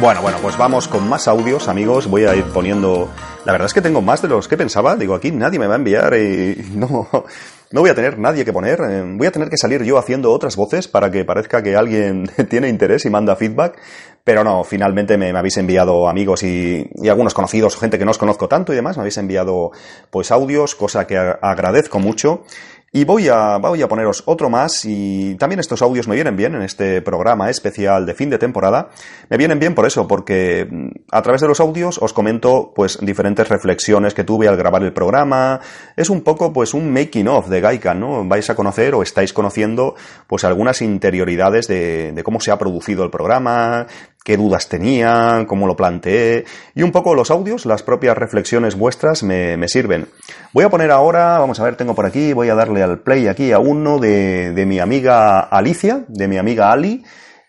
Bueno, 0.00 0.22
bueno, 0.22 0.38
pues 0.40 0.56
vamos 0.56 0.88
con 0.88 1.06
más 1.10 1.28
audios, 1.28 1.68
amigos. 1.68 2.06
Voy 2.06 2.24
a 2.24 2.34
ir 2.34 2.44
poniendo. 2.44 3.10
La 3.44 3.52
verdad 3.52 3.66
es 3.66 3.74
que 3.74 3.82
tengo 3.82 4.00
más 4.00 4.22
de 4.22 4.28
los 4.28 4.48
que 4.48 4.56
pensaba. 4.56 4.96
Digo, 4.96 5.14
aquí 5.14 5.30
nadie 5.30 5.58
me 5.58 5.66
va 5.66 5.74
a 5.74 5.76
enviar 5.76 6.14
y 6.14 6.56
no, 6.74 7.06
no 7.70 7.80
voy 7.82 7.90
a 7.90 7.94
tener 7.94 8.18
nadie 8.18 8.46
que 8.46 8.52
poner. 8.52 8.80
Eh, 8.80 9.04
voy 9.04 9.26
a 9.26 9.30
tener 9.30 9.50
que 9.50 9.58
salir 9.58 9.82
yo 9.82 9.98
haciendo 9.98 10.32
otras 10.32 10.56
voces 10.56 10.88
para 10.88 11.10
que 11.10 11.26
parezca 11.26 11.62
que 11.62 11.76
alguien 11.76 12.24
tiene 12.48 12.70
interés 12.70 13.04
y 13.04 13.10
manda 13.10 13.36
feedback. 13.36 13.78
Pero 14.24 14.42
no, 14.42 14.64
finalmente 14.64 15.18
me, 15.18 15.36
habéis 15.36 15.58
enviado 15.58 16.08
amigos 16.08 16.44
y, 16.44 16.88
y, 16.94 17.08
algunos 17.10 17.34
conocidos, 17.34 17.76
gente 17.76 17.98
que 17.98 18.06
no 18.06 18.12
os 18.12 18.18
conozco 18.18 18.48
tanto 18.48 18.72
y 18.72 18.76
demás, 18.76 18.96
me 18.96 19.02
habéis 19.02 19.18
enviado 19.18 19.70
pues 20.10 20.30
audios, 20.30 20.74
cosa 20.76 21.06
que 21.06 21.18
agradezco 21.18 21.98
mucho. 21.98 22.44
Y 22.92 23.04
voy 23.04 23.28
a, 23.28 23.58
voy 23.58 23.80
a 23.82 23.86
poneros 23.86 24.24
otro 24.26 24.50
más 24.50 24.84
y 24.84 25.36
también 25.36 25.60
estos 25.60 25.80
audios 25.80 26.08
me 26.08 26.16
vienen 26.16 26.36
bien 26.36 26.56
en 26.56 26.62
este 26.62 27.00
programa 27.02 27.48
especial 27.48 28.04
de 28.04 28.14
fin 28.14 28.30
de 28.30 28.38
temporada. 28.38 28.88
Me 29.28 29.36
vienen 29.36 29.60
bien 29.60 29.76
por 29.76 29.86
eso, 29.86 30.08
porque 30.08 30.66
mm, 30.68 30.88
a 31.12 31.22
través 31.22 31.40
de 31.40 31.46
los 31.46 31.60
audios 31.60 31.98
os 32.02 32.12
comento 32.12 32.72
pues 32.74 32.98
diferentes 33.00 33.48
reflexiones 33.48 34.12
que 34.12 34.24
tuve 34.24 34.48
al 34.48 34.56
grabar 34.56 34.82
el 34.82 34.92
programa. 34.92 35.60
Es 35.94 36.10
un 36.10 36.22
poco 36.22 36.52
pues 36.52 36.74
un 36.74 36.92
making 36.92 37.28
of 37.28 37.48
de 37.48 37.60
Gaika, 37.60 37.94
¿no? 37.94 38.24
Vais 38.26 38.50
a 38.50 38.56
conocer 38.56 38.92
o 38.96 39.04
estáis 39.04 39.32
conociendo 39.32 39.94
pues 40.26 40.42
algunas 40.42 40.82
interioridades 40.82 41.68
de, 41.68 42.10
de 42.10 42.22
cómo 42.24 42.40
se 42.40 42.50
ha 42.50 42.58
producido 42.58 43.04
el 43.04 43.10
programa, 43.10 43.86
qué 44.30 44.36
dudas 44.36 44.68
tenía, 44.68 45.44
cómo 45.48 45.66
lo 45.66 45.74
planteé, 45.74 46.44
y 46.76 46.84
un 46.84 46.92
poco 46.92 47.16
los 47.16 47.32
audios, 47.32 47.66
las 47.66 47.82
propias 47.82 48.16
reflexiones 48.16 48.76
vuestras 48.76 49.24
me, 49.24 49.66
sirven. 49.66 50.06
Voy 50.52 50.64
a 50.64 50.68
poner 50.68 50.92
ahora, 50.92 51.40
vamos 51.40 51.58
a 51.58 51.64
ver, 51.64 51.74
tengo 51.74 51.96
por 51.96 52.06
aquí, 52.06 52.32
voy 52.32 52.48
a 52.48 52.54
darle 52.54 52.80
al 52.80 53.00
play 53.00 53.26
aquí 53.26 53.50
a 53.50 53.58
uno 53.58 53.98
de, 53.98 54.52
de 54.52 54.66
mi 54.66 54.78
amiga 54.78 55.40
Alicia, 55.40 56.04
de 56.06 56.28
mi 56.28 56.38
amiga 56.38 56.70
Ali, 56.70 57.02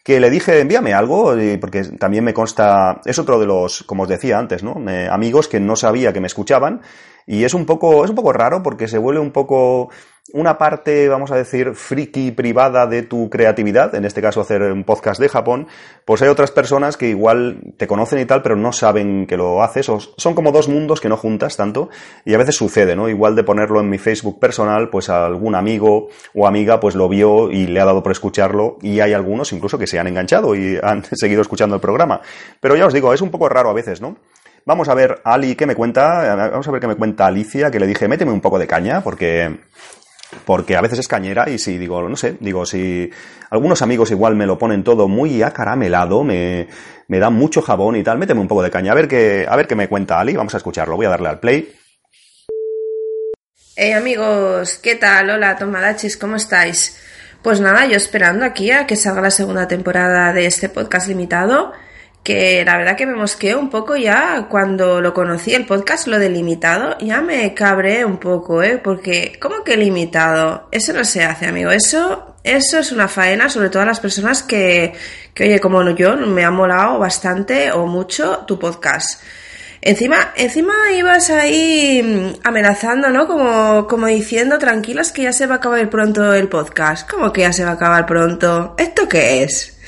que 0.03 0.19
le 0.19 0.31
dije, 0.31 0.59
envíame 0.59 0.95
algo, 0.95 1.35
porque 1.59 1.83
también 1.99 2.23
me 2.23 2.33
consta, 2.33 2.99
es 3.05 3.19
otro 3.19 3.39
de 3.39 3.45
los, 3.45 3.83
como 3.83 4.01
os 4.01 4.09
decía 4.09 4.39
antes, 4.39 4.63
¿no? 4.63 4.77
amigos 5.11 5.47
que 5.47 5.59
no 5.59 5.75
sabía 5.75 6.13
que 6.13 6.19
me 6.19 6.25
escuchaban, 6.25 6.81
y 7.27 7.43
es 7.43 7.53
un 7.53 7.67
poco, 7.67 8.03
es 8.03 8.09
un 8.09 8.15
poco 8.15 8.33
raro 8.33 8.63
porque 8.63 8.87
se 8.87 8.97
vuelve 8.97 9.21
un 9.21 9.29
poco 9.29 9.91
una 10.33 10.57
parte, 10.57 11.09
vamos 11.09 11.31
a 11.31 11.35
decir, 11.35 11.73
friki 11.73 12.31
privada 12.31 12.85
de 12.87 13.01
tu 13.01 13.29
creatividad, 13.29 13.93
en 13.95 14.05
este 14.05 14.21
caso 14.21 14.39
hacer 14.41 14.61
un 14.61 14.83
podcast 14.83 15.19
de 15.19 15.27
Japón, 15.27 15.67
pues 16.05 16.21
hay 16.21 16.29
otras 16.29 16.51
personas 16.51 16.95
que 16.95 17.09
igual 17.09 17.73
te 17.77 17.87
conocen 17.87 18.19
y 18.19 18.25
tal, 18.25 18.41
pero 18.41 18.55
no 18.55 18.71
saben 18.71 19.25
que 19.27 19.35
lo 19.35 19.63
haces, 19.63 19.89
o 19.89 19.99
son 19.99 20.33
como 20.33 20.51
dos 20.51 20.69
mundos 20.69 21.01
que 21.01 21.09
no 21.09 21.17
juntas 21.17 21.57
tanto, 21.57 21.89
y 22.23 22.33
a 22.33 22.37
veces 22.37 22.55
sucede, 22.55 22.95
¿no? 22.95 23.09
Igual 23.09 23.35
de 23.35 23.43
ponerlo 23.43 23.79
en 23.79 23.89
mi 23.89 23.97
Facebook 23.97 24.39
personal, 24.39 24.89
pues 24.89 25.09
algún 25.09 25.55
amigo 25.55 26.09
o 26.33 26.47
amiga 26.47 26.79
pues 26.79 26.95
lo 26.95 27.09
vio 27.09 27.51
y 27.51 27.67
le 27.67 27.81
ha 27.81 27.85
dado 27.85 28.03
por 28.03 28.11
escucharlo, 28.11 28.77
y 28.81 28.99
hay 28.99 29.13
algunos 29.13 29.51
incluso 29.51 29.77
que 29.77 29.87
se 29.87 29.99
han 29.99 30.07
enganchado 30.07 30.55
y 30.55 30.79
han 30.83 31.03
seguido 31.03 31.41
escuchando 31.41 31.75
el 31.75 31.81
programa. 31.81 32.21
Pero 32.59 32.75
ya 32.75 32.85
os 32.85 32.93
digo, 32.93 33.13
es 33.13 33.21
un 33.21 33.31
poco 33.31 33.49
raro 33.49 33.69
a 33.69 33.73
veces, 33.73 34.01
¿no? 34.01 34.17
Vamos 34.63 34.89
a 34.89 34.93
ver, 34.93 35.21
Ali, 35.23 35.55
¿qué 35.55 35.65
me 35.65 35.73
cuenta? 35.73 36.35
Vamos 36.51 36.67
a 36.67 36.71
ver 36.71 36.79
qué 36.79 36.87
me 36.87 36.95
cuenta 36.95 37.25
Alicia, 37.25 37.71
que 37.71 37.79
le 37.79 37.87
dije, 37.87 38.07
méteme 38.07 38.31
un 38.31 38.41
poco 38.41 38.59
de 38.59 38.67
caña, 38.67 39.01
porque 39.01 39.57
porque 40.45 40.75
a 40.75 40.81
veces 40.81 40.99
es 40.99 41.07
cañera 41.07 41.49
y 41.49 41.57
si 41.57 41.77
digo, 41.77 42.07
no 42.07 42.15
sé, 42.15 42.37
digo, 42.39 42.65
si 42.65 43.09
algunos 43.49 43.81
amigos 43.81 44.11
igual 44.11 44.35
me 44.35 44.45
lo 44.45 44.57
ponen 44.57 44.83
todo 44.83 45.07
muy 45.07 45.41
acaramelado, 45.43 46.23
me, 46.23 46.67
me 47.07 47.19
dan 47.19 47.33
mucho 47.33 47.61
jabón 47.61 47.95
y 47.95 48.03
tal, 48.03 48.17
méteme 48.17 48.41
un 48.41 48.47
poco 48.47 48.63
de 48.63 48.71
caña, 48.71 48.91
a 48.91 48.95
ver 48.95 49.07
qué, 49.07 49.45
a 49.47 49.55
ver 49.55 49.67
qué 49.67 49.75
me 49.75 49.87
cuenta 49.87 50.19
Ali, 50.19 50.35
vamos 50.35 50.53
a 50.53 50.57
escucharlo, 50.57 50.95
voy 50.95 51.05
a 51.05 51.09
darle 51.09 51.29
al 51.29 51.39
play. 51.39 51.73
Hey 53.75 53.91
amigos, 53.93 54.77
¿qué 54.77 54.95
tal? 54.95 55.29
Hola 55.29 55.57
Tomadachis, 55.57 56.17
¿cómo 56.17 56.35
estáis? 56.35 56.97
Pues 57.41 57.59
nada, 57.59 57.85
yo 57.87 57.95
esperando 57.95 58.45
aquí 58.45 58.71
a 58.71 58.85
que 58.85 58.95
salga 58.95 59.21
la 59.21 59.31
segunda 59.31 59.67
temporada 59.67 60.31
de 60.33 60.45
este 60.45 60.69
podcast 60.69 61.07
limitado 61.07 61.73
que 62.23 62.63
la 62.63 62.77
verdad 62.77 62.95
que 62.95 63.07
me 63.07 63.15
mosqueó 63.15 63.59
un 63.59 63.69
poco 63.69 63.95
ya 63.95 64.47
cuando 64.49 65.01
lo 65.01 65.13
conocí 65.13 65.53
el 65.55 65.65
podcast, 65.65 66.07
lo 66.07 66.19
de 66.19 66.29
limitado, 66.29 66.97
ya 66.99 67.21
me 67.21 67.53
cabré 67.53 68.05
un 68.05 68.17
poco, 68.17 68.61
¿eh? 68.61 68.77
Porque, 68.77 69.37
¿cómo 69.41 69.63
que 69.63 69.75
limitado? 69.75 70.67
Eso 70.71 70.93
no 70.93 71.03
se 71.03 71.23
hace, 71.23 71.47
amigo. 71.47 71.71
Eso, 71.71 72.35
eso 72.43 72.77
es 72.77 72.91
una 72.91 73.07
faena, 73.07 73.49
sobre 73.49 73.69
todo 73.69 73.81
a 73.81 73.87
las 73.87 73.99
personas 73.99 74.43
que, 74.43 74.93
que 75.33 75.45
oye, 75.45 75.59
como 75.59 75.87
yo, 75.91 76.15
me 76.15 76.43
ha 76.43 76.51
molado 76.51 76.99
bastante 76.99 77.71
o 77.71 77.87
mucho 77.87 78.43
tu 78.47 78.59
podcast. 78.59 79.23
Encima, 79.83 80.31
encima 80.35 80.73
ibas 80.95 81.31
ahí 81.31 82.37
amenazando, 82.43 83.09
¿no? 83.09 83.25
Como, 83.25 83.87
como 83.87 84.05
diciendo, 84.05 84.59
tranquilos 84.59 85.11
que 85.11 85.23
ya 85.23 85.33
se 85.33 85.47
va 85.47 85.55
a 85.55 85.57
acabar 85.57 85.89
pronto 85.89 86.35
el 86.35 86.49
podcast. 86.49 87.09
¿Cómo 87.09 87.33
que 87.33 87.41
ya 87.41 87.51
se 87.51 87.63
va 87.63 87.71
a 87.71 87.73
acabar 87.73 88.05
pronto? 88.05 88.75
¿Esto 88.77 89.09
qué 89.09 89.41
es? 89.41 89.79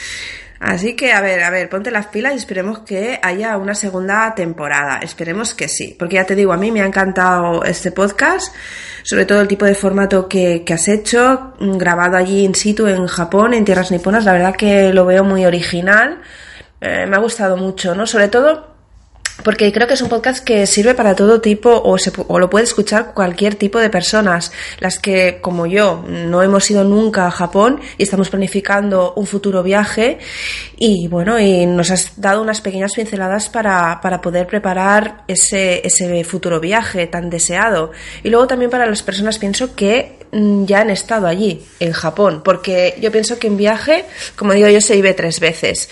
Así 0.65 0.95
que, 0.95 1.11
a 1.11 1.19
ver, 1.19 1.43
a 1.43 1.49
ver, 1.49 1.69
ponte 1.69 1.91
las 1.91 2.07
pilas 2.07 2.33
y 2.33 2.37
esperemos 2.37 2.79
que 2.79 3.19
haya 3.21 3.57
una 3.57 3.75
segunda 3.75 4.33
temporada. 4.33 4.99
Esperemos 4.99 5.53
que 5.53 5.67
sí. 5.67 5.93
Porque 5.99 6.15
ya 6.15 6.25
te 6.25 6.35
digo, 6.35 6.53
a 6.53 6.57
mí 6.57 6.71
me 6.71 6.81
ha 6.81 6.85
encantado 6.85 7.65
este 7.65 7.91
podcast, 7.91 8.55
sobre 9.03 9.25
todo 9.25 9.41
el 9.41 9.49
tipo 9.49 9.65
de 9.65 9.75
formato 9.75 10.29
que, 10.29 10.63
has 10.73 10.87
hecho, 10.87 11.53
mm, 11.59 11.77
grabado 11.77 12.15
allí 12.15 12.45
in 12.45 12.55
situ 12.55 12.87
en 12.87 13.07
Japón, 13.07 13.53
en 13.53 13.65
tierras 13.65 13.91
niponas. 13.91 14.23
La 14.23 14.31
verdad 14.31 14.55
que 14.55 14.93
lo 14.93 15.05
veo 15.05 15.25
muy 15.25 15.45
original. 15.45 16.21
eh, 16.79 17.05
me 17.07 17.15
ha 17.15 17.19
gustado 17.19 17.57
mucho, 17.57 17.95
¿no? 17.95 18.05
Sobre 18.07 18.27
todo 18.29 18.72
porque 19.41 19.71
creo 19.71 19.87
que 19.87 19.95
es 19.95 20.01
un 20.01 20.09
podcast 20.09 20.43
que 20.43 20.67
sirve 20.67 20.93
para 20.93 21.15
todo 21.15 21.41
tipo 21.41 21.81
o, 21.83 21.97
se, 21.97 22.11
o, 22.27 22.39
lo 22.39 22.49
puede 22.49 22.65
escuchar 22.65 23.13
cualquier 23.13 23.55
tipo 23.55 23.79
de 23.79 23.89
personas. 23.89 24.51
Las 24.79 24.99
que, 24.99 25.39
como 25.41 25.65
yo, 25.65 26.03
no 26.07 26.43
hemos 26.43 26.69
ido 26.69 26.83
nunca 26.83 27.25
a 27.25 27.31
Japón 27.31 27.79
y 27.97 28.03
estamos 28.03 28.29
planificando 28.29 29.13
un 29.15 29.25
futuro 29.25 29.63
viaje 29.63 30.19
y 30.77 31.07
bueno, 31.07 31.39
y 31.39 31.65
nos 31.65 31.89
has 31.91 32.19
dado 32.21 32.41
unas 32.41 32.61
pequeñas 32.61 32.93
pinceladas 32.93 33.49
para, 33.49 33.99
para 34.01 34.21
poder 34.21 34.45
preparar 34.45 35.23
ese, 35.27 35.85
ese 35.85 36.23
futuro 36.23 36.59
viaje 36.59 37.07
tan 37.07 37.29
deseado. 37.29 37.91
Y 38.23 38.29
luego 38.29 38.47
también 38.47 38.69
para 38.69 38.85
las 38.85 39.01
personas 39.01 39.39
pienso 39.39 39.75
que 39.75 40.19
mm, 40.31 40.65
ya 40.65 40.81
han 40.81 40.89
estado 40.89 41.27
allí, 41.27 41.65
en 41.79 41.91
Japón, 41.91 42.41
porque 42.45 42.95
yo 43.01 43.11
pienso 43.11 43.39
que 43.39 43.47
en 43.47 43.57
viaje, 43.57 44.05
como 44.35 44.53
digo 44.53 44.69
yo, 44.69 44.79
se 44.79 44.95
vive 44.95 45.13
tres 45.13 45.39
veces 45.39 45.89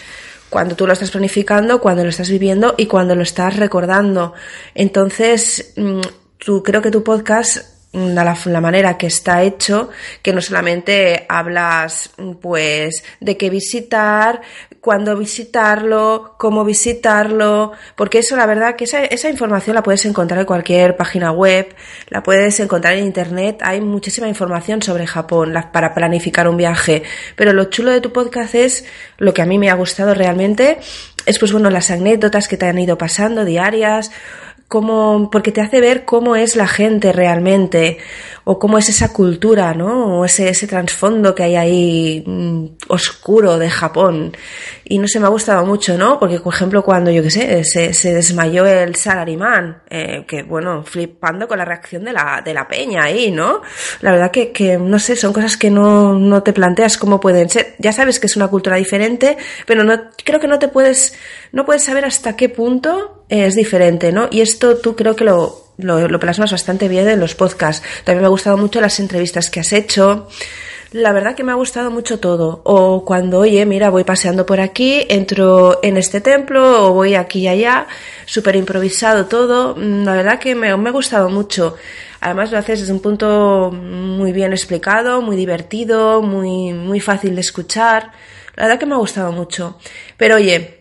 cuando 0.51 0.75
tú 0.75 0.85
lo 0.85 0.91
estás 0.91 1.11
planificando, 1.11 1.79
cuando 1.79 2.03
lo 2.03 2.09
estás 2.09 2.29
viviendo 2.29 2.75
y 2.77 2.85
cuando 2.85 3.15
lo 3.15 3.23
estás 3.23 3.55
recordando. 3.55 4.33
Entonces, 4.75 5.73
mm, 5.77 6.01
tú, 6.37 6.61
creo 6.61 6.81
que 6.81 6.91
tu 6.91 7.03
podcast 7.05 7.70
la, 7.93 8.61
manera 8.61 8.97
que 8.97 9.07
está 9.07 9.43
hecho, 9.43 9.89
que 10.21 10.31
no 10.31 10.41
solamente 10.41 11.25
hablas 11.27 12.11
pues 12.41 13.03
de 13.19 13.35
qué 13.35 13.49
visitar, 13.49 14.41
cuándo 14.79 15.17
visitarlo, 15.17 16.35
cómo 16.37 16.63
visitarlo, 16.63 17.73
porque 17.95 18.19
eso 18.19 18.37
la 18.37 18.45
verdad 18.45 18.75
que 18.77 18.85
esa, 18.85 19.03
esa 19.03 19.29
información 19.29 19.75
la 19.75 19.83
puedes 19.83 20.05
encontrar 20.05 20.39
en 20.39 20.45
cualquier 20.45 20.95
página 20.95 21.31
web, 21.31 21.75
la 22.07 22.23
puedes 22.23 22.59
encontrar 22.61 22.93
en 22.93 23.05
internet, 23.05 23.59
hay 23.61 23.81
muchísima 23.81 24.27
información 24.27 24.81
sobre 24.81 25.05
Japón 25.05 25.53
para 25.73 25.93
planificar 25.93 26.47
un 26.47 26.57
viaje, 26.57 27.03
pero 27.35 27.51
lo 27.51 27.65
chulo 27.65 27.91
de 27.91 27.99
tu 27.99 28.13
podcast 28.13 28.55
es 28.55 28.85
lo 29.17 29.33
que 29.33 29.41
a 29.41 29.45
mí 29.45 29.57
me 29.57 29.69
ha 29.69 29.75
gustado 29.75 30.13
realmente, 30.13 30.79
es 31.25 31.37
pues 31.39 31.51
bueno 31.51 31.69
las 31.69 31.91
anécdotas 31.91 32.47
que 32.47 32.57
te 32.57 32.65
han 32.65 32.79
ido 32.79 32.97
pasando 32.97 33.45
diarias, 33.45 34.11
cómo, 34.71 35.29
porque 35.29 35.51
te 35.51 35.59
hace 35.59 35.81
ver 35.81 36.05
cómo 36.05 36.37
es 36.37 36.55
la 36.55 36.65
gente 36.65 37.11
realmente, 37.11 37.97
o 38.43 38.57
cómo 38.59 38.77
es 38.77 38.89
esa 38.89 39.13
cultura, 39.13 39.73
¿no? 39.73 40.19
O 40.19 40.25
ese, 40.25 40.49
ese 40.49 40.67
trasfondo 40.67 41.35
que 41.35 41.43
hay 41.43 41.55
ahí 41.55 42.23
mm, 42.25 42.65
oscuro 42.87 43.57
de 43.57 43.69
Japón. 43.69 44.35
Y 44.83 44.97
no 44.97 45.07
se 45.07 45.19
me 45.19 45.27
ha 45.27 45.29
gustado 45.29 45.65
mucho, 45.65 45.97
¿no? 45.97 46.19
Porque, 46.19 46.39
por 46.39 46.53
ejemplo, 46.53 46.83
cuando, 46.83 47.11
yo 47.11 47.23
qué 47.23 47.31
sé, 47.31 47.63
se, 47.63 47.93
se 47.93 48.13
desmayó 48.13 48.65
el 48.65 48.95
salarimán, 48.95 49.83
eh, 49.89 50.25
que, 50.27 50.43
bueno, 50.43 50.83
flipando 50.83 51.47
con 51.47 51.57
la 51.57 51.65
reacción 51.65 52.03
de 52.03 52.13
la, 52.13 52.41
de 52.43 52.53
la 52.53 52.67
peña 52.67 53.03
ahí, 53.03 53.31
¿no? 53.31 53.61
La 54.01 54.11
verdad 54.11 54.31
que, 54.31 54.51
que, 54.51 54.77
no 54.77 54.99
sé, 54.99 55.15
son 55.15 55.33
cosas 55.33 55.57
que 55.57 55.69
no, 55.69 56.13
no 56.13 56.43
te 56.43 56.53
planteas 56.53 56.97
cómo 56.97 57.19
pueden 57.19 57.49
ser. 57.49 57.75
Ya 57.79 57.93
sabes 57.93 58.19
que 58.19 58.27
es 58.27 58.35
una 58.35 58.47
cultura 58.47 58.75
diferente, 58.77 59.37
pero 59.65 59.83
no, 59.83 60.09
creo 60.23 60.39
que 60.39 60.47
no 60.47 60.59
te 60.59 60.67
puedes, 60.67 61.13
no 61.51 61.65
puedes 61.65 61.83
saber 61.83 62.05
hasta 62.05 62.35
qué 62.35 62.49
punto 62.49 63.25
es 63.29 63.55
diferente, 63.55 64.11
¿no? 64.11 64.27
Y 64.29 64.41
esto 64.41 64.77
tú 64.77 64.95
creo 64.95 65.15
que 65.15 65.23
lo, 65.23 65.70
lo, 65.83 66.19
plasmas 66.19 66.51
bastante 66.51 66.87
bien 66.87 67.07
en 67.07 67.19
los 67.19 67.35
podcasts. 67.35 67.85
También 68.03 68.21
me 68.21 68.27
ha 68.27 68.29
gustado 68.29 68.57
mucho 68.57 68.81
las 68.81 68.99
entrevistas 68.99 69.49
que 69.49 69.59
has 69.59 69.73
hecho. 69.73 70.27
La 70.91 71.13
verdad 71.13 71.35
que 71.35 71.43
me 71.43 71.51
ha 71.51 71.55
gustado 71.55 71.89
mucho 71.89 72.19
todo. 72.19 72.61
O 72.65 73.05
cuando, 73.05 73.39
oye, 73.39 73.65
mira, 73.65 73.89
voy 73.89 74.03
paseando 74.03 74.45
por 74.45 74.59
aquí, 74.59 75.05
entro 75.09 75.79
en 75.83 75.95
este 75.97 76.19
templo, 76.19 76.87
o 76.87 76.93
voy 76.93 77.15
aquí 77.15 77.41
y 77.41 77.47
allá, 77.47 77.87
súper 78.25 78.55
improvisado 78.57 79.25
todo. 79.27 79.75
Mm, 79.75 80.03
la 80.03 80.13
verdad 80.13 80.39
que 80.39 80.53
me, 80.53 80.75
me 80.75 80.89
ha 80.89 80.91
gustado 80.91 81.29
mucho. 81.29 81.75
Además 82.19 82.51
lo 82.51 82.57
haces 82.57 82.81
desde 82.81 82.93
un 82.93 82.99
punto 82.99 83.71
muy 83.71 84.31
bien 84.31 84.51
explicado, 84.51 85.21
muy 85.21 85.35
divertido, 85.35 86.21
muy, 86.21 86.73
muy 86.73 86.99
fácil 86.99 87.35
de 87.35 87.41
escuchar. 87.41 88.11
La 88.55 88.63
verdad 88.63 88.79
que 88.79 88.85
me 88.85 88.95
ha 88.95 88.97
gustado 88.97 89.31
mucho. 89.31 89.77
Pero 90.17 90.35
oye, 90.35 90.80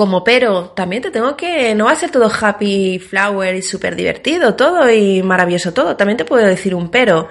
como 0.00 0.24
pero, 0.24 0.70
también 0.70 1.02
te 1.02 1.10
tengo 1.10 1.36
que, 1.36 1.74
no 1.74 1.84
va 1.84 1.92
a 1.92 1.94
ser 1.94 2.10
todo 2.10 2.32
happy 2.32 2.98
flower 2.98 3.54
y 3.54 3.60
súper 3.60 3.94
divertido 3.94 4.54
todo 4.54 4.90
y 4.90 5.22
maravilloso 5.22 5.74
todo, 5.74 5.94
también 5.94 6.16
te 6.16 6.24
puedo 6.24 6.46
decir 6.46 6.74
un 6.74 6.90
pero. 6.90 7.28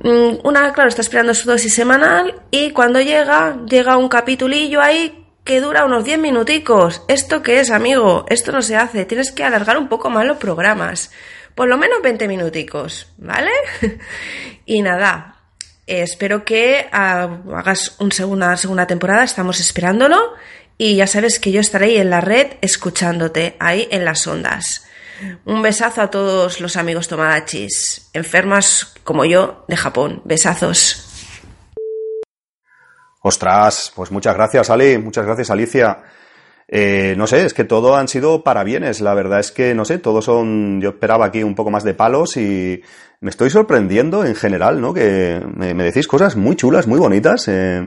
Mm, 0.00 0.38
una, 0.42 0.72
claro, 0.72 0.88
está 0.88 1.02
esperando 1.02 1.34
su 1.34 1.46
dosis 1.46 1.74
semanal 1.74 2.34
y 2.50 2.70
cuando 2.70 2.98
llega, 3.02 3.58
llega 3.66 3.98
un 3.98 4.08
capitulillo 4.08 4.80
ahí 4.80 5.26
que 5.44 5.60
dura 5.60 5.84
unos 5.84 6.02
10 6.02 6.18
minuticos. 6.18 7.02
¿Esto 7.08 7.42
qué 7.42 7.60
es, 7.60 7.70
amigo? 7.70 8.24
Esto 8.30 8.52
no 8.52 8.62
se 8.62 8.74
hace, 8.74 9.04
tienes 9.04 9.30
que 9.30 9.44
alargar 9.44 9.76
un 9.76 9.88
poco 9.88 10.08
más 10.08 10.24
los 10.24 10.38
programas. 10.38 11.10
Por 11.54 11.68
lo 11.68 11.76
menos 11.76 12.00
20 12.02 12.26
minuticos, 12.26 13.12
¿vale? 13.18 13.50
y 14.64 14.80
nada, 14.80 15.36
espero 15.86 16.42
que 16.42 16.88
ah, 16.90 17.36
hagas 17.54 17.96
una 17.98 18.14
segunda, 18.14 18.56
segunda 18.56 18.86
temporada, 18.86 19.24
estamos 19.24 19.60
esperándolo 19.60 20.32
y 20.82 20.96
ya 20.96 21.06
sabes 21.06 21.38
que 21.38 21.52
yo 21.52 21.60
estaré 21.60 21.86
ahí 21.86 21.96
en 21.98 22.10
la 22.10 22.20
red 22.20 22.54
escuchándote, 22.60 23.54
ahí 23.60 23.86
en 23.92 24.04
las 24.04 24.26
ondas. 24.26 24.84
Un 25.44 25.62
besazo 25.62 26.02
a 26.02 26.10
todos 26.10 26.60
los 26.60 26.76
amigos 26.76 27.06
tomadachis, 27.06 28.10
enfermas 28.12 28.92
como 29.04 29.24
yo 29.24 29.64
de 29.68 29.76
Japón. 29.76 30.22
Besazos. 30.24 31.08
Ostras, 33.20 33.92
pues 33.94 34.10
muchas 34.10 34.34
gracias, 34.34 34.70
Ali. 34.70 34.98
Muchas 34.98 35.24
gracias, 35.24 35.50
Alicia. 35.50 36.02
Eh, 36.66 37.14
no 37.16 37.28
sé, 37.28 37.44
es 37.44 37.54
que 37.54 37.62
todo 37.62 37.94
han 37.94 38.08
sido 38.08 38.42
parabienes. 38.42 39.00
La 39.00 39.14
verdad 39.14 39.38
es 39.38 39.52
que, 39.52 39.76
no 39.76 39.84
sé, 39.84 39.98
todos 39.98 40.24
son. 40.24 40.80
Yo 40.80 40.88
esperaba 40.88 41.26
aquí 41.26 41.44
un 41.44 41.54
poco 41.54 41.70
más 41.70 41.84
de 41.84 41.94
palos 41.94 42.36
y 42.36 42.82
me 43.20 43.30
estoy 43.30 43.50
sorprendiendo 43.50 44.24
en 44.24 44.34
general, 44.34 44.80
¿no? 44.80 44.92
Que 44.92 45.40
me, 45.54 45.74
me 45.74 45.84
decís 45.84 46.08
cosas 46.08 46.34
muy 46.34 46.56
chulas, 46.56 46.88
muy 46.88 46.98
bonitas. 46.98 47.46
Eh, 47.46 47.86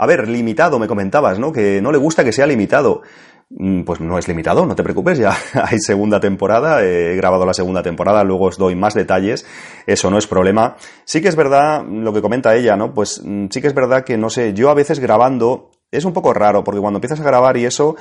a 0.00 0.06
ver, 0.06 0.26
limitado, 0.28 0.78
me 0.78 0.88
comentabas, 0.88 1.38
¿no? 1.38 1.52
Que 1.52 1.82
no 1.82 1.92
le 1.92 1.98
gusta 1.98 2.24
que 2.24 2.32
sea 2.32 2.46
limitado. 2.46 3.02
Mm, 3.50 3.82
pues 3.82 4.00
no 4.00 4.16
es 4.16 4.28
limitado, 4.28 4.64
no 4.64 4.74
te 4.74 4.82
preocupes, 4.82 5.18
ya 5.18 5.36
hay 5.64 5.78
segunda 5.78 6.18
temporada, 6.20 6.82
he 6.82 7.14
grabado 7.16 7.44
la 7.44 7.52
segunda 7.52 7.82
temporada, 7.82 8.24
luego 8.24 8.46
os 8.46 8.56
doy 8.56 8.74
más 8.76 8.94
detalles, 8.94 9.44
eso 9.86 10.10
no 10.10 10.16
es 10.16 10.26
problema. 10.26 10.76
Sí 11.04 11.20
que 11.20 11.28
es 11.28 11.36
verdad 11.36 11.84
lo 11.84 12.14
que 12.14 12.22
comenta 12.22 12.56
ella, 12.56 12.76
¿no? 12.76 12.94
Pues 12.94 13.20
mm, 13.22 13.48
sí 13.50 13.60
que 13.60 13.66
es 13.66 13.74
verdad 13.74 14.02
que, 14.02 14.16
no 14.16 14.30
sé, 14.30 14.54
yo 14.54 14.70
a 14.70 14.74
veces 14.74 15.00
grabando 15.00 15.70
es 15.90 16.06
un 16.06 16.14
poco 16.14 16.32
raro, 16.32 16.64
porque 16.64 16.80
cuando 16.80 16.96
empiezas 16.96 17.20
a 17.20 17.24
grabar 17.24 17.58
y 17.58 17.66
eso, 17.66 17.96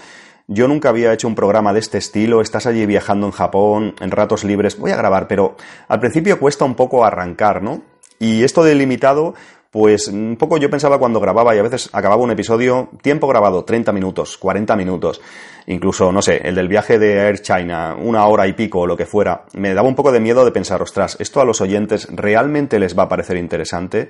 yo 0.47 0.69
nunca 0.69 0.87
había 0.87 1.11
hecho 1.11 1.27
un 1.27 1.35
programa 1.35 1.73
de 1.73 1.79
este 1.79 1.97
estilo, 1.97 2.39
estás 2.39 2.65
allí 2.65 2.85
viajando 2.85 3.25
en 3.25 3.33
Japón, 3.33 3.95
en 3.99 4.11
ratos 4.11 4.45
libres, 4.45 4.79
voy 4.79 4.91
a 4.91 4.95
grabar, 4.95 5.27
pero 5.27 5.57
al 5.89 5.99
principio 5.99 6.39
cuesta 6.39 6.63
un 6.63 6.75
poco 6.75 7.03
arrancar, 7.03 7.61
¿no? 7.61 7.81
Y 8.19 8.43
esto 8.43 8.63
de 8.63 8.75
limitado, 8.75 9.33
pues 9.71 10.07
un 10.07 10.35
poco 10.37 10.57
yo 10.57 10.69
pensaba 10.69 10.97
cuando 10.97 11.19
grababa 11.19 11.55
y 11.55 11.59
a 11.59 11.63
veces 11.63 11.89
acababa 11.93 12.23
un 12.23 12.31
episodio, 12.31 12.89
tiempo 13.01 13.27
grabado, 13.27 13.65
30 13.65 13.91
minutos, 13.91 14.37
40 14.37 14.75
minutos 14.75 15.21
incluso, 15.69 16.11
no 16.11 16.21
sé, 16.21 16.41
el 16.43 16.55
del 16.55 16.67
viaje 16.67 16.97
de 16.97 17.13
Air 17.13 17.41
China, 17.41 17.95
una 17.97 18.25
hora 18.25 18.47
y 18.47 18.53
pico 18.53 18.79
o 18.79 18.87
lo 18.87 18.97
que 18.97 19.05
fuera, 19.05 19.45
me 19.53 19.73
daba 19.73 19.87
un 19.87 19.95
poco 19.95 20.11
de 20.11 20.19
miedo 20.19 20.43
de 20.43 20.51
pensar, 20.51 20.81
ostras, 20.81 21.15
¿esto 21.19 21.41
a 21.41 21.45
los 21.45 21.61
oyentes 21.61 22.07
realmente 22.11 22.79
les 22.79 22.97
va 22.97 23.03
a 23.03 23.09
parecer 23.09 23.37
interesante? 23.37 24.09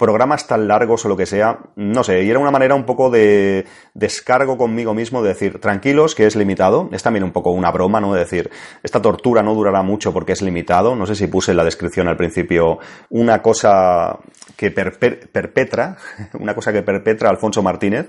Programas 0.00 0.46
tan 0.46 0.66
largos 0.66 1.04
o 1.04 1.08
lo 1.10 1.16
que 1.18 1.26
sea, 1.26 1.58
no 1.76 2.02
sé, 2.02 2.22
y 2.24 2.30
era 2.30 2.38
una 2.38 2.50
manera 2.50 2.74
un 2.74 2.86
poco 2.86 3.10
de 3.10 3.66
descargo 3.92 4.56
conmigo 4.56 4.94
mismo 4.94 5.22
de 5.22 5.28
decir, 5.28 5.60
tranquilos, 5.60 6.14
que 6.14 6.24
es 6.24 6.36
limitado, 6.36 6.88
es 6.90 7.02
también 7.02 7.22
un 7.22 7.32
poco 7.32 7.50
una 7.50 7.70
broma, 7.70 8.00
¿no? 8.00 8.14
De 8.14 8.20
decir, 8.20 8.50
esta 8.82 9.02
tortura 9.02 9.42
no 9.42 9.54
durará 9.54 9.82
mucho 9.82 10.10
porque 10.14 10.32
es 10.32 10.40
limitado, 10.40 10.96
no 10.96 11.04
sé 11.04 11.14
si 11.14 11.26
puse 11.26 11.50
en 11.50 11.58
la 11.58 11.64
descripción 11.64 12.08
al 12.08 12.16
principio 12.16 12.78
una 13.10 13.42
cosa 13.42 14.18
que 14.56 14.70
perpetra, 14.70 15.98
una 16.40 16.54
cosa 16.54 16.72
que 16.72 16.82
perpetra 16.82 17.28
Alfonso 17.28 17.62
Martínez, 17.62 18.08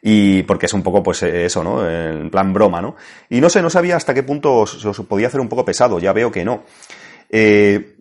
y 0.00 0.44
porque 0.44 0.66
es 0.66 0.72
un 0.74 0.84
poco, 0.84 1.02
pues 1.02 1.24
eso, 1.24 1.64
¿no? 1.64 1.84
En 1.84 2.30
plan 2.30 2.52
broma, 2.52 2.80
¿no? 2.80 2.94
Y 3.28 3.40
no 3.40 3.50
sé, 3.50 3.62
no 3.62 3.70
sabía 3.70 3.96
hasta 3.96 4.14
qué 4.14 4.22
punto 4.22 4.64
se 4.64 4.86
os 4.86 5.00
podía 5.00 5.26
hacer 5.26 5.40
un 5.40 5.48
poco 5.48 5.64
pesado, 5.64 5.98
ya 5.98 6.12
veo 6.12 6.30
que 6.30 6.44
no. 6.44 6.62
Eh, 7.28 7.96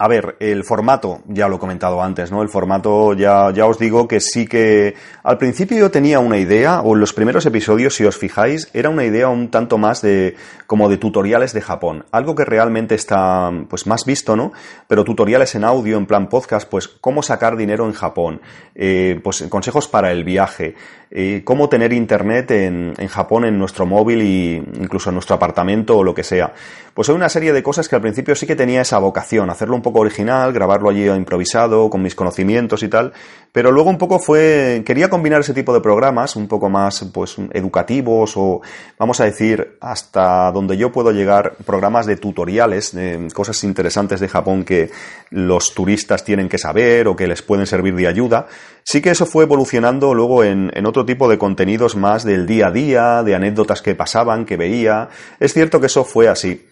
a 0.00 0.06
ver, 0.06 0.36
el 0.38 0.62
formato, 0.62 1.22
ya 1.26 1.48
lo 1.48 1.56
he 1.56 1.58
comentado 1.58 2.00
antes, 2.00 2.30
¿no? 2.30 2.40
El 2.42 2.48
formato, 2.48 3.14
ya, 3.14 3.50
ya 3.52 3.66
os 3.66 3.80
digo 3.80 4.06
que 4.06 4.20
sí 4.20 4.46
que 4.46 4.94
al 5.24 5.38
principio 5.38 5.76
yo 5.76 5.90
tenía 5.90 6.20
una 6.20 6.38
idea, 6.38 6.82
o 6.82 6.94
en 6.94 7.00
los 7.00 7.12
primeros 7.12 7.44
episodios, 7.46 7.96
si 7.96 8.04
os 8.04 8.16
fijáis, 8.16 8.70
era 8.74 8.90
una 8.90 9.04
idea 9.04 9.28
un 9.28 9.50
tanto 9.50 9.76
más 9.76 10.00
de, 10.00 10.36
como 10.68 10.88
de 10.88 10.98
tutoriales 10.98 11.52
de 11.52 11.62
Japón. 11.62 12.04
Algo 12.12 12.36
que 12.36 12.44
realmente 12.44 12.94
está, 12.94 13.50
pues 13.68 13.88
más 13.88 14.04
visto, 14.04 14.36
¿no? 14.36 14.52
Pero 14.86 15.02
tutoriales 15.02 15.56
en 15.56 15.64
audio, 15.64 15.98
en 15.98 16.06
plan 16.06 16.28
podcast, 16.28 16.68
pues 16.70 16.86
cómo 16.86 17.20
sacar 17.24 17.56
dinero 17.56 17.84
en 17.84 17.92
Japón, 17.92 18.40
eh, 18.76 19.20
pues 19.24 19.42
consejos 19.48 19.88
para 19.88 20.12
el 20.12 20.22
viaje, 20.22 20.76
eh, 21.10 21.42
cómo 21.44 21.68
tener 21.68 21.92
internet 21.92 22.50
en, 22.52 22.94
en 22.98 23.08
Japón 23.08 23.46
en 23.46 23.58
nuestro 23.58 23.86
móvil 23.86 24.20
e 24.20 24.80
incluso 24.80 25.10
en 25.10 25.14
nuestro 25.14 25.34
apartamento 25.34 25.96
o 25.96 26.04
lo 26.04 26.14
que 26.14 26.22
sea. 26.22 26.52
Pues 26.94 27.08
hay 27.08 27.14
una 27.14 27.28
serie 27.28 27.52
de 27.52 27.62
cosas 27.62 27.88
que 27.88 27.96
al 27.96 28.02
principio 28.02 28.34
sí 28.34 28.46
que 28.46 28.56
tenía 28.56 28.82
esa 28.82 28.98
vocación, 28.98 29.50
hacerlo 29.50 29.74
un 29.74 29.82
poco 29.88 30.00
original, 30.00 30.52
grabarlo 30.52 30.90
allí 30.90 31.06
improvisado, 31.08 31.88
con 31.88 32.02
mis 32.02 32.14
conocimientos 32.14 32.82
y 32.82 32.88
tal, 32.88 33.14
pero 33.52 33.72
luego 33.72 33.88
un 33.88 33.96
poco 33.96 34.18
fue, 34.18 34.82
quería 34.84 35.08
combinar 35.08 35.40
ese 35.40 35.54
tipo 35.54 35.72
de 35.72 35.80
programas, 35.80 36.36
un 36.36 36.46
poco 36.46 36.68
más, 36.68 37.06
pues, 37.12 37.36
educativos 37.54 38.34
o, 38.36 38.60
vamos 38.98 39.20
a 39.20 39.24
decir, 39.24 39.78
hasta 39.80 40.52
donde 40.52 40.76
yo 40.76 40.92
puedo 40.92 41.10
llegar, 41.10 41.56
programas 41.64 42.04
de 42.04 42.16
tutoriales, 42.16 42.94
de 42.94 43.28
cosas 43.32 43.64
interesantes 43.64 44.20
de 44.20 44.28
Japón 44.28 44.64
que 44.64 44.90
los 45.30 45.72
turistas 45.72 46.22
tienen 46.22 46.50
que 46.50 46.58
saber 46.58 47.08
o 47.08 47.16
que 47.16 47.26
les 47.26 47.40
pueden 47.40 47.66
servir 47.66 47.94
de 47.94 48.08
ayuda. 48.08 48.46
Sí 48.84 49.00
que 49.00 49.10
eso 49.10 49.24
fue 49.24 49.44
evolucionando 49.44 50.12
luego 50.12 50.44
en, 50.44 50.70
en 50.74 50.84
otro 50.84 51.06
tipo 51.06 51.30
de 51.30 51.38
contenidos 51.38 51.96
más 51.96 52.24
del 52.24 52.46
día 52.46 52.66
a 52.66 52.70
día, 52.70 53.22
de 53.22 53.34
anécdotas 53.34 53.80
que 53.80 53.94
pasaban, 53.94 54.44
que 54.44 54.58
veía. 54.58 55.08
Es 55.40 55.54
cierto 55.54 55.80
que 55.80 55.86
eso 55.86 56.04
fue 56.04 56.28
así. 56.28 56.66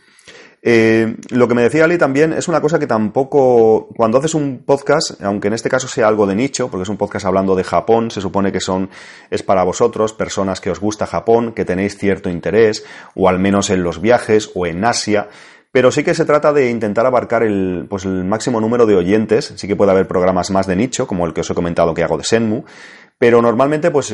Eh, 0.69 1.15
lo 1.31 1.47
que 1.47 1.55
me 1.55 1.63
decía 1.63 1.85
Ali 1.85 1.97
también 1.97 2.33
es 2.33 2.49
una 2.49 2.61
cosa 2.61 2.81
que 2.81 2.89
tampoco, 2.89 3.87
cuando 3.97 4.19
haces 4.19 4.35
un 4.35 4.65
podcast, 4.67 5.23
aunque 5.23 5.47
en 5.47 5.55
este 5.55 5.71
caso 5.71 5.87
sea 5.87 6.09
algo 6.09 6.27
de 6.27 6.35
nicho, 6.35 6.69
porque 6.69 6.83
es 6.83 6.89
un 6.89 6.97
podcast 6.97 7.25
hablando 7.25 7.55
de 7.55 7.63
Japón, 7.63 8.11
se 8.11 8.21
supone 8.21 8.51
que 8.51 8.59
son, 8.59 8.91
es 9.31 9.45
para 9.45 9.63
vosotros, 9.63 10.13
personas 10.13 10.61
que 10.61 10.73
os 10.73 10.81
gusta 10.81 11.07
Japón, 11.07 11.53
que 11.53 11.65
tenéis 11.65 11.97
cierto 11.97 12.31
interés, 12.31 12.85
o 13.15 13.29
al 13.29 13.39
menos 13.39 13.71
en 13.71 13.85
los 13.85 14.01
viajes, 14.01 14.51
o 14.57 14.67
en 14.67 14.85
Asia, 14.85 15.29
pero 15.71 15.93
sí 15.93 16.03
que 16.03 16.15
se 16.15 16.25
trata 16.25 16.53
de 16.53 16.69
intentar 16.69 17.07
abarcar 17.07 17.45
el, 17.45 17.87
pues 17.89 18.05
el 18.05 18.25
máximo 18.25 18.61
número 18.61 18.87
de 18.87 18.97
oyentes. 18.97 19.53
Sí 19.55 19.69
que 19.69 19.77
puede 19.77 19.93
haber 19.93 20.09
programas 20.09 20.51
más 20.51 20.67
de 20.67 20.75
nicho, 20.75 21.07
como 21.07 21.27
el 21.27 21.33
que 21.33 21.43
os 21.43 21.51
he 21.51 21.55
comentado 21.55 21.95
que 21.95 22.03
hago 22.03 22.19
de 22.19 22.25
Senmu, 22.25 22.65
pero 23.19 23.41
normalmente, 23.41 23.93
pues, 23.93 24.13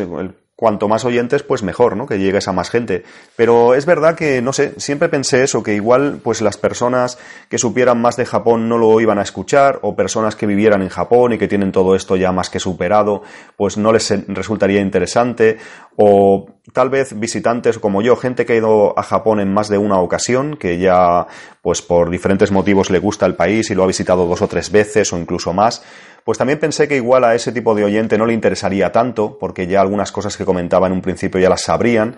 cuanto 0.62 0.86
más 0.86 1.04
oyentes, 1.04 1.42
pues 1.42 1.64
mejor, 1.64 1.96
¿no? 1.96 2.06
Que 2.06 2.20
llegues 2.20 2.46
a 2.46 2.52
más 2.52 2.70
gente. 2.70 3.02
Pero 3.34 3.74
es 3.74 3.84
verdad 3.84 4.14
que, 4.14 4.40
no 4.40 4.52
sé, 4.52 4.74
siempre 4.76 5.08
pensé 5.08 5.42
eso, 5.42 5.60
que 5.64 5.74
igual, 5.74 6.20
pues 6.22 6.40
las 6.40 6.56
personas 6.56 7.18
que 7.48 7.58
supieran 7.58 8.00
más 8.00 8.16
de 8.16 8.26
Japón 8.26 8.68
no 8.68 8.78
lo 8.78 9.00
iban 9.00 9.18
a 9.18 9.22
escuchar, 9.22 9.80
o 9.82 9.96
personas 9.96 10.36
que 10.36 10.46
vivieran 10.46 10.80
en 10.82 10.88
Japón 10.88 11.32
y 11.32 11.38
que 11.38 11.48
tienen 11.48 11.72
todo 11.72 11.96
esto 11.96 12.14
ya 12.14 12.30
más 12.30 12.48
que 12.48 12.60
superado, 12.60 13.24
pues 13.56 13.76
no 13.76 13.90
les 13.90 14.08
resultaría 14.28 14.80
interesante, 14.80 15.58
o 15.96 16.46
tal 16.72 16.90
vez 16.90 17.18
visitantes 17.18 17.78
como 17.78 18.02
yo, 18.02 18.16
gente 18.16 18.46
que 18.46 18.54
ha 18.54 18.56
ido 18.56 18.98
a 18.98 19.02
Japón 19.02 19.40
en 19.40 19.52
más 19.52 19.68
de 19.68 19.78
una 19.78 19.98
ocasión, 19.98 20.56
que 20.56 20.78
ya, 20.78 21.26
pues 21.60 21.82
por 21.82 22.10
diferentes 22.10 22.50
motivos 22.50 22.90
le 22.90 22.98
gusta 22.98 23.26
el 23.26 23.34
país 23.34 23.70
y 23.70 23.74
lo 23.74 23.84
ha 23.84 23.86
visitado 23.86 24.26
dos 24.26 24.42
o 24.42 24.48
tres 24.48 24.70
veces 24.70 25.12
o 25.12 25.18
incluso 25.18 25.52
más, 25.52 25.82
pues 26.24 26.38
también 26.38 26.58
pensé 26.60 26.86
que 26.86 26.96
igual 26.96 27.24
a 27.24 27.34
ese 27.34 27.52
tipo 27.52 27.74
de 27.74 27.84
oyente 27.84 28.16
no 28.16 28.26
le 28.26 28.34
interesaría 28.34 28.92
tanto, 28.92 29.38
porque 29.38 29.66
ya 29.66 29.80
algunas 29.80 30.12
cosas 30.12 30.36
que 30.36 30.44
comentaba 30.44 30.86
en 30.86 30.92
un 30.92 31.02
principio 31.02 31.40
ya 31.40 31.48
las 31.48 31.62
sabrían. 31.62 32.16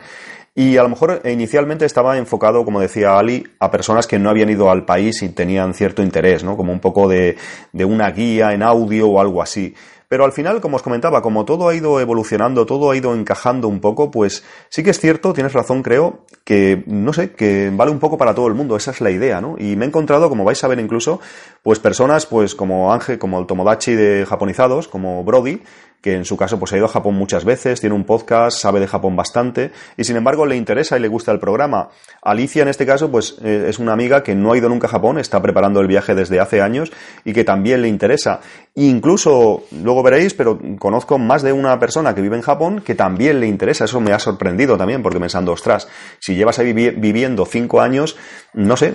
Y 0.57 0.77
a 0.77 0.85
lo 0.85 0.89
mejor 0.89 1.21
inicialmente 1.25 1.85
estaba 1.85 2.17
enfocado, 2.17 2.65
como 2.65 2.79
decía 2.79 3.19
Ali, 3.19 3.45
a 3.59 3.73
personas 3.73 4.07
que 4.07 4.21
no 4.21 4.31
habían 4.31 4.51
ido 4.51 4.71
al 4.71 4.85
país 4.85 5.21
y 5.23 5.31
tenían 5.31 5.75
cierto 5.75 6.01
interés, 6.01 6.45
¿no? 6.45 6.57
Como 6.57 6.71
un 6.71 6.79
poco 6.79 7.09
de, 7.09 7.37
de 7.73 7.85
una 7.85 8.11
guía 8.13 8.53
en 8.53 8.63
audio 8.63 9.09
o 9.09 9.21
algo 9.21 9.43
así. 9.43 9.75
Pero 10.15 10.25
al 10.25 10.31
final, 10.31 10.61
como 10.61 10.77
os 10.77 10.83
comentaba, 10.85 11.21
como 11.23 11.45
todo 11.45 11.69
ha 11.69 11.75
ido 11.75 11.99
evolucionando, 11.99 12.67
todo 12.67 12.93
ha 12.93 12.97
ido 12.97 13.13
encajando 13.17 13.67
un 13.67 13.81
poco, 13.81 14.13
pues 14.13 14.45
sí 14.69 14.85
que 14.85 14.91
es 14.91 15.01
cierto, 15.01 15.33
tienes 15.33 15.53
razón, 15.53 15.83
creo, 15.83 16.21
que, 16.45 16.85
no 16.87 17.13
sé, 17.13 17.33
que 17.33 17.73
vale 17.75 17.91
un 17.91 17.99
poco 17.99 18.17
para 18.17 18.33
todo 18.33 18.47
el 18.47 18.55
mundo, 18.55 18.77
esa 18.77 18.93
es 18.93 19.01
la 19.01 19.11
idea, 19.11 19.41
¿no? 19.41 19.57
Y 19.59 19.75
me 19.75 19.87
he 19.87 19.89
encontrado, 19.89 20.29
como 20.29 20.45
vais 20.45 20.63
a 20.63 20.69
ver 20.69 20.79
incluso, 20.79 21.21
pues 21.65 21.81
personas, 21.81 22.27
pues 22.27 22.55
como 22.55 22.93
Ángel, 22.93 23.19
como 23.19 23.41
el 23.41 23.47
Tomodachi 23.47 23.97
de 23.97 24.25
Japonizados, 24.25 24.87
como 24.87 25.25
Brody, 25.25 25.63
que 26.05 26.13
en 26.13 26.27
su 26.27 26.37
caso 26.37 26.59
pues 26.59 26.71
ha 26.75 26.77
ido 26.77 26.85
a 26.85 26.91
Japón 26.91 27.15
muchas 27.15 27.47
veces, 27.47 27.81
tiene 27.81 27.97
un 27.97 28.05
podcast, 28.05 28.59
sabe 28.59 28.79
de 28.79 28.87
Japón 28.87 29.17
bastante 29.17 29.73
y 29.97 30.05
sin 30.05 30.17
embargo 30.17 30.45
le 30.45 30.55
interesa 30.55 30.99
y 30.99 31.01
le 31.01 31.09
gusta 31.09 31.33
el 31.33 31.39
programa. 31.39 31.89
Alicia 32.21 32.61
en 32.61 32.69
este 32.69 32.85
caso 32.85 33.11
pues 33.11 33.39
eh, 33.43 33.69
es 33.71 33.79
una 33.79 33.95
amiga 33.95 34.23
que 34.23 34.35
no 34.35 34.53
ha 34.53 34.59
ido 34.59 34.69
nunca 34.69 34.87
a 34.87 34.91
Japón, 34.91 35.19
está 35.19 35.41
preparando 35.41 35.81
el 35.81 35.87
viaje 35.87 36.15
desde 36.15 36.41
hace 36.41 36.61
años 36.61 36.93
y 37.25 37.33
que 37.33 37.43
también 37.43 37.81
le 37.81 37.89
interesa. 37.89 38.41
incluso, 38.75 39.63
luego 39.83 40.03
veréis, 40.05 40.35
pero 40.35 40.61
conozco 40.79 41.19
más 41.19 41.43
de 41.43 41.53
una 41.53 41.77
persona 41.81 42.15
que 42.15 42.23
vive 42.23 42.37
en 42.37 42.43
Japón 42.43 42.81
que 42.81 42.95
también 42.95 43.41
le 43.41 43.49
interesa. 43.49 43.87
Eso 43.87 44.01
me 44.01 44.13
ha 44.13 44.21
sorprendido 44.21 44.77
también 44.79 45.03
porque 45.03 45.19
pensando, 45.19 45.51
ostras, 45.51 45.89
si 46.21 46.37
llevas 46.37 46.61
ahí 46.61 46.73
viviendo 46.73 47.45
cinco 47.45 47.81
años, 47.81 48.17
no 48.53 48.77
sé, 48.77 48.95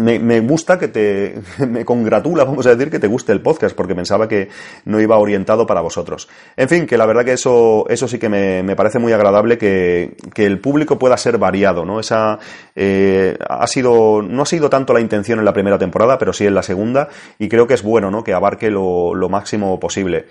mm, 0.00 0.24
me, 0.24 0.40
gusta 0.40 0.78
que 0.78 0.88
te, 0.88 1.40
me 1.66 1.84
congratula, 1.84 2.44
vamos 2.44 2.66
a 2.66 2.74
decir, 2.74 2.90
que 2.90 2.98
te 2.98 3.06
guste 3.06 3.32
el 3.32 3.40
podcast, 3.40 3.76
porque 3.76 3.94
pensaba 3.94 4.28
que 4.28 4.48
no 4.84 5.00
iba 5.00 5.18
orientado 5.18 5.66
para 5.66 5.80
vosotros. 5.80 6.28
En 6.56 6.68
fin, 6.68 6.86
que 6.86 6.96
la 6.96 7.06
verdad 7.06 7.24
que 7.24 7.32
eso, 7.32 7.86
eso 7.88 8.08
sí 8.08 8.18
que 8.18 8.28
me, 8.28 8.76
parece 8.76 8.98
muy 8.98 9.12
agradable 9.12 9.58
que, 9.58 10.16
el 10.36 10.58
público 10.58 10.98
pueda 10.98 11.16
ser 11.16 11.36
variado, 11.38 11.84
¿no? 11.84 12.00
Esa, 12.00 12.38
eh, 12.74 13.36
ha 13.48 13.66
sido, 13.66 14.22
no 14.22 14.42
ha 14.42 14.46
sido 14.46 14.70
tanto 14.70 14.94
la 14.94 15.00
intención 15.00 15.38
en 15.38 15.44
la 15.44 15.52
primera 15.52 15.78
temporada, 15.78 16.18
pero 16.18 16.32
sí 16.32 16.46
en 16.46 16.54
la 16.54 16.62
segunda, 16.62 17.08
y 17.38 17.48
creo 17.48 17.66
que 17.66 17.74
es 17.74 17.82
bueno, 17.82 18.10
¿no? 18.10 18.24
Que 18.24 18.32
abarque 18.32 18.70
lo, 18.70 19.14
lo 19.14 19.28
máximo 19.28 19.78
posible. 19.78 20.26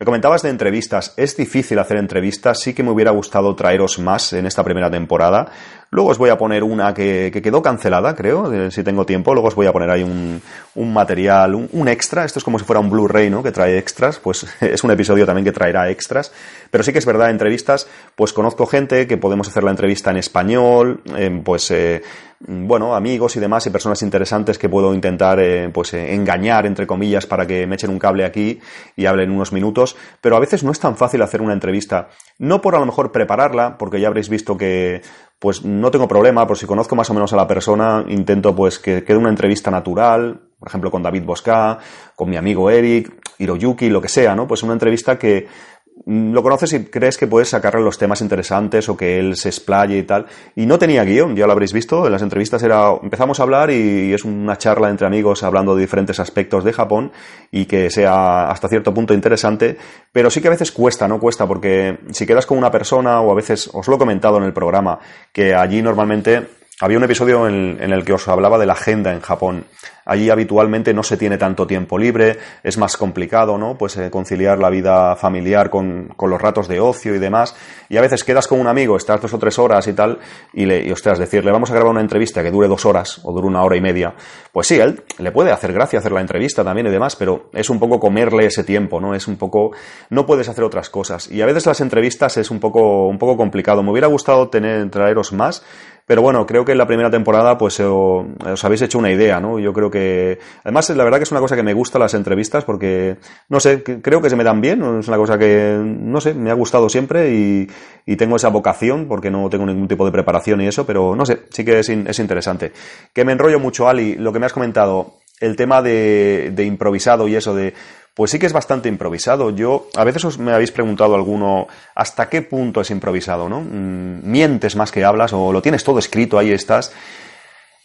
Me 0.00 0.04
comentabas 0.04 0.42
de 0.42 0.50
entrevistas. 0.50 1.12
Es 1.16 1.36
difícil 1.36 1.76
hacer 1.80 1.96
entrevistas. 1.96 2.60
Sí 2.60 2.72
que 2.72 2.84
me 2.84 2.90
hubiera 2.90 3.10
gustado 3.10 3.56
traeros 3.56 3.98
más 3.98 4.32
en 4.32 4.46
esta 4.46 4.62
primera 4.62 4.88
temporada. 4.88 5.50
Luego 5.90 6.10
os 6.10 6.18
voy 6.18 6.30
a 6.30 6.38
poner 6.38 6.62
una 6.62 6.94
que, 6.94 7.32
quedó 7.42 7.62
cancelada, 7.62 8.14
creo, 8.14 8.52
eh, 8.52 8.70
si 8.70 8.84
tengo 8.84 9.04
tiempo. 9.04 9.34
Luego 9.34 9.48
os 9.48 9.56
voy 9.56 9.66
a 9.66 9.72
poner 9.72 9.90
ahí 9.90 10.04
un, 10.04 10.92
material, 10.92 11.56
un, 11.56 11.88
extra. 11.88 12.24
Esto 12.24 12.38
es 12.38 12.44
como 12.44 12.60
si 12.60 12.64
fuera 12.64 12.78
un 12.78 12.90
Blu-ray, 12.90 13.28
¿no? 13.28 13.42
Que 13.42 13.50
trae 13.50 13.76
extras. 13.76 14.20
Pues 14.20 14.46
es 14.60 14.84
un 14.84 14.92
episodio 14.92 15.26
también 15.26 15.44
que 15.44 15.52
traerá 15.52 15.90
extras. 15.90 16.30
Pero 16.70 16.84
sí 16.84 16.92
que 16.92 17.00
es 17.00 17.06
verdad, 17.06 17.30
entrevistas, 17.30 17.88
pues 18.14 18.32
conozco 18.32 18.66
gente 18.66 19.08
que 19.08 19.16
podemos 19.16 19.48
hacer 19.48 19.64
la 19.64 19.72
entrevista 19.72 20.12
en 20.12 20.18
español, 20.18 21.02
pues, 21.42 21.72
eh, 21.72 22.02
bueno, 22.40 22.94
amigos 22.94 23.34
y 23.36 23.40
demás 23.40 23.66
y 23.66 23.70
personas 23.70 24.02
interesantes 24.02 24.58
que 24.58 24.68
puedo 24.68 24.94
intentar, 24.94 25.40
eh, 25.40 25.70
pues, 25.72 25.92
engañar, 25.94 26.66
entre 26.66 26.86
comillas, 26.86 27.26
para 27.26 27.46
que 27.46 27.66
me 27.66 27.74
echen 27.74 27.90
un 27.90 27.98
cable 27.98 28.24
aquí 28.24 28.60
y 28.94 29.06
hablen 29.06 29.30
unos 29.30 29.52
minutos. 29.52 29.96
Pero 30.20 30.36
a 30.36 30.40
veces 30.40 30.62
no 30.62 30.70
es 30.70 30.78
tan 30.78 30.96
fácil 30.96 31.22
hacer 31.22 31.42
una 31.42 31.52
entrevista. 31.52 32.08
No 32.38 32.60
por 32.60 32.76
a 32.76 32.78
lo 32.78 32.86
mejor 32.86 33.10
prepararla, 33.10 33.76
porque 33.76 34.00
ya 34.00 34.08
habréis 34.08 34.28
visto 34.28 34.56
que 34.56 35.02
pues 35.40 35.64
no 35.64 35.90
tengo 35.90 36.08
problema, 36.08 36.46
por 36.46 36.58
si 36.58 36.66
conozco 36.66 36.96
más 36.96 37.10
o 37.10 37.14
menos 37.14 37.32
a 37.32 37.36
la 37.36 37.46
persona, 37.46 38.04
intento 38.08 38.56
pues 38.56 38.80
que 38.80 39.04
quede 39.04 39.18
una 39.18 39.28
entrevista 39.28 39.70
natural, 39.70 40.40
por 40.58 40.68
ejemplo 40.68 40.90
con 40.90 41.00
David 41.00 41.22
Bosca, 41.22 41.78
con 42.16 42.28
mi 42.28 42.36
amigo 42.36 42.68
Eric, 42.70 43.12
Hiroyuki, 43.38 43.88
lo 43.88 44.02
que 44.02 44.08
sea, 44.08 44.34
¿no? 44.34 44.48
Pues 44.48 44.64
una 44.64 44.72
entrevista 44.72 45.16
que 45.16 45.46
Mm, 45.77 45.77
lo 46.06 46.42
conoces 46.42 46.72
y 46.72 46.84
crees 46.84 47.16
que 47.16 47.26
puedes 47.26 47.48
sacarle 47.48 47.82
los 47.82 47.98
temas 47.98 48.20
interesantes 48.20 48.88
o 48.88 48.96
que 48.96 49.18
él 49.18 49.36
se 49.36 49.48
explaye 49.48 49.98
y 49.98 50.02
tal. 50.02 50.26
Y 50.56 50.66
no 50.66 50.78
tenía 50.78 51.04
guion, 51.04 51.36
ya 51.36 51.46
lo 51.46 51.52
habréis 51.52 51.72
visto, 51.72 52.06
en 52.06 52.12
las 52.12 52.22
entrevistas 52.22 52.62
era, 52.62 52.92
empezamos 53.02 53.40
a 53.40 53.42
hablar 53.42 53.70
y 53.70 54.12
es 54.12 54.24
una 54.24 54.56
charla 54.58 54.90
entre 54.90 55.06
amigos 55.06 55.42
hablando 55.42 55.74
de 55.74 55.82
diferentes 55.82 56.20
aspectos 56.20 56.64
de 56.64 56.72
Japón 56.72 57.12
y 57.50 57.66
que 57.66 57.90
sea 57.90 58.50
hasta 58.50 58.68
cierto 58.68 58.94
punto 58.94 59.14
interesante, 59.14 59.76
pero 60.12 60.30
sí 60.30 60.40
que 60.40 60.48
a 60.48 60.52
veces 60.52 60.72
cuesta, 60.72 61.08
¿no? 61.08 61.18
Cuesta 61.18 61.46
porque 61.46 61.98
si 62.10 62.26
quedas 62.26 62.46
con 62.46 62.58
una 62.58 62.70
persona 62.70 63.20
o 63.20 63.30
a 63.30 63.34
veces, 63.34 63.70
os 63.72 63.88
lo 63.88 63.96
he 63.96 63.98
comentado 63.98 64.38
en 64.38 64.44
el 64.44 64.52
programa, 64.52 64.98
que 65.32 65.54
allí 65.54 65.82
normalmente 65.82 66.58
había 66.80 66.98
un 66.98 67.04
episodio 67.04 67.48
en, 67.48 67.80
el 67.80 68.04
que 68.04 68.12
os 68.12 68.28
hablaba 68.28 68.56
de 68.58 68.66
la 68.66 68.74
agenda 68.74 69.12
en 69.12 69.20
Japón. 69.20 69.64
Allí 70.04 70.30
habitualmente 70.30 70.94
no 70.94 71.02
se 71.02 71.16
tiene 71.16 71.36
tanto 71.36 71.66
tiempo 71.66 71.98
libre, 71.98 72.38
es 72.62 72.78
más 72.78 72.96
complicado, 72.96 73.58
¿no? 73.58 73.76
Pues 73.76 73.96
eh, 73.96 74.10
conciliar 74.10 74.58
la 74.58 74.70
vida 74.70 75.16
familiar 75.16 75.68
con, 75.70 76.14
los 76.18 76.40
ratos 76.40 76.66
de 76.68 76.80
ocio 76.80 77.14
y 77.14 77.18
demás. 77.18 77.54
Y 77.88 77.96
a 77.98 78.00
veces 78.00 78.24
quedas 78.24 78.46
con 78.46 78.60
un 78.60 78.68
amigo, 78.68 78.96
estás 78.96 79.20
dos 79.20 79.34
o 79.34 79.38
tres 79.38 79.58
horas 79.58 79.86
y 79.88 79.92
tal, 79.92 80.18
y, 80.54 80.64
le, 80.64 80.82
y 80.82 80.92
ostras, 80.92 81.18
decirle, 81.18 81.50
vamos 81.50 81.70
a 81.70 81.74
grabar 81.74 81.90
una 81.90 82.00
entrevista 82.00 82.42
que 82.42 82.50
dure 82.50 82.68
dos 82.68 82.86
horas 82.86 83.20
o 83.24 83.32
dure 83.32 83.48
una 83.48 83.62
hora 83.62 83.76
y 83.76 83.80
media. 83.80 84.14
Pues 84.52 84.68
sí, 84.68 84.78
él 84.78 85.02
le 85.18 85.32
puede 85.32 85.50
hacer 85.50 85.72
gracia 85.72 85.98
hacer 85.98 86.12
la 86.12 86.20
entrevista 86.20 86.64
también 86.64 86.86
y 86.86 86.90
demás, 86.90 87.16
pero 87.16 87.50
es 87.52 87.68
un 87.68 87.78
poco 87.78 88.00
comerle 88.00 88.46
ese 88.46 88.64
tiempo, 88.64 89.00
¿no? 89.00 89.14
Es 89.14 89.26
un 89.26 89.36
poco, 89.36 89.72
no 90.10 90.24
puedes 90.24 90.48
hacer 90.48 90.64
otras 90.64 90.88
cosas. 90.88 91.30
Y 91.30 91.42
a 91.42 91.46
veces 91.46 91.66
las 91.66 91.80
entrevistas 91.80 92.36
es 92.38 92.50
un 92.50 92.60
poco, 92.60 93.08
un 93.08 93.18
poco 93.18 93.36
complicado. 93.36 93.82
Me 93.82 93.90
hubiera 93.90 94.06
gustado 94.06 94.48
tener, 94.48 94.88
traeros 94.90 95.32
más, 95.34 95.62
pero 96.08 96.22
bueno, 96.22 96.46
creo 96.46 96.64
que 96.64 96.72
en 96.72 96.78
la 96.78 96.86
primera 96.86 97.10
temporada 97.10 97.58
pues 97.58 97.78
os 97.80 98.64
habéis 98.64 98.80
hecho 98.80 98.98
una 98.98 99.12
idea, 99.12 99.40
¿no? 99.40 99.58
Yo 99.58 99.74
creo 99.74 99.90
que... 99.90 100.38
Además, 100.64 100.88
la 100.88 101.04
verdad 101.04 101.18
que 101.18 101.24
es 101.24 101.30
una 101.30 101.40
cosa 101.40 101.54
que 101.54 101.62
me 101.62 101.74
gusta 101.74 101.98
las 101.98 102.14
entrevistas 102.14 102.64
porque, 102.64 103.18
no 103.50 103.60
sé, 103.60 103.82
creo 103.82 104.22
que 104.22 104.30
se 104.30 104.36
me 104.36 104.42
dan 104.42 104.62
bien, 104.62 104.82
es 104.98 105.06
una 105.06 105.18
cosa 105.18 105.38
que, 105.38 105.78
no 105.78 106.18
sé, 106.22 106.32
me 106.32 106.50
ha 106.50 106.54
gustado 106.54 106.88
siempre 106.88 107.34
y, 107.34 107.68
y 108.06 108.16
tengo 108.16 108.36
esa 108.36 108.48
vocación 108.48 109.06
porque 109.06 109.30
no 109.30 109.50
tengo 109.50 109.66
ningún 109.66 109.86
tipo 109.86 110.06
de 110.06 110.10
preparación 110.10 110.62
y 110.62 110.66
eso, 110.66 110.86
pero 110.86 111.14
no 111.14 111.26
sé, 111.26 111.40
sí 111.50 111.62
que 111.62 111.78
es, 111.80 111.90
es 111.90 112.18
interesante. 112.18 112.72
Que 113.12 113.26
me 113.26 113.32
enrollo 113.32 113.60
mucho, 113.60 113.86
Ali, 113.86 114.14
lo 114.14 114.32
que 114.32 114.38
me 114.38 114.46
has 114.46 114.54
comentado, 114.54 115.18
el 115.40 115.56
tema 115.56 115.82
de, 115.82 116.52
de 116.54 116.64
improvisado 116.64 117.28
y 117.28 117.36
eso 117.36 117.54
de 117.54 117.74
pues 118.18 118.32
sí 118.32 118.40
que 118.40 118.46
es 118.46 118.52
bastante 118.52 118.88
improvisado. 118.88 119.50
Yo, 119.50 119.86
a 119.94 120.02
veces 120.02 120.24
os 120.24 120.38
me 120.40 120.50
habéis 120.50 120.72
preguntado 120.72 121.14
alguno 121.14 121.68
hasta 121.94 122.28
qué 122.28 122.42
punto 122.42 122.80
es 122.80 122.90
improvisado, 122.90 123.48
¿no? 123.48 123.60
Mm, 123.60 124.28
mientes 124.28 124.74
más 124.74 124.90
que 124.90 125.04
hablas 125.04 125.32
o 125.32 125.52
lo 125.52 125.62
tienes 125.62 125.84
todo 125.84 126.00
escrito, 126.00 126.36
ahí 126.36 126.50
estás. 126.50 126.92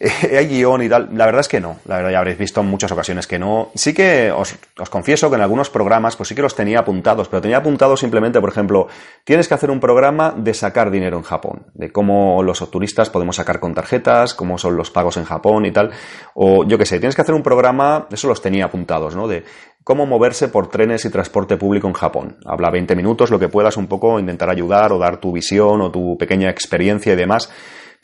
hay 0.00 0.46
guion 0.48 0.82
y 0.82 0.88
tal. 0.88 1.08
La 1.12 1.26
verdad 1.26 1.40
es 1.40 1.48
que 1.48 1.60
no. 1.60 1.76
La 1.86 1.96
verdad 1.96 2.10
ya 2.10 2.18
habréis 2.18 2.38
visto 2.38 2.60
en 2.60 2.66
muchas 2.66 2.90
ocasiones 2.90 3.26
que 3.26 3.38
no. 3.38 3.70
Sí 3.74 3.94
que 3.94 4.32
os, 4.32 4.56
confieso 4.90 5.30
que 5.30 5.36
en 5.36 5.42
algunos 5.42 5.70
programas, 5.70 6.16
pues 6.16 6.28
sí 6.28 6.34
que 6.34 6.42
los 6.42 6.54
tenía 6.54 6.80
apuntados, 6.80 7.28
pero 7.28 7.40
tenía 7.40 7.58
apuntados 7.58 8.00
simplemente, 8.00 8.40
por 8.40 8.50
ejemplo, 8.50 8.88
tienes 9.24 9.48
que 9.48 9.54
hacer 9.54 9.70
un 9.70 9.80
programa 9.80 10.34
de 10.36 10.52
sacar 10.52 10.90
dinero 10.90 11.16
en 11.16 11.22
Japón, 11.22 11.66
de 11.74 11.92
cómo 11.92 12.42
los 12.42 12.68
turistas 12.70 13.10
podemos 13.10 13.36
sacar 13.36 13.60
con 13.60 13.74
tarjetas, 13.74 14.34
cómo 14.34 14.58
son 14.58 14.76
los 14.76 14.90
pagos 14.90 15.16
en 15.16 15.24
Japón 15.24 15.64
y 15.66 15.70
tal. 15.70 15.92
O 16.34 16.64
yo 16.64 16.76
qué 16.76 16.86
sé, 16.86 16.98
tienes 16.98 17.14
que 17.14 17.22
hacer 17.22 17.34
un 17.34 17.42
programa, 17.42 18.08
eso 18.10 18.28
los 18.28 18.42
tenía 18.42 18.66
apuntados, 18.66 19.14
¿no? 19.14 19.28
De 19.28 19.44
cómo 19.84 20.06
moverse 20.06 20.48
por 20.48 20.68
trenes 20.68 21.04
y 21.04 21.10
transporte 21.10 21.56
público 21.56 21.86
en 21.86 21.94
Japón. 21.94 22.38
Habla 22.46 22.70
20 22.70 22.96
minutos, 22.96 23.30
lo 23.30 23.38
que 23.38 23.48
puedas, 23.48 23.76
un 23.76 23.86
poco 23.86 24.18
intentar 24.18 24.50
ayudar 24.50 24.92
o 24.92 24.98
dar 24.98 25.18
tu 25.18 25.30
visión 25.30 25.82
o 25.82 25.90
tu 25.90 26.16
pequeña 26.18 26.50
experiencia 26.50 27.12
y 27.12 27.16
demás. 27.16 27.50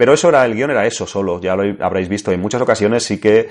Pero 0.00 0.14
eso 0.14 0.30
era, 0.30 0.46
el 0.46 0.54
guion 0.54 0.70
era 0.70 0.86
eso 0.86 1.06
solo, 1.06 1.38
ya 1.42 1.54
lo 1.54 1.84
habréis 1.84 2.08
visto. 2.08 2.32
En 2.32 2.40
muchas 2.40 2.62
ocasiones 2.62 3.04
sí 3.04 3.20
que 3.20 3.50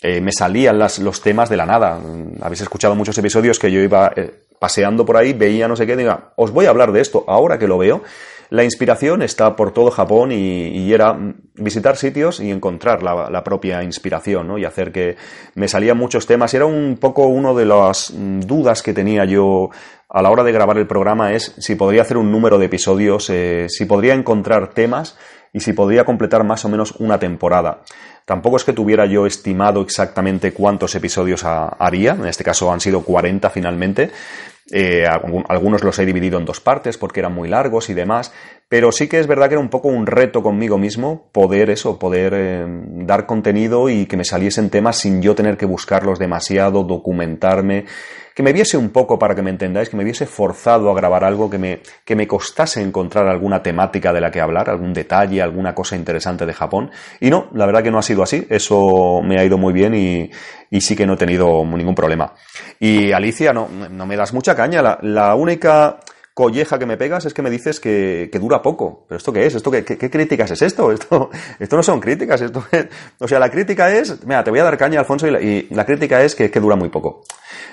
eh, 0.00 0.22
me 0.22 0.32
salían 0.32 0.78
los 0.78 1.20
temas 1.20 1.50
de 1.50 1.58
la 1.58 1.66
nada. 1.66 2.00
Habéis 2.40 2.62
escuchado 2.62 2.94
muchos 2.94 3.18
episodios 3.18 3.58
que 3.58 3.70
yo 3.70 3.78
iba 3.78 4.10
eh, 4.16 4.32
paseando 4.58 5.04
por 5.04 5.18
ahí, 5.18 5.34
veía 5.34 5.68
no 5.68 5.76
sé 5.76 5.86
qué, 5.86 5.94
diga, 5.94 6.32
os 6.36 6.50
voy 6.50 6.64
a 6.64 6.70
hablar 6.70 6.92
de 6.92 7.02
esto 7.02 7.26
ahora 7.28 7.58
que 7.58 7.68
lo 7.68 7.76
veo. 7.76 8.02
La 8.48 8.64
inspiración 8.64 9.20
está 9.20 9.54
por 9.54 9.74
todo 9.74 9.90
Japón 9.90 10.32
y, 10.32 10.90
era 10.94 11.14
visitar 11.56 11.98
sitios 11.98 12.40
y 12.40 12.50
encontrar 12.50 13.02
la, 13.02 13.44
propia 13.44 13.82
inspiración, 13.82 14.48
¿no? 14.48 14.56
Y 14.56 14.64
hacer 14.64 14.92
que 14.92 15.16
me 15.56 15.68
salían 15.68 15.98
muchos 15.98 16.26
temas. 16.26 16.54
Era 16.54 16.64
un 16.64 16.96
poco 16.98 17.26
uno 17.26 17.54
de 17.54 17.66
las 17.66 18.14
dudas 18.14 18.82
que 18.82 18.94
tenía 18.94 19.26
yo 19.26 19.68
a 20.08 20.20
la 20.20 20.30
hora 20.30 20.44
de 20.44 20.52
grabar 20.52 20.76
el 20.76 20.86
programa 20.86 21.32
es 21.32 21.54
si 21.58 21.74
podría 21.74 22.02
hacer 22.02 22.18
un 22.18 22.30
número 22.30 22.58
de 22.58 22.66
episodios, 22.66 23.30
eh, 23.30 23.66
si 23.70 23.86
podría 23.86 24.12
encontrar 24.12 24.68
temas 24.68 25.16
y 25.52 25.60
si 25.60 25.72
podría 25.72 26.04
completar 26.04 26.44
más 26.44 26.64
o 26.64 26.68
menos 26.68 26.92
una 26.98 27.18
temporada. 27.18 27.82
Tampoco 28.24 28.56
es 28.56 28.64
que 28.64 28.72
tuviera 28.72 29.04
yo 29.06 29.26
estimado 29.26 29.82
exactamente 29.82 30.52
cuántos 30.52 30.94
episodios 30.94 31.44
haría, 31.44 32.12
en 32.12 32.26
este 32.26 32.44
caso 32.44 32.72
han 32.72 32.80
sido 32.80 33.02
40 33.02 33.50
finalmente, 33.50 34.10
eh, 34.70 35.06
algunos 35.48 35.82
los 35.82 35.98
he 35.98 36.06
dividido 36.06 36.38
en 36.38 36.44
dos 36.44 36.60
partes 36.60 36.96
porque 36.96 37.20
eran 37.20 37.34
muy 37.34 37.48
largos 37.48 37.90
y 37.90 37.94
demás, 37.94 38.32
pero 38.68 38.92
sí 38.92 39.08
que 39.08 39.18
es 39.18 39.26
verdad 39.26 39.48
que 39.48 39.54
era 39.54 39.60
un 39.60 39.68
poco 39.68 39.88
un 39.88 40.06
reto 40.06 40.42
conmigo 40.42 40.78
mismo 40.78 41.28
poder 41.32 41.68
eso, 41.68 41.98
poder 41.98 42.32
eh, 42.34 42.64
dar 42.66 43.26
contenido 43.26 43.90
y 43.90 44.06
que 44.06 44.16
me 44.16 44.24
saliesen 44.24 44.70
temas 44.70 44.98
sin 44.98 45.20
yo 45.20 45.34
tener 45.34 45.56
que 45.56 45.66
buscarlos 45.66 46.18
demasiado, 46.18 46.84
documentarme 46.84 47.86
que 48.34 48.42
me 48.42 48.52
viese 48.52 48.76
un 48.76 48.90
poco, 48.90 49.18
para 49.18 49.34
que 49.34 49.42
me 49.42 49.50
entendáis, 49.50 49.88
que 49.88 49.96
me 49.96 50.04
viese 50.04 50.26
forzado 50.26 50.90
a 50.90 50.94
grabar 50.94 51.24
algo 51.24 51.50
que 51.50 51.58
me, 51.58 51.80
que 52.04 52.16
me 52.16 52.26
costase 52.26 52.82
encontrar 52.82 53.28
alguna 53.28 53.62
temática 53.62 54.12
de 54.12 54.20
la 54.20 54.30
que 54.30 54.40
hablar, 54.40 54.70
algún 54.70 54.92
detalle, 54.92 55.42
alguna 55.42 55.74
cosa 55.74 55.96
interesante 55.96 56.46
de 56.46 56.52
Japón. 56.52 56.90
Y 57.20 57.30
no, 57.30 57.48
la 57.52 57.66
verdad 57.66 57.82
que 57.82 57.90
no 57.90 57.98
ha 57.98 58.02
sido 58.02 58.22
así. 58.22 58.46
Eso 58.48 59.20
me 59.22 59.38
ha 59.38 59.44
ido 59.44 59.58
muy 59.58 59.72
bien 59.72 59.94
y, 59.94 60.30
y 60.70 60.80
sí 60.80 60.96
que 60.96 61.06
no 61.06 61.14
he 61.14 61.18
tenido 61.18 61.64
ningún 61.64 61.94
problema. 61.94 62.34
Y 62.80 63.12
Alicia, 63.12 63.52
no, 63.52 63.68
no 63.68 64.06
me 64.06 64.16
das 64.16 64.32
mucha 64.32 64.54
caña. 64.54 64.82
La, 64.82 64.98
la 65.02 65.34
única 65.34 65.98
colleja 66.34 66.78
que 66.78 66.86
me 66.86 66.96
pegas 66.96 67.26
es 67.26 67.34
que 67.34 67.42
me 67.42 67.50
dices 67.50 67.80
que, 67.80 68.28
que 68.32 68.38
dura 68.38 68.62
poco. 68.62 69.04
¿Pero 69.08 69.18
esto 69.18 69.32
qué 69.32 69.46
es? 69.46 69.54
¿Esto 69.54 69.70
qué, 69.70 69.84
qué, 69.84 70.10
críticas 70.10 70.50
es 70.50 70.62
esto? 70.62 70.90
Esto, 71.02 71.30
esto 71.58 71.76
no 71.76 71.82
son 71.82 72.00
críticas. 72.00 72.40
Esto 72.40 72.64
o 73.18 73.28
sea, 73.28 73.38
la 73.38 73.50
crítica 73.50 73.90
es, 73.92 74.24
mira, 74.24 74.42
te 74.44 74.50
voy 74.50 74.60
a 74.60 74.64
dar 74.64 74.78
caña, 74.78 75.00
Alfonso, 75.00 75.26
y 75.26 75.30
la, 75.30 75.40
y 75.40 75.68
la 75.70 75.84
crítica 75.84 76.22
es 76.22 76.34
que, 76.34 76.50
que 76.50 76.60
dura 76.60 76.76
muy 76.76 76.88
poco. 76.88 77.22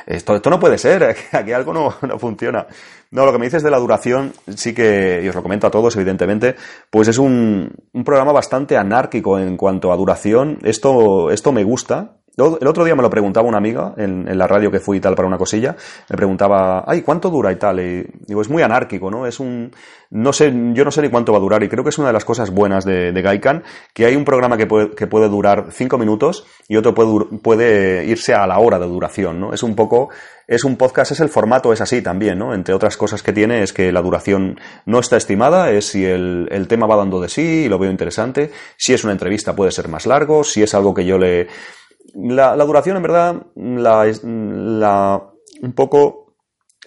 Esto, 0.05 0.35
esto 0.35 0.49
no 0.49 0.59
puede 0.59 0.77
ser, 0.77 1.15
aquí 1.31 1.51
algo 1.51 1.73
no, 1.73 1.95
no 2.01 2.19
funciona. 2.19 2.67
No, 3.11 3.25
lo 3.25 3.31
que 3.31 3.39
me 3.39 3.45
dices 3.45 3.63
de 3.63 3.71
la 3.71 3.79
duración, 3.79 4.33
sí 4.55 4.73
que, 4.73 5.21
y 5.23 5.27
os 5.27 5.35
lo 5.35 5.41
comento 5.41 5.67
a 5.67 5.71
todos, 5.71 5.95
evidentemente, 5.95 6.55
pues 6.89 7.07
es 7.07 7.17
un, 7.17 7.71
un 7.91 8.03
programa 8.03 8.31
bastante 8.31 8.77
anárquico 8.77 9.39
en 9.39 9.57
cuanto 9.57 9.91
a 9.91 9.97
duración. 9.97 10.59
Esto, 10.63 11.31
esto 11.31 11.51
me 11.51 11.63
gusta, 11.63 12.18
el 12.39 12.67
otro 12.67 12.83
día 12.83 12.95
me 12.95 13.01
lo 13.01 13.09
preguntaba 13.09 13.47
una 13.47 13.57
amiga 13.57 13.93
en, 13.97 14.37
la 14.37 14.47
radio 14.47 14.71
que 14.71 14.79
fui 14.79 14.97
y 14.97 14.99
tal 14.99 15.15
para 15.15 15.27
una 15.27 15.37
cosilla. 15.37 15.75
Me 16.09 16.15
preguntaba, 16.15 16.83
ay, 16.87 17.01
¿cuánto 17.01 17.29
dura 17.29 17.51
y 17.51 17.55
tal? 17.57 17.79
Y 17.79 18.05
digo, 18.25 18.41
es 18.41 18.49
muy 18.49 18.63
anárquico, 18.63 19.11
¿no? 19.11 19.25
Es 19.25 19.39
un, 19.39 19.71
no 20.11 20.33
sé, 20.33 20.51
yo 20.73 20.85
no 20.85 20.91
sé 20.91 21.01
ni 21.01 21.09
cuánto 21.09 21.31
va 21.31 21.37
a 21.37 21.41
durar 21.41 21.63
y 21.63 21.69
creo 21.69 21.83
que 21.83 21.89
es 21.89 21.97
una 21.97 22.07
de 22.07 22.13
las 22.13 22.25
cosas 22.25 22.51
buenas 22.51 22.85
de, 22.85 23.11
de 23.11 23.21
Gaikan, 23.21 23.63
que 23.93 24.05
hay 24.05 24.15
un 24.15 24.25
programa 24.25 24.57
que 24.57 24.65
puede, 24.65 24.91
que 24.91 25.07
puede 25.07 25.27
durar 25.29 25.67
cinco 25.71 25.97
minutos 25.97 26.45
y 26.67 26.77
otro 26.77 26.93
puede, 26.93 27.25
puede 27.39 28.05
irse 28.05 28.33
a 28.33 28.47
la 28.47 28.59
hora 28.59 28.79
de 28.79 28.87
duración, 28.87 29.39
¿no? 29.39 29.53
Es 29.53 29.61
un 29.61 29.75
poco, 29.75 30.09
es 30.47 30.63
un 30.63 30.77
podcast, 30.77 31.11
es 31.11 31.19
el 31.19 31.29
formato, 31.29 31.73
es 31.73 31.81
así 31.81 32.01
también, 32.01 32.39
¿no? 32.39 32.53
Entre 32.53 32.73
otras 32.73 32.97
cosas 32.97 33.21
que 33.21 33.33
tiene 33.33 33.61
es 33.61 33.73
que 33.73 33.91
la 33.91 34.01
duración 34.01 34.59
no 34.85 34.99
está 34.99 35.17
estimada, 35.17 35.71
es 35.71 35.87
si 35.87 36.05
el, 36.05 36.47
el 36.51 36.67
tema 36.67 36.87
va 36.87 36.95
dando 36.95 37.19
de 37.21 37.29
sí 37.29 37.65
y 37.65 37.69
lo 37.69 37.77
veo 37.77 37.91
interesante, 37.91 38.51
si 38.77 38.93
es 38.93 39.03
una 39.03 39.13
entrevista 39.13 39.55
puede 39.55 39.71
ser 39.71 39.89
más 39.89 40.05
largo, 40.05 40.43
si 40.43 40.63
es 40.63 40.73
algo 40.73 40.93
que 40.93 41.05
yo 41.05 41.17
le, 41.17 41.47
la, 42.15 42.55
la 42.55 42.65
duración, 42.65 42.97
en 42.97 43.03
verdad, 43.03 43.35
la, 43.55 44.05
la, 44.23 45.23
un 45.61 45.73
poco 45.73 46.29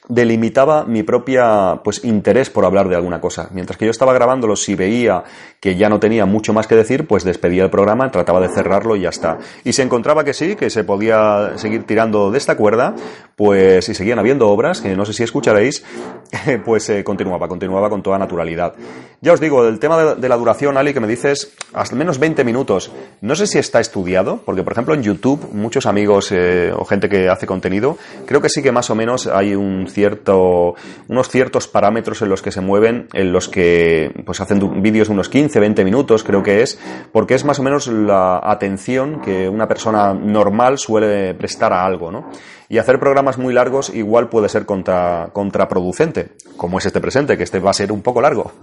delimitaba 0.09 0.85
mi 0.85 1.05
propia 1.05 1.81
pues 1.85 2.05
interés 2.05 2.51
por 2.51 2.65
hablar 2.65 2.89
de 2.89 2.97
alguna 2.97 3.21
cosa. 3.21 3.49
Mientras 3.53 3.79
que 3.79 3.85
yo 3.85 3.91
estaba 3.91 4.13
grabándolo, 4.13 4.57
si 4.57 4.75
veía 4.75 5.23
que 5.61 5.77
ya 5.77 5.89
no 5.89 6.01
tenía 6.01 6.27
mucho 6.27 6.53
más 6.53 6.67
que 6.67 6.75
decir, 6.75 7.07
pues 7.07 7.25
despedía 7.25 7.65
el 7.65 7.71
programa, 7.71 8.11
trataba 8.11 8.41
de 8.41 8.49
cerrarlo 8.49 8.97
y 8.97 9.03
ya 9.03 9.11
está. 9.11 9.39
Y 9.65 9.73
se 9.73 9.83
encontraba 9.83 10.25
que 10.25 10.35
sí, 10.35 10.57
que 10.57 10.71
se 10.71 10.85
podía 10.85 11.53
seguir 11.57 11.85
tirando 11.85 12.31
de 12.31 12.39
esta 12.39 12.57
cuerda, 12.57 12.95
pues 13.37 13.85
si 13.85 13.95
seguían 13.95 14.19
habiendo 14.19 14.49
obras, 14.49 14.81
que 14.81 14.97
no 14.97 15.05
sé 15.05 15.13
si 15.13 15.23
escucharéis, 15.23 15.85
pues 16.65 16.89
eh, 16.91 17.05
continuaba, 17.05 17.49
continuaba 17.49 17.89
con 17.91 18.03
toda 18.03 18.19
naturalidad. 18.19 18.75
Ya 19.21 19.33
os 19.33 19.41
digo, 19.41 19.67
el 19.69 19.79
tema 19.79 20.17
de, 20.17 20.29
la 20.29 20.37
duración, 20.37 20.77
Ali, 20.77 20.93
que 20.93 21.01
me 21.01 21.07
dices, 21.07 21.55
hasta 21.73 21.95
menos 21.95 22.19
20 22.19 22.43
minutos, 22.45 22.91
no 23.21 23.37
sé 23.37 23.47
si 23.47 23.59
está 23.59 23.79
estudiado, 23.79 24.41
porque 24.45 24.63
por 24.65 24.73
ejemplo 24.73 24.95
en 24.95 25.03
YouTube, 25.03 25.49
muchos 25.53 25.87
amigos 25.87 26.33
eh, 26.33 26.73
o 26.77 26.85
gente 26.85 27.09
que 27.09 27.29
hace 27.29 27.47
contenido, 27.47 27.99
creo 28.27 28.41
que 28.41 28.49
sí 28.49 28.63
que 28.63 28.73
más 28.73 28.91
o 28.91 28.95
menos 28.95 29.29
hay 29.29 29.55
un 29.55 29.87
cierto, 29.89 30.75
unos 31.09 31.29
ciertos 31.29 31.69
parámetros 31.69 32.21
en 32.23 32.31
los 32.31 32.43
que 32.43 32.51
se 32.51 32.61
mueven, 32.61 33.07
en 33.13 33.33
los 33.33 33.49
que 33.49 34.13
pues 34.27 34.41
hacen 34.41 34.83
vídeos 34.83 35.09
de 35.09 35.15
unos 35.15 35.29
15, 35.29 35.61
20 35.61 35.85
minutos, 35.85 36.25
creo 36.25 36.43
que 36.43 36.63
es, 36.63 36.79
porque 37.13 37.35
es 37.35 37.45
más 37.45 37.61
o 37.61 37.63
menos 37.63 37.87
la 37.87 38.41
atención 38.43 39.21
que 39.21 39.49
una 39.49 39.69
persona 39.69 40.15
normal 40.15 40.79
suele 40.79 41.35
prestar 41.35 41.73
a 41.73 41.85
algo, 41.85 42.11
¿no? 42.11 42.31
Y 42.69 42.79
hacer 42.79 42.99
programas 42.99 43.32
muy 43.39 43.55
largos 43.55 43.91
igual 43.95 44.29
puede 44.29 44.49
ser 44.49 44.67
contra, 44.67 45.31
contraproducente, 45.33 46.31
como 46.57 46.79
es 46.79 46.87
este 46.87 47.01
presente, 47.01 47.37
que 47.37 47.45
este 47.45 47.59
va 47.59 47.71
a 47.71 47.75
ser 47.75 47.93
un 47.93 48.03
poco 48.03 48.21
largo. 48.21 48.53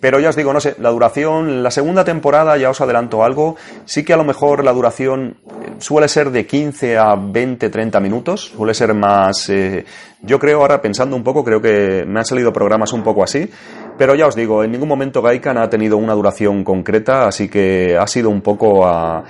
Pero 0.00 0.20
ya 0.20 0.28
os 0.28 0.36
digo, 0.36 0.52
no 0.52 0.60
sé, 0.60 0.74
la 0.80 0.90
duración, 0.90 1.62
la 1.62 1.70
segunda 1.70 2.04
temporada, 2.04 2.58
ya 2.58 2.68
os 2.68 2.80
adelanto 2.80 3.24
algo, 3.24 3.56
sí 3.86 4.04
que 4.04 4.12
a 4.12 4.18
lo 4.18 4.24
mejor 4.24 4.62
la 4.62 4.72
duración 4.72 5.36
eh, 5.46 5.72
suele 5.78 6.08
ser 6.08 6.30
de 6.30 6.46
15 6.46 6.98
a 6.98 7.14
20, 7.14 7.70
30 7.70 8.00
minutos, 8.00 8.52
suele 8.54 8.74
ser 8.74 8.92
más... 8.92 9.48
Eh, 9.48 9.84
yo 10.20 10.38
creo 10.38 10.60
ahora, 10.60 10.82
pensando 10.82 11.16
un 11.16 11.22
poco, 11.22 11.44
creo 11.44 11.60
que 11.60 12.04
me 12.06 12.18
han 12.18 12.26
salido 12.26 12.52
programas 12.52 12.92
un 12.92 13.02
poco 13.02 13.22
así, 13.22 13.48
pero 13.96 14.14
ya 14.14 14.26
os 14.26 14.34
digo, 14.34 14.64
en 14.64 14.72
ningún 14.72 14.88
momento 14.88 15.22
Gaikan 15.22 15.58
ha 15.58 15.70
tenido 15.70 15.96
una 15.96 16.14
duración 16.14 16.64
concreta, 16.64 17.26
así 17.26 17.48
que 17.48 17.96
ha 17.98 18.06
sido 18.06 18.30
un 18.30 18.40
poco 18.40 18.86
a... 18.86 19.24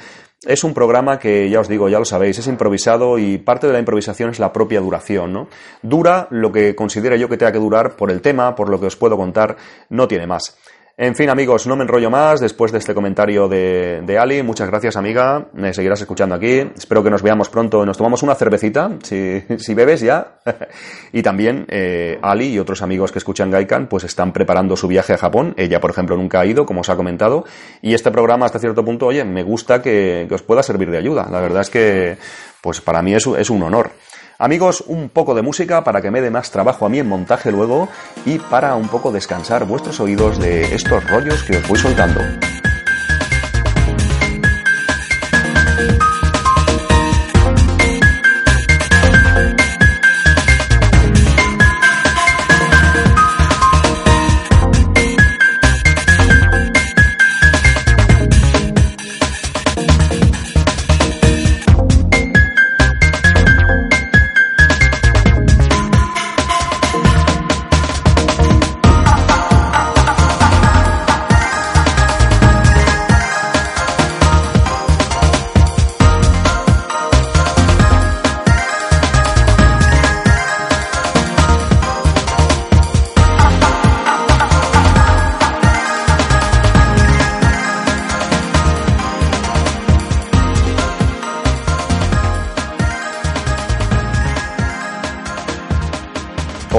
Es 0.46 0.62
un 0.62 0.74
programa 0.74 1.18
que, 1.18 1.48
ya 1.48 1.60
os 1.60 1.68
digo, 1.68 1.88
ya 1.88 1.98
lo 1.98 2.04
sabéis, 2.04 2.38
es 2.38 2.46
improvisado 2.46 3.18
y 3.18 3.38
parte 3.38 3.66
de 3.66 3.72
la 3.72 3.78
improvisación 3.78 4.30
es 4.30 4.38
la 4.38 4.52
propia 4.52 4.80
duración, 4.80 5.32
¿no? 5.32 5.48
Dura 5.82 6.28
lo 6.30 6.52
que 6.52 6.74
considero 6.74 7.16
yo 7.16 7.28
que 7.28 7.36
tenga 7.36 7.52
que 7.52 7.58
durar 7.58 7.96
por 7.96 8.10
el 8.10 8.20
tema, 8.20 8.54
por 8.54 8.68
lo 8.68 8.78
que 8.78 8.86
os 8.86 8.96
puedo 8.96 9.16
contar, 9.16 9.56
no 9.88 10.06
tiene 10.06 10.26
más. 10.26 10.56
En 10.96 11.16
fin, 11.16 11.28
amigos, 11.28 11.66
no 11.66 11.74
me 11.74 11.82
enrollo 11.82 12.08
más 12.08 12.38
después 12.38 12.70
de 12.70 12.78
este 12.78 12.94
comentario 12.94 13.48
de, 13.48 14.02
de 14.06 14.16
Ali. 14.16 14.44
Muchas 14.44 14.68
gracias, 14.68 14.94
amiga. 14.94 15.48
Me 15.52 15.74
seguirás 15.74 16.00
escuchando 16.00 16.36
aquí. 16.36 16.70
Espero 16.76 17.02
que 17.02 17.10
nos 17.10 17.20
veamos 17.20 17.48
pronto. 17.48 17.84
Nos 17.84 17.96
tomamos 17.96 18.22
una 18.22 18.36
cervecita, 18.36 18.92
si, 19.02 19.42
si 19.58 19.74
bebes 19.74 20.02
ya. 20.02 20.36
y 21.12 21.20
también 21.20 21.66
eh, 21.68 22.16
Ali 22.22 22.46
y 22.46 22.60
otros 22.60 22.80
amigos 22.80 23.10
que 23.10 23.18
escuchan 23.18 23.50
Gaikan, 23.50 23.88
pues 23.88 24.04
están 24.04 24.32
preparando 24.32 24.76
su 24.76 24.86
viaje 24.86 25.14
a 25.14 25.18
Japón. 25.18 25.52
Ella, 25.56 25.80
por 25.80 25.90
ejemplo, 25.90 26.16
nunca 26.16 26.38
ha 26.38 26.46
ido, 26.46 26.64
como 26.64 26.82
os 26.82 26.88
ha 26.88 26.94
comentado. 26.94 27.44
Y 27.82 27.94
este 27.94 28.12
programa, 28.12 28.46
hasta 28.46 28.60
cierto 28.60 28.84
punto, 28.84 29.06
oye, 29.06 29.24
me 29.24 29.42
gusta 29.42 29.82
que, 29.82 30.26
que 30.28 30.34
os 30.36 30.42
pueda 30.42 30.62
servir 30.62 30.92
de 30.92 30.98
ayuda. 30.98 31.26
La 31.28 31.40
verdad 31.40 31.62
es 31.62 31.70
que, 31.70 32.18
pues 32.60 32.80
para 32.80 33.02
mí 33.02 33.14
es, 33.14 33.26
es 33.26 33.50
un 33.50 33.64
honor. 33.64 33.90
Amigos, 34.38 34.82
un 34.88 35.08
poco 35.10 35.34
de 35.34 35.42
música 35.42 35.84
para 35.84 36.02
que 36.02 36.10
me 36.10 36.20
dé 36.20 36.30
más 36.30 36.50
trabajo 36.50 36.86
a 36.86 36.88
mí 36.88 36.98
en 36.98 37.08
montaje 37.08 37.52
luego 37.52 37.88
y 38.26 38.38
para 38.38 38.74
un 38.74 38.88
poco 38.88 39.12
descansar 39.12 39.64
vuestros 39.64 40.00
oídos 40.00 40.38
de 40.40 40.74
estos 40.74 41.08
rollos 41.08 41.44
que 41.44 41.58
os 41.58 41.68
voy 41.68 41.78
soltando. 41.78 42.20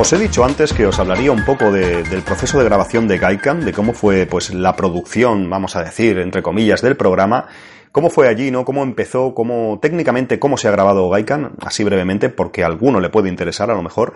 Os 0.05 0.13
he 0.13 0.19
dicho 0.19 0.45
antes 0.45 0.71
que 0.71 0.85
os 0.85 0.99
hablaría 0.99 1.31
un 1.31 1.43
poco 1.43 1.71
de, 1.71 2.03
del 2.03 2.21
proceso 2.21 2.59
de 2.59 2.65
grabación 2.65 3.07
de 3.07 3.17
Gaikan, 3.17 3.65
de 3.65 3.73
cómo 3.73 3.91
fue 3.91 4.27
pues 4.27 4.53
la 4.53 4.75
producción, 4.75 5.49
vamos 5.49 5.75
a 5.75 5.83
decir, 5.83 6.19
entre 6.19 6.43
comillas, 6.43 6.83
del 6.83 6.95
programa, 6.95 7.47
cómo 7.91 8.11
fue 8.11 8.27
allí, 8.27 8.51
¿no? 8.51 8.65
Cómo 8.65 8.83
empezó, 8.83 9.33
cómo 9.33 9.79
técnicamente 9.81 10.37
cómo 10.37 10.57
se 10.57 10.67
ha 10.67 10.71
grabado 10.71 11.09
Gaikan, 11.09 11.53
así 11.61 11.83
brevemente, 11.83 12.29
porque 12.29 12.61
a 12.61 12.67
alguno 12.67 12.99
le 12.99 13.09
puede 13.09 13.29
interesar 13.29 13.71
a 13.71 13.73
lo 13.73 13.81
mejor. 13.81 14.13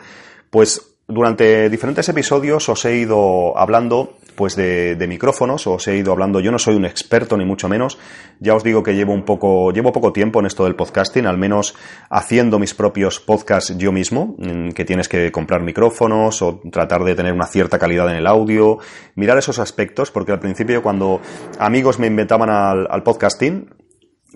Pues 0.51 0.95
durante 1.07 1.71
diferentes 1.71 2.07
episodios 2.07 2.69
os 2.69 2.85
he 2.85 2.97
ido 2.97 3.57
hablando 3.57 4.18
pues 4.39 4.55
de, 4.55 4.95
de, 4.95 5.05
micrófonos, 5.05 5.67
os 5.67 5.85
he 5.89 5.97
ido 5.97 6.13
hablando, 6.13 6.39
yo 6.39 6.49
no 6.49 6.59
soy 6.59 6.77
un 6.77 6.85
experto 6.85 7.35
ni 7.35 7.43
mucho 7.43 7.67
menos, 7.67 7.99
ya 8.39 8.55
os 8.55 8.63
digo 8.63 8.83
que 8.83 8.95
llevo 8.95 9.11
un 9.11 9.25
poco, 9.25 9.73
llevo 9.73 9.91
poco 9.91 10.13
tiempo 10.13 10.39
en 10.39 10.45
esto 10.45 10.63
del 10.63 10.77
podcasting, 10.77 11.25
al 11.25 11.37
menos 11.37 11.75
haciendo 12.09 12.57
mis 12.57 12.73
propios 12.73 13.19
podcasts 13.19 13.77
yo 13.77 13.91
mismo, 13.91 14.37
que 14.73 14.85
tienes 14.85 15.09
que 15.09 15.29
comprar 15.33 15.61
micrófonos 15.61 16.41
o 16.41 16.61
tratar 16.71 17.03
de 17.03 17.15
tener 17.15 17.33
una 17.33 17.47
cierta 17.47 17.79
calidad 17.79 18.09
en 18.11 18.15
el 18.15 18.27
audio, 18.27 18.77
mirar 19.15 19.37
esos 19.37 19.59
aspectos, 19.59 20.09
porque 20.09 20.31
al 20.31 20.39
principio 20.39 20.81
cuando 20.81 21.19
amigos 21.59 21.99
me 21.99 22.07
inventaban 22.07 22.49
al, 22.49 22.87
al 22.89 23.03
podcasting, 23.03 23.67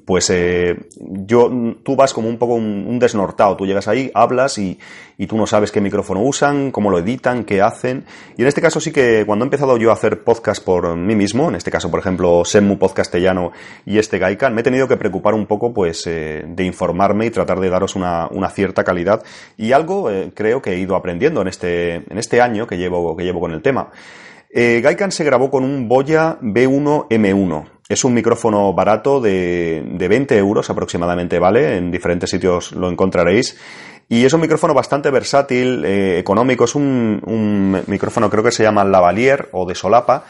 pues 0.06 0.30
eh, 0.30 0.76
yo, 1.00 1.52
tú 1.84 1.96
vas 1.96 2.14
como 2.14 2.28
un 2.28 2.38
poco 2.38 2.56
un, 2.56 2.86
un, 2.88 3.00
desnortado. 3.00 3.56
Tú 3.56 3.66
llegas 3.66 3.88
ahí, 3.88 4.12
hablas 4.14 4.58
y, 4.58 4.80
y, 5.18 5.28
tú 5.28 5.38
no 5.38 5.48
sabes 5.48 5.72
qué 5.72 5.82
micrófono 5.82 6.22
usan, 6.22 6.72
cómo 6.72 6.90
lo 6.90 7.00
editan, 7.00 7.46
qué 7.46 7.62
hacen. 7.62 8.06
Y 8.38 8.42
en 8.42 8.48
este 8.48 8.62
caso 8.62 8.80
sí 8.80 8.92
que 8.92 9.24
cuando 9.26 9.46
he 9.46 9.48
empezado 9.48 9.78
yo 9.78 9.90
a 9.90 9.94
hacer 9.94 10.24
podcast 10.24 10.64
por 10.64 10.96
mí 10.96 11.16
mismo, 11.16 11.50
en 11.50 11.56
este 11.56 11.72
caso 11.72 11.90
por 11.90 12.00
ejemplo 12.00 12.44
Semmu 12.46 12.78
Podcastellano 12.78 13.52
y 13.86 13.98
este 13.98 14.20
Gaikan, 14.20 14.54
me 14.54 14.62
he 14.62 14.64
tenido 14.64 14.88
que 14.88 14.98
preocupar 14.98 15.34
un 15.34 15.46
poco 15.46 15.74
pues 15.74 16.06
eh, 16.08 16.44
de 16.48 16.66
informarme 16.66 17.26
y 17.26 17.30
tratar 17.30 17.60
de 17.60 17.70
daros 17.70 17.96
una, 17.96 18.28
una 18.32 18.50
cierta 18.50 18.84
calidad. 18.84 19.24
Y 19.58 19.72
algo 19.72 20.10
eh, 20.12 20.32
creo 20.34 20.62
que 20.62 20.74
he 20.74 20.80
ido 20.80 20.96
aprendiendo 20.96 21.42
en 21.42 21.48
este, 21.48 21.96
en 21.96 22.18
este 22.18 22.42
año 22.42 22.68
que 22.68 22.78
llevo, 22.78 23.16
que 23.16 23.24
llevo 23.24 23.40
con 23.40 23.52
el 23.52 23.62
tema. 23.62 23.92
Eh, 24.56 24.82
Gaikan 24.84 25.12
se 25.12 25.24
grabó 25.24 25.50
con 25.50 25.64
un 25.64 25.88
Boya 25.88 26.38
B1M1. 26.40 27.66
Es 27.90 28.04
un 28.04 28.14
micrófono 28.14 28.74
barato 28.74 29.20
de, 29.20 29.84
de 29.86 30.08
20 30.08 30.38
euros 30.38 30.70
aproximadamente, 30.70 31.38
¿vale? 31.40 31.78
En 31.78 31.92
diferentes 31.92 32.30
sitios 32.30 32.72
lo 32.72 32.90
encontraréis. 32.90 33.58
Y 34.10 34.26
es 34.26 34.34
un 34.34 34.42
micrófono 34.42 34.74
bastante 34.74 35.10
versátil, 35.10 35.84
eh, 35.86 36.20
económico. 36.20 36.66
Es 36.66 36.76
un, 36.76 37.22
un, 37.26 37.84
micrófono, 37.88 38.30
creo 38.30 38.44
que 38.44 38.52
se 38.52 38.64
llama 38.64 38.84
lavalier 38.84 39.50
o 39.52 39.66
de 39.66 39.76
solapa, 39.76 40.26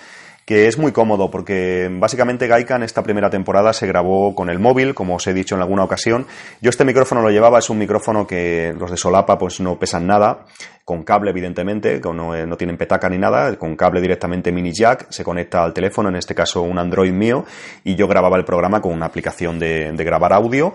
que 0.45 0.67
es 0.67 0.77
muy 0.77 0.91
cómodo 0.91 1.31
porque 1.31 1.89
básicamente 1.91 2.47
Gaikan 2.47 2.83
esta 2.83 3.03
primera 3.03 3.29
temporada 3.29 3.73
se 3.73 3.87
grabó 3.87 4.35
con 4.35 4.49
el 4.49 4.59
móvil, 4.59 4.93
como 4.93 5.15
os 5.15 5.27
he 5.27 5.33
dicho 5.33 5.55
en 5.55 5.61
alguna 5.61 5.83
ocasión. 5.83 6.25
Yo 6.61 6.69
este 6.69 6.85
micrófono 6.85 7.21
lo 7.21 7.29
llevaba, 7.29 7.59
es 7.59 7.69
un 7.69 7.77
micrófono 7.77 8.27
que 8.27 8.73
los 8.77 8.91
de 8.91 8.97
solapa 8.97 9.37
pues 9.37 9.59
no 9.59 9.79
pesan 9.79 10.07
nada, 10.07 10.45
con 10.85 11.03
cable 11.03 11.31
evidentemente, 11.31 12.01
no, 12.03 12.45
no 12.45 12.57
tienen 12.57 12.77
petaca 12.77 13.09
ni 13.09 13.17
nada, 13.17 13.55
con 13.57 13.75
cable 13.75 14.01
directamente 14.01 14.51
mini 14.51 14.73
jack, 14.73 15.07
se 15.09 15.23
conecta 15.23 15.63
al 15.63 15.73
teléfono, 15.73 16.09
en 16.09 16.15
este 16.15 16.35
caso 16.35 16.61
un 16.61 16.77
Android 16.77 17.13
mío, 17.13 17.45
y 17.83 17.95
yo 17.95 18.07
grababa 18.07 18.37
el 18.37 18.45
programa 18.45 18.81
con 18.81 18.91
una 18.91 19.05
aplicación 19.05 19.59
de, 19.59 19.91
de 19.93 20.03
grabar 20.03 20.33
audio 20.33 20.73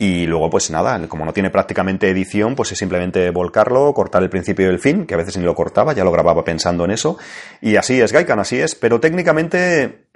y 0.00 0.26
luego, 0.26 0.48
pues 0.48 0.70
nada, 0.70 1.08
como 1.08 1.24
no 1.24 1.32
tiene 1.32 1.50
prácticamente 1.50 2.08
edición, 2.08 2.54
pues 2.54 2.70
es 2.70 2.78
simplemente 2.78 3.30
volcarlo, 3.30 3.92
cortar 3.92 4.22
el 4.22 4.30
principio 4.30 4.66
y 4.66 4.68
el 4.70 4.78
fin, 4.78 5.06
que 5.06 5.14
a 5.14 5.16
veces 5.16 5.36
ni 5.36 5.42
lo 5.42 5.56
cortaba, 5.56 5.92
ya 5.92 6.04
lo 6.04 6.12
grababa 6.12 6.44
pensando 6.44 6.84
en 6.84 6.92
eso. 6.92 7.18
Y 7.60 7.74
así 7.74 8.00
es 8.00 8.12
Gaikan, 8.12 8.38
así 8.38 8.60
es. 8.60 8.76
Pero 8.76 9.00
técnicamente 9.00 10.07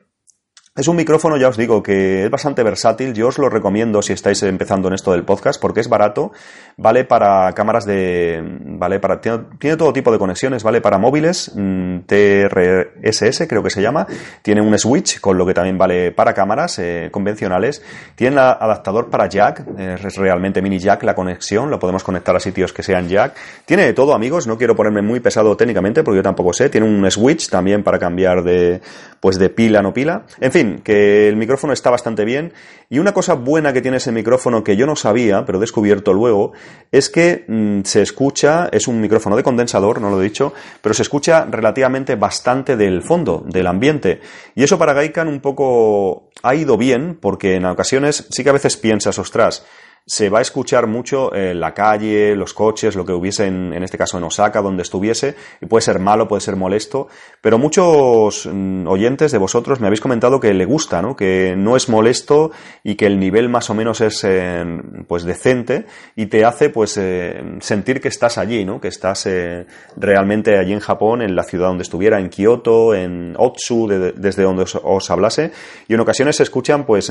es 0.75 0.89
un 0.89 0.97
micrófono, 0.97 1.37
ya 1.37 1.49
os 1.49 1.59
digo, 1.59 1.83
que 1.83 2.25
es 2.25 2.31
bastante 2.31 2.63
versátil. 2.63 3.13
Yo 3.13 3.29
os 3.29 3.37
lo 3.37 3.51
recomiendo 3.51 4.01
si 4.01 4.15
estáis 4.15 4.43
empezando 4.43 4.89
en 4.89 4.95
esto 4.95 5.13
del 5.13 5.23
podcast, 5.23 5.61
porque 5.61 5.81
es 5.81 5.89
barato, 5.89 6.33
vale 6.79 7.05
para 7.05 7.53
cámaras 7.53 7.85
de. 7.85 8.41
vale 8.79 8.99
para. 8.99 9.21
Tiene, 9.21 9.77
todo 9.77 9.93
tipo 9.93 10.11
de 10.11 10.19
conexiones, 10.19 10.63
vale 10.63 10.81
para 10.81 10.97
móviles, 10.97 11.53
mmm, 11.55 11.99
TRSS 12.07 13.47
creo 13.47 13.63
que 13.63 13.69
se 13.69 13.83
llama. 13.83 14.07
Tiene 14.41 14.63
un 14.63 14.79
switch, 14.79 15.21
con 15.21 15.37
lo 15.37 15.45
que 15.45 15.53
también 15.53 15.77
vale 15.77 16.11
para 16.11 16.33
cámaras 16.33 16.79
eh, 16.79 17.11
convencionales. 17.13 17.83
Tiene 18.15 18.37
el 18.37 18.39
adaptador 18.39 19.11
para 19.11 19.29
jack, 19.29 19.67
es 19.79 20.17
realmente 20.17 20.63
mini 20.63 20.79
jack 20.79 21.03
la 21.03 21.15
conexión, 21.15 21.71
lo 21.71 21.79
podemos 21.79 22.03
conectar 22.03 22.35
a 22.35 22.41
sitios 22.41 22.73
que 22.73 22.83
sean 22.83 23.11
jack. 23.11 23.35
Tiene 23.67 23.85
de 23.85 23.93
todo, 23.93 24.15
amigos, 24.15 24.47
no 24.47 24.57
quiero 24.57 24.75
ponerme 24.75 25.03
muy 25.03 25.21
pesado 25.21 25.55
técnicamente, 25.55 26.03
porque 26.03 26.17
yo 26.17 26.23
tampoco 26.23 26.55
sé. 26.55 26.71
Tiene 26.71 26.87
un 26.87 27.11
switch 27.11 27.51
también 27.51 27.83
para 27.83 27.99
cambiar 27.99 28.43
de. 28.43 28.81
pues 29.21 29.39
de 29.39 29.51
pila 29.51 29.83
no 29.83 29.93
pila. 29.93 30.23
En 30.41 30.51
fin 30.51 30.62
que 30.83 31.29
el 31.29 31.37
micrófono 31.37 31.73
está 31.73 31.91
bastante 31.91 32.25
bien. 32.25 32.53
Y 32.89 32.99
una 32.99 33.13
cosa 33.13 33.35
buena 33.35 33.73
que 33.73 33.81
tiene 33.81 33.97
ese 33.97 34.13
micrófono 34.13 34.63
que 34.63 34.77
yo 34.77 34.87
no 34.87 34.97
sabía, 34.97 35.45
pero 35.45 35.59
he 35.59 35.61
descubierto 35.61 36.13
luego, 36.13 36.53
es 36.91 37.09
que 37.09 37.45
mmm, 37.47 37.81
se 37.85 38.03
escucha, 38.03 38.69
es 38.73 38.89
un 38.89 39.01
micrófono 39.01 39.37
de 39.37 39.43
condensador, 39.43 40.01
no 40.01 40.11
lo 40.11 40.21
he 40.21 40.25
dicho, 40.25 40.53
pero 40.81 40.95
se 40.95 41.03
escucha 41.03 41.47
relativamente 41.51 42.17
bastante 42.17 42.77
del 42.77 43.03
fondo, 43.03 43.45
del 43.47 43.67
ambiente. 43.67 44.21
Y 44.55 44.63
eso 44.63 44.79
para 44.79 44.93
Gaikan 44.93 45.29
un 45.29 45.41
poco 45.41 46.31
ha 46.43 46.55
ido 46.55 46.77
bien, 46.77 47.17
porque 47.21 47.55
en 47.57 47.67
ocasiones 47.67 48.27
sí 48.31 48.43
que 48.43 48.51
a 48.51 48.55
veces 48.55 48.77
piensas, 48.77 49.19
ostras, 49.19 49.65
se 50.07 50.29
va 50.29 50.41
a 50.41 50.43
escuchar 50.43 50.87
mucho 50.87 51.35
en 51.35 51.61
la 51.61 51.75
calle, 51.75 52.35
los 52.35 52.55
coches, 52.55 52.97
lo 52.97 53.05
que 53.05 53.13
hubiese 53.13 53.47
en, 53.47 53.73
en, 53.73 53.83
este 53.83 53.99
caso 53.99 54.19
en 54.19 54.25
Osaka, 54.25 54.61
donde 54.61 54.83
estuviese, 54.83 55.37
y 55.61 55.67
puede 55.67 55.83
ser 55.83 55.99
malo, 55.99 56.29
puede 56.29 56.41
ser 56.41 56.57
molesto, 56.57 57.09
pero 57.41 57.59
muchos 57.59 58.49
mm, 58.51 58.87
oyentes 58.89 59.33
de 59.33 59.39
vosotros 59.39 59.81
me 59.81 59.87
habéis 59.87 60.01
comentado 60.01 60.41
que 60.41 60.53
le 60.53 60.65
gusta, 60.65 61.03
¿no? 61.03 61.15
que 61.17 61.55
no 61.57 61.77
es 61.77 61.89
molesto 61.89 62.51
y 62.83 62.97
que 62.97 63.07
el 63.07 63.19
nivel 63.19 63.49
más 63.49 63.71
o 63.71 63.75
menos 63.75 64.01
es 64.01 64.25
eh, 64.25 64.65
pues 65.07 65.23
decente 65.23 65.87
y 66.17 66.27
te 66.27 66.45
hace 66.45 66.71
pues 66.71 66.97
eh, 66.99 67.57
sentir 67.61 68.01
que 68.01 68.09
estás 68.09 68.39
allí, 68.39 68.65
¿no? 68.65 68.81
que 68.81 68.89
estás 68.89 69.27
eh, 69.27 69.67
realmente 69.97 70.59
allí 70.59 70.73
en 70.73 70.81
Japón, 70.81 71.23
en 71.23 71.37
la 71.37 71.45
ciudad 71.45 71.69
donde 71.69 71.83
estuviera, 71.83 72.19
en 72.19 72.29
Kioto, 72.29 72.95
en 72.95 73.35
Otsu, 73.39 73.87
de, 73.87 73.99
de, 73.99 74.13
desde 74.13 74.43
donde 74.43 74.65
os, 74.83 75.11
hablase, 75.11 75.53
y 75.89 75.95
en 75.95 76.01
ocasiones 76.01 76.37
se 76.37 76.43
escuchan 76.43 76.85
pues 76.85 77.11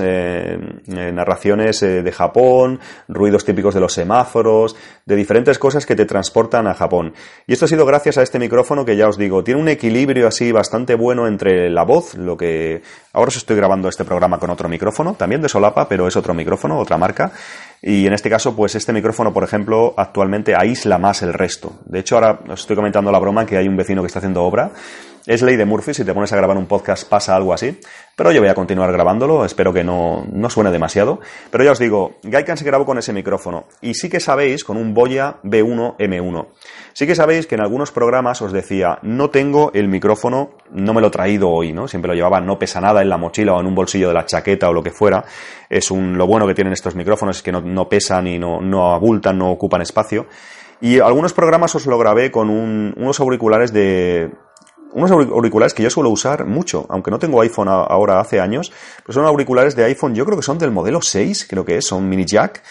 narraciones 0.87 1.81
de 1.81 2.11
Japón, 2.11 2.80
ruidos 3.07 3.45
típicos 3.45 3.73
de 3.73 3.79
los 3.79 3.93
semáforos, 3.93 4.75
de 5.05 5.15
diferentes 5.15 5.59
cosas 5.59 5.85
que 5.85 5.95
te 5.95 6.05
transportan 6.05 6.67
a 6.67 6.73
Japón. 6.73 7.13
Y 7.47 7.53
esto 7.53 7.65
ha 7.65 7.67
sido 7.67 7.85
gracias 7.85 8.17
a 8.17 8.23
este 8.23 8.39
micrófono 8.39 8.85
que 8.85 8.95
ya 8.95 9.07
os 9.07 9.17
digo, 9.17 9.43
tiene 9.43 9.61
un 9.61 9.67
equilibrio 9.67 10.27
así 10.27 10.51
bastante 10.51 10.95
bueno 10.95 11.27
entre 11.27 11.69
la 11.69 11.83
voz, 11.83 12.15
lo 12.15 12.37
que 12.37 12.81
ahora 13.13 13.29
os 13.29 13.37
estoy 13.37 13.55
grabando 13.55 13.89
este 13.89 14.05
programa 14.05 14.39
con 14.39 14.49
otro 14.49 14.69
micrófono, 14.69 15.13
también 15.13 15.41
de 15.41 15.49
solapa, 15.49 15.87
pero 15.87 16.07
es 16.07 16.15
otro 16.15 16.33
micrófono, 16.33 16.79
otra 16.79 16.97
marca. 16.97 17.31
Y 17.81 18.05
en 18.05 18.13
este 18.13 18.29
caso, 18.29 18.55
pues 18.55 18.75
este 18.75 18.93
micrófono, 18.93 19.33
por 19.33 19.43
ejemplo, 19.43 19.93
actualmente 19.97 20.55
aísla 20.55 20.97
más 20.99 21.23
el 21.23 21.33
resto. 21.33 21.73
De 21.85 21.99
hecho, 21.99 22.15
ahora 22.15 22.39
os 22.47 22.61
estoy 22.61 22.75
comentando 22.75 23.11
la 23.11 23.19
broma 23.19 23.45
que 23.45 23.57
hay 23.57 23.67
un 23.67 23.75
vecino 23.75 24.01
que 24.01 24.07
está 24.07 24.19
haciendo 24.19 24.43
obra 24.43 24.71
es 25.25 25.41
ley 25.41 25.55
de 25.55 25.65
Murphy, 25.65 25.93
si 25.93 26.03
te 26.03 26.13
pones 26.13 26.31
a 26.33 26.35
grabar 26.35 26.57
un 26.57 26.65
podcast 26.65 27.07
pasa 27.07 27.35
algo 27.35 27.53
así. 27.53 27.79
Pero 28.15 28.31
yo 28.31 28.41
voy 28.41 28.49
a 28.49 28.53
continuar 28.53 28.91
grabándolo, 28.91 29.45
espero 29.45 29.73
que 29.73 29.83
no, 29.83 30.25
no 30.31 30.49
suene 30.49 30.71
demasiado. 30.71 31.19
Pero 31.49 31.63
ya 31.63 31.71
os 31.71 31.79
digo, 31.79 32.17
Gaikan 32.23 32.57
se 32.57 32.65
grabó 32.65 32.85
con 32.85 32.97
ese 32.97 33.13
micrófono. 33.13 33.65
Y 33.81 33.93
sí 33.93 34.09
que 34.09 34.19
sabéis, 34.19 34.63
con 34.63 34.77
un 34.77 34.93
Boya 34.93 35.37
B1M1. 35.43 36.47
Sí 36.93 37.07
que 37.07 37.15
sabéis 37.15 37.47
que 37.47 37.55
en 37.55 37.61
algunos 37.61 37.91
programas 37.91 38.41
os 38.41 38.51
decía, 38.51 38.99
no 39.01 39.29
tengo 39.29 39.71
el 39.73 39.87
micrófono, 39.87 40.51
no 40.71 40.93
me 40.93 41.01
lo 41.01 41.07
he 41.07 41.11
traído 41.11 41.49
hoy, 41.49 41.71
¿no? 41.71 41.87
Siempre 41.87 42.09
lo 42.09 42.15
llevaba, 42.15 42.41
no 42.41 42.59
pesa 42.59 42.81
nada 42.81 43.01
en 43.01 43.09
la 43.09 43.17
mochila 43.17 43.53
o 43.53 43.59
en 43.59 43.67
un 43.67 43.75
bolsillo 43.75 44.09
de 44.09 44.13
la 44.13 44.25
chaqueta 44.25 44.69
o 44.69 44.73
lo 44.73 44.83
que 44.83 44.91
fuera. 44.91 45.23
Es 45.69 45.89
un, 45.89 46.17
lo 46.17 46.27
bueno 46.27 46.47
que 46.47 46.53
tienen 46.53 46.73
estos 46.73 46.95
micrófonos 46.95 47.37
es 47.37 47.43
que 47.43 47.51
no, 47.51 47.61
no 47.61 47.87
pesan 47.87 48.27
y 48.27 48.37
no, 48.37 48.59
no 48.61 48.93
abultan, 48.93 49.37
no 49.37 49.51
ocupan 49.51 49.81
espacio. 49.81 50.27
Y 50.81 50.99
algunos 50.99 51.33
programas 51.33 51.75
os 51.75 51.85
lo 51.85 51.97
grabé 51.97 52.31
con 52.31 52.49
un, 52.49 52.93
unos 52.97 53.19
auriculares 53.19 53.71
de 53.71 54.31
unos 54.93 55.11
auriculares 55.11 55.73
que 55.73 55.83
yo 55.83 55.89
suelo 55.89 56.09
usar 56.09 56.45
mucho, 56.45 56.85
aunque 56.89 57.11
no 57.11 57.19
tengo 57.19 57.41
iPhone 57.41 57.67
ahora 57.67 58.19
hace 58.19 58.39
años, 58.39 58.71
pero 59.05 59.13
son 59.13 59.25
auriculares 59.25 59.75
de 59.75 59.85
iPhone, 59.85 60.15
yo 60.15 60.25
creo 60.25 60.37
que 60.37 60.43
son 60.43 60.57
del 60.57 60.71
modelo 60.71 61.01
6, 61.01 61.47
creo 61.49 61.65
que 61.65 61.77
es, 61.77 61.85
son 61.85 62.07
mini 62.07 62.25
jack. 62.25 62.61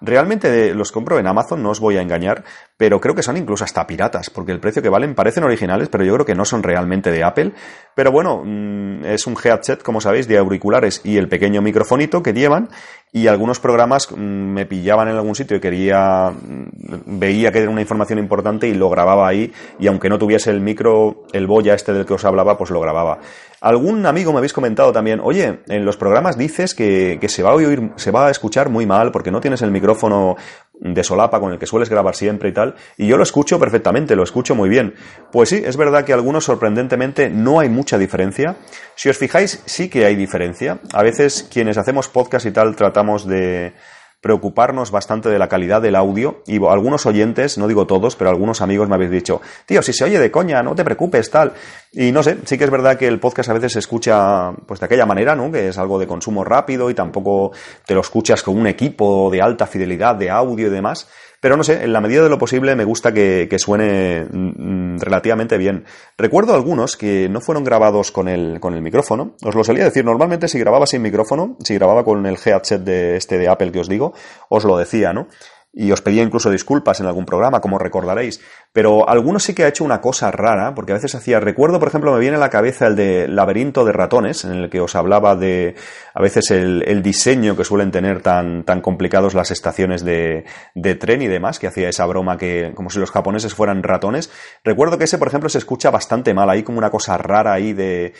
Realmente 0.00 0.74
los 0.74 0.92
compro 0.92 1.18
en 1.18 1.26
Amazon, 1.26 1.62
no 1.62 1.70
os 1.70 1.80
voy 1.80 1.96
a 1.98 2.02
engañar, 2.02 2.44
pero 2.80 2.98
creo 2.98 3.14
que 3.14 3.22
son 3.22 3.36
incluso 3.36 3.62
hasta 3.62 3.86
piratas, 3.86 4.30
porque 4.30 4.52
el 4.52 4.58
precio 4.58 4.80
que 4.80 4.88
valen 4.88 5.14
parecen 5.14 5.44
originales, 5.44 5.90
pero 5.90 6.02
yo 6.02 6.14
creo 6.14 6.24
que 6.24 6.34
no 6.34 6.46
son 6.46 6.62
realmente 6.62 7.10
de 7.10 7.22
Apple. 7.22 7.52
Pero 7.94 8.10
bueno, 8.10 8.40
mm, 8.42 9.04
es 9.04 9.26
un 9.26 9.36
headset, 9.36 9.82
como 9.82 10.00
sabéis, 10.00 10.26
de 10.26 10.38
auriculares 10.38 11.02
y 11.04 11.18
el 11.18 11.28
pequeño 11.28 11.60
microfonito 11.60 12.22
que 12.22 12.32
llevan, 12.32 12.70
y 13.12 13.26
algunos 13.26 13.60
programas 13.60 14.10
mm, 14.10 14.16
me 14.16 14.64
pillaban 14.64 15.08
en 15.08 15.16
algún 15.16 15.34
sitio 15.34 15.58
y 15.58 15.60
quería, 15.60 16.30
mm, 16.30 17.18
veía 17.18 17.52
que 17.52 17.58
era 17.58 17.70
una 17.70 17.82
información 17.82 18.18
importante 18.18 18.66
y 18.66 18.72
lo 18.72 18.88
grababa 18.88 19.28
ahí, 19.28 19.52
y 19.78 19.86
aunque 19.86 20.08
no 20.08 20.18
tuviese 20.18 20.50
el 20.50 20.62
micro, 20.62 21.24
el 21.34 21.46
boya 21.46 21.74
este 21.74 21.92
del 21.92 22.06
que 22.06 22.14
os 22.14 22.24
hablaba, 22.24 22.56
pues 22.56 22.70
lo 22.70 22.80
grababa. 22.80 23.18
Algún 23.60 24.06
amigo 24.06 24.32
me 24.32 24.38
habéis 24.38 24.54
comentado 24.54 24.90
también, 24.90 25.20
oye, 25.22 25.60
en 25.68 25.84
los 25.84 25.98
programas 25.98 26.38
dices 26.38 26.74
que, 26.74 27.18
que 27.20 27.28
se 27.28 27.42
va 27.42 27.50
a 27.50 27.54
oír, 27.56 27.90
se 27.96 28.10
va 28.10 28.28
a 28.28 28.30
escuchar 28.30 28.70
muy 28.70 28.86
mal 28.86 29.12
porque 29.12 29.30
no 29.30 29.42
tienes 29.42 29.60
el 29.60 29.70
micrófono 29.70 30.36
de 30.80 31.04
solapa 31.04 31.38
con 31.40 31.52
el 31.52 31.58
que 31.58 31.66
sueles 31.66 31.88
grabar 31.88 32.16
siempre 32.16 32.48
y 32.48 32.52
tal, 32.52 32.74
y 32.96 33.06
yo 33.06 33.16
lo 33.16 33.22
escucho 33.22 33.58
perfectamente, 33.58 34.16
lo 34.16 34.22
escucho 34.22 34.54
muy 34.54 34.68
bien. 34.68 34.94
Pues 35.30 35.50
sí, 35.50 35.62
es 35.64 35.76
verdad 35.76 36.04
que 36.04 36.12
algunos 36.12 36.44
sorprendentemente 36.44 37.28
no 37.30 37.60
hay 37.60 37.68
mucha 37.68 37.98
diferencia. 37.98 38.56
Si 38.94 39.08
os 39.08 39.18
fijáis, 39.18 39.62
sí 39.66 39.88
que 39.88 40.06
hay 40.06 40.16
diferencia. 40.16 40.80
A 40.92 41.02
veces 41.02 41.48
quienes 41.52 41.78
hacemos 41.78 42.08
podcast 42.08 42.46
y 42.46 42.50
tal 42.50 42.74
tratamos 42.76 43.26
de 43.26 43.74
preocuparnos 44.20 44.90
bastante 44.90 45.28
de 45.28 45.38
la 45.38 45.48
calidad 45.48 45.80
del 45.80 45.96
audio 45.96 46.42
y 46.46 46.64
algunos 46.66 47.06
oyentes, 47.06 47.56
no 47.56 47.68
digo 47.68 47.86
todos, 47.86 48.16
pero 48.16 48.30
algunos 48.30 48.60
amigos 48.60 48.88
me 48.88 48.94
habéis 48.94 49.10
dicho, 49.10 49.40
tío, 49.66 49.82
si 49.82 49.92
se 49.92 50.04
oye 50.04 50.18
de 50.18 50.30
coña, 50.30 50.62
no 50.62 50.74
te 50.74 50.84
preocupes, 50.84 51.30
tal. 51.30 51.52
Y 51.92 52.12
no 52.12 52.22
sé, 52.22 52.36
sí 52.44 52.58
que 52.58 52.64
es 52.64 52.70
verdad 52.70 52.98
que 52.98 53.08
el 53.08 53.18
podcast 53.18 53.48
a 53.48 53.54
veces 53.54 53.72
se 53.72 53.78
escucha 53.78 54.52
pues 54.66 54.78
de 54.78 54.86
aquella 54.86 55.06
manera, 55.06 55.34
¿no? 55.34 55.50
Que 55.50 55.68
es 55.68 55.78
algo 55.78 55.98
de 55.98 56.06
consumo 56.06 56.44
rápido 56.44 56.90
y 56.90 56.94
tampoco 56.94 57.52
te 57.86 57.94
lo 57.94 58.00
escuchas 58.00 58.42
con 58.42 58.58
un 58.58 58.66
equipo 58.66 59.30
de 59.30 59.40
alta 59.40 59.66
fidelidad 59.66 60.14
de 60.16 60.30
audio 60.30 60.66
y 60.66 60.70
demás. 60.70 61.08
Pero 61.40 61.56
no 61.56 61.64
sé, 61.64 61.82
en 61.84 61.92
la 61.94 62.02
medida 62.02 62.22
de 62.22 62.28
lo 62.28 62.38
posible 62.38 62.76
me 62.76 62.84
gusta 62.84 63.12
que, 63.12 63.48
suene 63.58 64.26
mm, 64.30 64.98
relativamente 64.98 65.56
bien. 65.56 65.84
Recuerdo 66.18 66.54
algunos 66.54 66.98
que 66.98 67.28
no 67.30 67.40
fueron 67.40 67.64
grabados 67.64 68.12
con 68.12 68.28
el, 68.28 68.60
con 68.60 68.74
el 68.74 68.82
micrófono. 68.82 69.34
Os 69.42 69.54
lo 69.54 69.64
solía 69.64 69.84
decir, 69.84 70.04
normalmente 70.04 70.48
si 70.48 70.58
grababa 70.58 70.86
sin 70.86 71.00
micrófono, 71.00 71.56
si 71.64 71.74
grababa 71.74 72.04
con 72.04 72.26
el 72.26 72.36
headset 72.44 72.82
de 72.82 73.16
este 73.16 73.38
de 73.38 73.48
Apple 73.48 73.72
que 73.72 73.80
os 73.80 73.88
digo, 73.88 74.12
os 74.50 74.64
lo 74.64 74.76
decía, 74.76 75.14
¿no? 75.14 75.28
Y 75.72 75.92
os 75.92 76.02
pedía 76.02 76.22
incluso 76.22 76.50
disculpas 76.50 76.98
en 76.98 77.06
algún 77.06 77.24
programa, 77.24 77.60
como 77.60 77.78
recordaréis. 77.78 78.40
Pero 78.72 79.08
algunos 79.08 79.44
sí 79.44 79.54
que 79.54 79.64
ha 79.64 79.68
hecho 79.68 79.84
una 79.84 80.00
cosa 80.00 80.30
rara, 80.32 80.74
porque 80.74 80.92
a 80.92 80.96
veces 80.96 81.14
hacía, 81.14 81.38
recuerdo, 81.38 81.78
por 81.78 81.88
ejemplo, 81.88 82.12
me 82.12 82.18
viene 82.18 82.36
a 82.36 82.40
la 82.40 82.50
cabeza 82.50 82.88
el 82.88 82.96
de 82.96 83.28
Laberinto 83.28 83.84
de 83.84 83.92
Ratones, 83.92 84.44
en 84.44 84.52
el 84.52 84.70
que 84.70 84.80
os 84.80 84.96
hablaba 84.96 85.36
de 85.36 85.76
a 86.12 86.20
veces 86.20 86.50
el, 86.50 87.02
diseño 87.02 87.56
que 87.56 87.64
suelen 87.64 87.92
tener 87.92 88.20
tan, 88.20 88.64
tan 88.64 88.80
complicados 88.80 89.34
las 89.34 89.50
estaciones 89.52 90.04
de, 90.04 90.44
de 90.74 90.94
tren 90.96 91.22
y 91.22 91.28
demás, 91.28 91.58
que 91.58 91.68
hacía 91.68 91.88
esa 91.88 92.04
broma 92.04 92.36
que, 92.36 92.72
como 92.74 92.90
si 92.90 92.98
los 92.98 93.12
japoneses 93.12 93.54
fueran 93.54 93.82
ratones. 93.82 94.30
Recuerdo 94.64 94.98
que 94.98 95.04
ese, 95.04 95.18
por 95.18 95.28
ejemplo, 95.28 95.48
se 95.48 95.58
escucha 95.58 95.90
bastante 95.90 96.34
mal, 96.34 96.50
ahí 96.50 96.64
como 96.64 96.78
una 96.78 96.90
cosa 96.90 97.16
rara 97.16 97.52
ahí 97.52 97.72
de, 97.72 98.12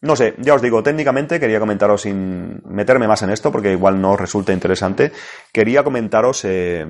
no 0.00 0.14
sé, 0.14 0.34
ya 0.38 0.54
os 0.54 0.62
digo, 0.62 0.82
técnicamente 0.82 1.40
quería 1.40 1.58
comentaros 1.58 2.02
sin 2.02 2.62
meterme 2.64 3.08
más 3.08 3.22
en 3.22 3.30
esto 3.30 3.50
porque 3.50 3.72
igual 3.72 4.00
no 4.00 4.12
os 4.12 4.20
resulta 4.20 4.52
interesante. 4.52 5.12
Quería 5.52 5.82
comentaros 5.82 6.44
eh, 6.44 6.86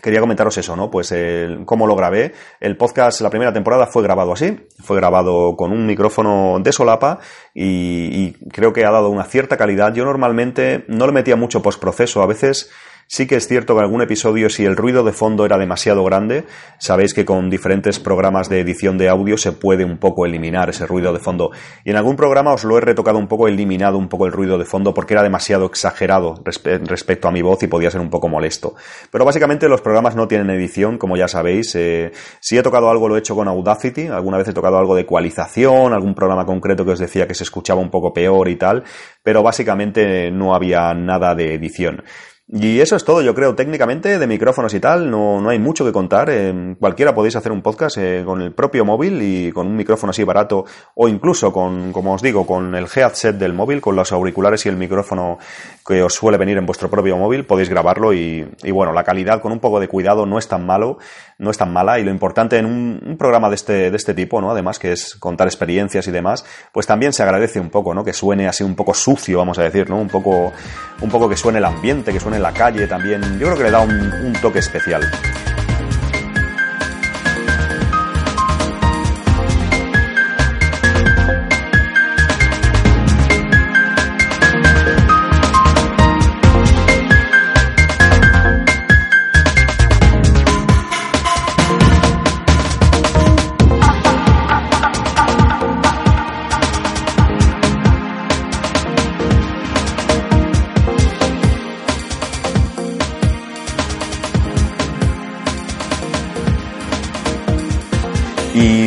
quería 0.00 0.20
comentaros 0.20 0.56
eso, 0.56 0.76
¿no? 0.76 0.88
Pues 0.88 1.10
el, 1.10 1.64
cómo 1.64 1.86
lo 1.86 1.96
grabé. 1.96 2.32
El 2.60 2.76
podcast, 2.76 3.20
la 3.22 3.30
primera 3.30 3.52
temporada 3.52 3.88
fue 3.88 4.04
grabado 4.04 4.32
así, 4.32 4.56
fue 4.84 4.96
grabado 4.96 5.56
con 5.56 5.72
un 5.72 5.84
micrófono 5.84 6.60
de 6.60 6.70
solapa 6.70 7.18
y, 7.52 8.26
y 8.26 8.32
creo 8.50 8.72
que 8.72 8.84
ha 8.84 8.90
dado 8.92 9.08
una 9.08 9.24
cierta 9.24 9.56
calidad. 9.56 9.92
Yo 9.92 10.04
normalmente 10.04 10.84
no 10.86 11.06
le 11.06 11.12
metía 11.12 11.34
mucho 11.34 11.60
postproceso, 11.60 12.22
a 12.22 12.26
veces 12.26 12.70
Sí 13.08 13.28
que 13.28 13.36
es 13.36 13.46
cierto 13.46 13.74
que 13.74 13.78
en 13.78 13.84
algún 13.84 14.02
episodio, 14.02 14.50
si 14.50 14.64
el 14.64 14.76
ruido 14.76 15.04
de 15.04 15.12
fondo 15.12 15.46
era 15.46 15.58
demasiado 15.58 16.02
grande, 16.02 16.44
sabéis 16.78 17.14
que 17.14 17.24
con 17.24 17.50
diferentes 17.50 18.00
programas 18.00 18.48
de 18.48 18.58
edición 18.58 18.98
de 18.98 19.08
audio 19.08 19.36
se 19.36 19.52
puede 19.52 19.84
un 19.84 19.98
poco 19.98 20.26
eliminar 20.26 20.70
ese 20.70 20.86
ruido 20.86 21.12
de 21.12 21.20
fondo. 21.20 21.52
Y 21.84 21.90
en 21.90 21.96
algún 21.96 22.16
programa 22.16 22.52
os 22.52 22.64
lo 22.64 22.76
he 22.76 22.80
retocado 22.80 23.18
un 23.18 23.28
poco, 23.28 23.46
eliminado 23.46 23.96
un 23.96 24.08
poco 24.08 24.26
el 24.26 24.32
ruido 24.32 24.58
de 24.58 24.64
fondo 24.64 24.92
porque 24.92 25.14
era 25.14 25.22
demasiado 25.22 25.66
exagerado 25.66 26.34
respecto 26.44 27.28
a 27.28 27.30
mi 27.30 27.42
voz 27.42 27.62
y 27.62 27.68
podía 27.68 27.92
ser 27.92 28.00
un 28.00 28.10
poco 28.10 28.28
molesto. 28.28 28.74
Pero 29.12 29.24
básicamente 29.24 29.68
los 29.68 29.82
programas 29.82 30.16
no 30.16 30.26
tienen 30.26 30.50
edición, 30.50 30.98
como 30.98 31.16
ya 31.16 31.28
sabéis. 31.28 31.76
Eh, 31.76 32.10
si 32.40 32.58
he 32.58 32.62
tocado 32.64 32.90
algo 32.90 33.08
lo 33.08 33.14
he 33.14 33.20
hecho 33.20 33.36
con 33.36 33.46
Audacity, 33.46 34.08
alguna 34.08 34.38
vez 34.38 34.48
he 34.48 34.52
tocado 34.52 34.78
algo 34.78 34.96
de 34.96 35.02
ecualización, 35.02 35.92
algún 35.92 36.16
programa 36.16 36.44
concreto 36.44 36.84
que 36.84 36.90
os 36.90 36.98
decía 36.98 37.28
que 37.28 37.34
se 37.34 37.44
escuchaba 37.44 37.80
un 37.80 37.90
poco 37.90 38.12
peor 38.12 38.48
y 38.48 38.56
tal, 38.56 38.82
pero 39.22 39.44
básicamente 39.44 40.32
no 40.32 40.56
había 40.56 40.92
nada 40.92 41.36
de 41.36 41.54
edición. 41.54 42.02
Y 42.48 42.78
eso 42.78 42.94
es 42.94 43.04
todo, 43.04 43.22
yo 43.22 43.34
creo, 43.34 43.56
técnicamente, 43.56 44.20
de 44.20 44.26
micrófonos 44.28 44.72
y 44.72 44.78
tal, 44.78 45.10
no, 45.10 45.40
no 45.40 45.48
hay 45.48 45.58
mucho 45.58 45.84
que 45.84 45.90
contar. 45.90 46.30
Cualquiera 46.78 47.12
podéis 47.12 47.34
hacer 47.34 47.50
un 47.50 47.60
podcast 47.60 47.98
eh, 47.98 48.22
con 48.24 48.40
el 48.40 48.52
propio 48.52 48.84
móvil 48.84 49.20
y 49.20 49.50
con 49.50 49.66
un 49.66 49.74
micrófono 49.74 50.12
así 50.12 50.22
barato, 50.22 50.64
o 50.94 51.08
incluso 51.08 51.52
con, 51.52 51.92
como 51.92 52.14
os 52.14 52.22
digo, 52.22 52.46
con 52.46 52.76
el 52.76 52.84
headset 52.84 53.36
del 53.36 53.52
móvil, 53.52 53.80
con 53.80 53.96
los 53.96 54.12
auriculares 54.12 54.64
y 54.64 54.68
el 54.68 54.76
micrófono 54.76 55.38
que 55.84 56.04
os 56.04 56.14
suele 56.14 56.38
venir 56.38 56.56
en 56.56 56.66
vuestro 56.66 56.88
propio 56.88 57.16
móvil, 57.16 57.44
podéis 57.46 57.68
grabarlo 57.68 58.12
y, 58.12 58.48
y 58.62 58.70
bueno, 58.70 58.92
la 58.92 59.02
calidad 59.02 59.40
con 59.40 59.50
un 59.50 59.58
poco 59.58 59.80
de 59.80 59.88
cuidado 59.88 60.24
no 60.24 60.38
es 60.38 60.46
tan 60.46 60.64
malo, 60.64 60.98
no 61.38 61.50
es 61.50 61.58
tan 61.58 61.72
mala 61.72 61.98
y 61.98 62.04
lo 62.04 62.10
importante 62.10 62.56
en 62.58 62.66
un, 62.66 63.00
un, 63.04 63.16
programa 63.18 63.48
de 63.48 63.56
este, 63.56 63.90
de 63.90 63.96
este 63.96 64.14
tipo, 64.14 64.40
¿no? 64.40 64.50
Además 64.50 64.78
que 64.78 64.92
es 64.92 65.16
contar 65.16 65.46
experiencias 65.46 66.06
y 66.08 66.10
demás, 66.10 66.44
pues 66.72 66.86
también 66.86 67.12
se 67.12 67.22
agradece 67.22 67.60
un 67.60 67.70
poco, 67.70 67.94
¿no? 67.94 68.04
Que 68.04 68.12
suene 68.12 68.48
así 68.48 68.64
un 68.64 68.74
poco 68.74 68.94
sucio, 68.94 69.38
vamos 69.38 69.58
a 69.58 69.62
decir, 69.62 69.90
¿no? 69.90 69.98
Un 69.98 70.08
poco, 70.08 70.52
un 71.00 71.10
poco 71.10 71.28
que 71.28 71.36
suene 71.36 71.58
el 71.58 71.64
ambiente, 71.64 72.12
que 72.12 72.20
suene 72.20 72.38
en 72.38 72.42
la 72.42 72.52
calle 72.52 72.86
también, 72.86 73.38
yo 73.38 73.46
creo 73.46 73.56
que 73.56 73.64
le 73.64 73.70
da 73.70 73.80
un, 73.80 73.92
un 73.92 74.32
toque 74.40 74.60
especial. 74.60 75.02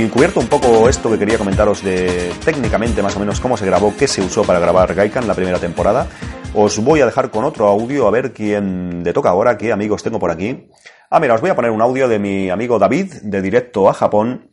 Cubierto 0.09 0.39
un 0.39 0.47
poco 0.47 0.89
esto 0.89 1.11
que 1.11 1.19
quería 1.19 1.37
comentaros 1.37 1.83
de 1.83 2.31
técnicamente 2.43 3.01
más 3.01 3.15
o 3.15 3.19
menos 3.19 3.39
cómo 3.39 3.57
se 3.57 3.65
grabó, 3.65 3.93
qué 3.97 4.07
se 4.07 4.21
usó 4.21 4.43
para 4.43 4.59
grabar 4.59 4.93
Gaikan 4.93 5.27
la 5.27 5.33
primera 5.33 5.59
temporada, 5.59 6.07
os 6.53 6.79
voy 6.79 7.01
a 7.01 7.05
dejar 7.05 7.29
con 7.31 7.43
otro 7.43 7.67
audio 7.67 8.07
a 8.07 8.11
ver 8.11 8.33
quién 8.33 9.03
le 9.03 9.13
toca 9.13 9.29
ahora, 9.29 9.57
qué 9.57 9.71
amigos 9.71 10.03
tengo 10.03 10.19
por 10.19 10.31
aquí. 10.31 10.69
Ah, 11.09 11.19
mira, 11.19 11.33
os 11.33 11.41
voy 11.41 11.49
a 11.49 11.55
poner 11.55 11.71
un 11.71 11.81
audio 11.81 12.07
de 12.07 12.19
mi 12.19 12.49
amigo 12.49 12.79
David 12.79 13.13
de 13.23 13.41
Directo 13.41 13.89
a 13.89 13.93
Japón. 13.93 14.49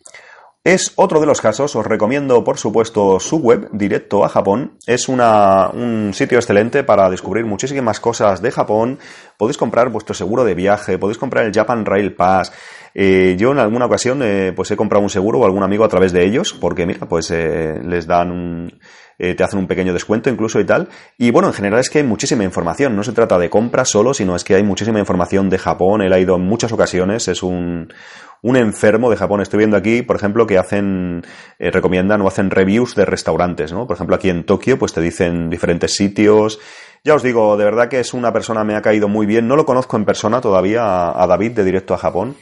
Es 0.64 0.92
otro 0.96 1.20
de 1.20 1.26
los 1.26 1.40
casos, 1.40 1.76
os 1.76 1.86
recomiendo 1.86 2.42
por 2.42 2.58
supuesto 2.58 3.20
su 3.20 3.36
web, 3.36 3.68
Directo 3.72 4.24
a 4.24 4.28
Japón. 4.28 4.78
Es 4.84 5.08
una, 5.08 5.68
un 5.68 6.12
sitio 6.12 6.38
excelente 6.38 6.82
para 6.82 7.08
descubrir 7.08 7.44
muchísimas 7.44 8.00
cosas 8.00 8.42
de 8.42 8.50
Japón. 8.50 8.98
Podéis 9.36 9.58
comprar 9.58 9.90
vuestro 9.90 10.12
seguro 10.12 10.44
de 10.44 10.54
viaje, 10.54 10.98
podéis 10.98 11.18
comprar 11.18 11.44
el 11.46 11.52
Japan 11.52 11.84
Rail 11.84 12.16
Pass, 12.16 12.52
eh, 12.98 13.36
yo 13.38 13.52
en 13.52 13.58
alguna 13.58 13.84
ocasión 13.84 14.22
eh, 14.22 14.54
pues 14.56 14.70
he 14.70 14.76
comprado 14.76 15.02
un 15.02 15.10
seguro 15.10 15.40
o 15.40 15.44
algún 15.44 15.62
amigo 15.62 15.84
a 15.84 15.88
través 15.88 16.12
de 16.12 16.24
ellos, 16.24 16.54
porque 16.54 16.86
mira, 16.86 17.06
pues 17.06 17.30
eh, 17.30 17.78
les 17.84 18.06
dan 18.06 18.30
un, 18.30 18.80
te 19.18 19.44
hacen 19.44 19.58
un 19.58 19.66
pequeño 19.66 19.92
descuento 19.92 20.30
incluso 20.30 20.58
y 20.60 20.64
tal. 20.64 20.88
Y 21.18 21.30
bueno, 21.30 21.48
en 21.48 21.52
general 21.52 21.80
es 21.80 21.90
que 21.90 21.98
hay 21.98 22.04
muchísima 22.04 22.42
información, 22.42 22.96
no 22.96 23.04
se 23.04 23.12
trata 23.12 23.38
de 23.38 23.50
compra 23.50 23.84
solo, 23.84 24.14
sino 24.14 24.34
es 24.34 24.44
que 24.44 24.54
hay 24.54 24.62
muchísima 24.62 24.98
información 24.98 25.50
de 25.50 25.58
Japón, 25.58 26.00
él 26.00 26.10
ha 26.14 26.18
ido 26.18 26.36
en 26.36 26.46
muchas 26.46 26.72
ocasiones, 26.72 27.28
es 27.28 27.42
un, 27.42 27.92
un 28.40 28.56
enfermo 28.56 29.10
de 29.10 29.18
Japón. 29.18 29.42
Estoy 29.42 29.58
viendo 29.58 29.76
aquí, 29.76 30.00
por 30.00 30.16
ejemplo, 30.16 30.46
que 30.46 30.56
hacen, 30.56 31.22
recomiendan 31.58 32.22
o 32.22 32.28
hacen 32.28 32.48
reviews 32.48 32.94
de 32.94 33.04
restaurantes, 33.04 33.74
¿no? 33.74 33.86
Por 33.86 33.96
ejemplo, 33.96 34.16
aquí 34.16 34.30
en 34.30 34.46
Tokio, 34.46 34.78
pues 34.78 34.94
te 34.94 35.02
dicen 35.02 35.50
diferentes 35.50 35.94
sitios, 35.94 36.60
ya 37.06 37.14
os 37.14 37.22
digo, 37.22 37.56
de 37.56 37.64
verdad 37.64 37.88
que 37.88 38.00
es 38.00 38.14
una 38.14 38.32
persona, 38.32 38.64
me 38.64 38.74
ha 38.74 38.82
caído 38.82 39.06
muy 39.06 39.26
bien. 39.26 39.46
No 39.46 39.54
lo 39.54 39.64
conozco 39.64 39.96
en 39.96 40.04
persona 40.04 40.40
todavía 40.40 41.10
a, 41.10 41.26
David 41.28 41.52
de 41.52 41.62
Directo 41.62 41.94
a 41.94 41.98
Japón. 41.98 42.34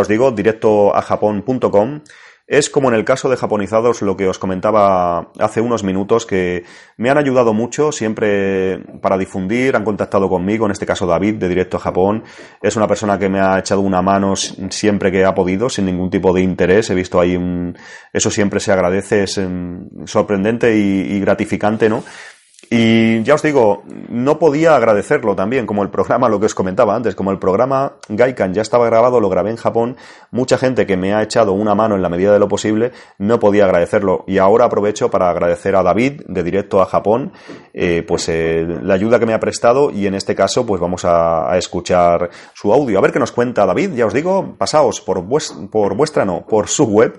Os 0.00 0.08
digo, 0.08 0.30
directoajapón.com. 0.30 2.00
Es 2.48 2.70
como 2.70 2.88
en 2.88 2.94
el 2.94 3.04
caso 3.04 3.28
de 3.28 3.36
Japonizados 3.36 4.02
lo 4.02 4.16
que 4.16 4.28
os 4.28 4.38
comentaba 4.38 5.32
hace 5.40 5.60
unos 5.60 5.82
minutos, 5.82 6.26
que 6.26 6.62
me 6.96 7.10
han 7.10 7.18
ayudado 7.18 7.52
mucho 7.52 7.90
siempre 7.90 8.78
para 9.00 9.18
difundir, 9.18 9.74
han 9.74 9.82
contactado 9.82 10.28
conmigo, 10.28 10.64
en 10.64 10.70
este 10.70 10.86
caso 10.86 11.08
David 11.08 11.34
de 11.34 11.48
Directo 11.48 11.76
a 11.76 11.80
Japón. 11.80 12.22
Es 12.62 12.76
una 12.76 12.86
persona 12.86 13.18
que 13.18 13.28
me 13.28 13.40
ha 13.40 13.58
echado 13.58 13.80
una 13.80 14.00
mano 14.00 14.36
siempre 14.36 15.10
que 15.10 15.24
ha 15.24 15.34
podido, 15.34 15.68
sin 15.68 15.86
ningún 15.86 16.08
tipo 16.08 16.32
de 16.32 16.42
interés. 16.42 16.88
He 16.88 16.94
visto 16.94 17.20
ahí 17.20 17.34
un... 17.34 17.76
Eso 18.12 18.30
siempre 18.30 18.60
se 18.60 18.70
agradece, 18.70 19.24
es 19.24 19.38
em, 19.38 19.88
sorprendente 20.06 20.76
y 20.76 21.18
gratificante, 21.18 21.88
¿no? 21.88 22.04
Y 22.70 23.22
ya 23.22 23.34
os 23.34 23.42
digo, 23.42 23.84
no 24.08 24.38
podía 24.38 24.74
agradecerlo 24.74 25.36
también, 25.36 25.66
como 25.66 25.82
el 25.82 25.90
programa, 25.90 26.28
lo 26.28 26.40
que 26.40 26.46
os 26.46 26.54
comentaba 26.54 26.96
antes, 26.96 27.14
como 27.14 27.30
el 27.30 27.38
programa 27.38 27.94
Gaikan 28.08 28.54
ya 28.54 28.62
estaba 28.62 28.86
grabado, 28.86 29.20
lo 29.20 29.28
grabé 29.28 29.50
en 29.50 29.56
Japón, 29.56 29.96
mucha 30.32 30.58
gente 30.58 30.84
que 30.84 30.96
me 30.96 31.14
ha 31.14 31.22
echado 31.22 31.52
una 31.52 31.74
mano 31.74 31.94
en 31.94 32.02
la 32.02 32.08
medida 32.08 32.32
de 32.32 32.40
lo 32.40 32.48
posible, 32.48 32.92
no 33.18 33.38
podía 33.38 33.66
agradecerlo. 33.66 34.24
Y 34.26 34.38
ahora 34.38 34.64
aprovecho 34.64 35.10
para 35.10 35.30
agradecer 35.30 35.76
a 35.76 35.82
David, 35.82 36.22
de 36.26 36.42
directo 36.42 36.80
a 36.80 36.86
Japón, 36.86 37.32
eh, 37.72 38.04
pues 38.06 38.28
eh, 38.28 38.66
la 38.82 38.94
ayuda 38.94 39.18
que 39.20 39.26
me 39.26 39.34
ha 39.34 39.40
prestado 39.40 39.90
y 39.90 40.06
en 40.06 40.14
este 40.14 40.34
caso, 40.34 40.66
pues 40.66 40.80
vamos 40.80 41.04
a, 41.04 41.56
escuchar 41.56 42.30
su 42.52 42.72
audio. 42.72 42.98
A 42.98 43.00
ver 43.00 43.12
qué 43.12 43.18
nos 43.18 43.32
cuenta 43.32 43.64
David, 43.64 43.92
ya 43.94 44.06
os 44.06 44.12
digo, 44.12 44.56
pasaos 44.58 45.00
por, 45.00 45.24
por 45.70 45.94
vuestra, 45.94 46.24
no, 46.24 46.44
por 46.46 46.68
su 46.68 46.84
web 46.84 47.18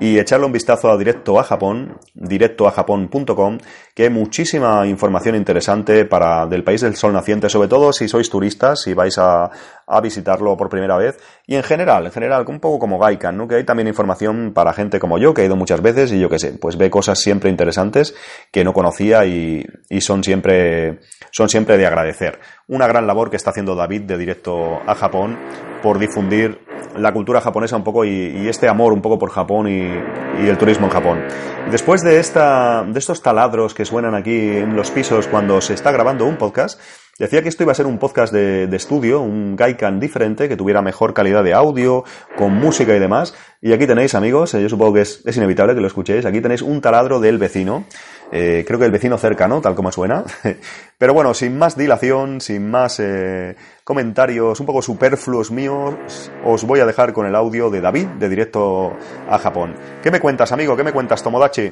y 0.00 0.18
echarle 0.18 0.46
un 0.46 0.52
vistazo 0.52 0.90
a 0.90 0.96
directo 0.96 1.38
a 1.38 1.44
Japón, 1.44 1.98
directoajapón.com, 2.14 3.58
que 3.96 4.10
muchísima 4.10 4.86
información 4.86 5.36
interesante 5.36 6.04
para 6.04 6.46
del 6.46 6.62
país 6.62 6.82
del 6.82 6.96
sol 6.96 7.14
naciente, 7.14 7.48
sobre 7.48 7.66
todo 7.66 7.94
si 7.94 8.08
sois 8.08 8.28
turistas, 8.28 8.82
si 8.82 8.92
vais 8.92 9.16
a, 9.16 9.50
a 9.86 10.00
visitarlo 10.02 10.54
por 10.54 10.68
primera 10.68 10.98
vez. 10.98 11.16
Y 11.46 11.54
en 11.54 11.62
general, 11.62 12.04
en 12.04 12.12
general, 12.12 12.44
un 12.46 12.60
poco 12.60 12.78
como 12.78 12.98
Gaikan, 12.98 13.38
¿no? 13.38 13.48
Que 13.48 13.54
hay 13.54 13.64
también 13.64 13.88
información 13.88 14.52
para 14.52 14.74
gente 14.74 15.00
como 15.00 15.16
yo, 15.16 15.32
que 15.32 15.40
he 15.40 15.46
ido 15.46 15.56
muchas 15.56 15.80
veces 15.80 16.12
y 16.12 16.20
yo 16.20 16.28
qué 16.28 16.38
sé, 16.38 16.52
pues 16.60 16.76
ve 16.76 16.90
cosas 16.90 17.18
siempre 17.20 17.48
interesantes 17.48 18.14
que 18.52 18.64
no 18.64 18.74
conocía 18.74 19.24
y, 19.24 19.64
y 19.88 20.02
son 20.02 20.22
siempre, 20.22 21.00
son 21.30 21.48
siempre 21.48 21.78
de 21.78 21.86
agradecer. 21.86 22.38
Una 22.68 22.86
gran 22.86 23.06
labor 23.06 23.30
que 23.30 23.36
está 23.36 23.48
haciendo 23.48 23.76
David 23.76 24.02
de 24.02 24.18
directo 24.18 24.78
a 24.86 24.94
Japón 24.94 25.38
por 25.82 25.98
difundir 25.98 26.65
la 26.98 27.12
cultura 27.12 27.40
japonesa 27.40 27.76
un 27.76 27.84
poco 27.84 28.04
y, 28.04 28.48
este 28.48 28.68
amor 28.68 28.92
un 28.92 29.02
poco 29.02 29.18
por 29.18 29.30
Japón 29.30 29.68
y, 29.68 30.48
el 30.48 30.58
turismo 30.58 30.86
en 30.86 30.92
Japón. 30.92 31.24
Después 31.70 32.02
de, 32.02 32.20
esta, 32.20 32.84
de 32.84 32.98
estos 32.98 33.22
taladros 33.22 33.74
que 33.74 33.84
suenan 33.84 34.14
aquí 34.14 34.36
en 34.36 34.76
los 34.76 34.90
pisos 34.90 35.26
cuando 35.26 35.60
se 35.60 35.74
está 35.74 35.90
grabando 35.90 36.26
un 36.26 36.36
podcast, 36.36 36.80
Decía 37.18 37.40
que 37.42 37.48
esto 37.48 37.62
iba 37.62 37.72
a 37.72 37.74
ser 37.74 37.86
un 37.86 37.96
podcast 37.96 38.30
de, 38.30 38.68
estudio, 38.76 39.22
un 39.22 39.56
Gaikan 39.56 39.98
diferente, 39.98 40.50
que 40.50 40.56
tuviera 40.56 40.82
mejor 40.82 41.14
calidad 41.14 41.42
de 41.42 41.54
audio, 41.54 42.04
con 42.36 42.52
música 42.52 42.94
y 42.94 42.98
demás. 42.98 43.34
Y 43.62 43.72
aquí 43.72 43.86
tenéis, 43.86 44.14
amigos, 44.14 44.52
eh, 44.52 44.60
yo 44.60 44.68
supongo 44.68 44.92
que 44.92 45.00
es 45.00 45.36
inevitable 45.36 45.74
que 45.74 45.80
lo 45.80 45.86
escuchéis, 45.86 46.26
aquí 46.26 46.42
tenéis 46.42 46.60
un 46.60 46.82
taladro 46.82 47.18
del 47.18 47.38
vecino, 47.38 47.86
eh, 48.32 48.64
creo 48.66 48.78
que 48.78 48.86
el 48.86 48.90
vecino 48.90 49.18
cercano, 49.18 49.60
tal 49.60 49.74
como 49.74 49.92
suena. 49.92 50.24
Pero 50.98 51.14
bueno, 51.14 51.34
sin 51.34 51.58
más 51.58 51.76
dilación, 51.76 52.40
sin 52.40 52.70
más 52.70 52.98
eh, 53.00 53.56
comentarios 53.84 54.58
un 54.60 54.66
poco 54.66 54.82
superfluos 54.82 55.50
míos, 55.50 56.30
os 56.44 56.64
voy 56.64 56.80
a 56.80 56.86
dejar 56.86 57.12
con 57.12 57.26
el 57.26 57.34
audio 57.34 57.70
de 57.70 57.80
David, 57.80 58.06
de 58.18 58.28
directo 58.28 58.92
a 59.28 59.38
Japón. 59.38 59.74
¿Qué 60.02 60.10
me 60.10 60.20
cuentas, 60.20 60.52
amigo? 60.52 60.76
¿Qué 60.76 60.84
me 60.84 60.92
cuentas, 60.92 61.22
Tomodachi? 61.22 61.70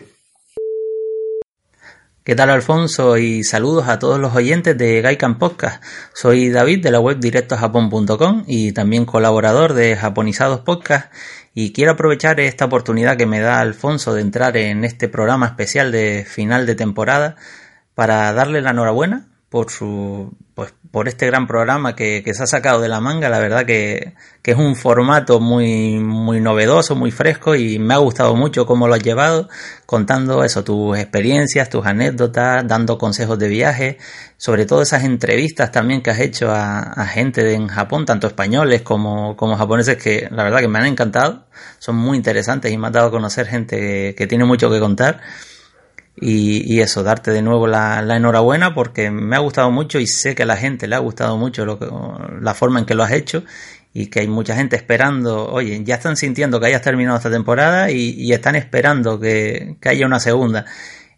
¿Qué 2.24 2.34
tal 2.34 2.48
Alfonso? 2.48 3.18
Y 3.18 3.44
saludos 3.44 3.86
a 3.86 3.98
todos 3.98 4.18
los 4.18 4.34
oyentes 4.34 4.78
de 4.78 5.02
Gaikan 5.02 5.38
Podcast. 5.38 5.84
Soy 6.14 6.48
David 6.48 6.82
de 6.82 6.90
la 6.90 6.98
web 6.98 7.18
directojapón.com 7.20 8.44
y 8.46 8.72
también 8.72 9.04
colaborador 9.04 9.74
de 9.74 9.94
Japonizados 9.94 10.60
Podcast 10.60 11.12
y 11.54 11.72
quiero 11.72 11.92
aprovechar 11.92 12.40
esta 12.40 12.64
oportunidad 12.64 13.16
que 13.16 13.26
me 13.26 13.40
da 13.40 13.60
Alfonso 13.60 14.12
de 14.12 14.20
entrar 14.20 14.56
en 14.56 14.84
este 14.84 15.08
programa 15.08 15.46
especial 15.46 15.92
de 15.92 16.26
final 16.28 16.66
de 16.66 16.74
temporada 16.74 17.36
para 17.94 18.32
darle 18.32 18.60
la 18.60 18.70
enhorabuena 18.70 19.28
por 19.48 19.70
su 19.70 20.36
pues 20.54 20.72
por 20.92 21.08
este 21.08 21.26
gran 21.26 21.48
programa 21.48 21.96
que, 21.96 22.22
que, 22.24 22.32
se 22.32 22.44
ha 22.44 22.46
sacado 22.46 22.80
de 22.80 22.88
la 22.88 23.00
manga, 23.00 23.28
la 23.28 23.40
verdad 23.40 23.66
que, 23.66 24.14
que, 24.40 24.52
es 24.52 24.56
un 24.56 24.76
formato 24.76 25.40
muy, 25.40 25.98
muy 25.98 26.40
novedoso, 26.40 26.94
muy 26.94 27.10
fresco 27.10 27.56
y 27.56 27.80
me 27.80 27.94
ha 27.94 27.96
gustado 27.96 28.36
mucho 28.36 28.64
cómo 28.64 28.86
lo 28.86 28.94
has 28.94 29.02
llevado, 29.02 29.48
contando 29.84 30.44
eso, 30.44 30.62
tus 30.62 30.96
experiencias, 30.96 31.68
tus 31.68 31.84
anécdotas, 31.84 32.64
dando 32.68 32.98
consejos 32.98 33.36
de 33.40 33.48
viaje, 33.48 33.98
sobre 34.36 34.64
todo 34.64 34.82
esas 34.82 35.02
entrevistas 35.02 35.72
también 35.72 36.02
que 36.02 36.10
has 36.10 36.20
hecho 36.20 36.52
a, 36.52 36.80
a 36.82 37.06
gente 37.06 37.42
de, 37.42 37.54
en 37.54 37.66
Japón, 37.66 38.06
tanto 38.06 38.28
españoles 38.28 38.82
como, 38.82 39.36
como 39.36 39.56
japoneses, 39.56 39.96
que 39.96 40.28
la 40.30 40.44
verdad 40.44 40.60
que 40.60 40.68
me 40.68 40.78
han 40.78 40.86
encantado, 40.86 41.46
son 41.80 41.96
muy 41.96 42.16
interesantes 42.16 42.70
y 42.70 42.78
me 42.78 42.86
ha 42.86 42.90
dado 42.90 43.08
a 43.08 43.10
conocer 43.10 43.48
gente 43.48 43.76
que, 43.76 44.14
que 44.16 44.26
tiene 44.28 44.44
mucho 44.44 44.70
que 44.70 44.78
contar. 44.78 45.20
Y, 46.16 46.80
eso, 46.80 47.02
darte 47.02 47.32
de 47.32 47.42
nuevo 47.42 47.66
la, 47.66 47.98
enhorabuena 48.16 48.72
porque 48.74 49.10
me 49.10 49.34
ha 49.34 49.40
gustado 49.40 49.70
mucho 49.70 49.98
y 49.98 50.06
sé 50.06 50.34
que 50.34 50.44
a 50.44 50.46
la 50.46 50.56
gente 50.56 50.86
le 50.86 50.94
ha 50.94 51.00
gustado 51.00 51.36
mucho 51.36 51.64
lo 51.64 51.78
que, 51.78 51.88
la 52.40 52.54
forma 52.54 52.78
en 52.78 52.86
que 52.86 52.94
lo 52.94 53.02
has 53.02 53.12
hecho 53.12 53.44
y 53.92 54.06
que 54.06 54.20
hay 54.20 54.28
mucha 54.28 54.54
gente 54.54 54.76
esperando, 54.76 55.48
oye, 55.48 55.82
ya 55.84 55.96
están 55.96 56.16
sintiendo 56.16 56.60
que 56.60 56.66
hayas 56.66 56.82
terminado 56.82 57.16
esta 57.16 57.30
temporada 57.30 57.90
y, 57.90 58.14
y 58.16 58.32
están 58.32 58.54
esperando 58.54 59.18
que, 59.18 59.76
que, 59.80 59.88
haya 59.88 60.06
una 60.06 60.20
segunda. 60.20 60.66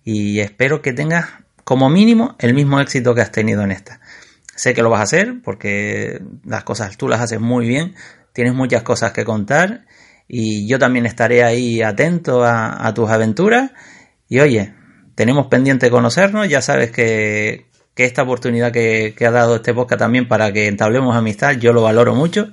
Y 0.03 0.40
espero 0.40 0.82
que 0.82 0.92
tengas 0.92 1.26
como 1.64 1.90
mínimo 1.90 2.36
el 2.38 2.55
mismo 2.55 2.80
éxito 2.80 3.14
que 3.14 3.20
has 3.20 3.32
tenido 3.32 3.62
en 3.62 3.72
esta. 3.72 4.01
Sé 4.55 4.72
que 4.72 4.82
lo 4.82 4.90
vas 4.90 5.01
a 5.01 5.05
hacer 5.05 5.42
porque 5.42 6.22
las 6.44 6.64
cosas 6.64 6.97
tú 6.97 7.09
las 7.09 7.20
haces 7.20 7.40
muy 7.40 7.66
bien, 7.66 7.94
tienes 8.32 8.55
muchas 8.55 8.82
cosas 8.82 9.12
que 9.12 9.24
contar 9.24 9.86
y 10.28 10.66
yo 10.66 10.78
también 10.78 11.07
estaré 11.07 11.44
ahí 11.44 11.82
atento 11.82 12.44
a, 12.44 12.86
a 12.86 12.94
tus 12.94 13.11
aventuras. 13.11 13.72
Y 14.28 14.40
oye, 14.40 14.74
tenemos 15.17 15.47
pendiente 15.47 15.91
conocernos, 15.91 16.49
ya 16.49 16.62
sabes 16.62 16.93
que, 16.93 17.67
que 17.95 18.05
esta 18.05 18.23
oportunidad 18.23 18.71
que, 18.71 19.14
ha 19.27 19.31
dado 19.31 19.57
este 19.57 19.75
podcast 19.75 19.99
también 19.99 20.29
para 20.29 20.53
que 20.53 20.69
entablemos 20.69 21.17
amistad, 21.17 21.53
yo 21.53 21.73
lo 21.73 21.83
valoro 21.83 22.14
mucho, 22.14 22.51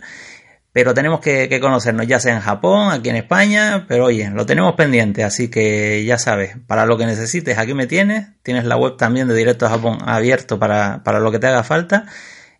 pero 0.72 0.94
tenemos 0.94 1.20
que, 1.20 1.50
que, 1.50 1.60
conocernos 1.60 2.08
ya 2.08 2.20
sea 2.20 2.34
en 2.34 2.40
Japón, 2.40 2.92
aquí 2.92 3.10
en 3.10 3.18
España, 3.18 3.86
pero 3.88 4.06
oye, 4.06 4.30
lo 4.32 4.46
tenemos 4.46 4.74
pendiente, 4.76 5.26
así 5.26 5.50
que 5.50 6.06
ya 6.06 6.18
sabes, 6.18 6.56
para 6.66 6.86
lo 6.86 6.98
que 6.98 7.06
necesites, 7.06 7.58
aquí 7.58 7.74
me 7.74 7.86
tienes, 7.86 8.30
tienes 8.42 8.64
la 8.64 8.78
web 8.78 8.96
también 8.96 9.28
de 9.28 9.36
Directo 9.36 9.66
a 9.66 9.70
Japón 9.70 9.98
abierto 10.06 10.58
para, 10.58 11.04
para 11.04 11.20
lo 11.20 11.32
que 11.32 11.40
te 11.40 11.48
haga 11.48 11.64
falta, 11.64 12.06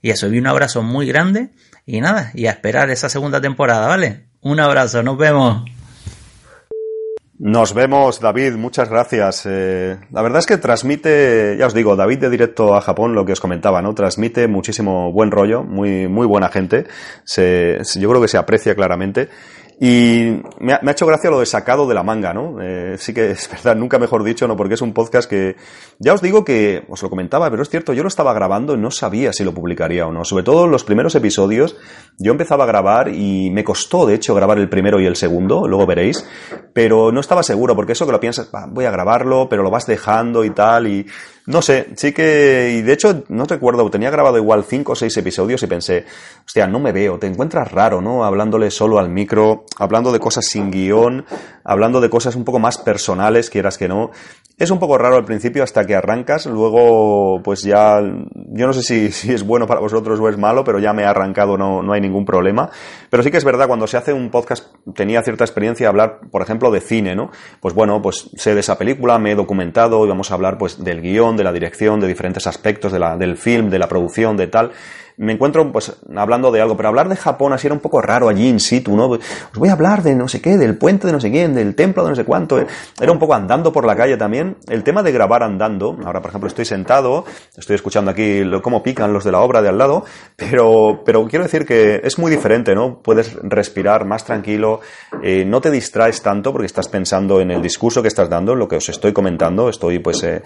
y 0.02 0.10
eso, 0.10 0.28
y 0.28 0.38
un 0.38 0.48
abrazo 0.48 0.84
muy 0.84 1.08
grande, 1.08 1.52
y 1.86 2.02
nada, 2.02 2.32
y 2.34 2.48
a 2.48 2.52
esperar 2.52 2.92
esa 2.92 3.08
segunda 3.08 3.40
temporada, 3.40 3.88
¿vale? 3.88 4.26
Un 4.42 4.60
abrazo, 4.60 5.02
nos 5.02 5.18
vemos. 5.18 5.64
Nos 7.46 7.74
vemos, 7.74 8.22
David, 8.22 8.54
muchas 8.54 8.90
gracias. 8.90 9.46
Eh, 9.46 9.98
la 10.14 10.22
verdad 10.22 10.40
es 10.40 10.46
que 10.46 10.56
transmite, 10.56 11.58
ya 11.60 11.68
os 11.68 11.74
digo, 11.74 11.98
David 11.98 12.20
de 12.20 12.30
directo 12.30 12.74
a 12.74 12.80
Japón, 12.80 13.16
lo 13.16 13.26
que 13.26 13.34
os 13.34 13.42
comentaba, 13.42 13.82
¿no? 13.82 13.94
Transmite 13.94 14.48
muchísimo 14.48 15.12
buen 15.12 15.30
rollo, 15.30 15.62
muy, 15.62 16.08
muy 16.08 16.26
buena 16.26 16.48
gente. 16.48 16.86
Se, 17.26 17.80
yo 18.00 18.10
creo 18.10 18.22
que 18.22 18.30
se 18.30 18.38
aprecia 18.38 18.76
claramente. 18.76 19.28
Y 19.86 20.42
me 20.62 20.72
ha, 20.72 20.92
hecho 20.92 21.06
gracia 21.06 21.30
lo 21.30 21.42
de 21.42 21.46
sacado 21.46 21.86
de 21.86 21.94
la 21.94 22.04
manga, 22.04 22.34
¿no? 22.34 22.62
Eh, 22.62 22.96
sí 22.98 23.14
que 23.14 23.32
es 23.32 23.50
verdad, 23.52 23.76
nunca 23.76 24.00
mejor 24.00 24.24
dicho, 24.24 24.48
¿no? 24.48 24.56
Porque 24.56 24.76
es 24.76 24.82
un 24.82 24.94
podcast 24.94 25.30
que, 25.30 25.58
ya 26.00 26.14
os 26.14 26.22
digo 26.22 26.46
que, 26.46 26.86
os 26.88 27.04
lo 27.04 27.10
comentaba, 27.10 27.50
pero 27.50 27.64
es 27.64 27.70
cierto, 27.70 27.92
yo 27.92 28.02
lo 28.02 28.08
estaba 28.08 28.34
grabando 28.34 28.76
y 28.76 28.78
no 28.78 28.92
sabía 28.92 29.34
si 29.34 29.44
lo 29.44 29.54
publicaría 29.54 30.08
o 30.08 30.14
no. 30.14 30.24
Sobre 30.24 30.46
todo 30.46 30.68
los 30.68 30.86
primeros 30.86 31.16
episodios, 31.16 31.76
yo 32.18 32.32
empezaba 32.32 32.64
a 32.64 32.68
grabar 32.68 33.10
y 33.10 33.50
me 33.50 33.66
costó, 33.66 34.06
de 34.06 34.16
hecho, 34.16 34.34
grabar 34.34 34.58
el 34.58 34.70
primero 34.70 35.02
y 35.02 35.06
el 35.06 35.18
segundo, 35.18 35.68
luego 35.68 35.86
veréis, 35.86 36.26
pero 36.72 37.12
no 37.12 37.20
estaba 37.20 37.44
seguro, 37.44 37.76
porque 37.76 37.92
eso 37.92 38.06
que 38.06 38.14
lo 38.14 38.22
piensas, 38.22 38.50
voy 38.70 38.86
a 38.86 38.92
grabarlo, 38.92 39.50
pero 39.50 39.64
lo 39.64 39.70
vas 39.70 39.86
dejando 39.86 40.46
y 40.46 40.52
tal, 40.52 40.88
y 40.88 41.06
no 41.46 41.62
sé, 41.62 41.90
sí 41.96 42.14
que, 42.14 42.76
y 42.78 42.82
de 42.82 42.94
hecho, 42.94 43.24
no 43.28 43.44
recuerdo, 43.46 43.90
tenía 43.90 44.10
grabado 44.10 44.38
igual 44.38 44.64
cinco 44.64 44.94
o 44.94 44.96
seis 44.96 45.16
episodios 45.18 45.62
y 45.64 45.68
pensé, 45.68 46.06
hostia, 46.46 46.68
no 46.68 46.80
me 46.80 46.92
veo, 46.94 47.20
te 47.20 47.28
encuentras 47.28 47.72
raro, 47.72 48.02
¿no? 48.02 48.24
Hablándole 48.24 48.72
solo 48.72 48.98
al 48.98 49.10
micro, 49.10 49.66
hablando 49.78 50.12
de 50.14 50.20
cosas 50.20 50.46
sin 50.46 50.72
guion, 50.72 51.26
hablando 51.64 52.02
de 52.02 52.10
cosas 52.10 52.36
un 52.36 52.44
poco 52.44 52.60
más 52.60 52.78
personales, 52.78 53.50
quieras 53.50 53.78
que 53.78 53.88
no. 53.88 54.12
Es 54.58 54.70
un 54.70 54.80
poco 54.80 54.98
raro 54.98 55.16
al 55.16 55.26
principio 55.26 55.64
hasta 55.64 55.86
que 55.86 55.96
arrancas, 55.96 56.46
luego 56.46 57.42
pues 57.44 57.64
ya, 57.64 58.00
yo 58.02 58.68
no 58.68 58.74
sé 58.74 58.84
si, 58.84 59.12
si 59.12 59.34
es 59.34 59.46
bueno 59.46 59.66
para 59.66 59.80
vosotros 59.80 60.20
o 60.20 60.30
es 60.30 60.38
malo, 60.38 60.64
pero 60.64 60.80
ya 60.80 60.94
me 60.94 61.06
ha 61.06 61.10
arrancado, 61.10 61.58
no, 61.58 61.82
no 61.82 61.94
hay 61.94 62.02
ningún 62.02 62.26
problema. 62.26 62.70
Pero 63.10 63.24
sí 63.24 63.32
que 63.32 63.38
es 63.38 63.44
verdad, 63.44 63.68
cuando 63.68 63.88
se 63.88 63.98
hace 63.98 64.14
un 64.14 64.30
podcast 64.30 64.68
tenía 64.94 65.24
cierta 65.24 65.44
experiencia 65.44 65.88
hablar, 65.88 66.20
por 66.32 66.42
ejemplo, 66.42 66.72
de 66.72 66.82
cine, 66.82 67.16
¿no? 67.16 67.32
Pues 67.60 67.74
bueno, 67.74 68.02
pues 68.02 68.30
sé 68.36 68.54
de 68.54 68.60
esa 68.60 68.78
película, 68.78 69.18
me 69.18 69.32
he 69.32 69.36
documentado 69.36 70.06
y 70.06 70.10
vamos 70.10 70.32
a 70.32 70.36
hablar 70.36 70.58
pues 70.58 70.84
del 70.84 71.02
guion, 71.02 71.36
de 71.36 71.44
la 71.44 71.52
dirección, 71.52 72.00
de 72.00 72.08
diferentes 72.08 72.48
aspectos 72.48 72.92
de 72.92 73.04
del 73.18 73.38
film, 73.38 73.70
de 73.70 73.80
la 73.80 73.90
producción, 73.90 74.38
de 74.38 74.48
tal 74.48 74.72
me 75.18 75.34
encuentro 75.34 75.72
pues 75.72 75.96
hablando 76.16 76.52
de 76.52 76.62
algo, 76.62 76.76
pero 76.76 76.90
hablar 76.90 77.10
de 77.10 77.16
Japón 77.16 77.54
así 77.54 77.68
era 77.68 77.74
un 77.74 77.80
poco 77.80 78.02
raro 78.02 78.30
allí 78.30 78.48
in 78.48 78.60
situ, 78.60 78.96
¿no? 78.96 79.08
Os 79.08 79.20
voy 79.58 79.70
a 79.70 79.74
hablar 79.74 80.04
de 80.04 80.16
no 80.16 80.28
sé 80.28 80.42
qué, 80.42 80.58
del 80.58 80.78
puente 80.78 81.08
de 81.08 81.14
no 81.14 81.20
sé 81.20 81.32
quién, 81.32 81.54
del 81.54 81.76
templo 81.76 82.04
de 82.04 82.10
no 82.10 82.16
sé 82.16 82.26
cuánto. 82.26 82.58
Era 83.00 83.12
un 83.12 83.20
poco 83.20 83.34
andando 83.34 83.72
por 83.72 83.86
la 83.86 83.96
calle 83.96 84.18
también. 84.18 84.58
El 84.68 84.84
tema 84.84 85.04
de 85.04 85.12
grabar 85.12 85.44
andando, 85.44 85.98
ahora 86.06 86.22
por 86.22 86.30
ejemplo 86.30 86.48
estoy 86.48 86.66
sentado, 86.66 87.26
estoy 87.56 87.76
escuchando 87.76 88.12
aquí 88.12 88.42
cómo 88.62 88.84
pican 88.84 89.14
los 89.14 89.24
de 89.24 89.32
la 89.32 89.42
obra 89.42 89.62
de 89.62 89.70
al 89.70 89.78
lado, 89.78 90.06
pero, 90.36 91.02
pero 91.06 91.28
quiero 91.28 91.44
decir 91.44 91.66
que 91.66 92.02
es 92.04 92.18
muy 92.18 92.32
diferente, 92.32 92.76
¿no? 92.76 93.00
Puedes 93.00 93.36
respirar 93.44 94.06
más 94.06 94.26
tranquilo, 94.26 94.82
eh, 95.22 95.46
no 95.46 95.62
te 95.62 95.70
distraes 95.72 96.22
tanto 96.22 96.52
porque 96.52 96.66
estás 96.66 96.88
pensando 96.88 97.40
en 97.40 97.52
el 97.52 97.62
discurso 97.62 98.02
que 98.02 98.08
estás 98.08 98.30
dando, 98.30 98.54
en 98.54 98.60
lo 98.60 98.68
que 98.68 98.78
os 98.78 98.90
estoy 98.90 99.14
comentando, 99.14 99.70
estoy 99.70 100.00
pues 100.00 100.24
eh, 100.24 100.42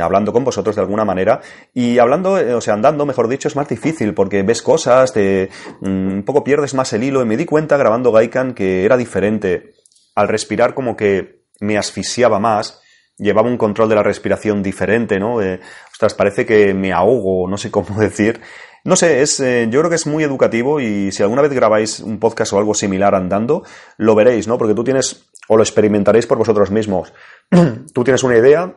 hablando 0.00 0.32
con 0.32 0.44
vosotros 0.44 0.76
de 0.76 0.82
alguna 0.82 1.04
manera 1.04 1.40
y 1.74 1.98
hablando, 1.98 2.38
eh, 2.38 2.54
o 2.54 2.60
sea, 2.60 2.74
andando, 2.74 3.04
mejor 3.04 3.28
dicho, 3.28 3.48
es 3.48 3.56
más 3.56 3.68
difícil 3.68 3.97
porque 4.14 4.42
ves 4.42 4.62
cosas, 4.62 5.12
te, 5.12 5.50
mm, 5.80 6.12
un 6.12 6.22
poco 6.24 6.44
pierdes 6.44 6.74
más 6.74 6.92
el 6.92 7.04
hilo 7.04 7.22
y 7.22 7.26
me 7.26 7.36
di 7.36 7.44
cuenta 7.44 7.76
grabando 7.76 8.12
Gaikan 8.12 8.54
que 8.54 8.84
era 8.84 8.96
diferente. 8.96 9.74
Al 10.14 10.28
respirar 10.28 10.74
como 10.74 10.96
que 10.96 11.44
me 11.60 11.78
asfixiaba 11.78 12.38
más, 12.38 12.80
llevaba 13.18 13.48
un 13.48 13.58
control 13.58 13.88
de 13.88 13.96
la 13.96 14.02
respiración 14.02 14.62
diferente, 14.62 15.18
¿no? 15.18 15.42
Eh, 15.42 15.60
ostras, 15.90 16.14
parece 16.14 16.46
que 16.46 16.72
me 16.74 16.92
ahogo, 16.92 17.48
no 17.48 17.56
sé 17.58 17.70
cómo 17.70 17.98
decir. 18.00 18.40
No 18.84 18.96
sé, 18.96 19.20
es, 19.22 19.40
eh, 19.40 19.66
yo 19.70 19.80
creo 19.80 19.90
que 19.90 19.96
es 19.96 20.06
muy 20.06 20.22
educativo 20.24 20.80
y 20.80 21.12
si 21.12 21.22
alguna 21.22 21.42
vez 21.42 21.52
grabáis 21.52 22.00
un 22.00 22.18
podcast 22.18 22.52
o 22.52 22.58
algo 22.58 22.74
similar 22.74 23.14
andando, 23.14 23.64
lo 23.96 24.14
veréis, 24.14 24.46
¿no? 24.46 24.56
Porque 24.56 24.74
tú 24.74 24.84
tienes, 24.84 25.28
o 25.48 25.56
lo 25.56 25.62
experimentaréis 25.62 26.26
por 26.26 26.38
vosotros 26.38 26.70
mismos. 26.70 27.12
tú 27.92 28.04
tienes 28.04 28.22
una 28.22 28.38
idea, 28.38 28.76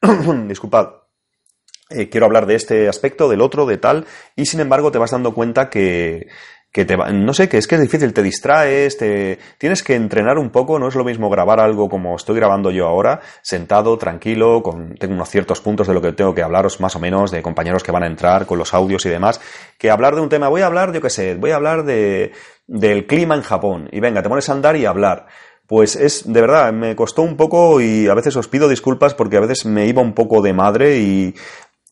disculpad, 0.48 1.01
eh, 1.94 2.08
quiero 2.08 2.26
hablar 2.26 2.46
de 2.46 2.54
este 2.54 2.88
aspecto, 2.88 3.28
del 3.28 3.40
otro, 3.40 3.66
de 3.66 3.78
tal, 3.78 4.06
y 4.36 4.46
sin 4.46 4.60
embargo 4.60 4.90
te 4.90 4.98
vas 4.98 5.10
dando 5.10 5.34
cuenta 5.34 5.70
que, 5.70 6.28
que 6.72 6.86
te 6.86 6.96
va, 6.96 7.12
no 7.12 7.34
sé, 7.34 7.50
que 7.50 7.58
es 7.58 7.66
que 7.66 7.74
es 7.74 7.82
difícil, 7.82 8.14
te 8.14 8.22
distraes, 8.22 8.96
te, 8.96 9.38
tienes 9.58 9.82
que 9.82 9.94
entrenar 9.94 10.38
un 10.38 10.48
poco, 10.48 10.78
no 10.78 10.88
es 10.88 10.94
lo 10.94 11.04
mismo 11.04 11.28
grabar 11.28 11.60
algo 11.60 11.90
como 11.90 12.16
estoy 12.16 12.36
grabando 12.36 12.70
yo 12.70 12.86
ahora, 12.86 13.20
sentado, 13.42 13.98
tranquilo, 13.98 14.62
con, 14.62 14.94
tengo 14.94 15.12
unos 15.14 15.28
ciertos 15.28 15.60
puntos 15.60 15.86
de 15.86 15.92
lo 15.92 16.00
que 16.00 16.12
tengo 16.12 16.34
que 16.34 16.42
hablaros 16.42 16.80
más 16.80 16.96
o 16.96 16.98
menos, 16.98 17.30
de 17.30 17.42
compañeros 17.42 17.82
que 17.82 17.92
van 17.92 18.04
a 18.04 18.06
entrar, 18.06 18.46
con 18.46 18.58
los 18.58 18.72
audios 18.72 19.04
y 19.04 19.10
demás, 19.10 19.38
que 19.76 19.90
hablar 19.90 20.14
de 20.14 20.22
un 20.22 20.30
tema, 20.30 20.48
voy 20.48 20.62
a 20.62 20.66
hablar, 20.66 20.94
yo 20.94 21.02
qué 21.02 21.10
sé, 21.10 21.34
voy 21.34 21.50
a 21.50 21.56
hablar 21.56 21.84
de, 21.84 22.32
del 22.66 23.06
clima 23.06 23.34
en 23.34 23.42
Japón, 23.42 23.90
y 23.92 24.00
venga, 24.00 24.22
te 24.22 24.30
pones 24.30 24.48
a 24.48 24.52
andar 24.52 24.74
y 24.76 24.86
a 24.86 24.90
hablar. 24.90 25.26
Pues 25.66 25.96
es, 25.96 26.30
de 26.30 26.40
verdad, 26.40 26.72
me 26.72 26.96
costó 26.96 27.22
un 27.22 27.36
poco 27.36 27.80
y 27.80 28.06
a 28.08 28.14
veces 28.14 28.36
os 28.36 28.48
pido 28.48 28.68
disculpas 28.68 29.14
porque 29.14 29.36
a 29.38 29.40
veces 29.40 29.64
me 29.64 29.86
iba 29.86 30.02
un 30.02 30.12
poco 30.12 30.42
de 30.42 30.52
madre 30.52 30.98
y 30.98 31.34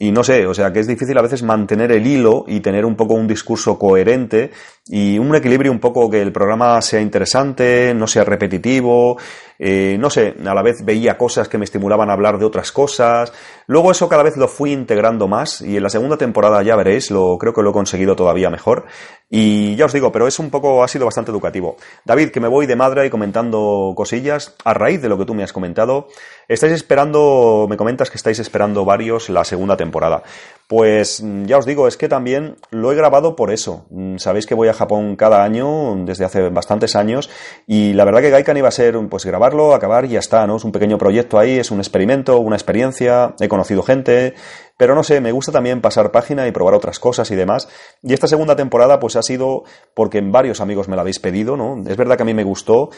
y 0.02 0.12
no 0.12 0.24
sé, 0.24 0.46
o 0.46 0.54
sea 0.54 0.72
que 0.72 0.80
es 0.80 0.86
difícil 0.86 1.18
a 1.18 1.22
veces 1.22 1.42
mantener 1.42 1.92
el 1.92 2.06
hilo 2.06 2.46
y 2.48 2.60
tener 2.60 2.86
un 2.86 2.96
poco 2.96 3.12
un 3.12 3.28
discurso 3.28 3.78
coherente 3.78 4.50
y 4.86 5.18
un 5.18 5.34
equilibrio 5.36 5.70
un 5.70 5.78
poco 5.78 6.08
que 6.08 6.22
el 6.22 6.32
programa 6.32 6.80
sea 6.80 7.02
interesante, 7.02 7.92
no 7.94 8.06
sea 8.06 8.24
repetitivo, 8.24 9.18
eh, 9.62 9.98
no 10.00 10.08
sé, 10.08 10.34
a 10.42 10.54
la 10.54 10.62
vez 10.62 10.82
veía 10.86 11.18
cosas 11.18 11.46
que 11.46 11.58
me 11.58 11.66
estimulaban 11.66 12.08
a 12.08 12.14
hablar 12.14 12.38
de 12.38 12.46
otras 12.46 12.72
cosas. 12.72 13.30
Luego 13.66 13.90
eso 13.90 14.08
cada 14.08 14.22
vez 14.22 14.38
lo 14.38 14.48
fui 14.48 14.72
integrando 14.72 15.28
más 15.28 15.60
y 15.60 15.76
en 15.76 15.82
la 15.82 15.90
segunda 15.90 16.16
temporada 16.16 16.62
ya 16.62 16.76
veréis, 16.76 17.10
lo, 17.10 17.36
creo 17.36 17.52
que 17.52 17.60
lo 17.60 17.68
he 17.68 17.74
conseguido 17.74 18.16
todavía 18.16 18.48
mejor. 18.48 18.86
Y 19.28 19.76
ya 19.76 19.84
os 19.84 19.92
digo, 19.92 20.10
pero 20.10 20.26
es 20.26 20.38
un 20.38 20.50
poco, 20.50 20.82
ha 20.82 20.88
sido 20.88 21.04
bastante 21.04 21.30
educativo. 21.30 21.76
David, 22.06 22.30
que 22.30 22.40
me 22.40 22.48
voy 22.48 22.66
de 22.66 22.74
madre 22.74 23.04
y 23.04 23.10
comentando 23.10 23.92
cosillas 23.94 24.56
a 24.64 24.72
raíz 24.72 25.02
de 25.02 25.10
lo 25.10 25.18
que 25.18 25.26
tú 25.26 25.34
me 25.34 25.44
has 25.44 25.52
comentado. 25.52 26.08
Estáis 26.48 26.72
esperando, 26.72 27.66
me 27.68 27.76
comentas 27.76 28.10
que 28.10 28.16
estáis 28.16 28.38
esperando 28.38 28.84
varios 28.86 29.28
la 29.28 29.44
segunda 29.44 29.76
temporada. 29.76 30.22
Pues 30.66 31.22
mm, 31.22 31.44
ya 31.44 31.58
os 31.58 31.66
digo, 31.66 31.86
es 31.86 31.96
que 31.96 32.08
también 32.08 32.56
lo 32.70 32.90
he 32.90 32.96
grabado 32.96 33.36
por 33.36 33.52
eso. 33.52 33.86
Mm, 33.90 34.16
sabéis 34.16 34.46
que 34.46 34.54
voy 34.54 34.68
a 34.68 34.72
Japón 34.72 35.16
cada 35.16 35.44
año, 35.44 35.96
desde 36.04 36.24
hace 36.24 36.48
bastantes 36.48 36.96
años, 36.96 37.30
y 37.66 37.92
la 37.92 38.04
verdad 38.04 38.22
que 38.22 38.30
Gaikan 38.30 38.56
iba 38.56 38.68
a 38.68 38.72
ser, 38.72 38.98
pues 39.08 39.24
grabarlo, 39.50 39.74
acabar 39.74 40.04
y 40.04 40.10
ya 40.10 40.20
está, 40.20 40.46
¿no? 40.46 40.56
Es 40.56 40.64
un 40.64 40.72
pequeño 40.72 40.96
proyecto 40.96 41.38
ahí, 41.38 41.58
es 41.58 41.70
un 41.70 41.78
experimento, 41.78 42.38
una 42.38 42.56
experiencia, 42.56 43.34
he 43.40 43.48
conocido 43.48 43.82
gente, 43.82 44.34
pero 44.76 44.94
no 44.94 45.02
sé, 45.02 45.20
me 45.20 45.32
gusta 45.32 45.52
también 45.52 45.80
pasar 45.80 46.12
página 46.12 46.46
y 46.46 46.52
probar 46.52 46.74
otras 46.74 46.98
cosas 46.98 47.30
y 47.30 47.36
demás. 47.36 47.68
Y 48.02 48.14
esta 48.14 48.28
segunda 48.28 48.56
temporada 48.56 48.98
pues 49.00 49.16
ha 49.16 49.22
sido 49.22 49.64
porque 49.94 50.20
varios 50.22 50.60
amigos 50.60 50.88
me 50.88 50.96
la 50.96 51.02
habéis 51.02 51.18
pedido, 51.18 51.56
¿no? 51.56 51.82
Es 51.86 51.96
verdad 51.96 52.16
que 52.16 52.22
a 52.22 52.26
mí 52.26 52.34
me 52.34 52.44
gustó 52.44 52.90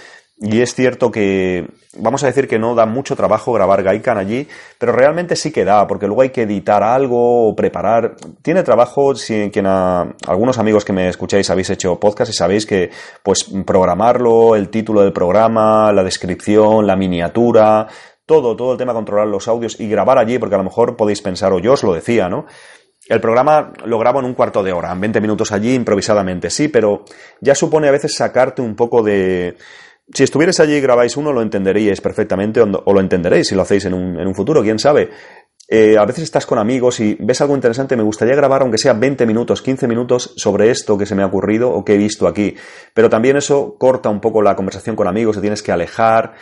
y 0.44 0.60
es 0.60 0.74
cierto 0.74 1.12
que, 1.12 1.68
vamos 1.96 2.24
a 2.24 2.26
decir 2.26 2.48
que 2.48 2.58
no 2.58 2.74
da 2.74 2.84
mucho 2.84 3.14
trabajo 3.14 3.52
grabar 3.52 3.84
Gaikan 3.84 4.18
allí, 4.18 4.48
pero 4.76 4.90
realmente 4.90 5.36
sí 5.36 5.52
que 5.52 5.64
da, 5.64 5.86
porque 5.86 6.08
luego 6.08 6.22
hay 6.22 6.30
que 6.30 6.42
editar 6.42 6.82
algo 6.82 7.48
o 7.48 7.54
preparar. 7.54 8.16
Tiene 8.42 8.64
trabajo, 8.64 9.14
si 9.14 9.50
quien 9.52 9.66
algunos 9.66 10.58
amigos 10.58 10.84
que 10.84 10.92
me 10.92 11.08
escucháis 11.08 11.48
habéis 11.48 11.70
hecho 11.70 12.00
podcast 12.00 12.32
y 12.32 12.34
sabéis 12.34 12.66
que, 12.66 12.90
pues, 13.22 13.44
programarlo, 13.64 14.56
el 14.56 14.68
título 14.68 15.02
del 15.02 15.12
programa, 15.12 15.92
la 15.92 16.02
descripción, 16.02 16.88
la 16.88 16.96
miniatura, 16.96 17.86
todo, 18.26 18.56
todo 18.56 18.72
el 18.72 18.78
tema 18.78 18.92
de 18.92 18.96
controlar 18.96 19.28
los 19.28 19.46
audios 19.46 19.78
y 19.78 19.88
grabar 19.88 20.18
allí, 20.18 20.40
porque 20.40 20.56
a 20.56 20.58
lo 20.58 20.64
mejor 20.64 20.96
podéis 20.96 21.22
pensar, 21.22 21.52
o 21.52 21.60
yo 21.60 21.74
os 21.74 21.84
lo 21.84 21.94
decía, 21.94 22.28
¿no? 22.28 22.46
El 23.08 23.20
programa 23.20 23.72
lo 23.84 23.98
grabo 23.98 24.18
en 24.18 24.26
un 24.26 24.34
cuarto 24.34 24.62
de 24.62 24.72
hora, 24.72 24.90
en 24.90 25.00
20 25.00 25.20
minutos 25.20 25.52
allí, 25.52 25.74
improvisadamente, 25.74 26.50
sí, 26.50 26.66
pero 26.66 27.04
ya 27.40 27.54
supone 27.54 27.86
a 27.86 27.92
veces 27.92 28.14
sacarte 28.14 28.60
un 28.60 28.74
poco 28.74 29.04
de... 29.04 29.56
Si 30.14 30.24
estuvierais 30.24 30.60
allí 30.60 30.74
y 30.74 30.80
grabáis 30.80 31.16
uno, 31.16 31.32
lo 31.32 31.40
entenderíais 31.40 32.00
perfectamente, 32.00 32.60
o 32.60 32.92
lo 32.92 33.00
entenderéis 33.00 33.48
si 33.48 33.54
lo 33.54 33.62
hacéis 33.62 33.86
en 33.86 33.94
un, 33.94 34.20
en 34.20 34.26
un 34.26 34.34
futuro, 34.34 34.62
quién 34.62 34.78
sabe. 34.78 35.10
Eh, 35.68 35.96
a 35.96 36.04
veces 36.04 36.24
estás 36.24 36.44
con 36.44 36.58
amigos 36.58 37.00
y 37.00 37.16
ves 37.18 37.40
algo 37.40 37.54
interesante, 37.54 37.96
me 37.96 38.02
gustaría 38.02 38.34
grabar 38.34 38.60
aunque 38.60 38.76
sea 38.76 38.92
20 38.92 39.24
minutos, 39.24 39.62
15 39.62 39.88
minutos 39.88 40.34
sobre 40.36 40.70
esto 40.70 40.98
que 40.98 41.06
se 41.06 41.14
me 41.14 41.22
ha 41.22 41.26
ocurrido 41.26 41.70
o 41.70 41.82
que 41.82 41.94
he 41.94 41.96
visto 41.96 42.26
aquí. 42.26 42.54
Pero 42.92 43.08
también 43.08 43.38
eso 43.38 43.76
corta 43.78 44.10
un 44.10 44.20
poco 44.20 44.42
la 44.42 44.54
conversación 44.54 44.96
con 44.96 45.08
amigos, 45.08 45.36
te 45.36 45.40
tienes 45.40 45.62
que 45.62 45.72
alejar 45.72 46.34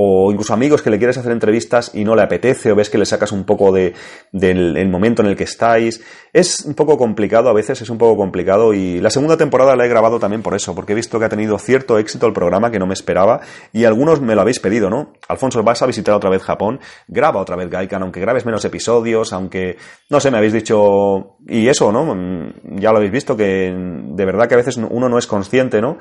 o 0.00 0.30
incluso 0.30 0.54
amigos 0.54 0.80
que 0.80 0.90
le 0.90 0.98
quieres 0.98 1.18
hacer 1.18 1.32
entrevistas 1.32 1.90
y 1.92 2.04
no 2.04 2.14
le 2.14 2.22
apetece 2.22 2.70
o 2.70 2.76
ves 2.76 2.88
que 2.88 2.98
le 2.98 3.04
sacas 3.04 3.32
un 3.32 3.42
poco 3.42 3.72
de, 3.72 3.94
del 4.30 4.88
momento 4.88 5.22
en 5.22 5.28
el 5.28 5.36
que 5.36 5.42
estáis. 5.42 6.00
Es 6.32 6.64
un 6.64 6.74
poco 6.74 6.96
complicado, 6.96 7.48
a 7.48 7.52
veces 7.52 7.82
es 7.82 7.90
un 7.90 7.98
poco 7.98 8.16
complicado 8.16 8.72
y 8.74 9.00
la 9.00 9.10
segunda 9.10 9.36
temporada 9.36 9.74
la 9.74 9.86
he 9.86 9.88
grabado 9.88 10.20
también 10.20 10.40
por 10.40 10.54
eso, 10.54 10.72
porque 10.72 10.92
he 10.92 10.94
visto 10.94 11.18
que 11.18 11.24
ha 11.24 11.28
tenido 11.28 11.58
cierto 11.58 11.98
éxito 11.98 12.28
el 12.28 12.32
programa 12.32 12.70
que 12.70 12.78
no 12.78 12.86
me 12.86 12.94
esperaba 12.94 13.40
y 13.72 13.86
algunos 13.86 14.20
me 14.20 14.36
lo 14.36 14.42
habéis 14.42 14.60
pedido, 14.60 14.88
¿no? 14.88 15.14
Alfonso, 15.26 15.64
vas 15.64 15.82
a 15.82 15.86
visitar 15.86 16.14
otra 16.14 16.30
vez 16.30 16.44
Japón, 16.44 16.78
graba 17.08 17.40
otra 17.40 17.56
vez 17.56 17.68
Gaikan, 17.68 18.02
aunque 18.02 18.20
grabes 18.20 18.46
menos 18.46 18.64
episodios, 18.64 19.32
aunque, 19.32 19.78
no 20.10 20.20
sé, 20.20 20.30
me 20.30 20.38
habéis 20.38 20.52
dicho, 20.52 21.38
y 21.48 21.66
eso, 21.66 21.90
¿no? 21.90 22.14
Mm, 22.14 22.78
ya 22.78 22.92
lo 22.92 22.98
habéis 22.98 23.10
visto, 23.10 23.36
que 23.36 23.74
de 23.74 24.24
verdad 24.24 24.46
que 24.46 24.54
a 24.54 24.58
veces 24.58 24.76
uno 24.76 25.08
no 25.08 25.18
es 25.18 25.26
consciente, 25.26 25.80
¿no? 25.80 25.98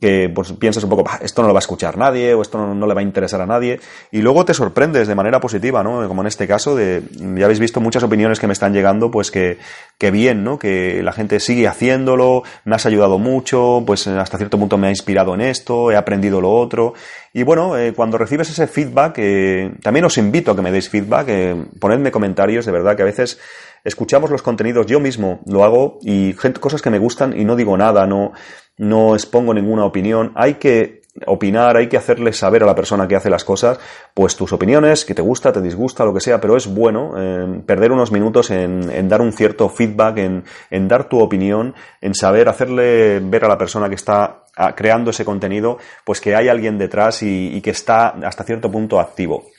Que 0.00 0.30
pues 0.34 0.52
piensas 0.54 0.82
un 0.84 0.90
poco, 0.90 1.04
esto 1.20 1.42
no 1.42 1.48
lo 1.48 1.54
va 1.54 1.58
a 1.58 1.60
escuchar 1.60 1.96
nadie 1.96 2.34
o 2.34 2.42
esto 2.42 2.58
no, 2.58 2.86
le 2.86 2.94
va 2.94 3.00
a 3.00 3.04
interesar 3.04 3.40
a 3.40 3.46
nadie 3.46 3.78
y 4.10 4.20
luego 4.20 4.44
te 4.44 4.54
sorprendes 4.54 5.06
de 5.06 5.14
manera 5.14 5.40
positiva, 5.40 5.82
¿no? 5.82 6.08
Como 6.08 6.22
en 6.22 6.28
este 6.28 6.48
caso, 6.48 6.74
de, 6.74 7.02
ya 7.12 7.44
habéis 7.44 7.60
visto 7.60 7.80
muchas 7.80 8.02
opiniones 8.02 8.40
que 8.40 8.46
me 8.46 8.52
están 8.52 8.72
llegando, 8.72 9.10
pues 9.10 9.30
que 9.30 9.58
que 10.02 10.10
bien, 10.10 10.42
¿no? 10.42 10.58
Que 10.58 11.00
la 11.00 11.12
gente 11.12 11.38
sigue 11.38 11.68
haciéndolo, 11.68 12.42
me 12.64 12.74
has 12.74 12.86
ayudado 12.86 13.20
mucho, 13.20 13.84
pues 13.86 14.08
hasta 14.08 14.36
cierto 14.36 14.58
punto 14.58 14.76
me 14.76 14.88
ha 14.88 14.90
inspirado 14.90 15.32
en 15.34 15.40
esto, 15.42 15.92
he 15.92 15.96
aprendido 15.96 16.40
lo 16.40 16.50
otro. 16.50 16.94
Y 17.32 17.44
bueno, 17.44 17.78
eh, 17.78 17.92
cuando 17.94 18.18
recibes 18.18 18.50
ese 18.50 18.66
feedback, 18.66 19.14
eh, 19.18 19.72
también 19.80 20.04
os 20.04 20.18
invito 20.18 20.50
a 20.50 20.56
que 20.56 20.62
me 20.62 20.72
deis 20.72 20.88
feedback, 20.88 21.28
eh, 21.28 21.66
ponedme 21.78 22.10
comentarios, 22.10 22.66
de 22.66 22.72
verdad 22.72 22.96
que 22.96 23.02
a 23.02 23.04
veces 23.04 23.38
escuchamos 23.84 24.30
los 24.30 24.42
contenidos, 24.42 24.86
yo 24.86 24.98
mismo 24.98 25.40
lo 25.46 25.62
hago 25.62 25.98
y 26.02 26.34
cosas 26.34 26.82
que 26.82 26.90
me 26.90 26.98
gustan 26.98 27.38
y 27.38 27.44
no 27.44 27.54
digo 27.54 27.76
nada, 27.76 28.04
no, 28.04 28.32
no 28.76 29.14
expongo 29.14 29.54
ninguna 29.54 29.84
opinión. 29.84 30.32
Hay 30.34 30.54
que 30.54 31.02
opinar, 31.26 31.76
hay 31.76 31.88
que 31.88 31.98
hacerle 31.98 32.32
saber 32.32 32.62
a 32.62 32.66
la 32.66 32.74
persona 32.74 33.06
que 33.06 33.16
hace 33.16 33.28
las 33.28 33.44
cosas, 33.44 33.78
pues 34.14 34.34
tus 34.34 34.52
opiniones, 34.52 35.04
que 35.04 35.14
te 35.14 35.20
gusta, 35.20 35.52
te 35.52 35.60
disgusta, 35.60 36.04
lo 36.04 36.14
que 36.14 36.20
sea, 36.20 36.40
pero 36.40 36.56
es 36.56 36.66
bueno 36.66 37.12
eh, 37.18 37.62
perder 37.66 37.92
unos 37.92 38.12
minutos 38.12 38.50
en, 38.50 39.08
dar 39.08 39.20
un 39.20 39.32
cierto 39.32 39.68
feedback, 39.68 40.18
en, 40.18 40.88
dar 40.88 41.08
tu 41.08 41.20
opinión, 41.20 41.74
en 42.00 42.14
saber 42.14 42.48
hacerle 42.48 43.20
ver 43.20 43.44
a 43.44 43.48
la 43.48 43.58
persona 43.58 43.88
que 43.88 43.94
está 43.94 44.44
ah, 44.56 44.74
creando 44.74 45.10
ese 45.10 45.24
contenido, 45.24 45.78
pues 46.04 46.20
que 46.20 46.34
hay 46.34 46.48
alguien 46.48 46.78
detrás 46.78 47.22
y 47.22 47.60
que 47.60 47.70
está 47.70 48.08
hasta 48.08 48.44
cierto 48.44 48.70
punto 48.70 48.98
activo. 48.98 49.51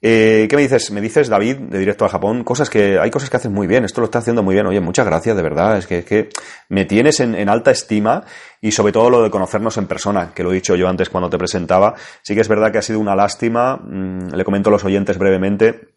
Eh, 0.00 0.46
¿Qué 0.48 0.54
me 0.54 0.62
dices? 0.62 0.92
Me 0.92 1.00
dices, 1.00 1.28
David, 1.28 1.56
de 1.56 1.78
Directo 1.78 2.04
a 2.04 2.08
Japón, 2.08 2.44
cosas 2.44 2.70
que, 2.70 3.00
hay 3.00 3.10
cosas 3.10 3.30
que 3.30 3.36
haces 3.36 3.50
muy 3.50 3.66
bien, 3.66 3.84
esto 3.84 4.00
lo 4.00 4.04
está 4.04 4.20
haciendo 4.20 4.44
muy 4.44 4.54
bien. 4.54 4.66
Oye, 4.66 4.80
muchas 4.80 5.04
gracias, 5.04 5.36
de 5.36 5.42
verdad, 5.42 5.76
es 5.78 5.86
que, 5.86 6.04
que 6.04 6.28
me 6.68 6.84
tienes 6.84 7.18
en, 7.18 7.48
alta 7.48 7.72
estima 7.72 8.24
y 8.60 8.70
sobre 8.70 8.92
todo 8.92 9.10
lo 9.10 9.22
de 9.22 9.30
conocernos 9.30 9.76
en 9.76 9.86
persona, 9.86 10.32
que 10.34 10.44
lo 10.44 10.52
he 10.52 10.54
dicho 10.54 10.76
yo 10.76 10.88
antes 10.88 11.10
cuando 11.10 11.28
te 11.28 11.36
presentaba. 11.36 11.94
Sí 12.22 12.34
que 12.34 12.42
es 12.42 12.48
verdad 12.48 12.70
que 12.70 12.78
ha 12.78 12.82
sido 12.82 13.00
una 13.00 13.16
lástima, 13.16 13.76
mm, 13.76 14.34
le 14.34 14.44
comento 14.44 14.70
a 14.70 14.72
los 14.72 14.84
oyentes 14.84 15.18
brevemente, 15.18 15.88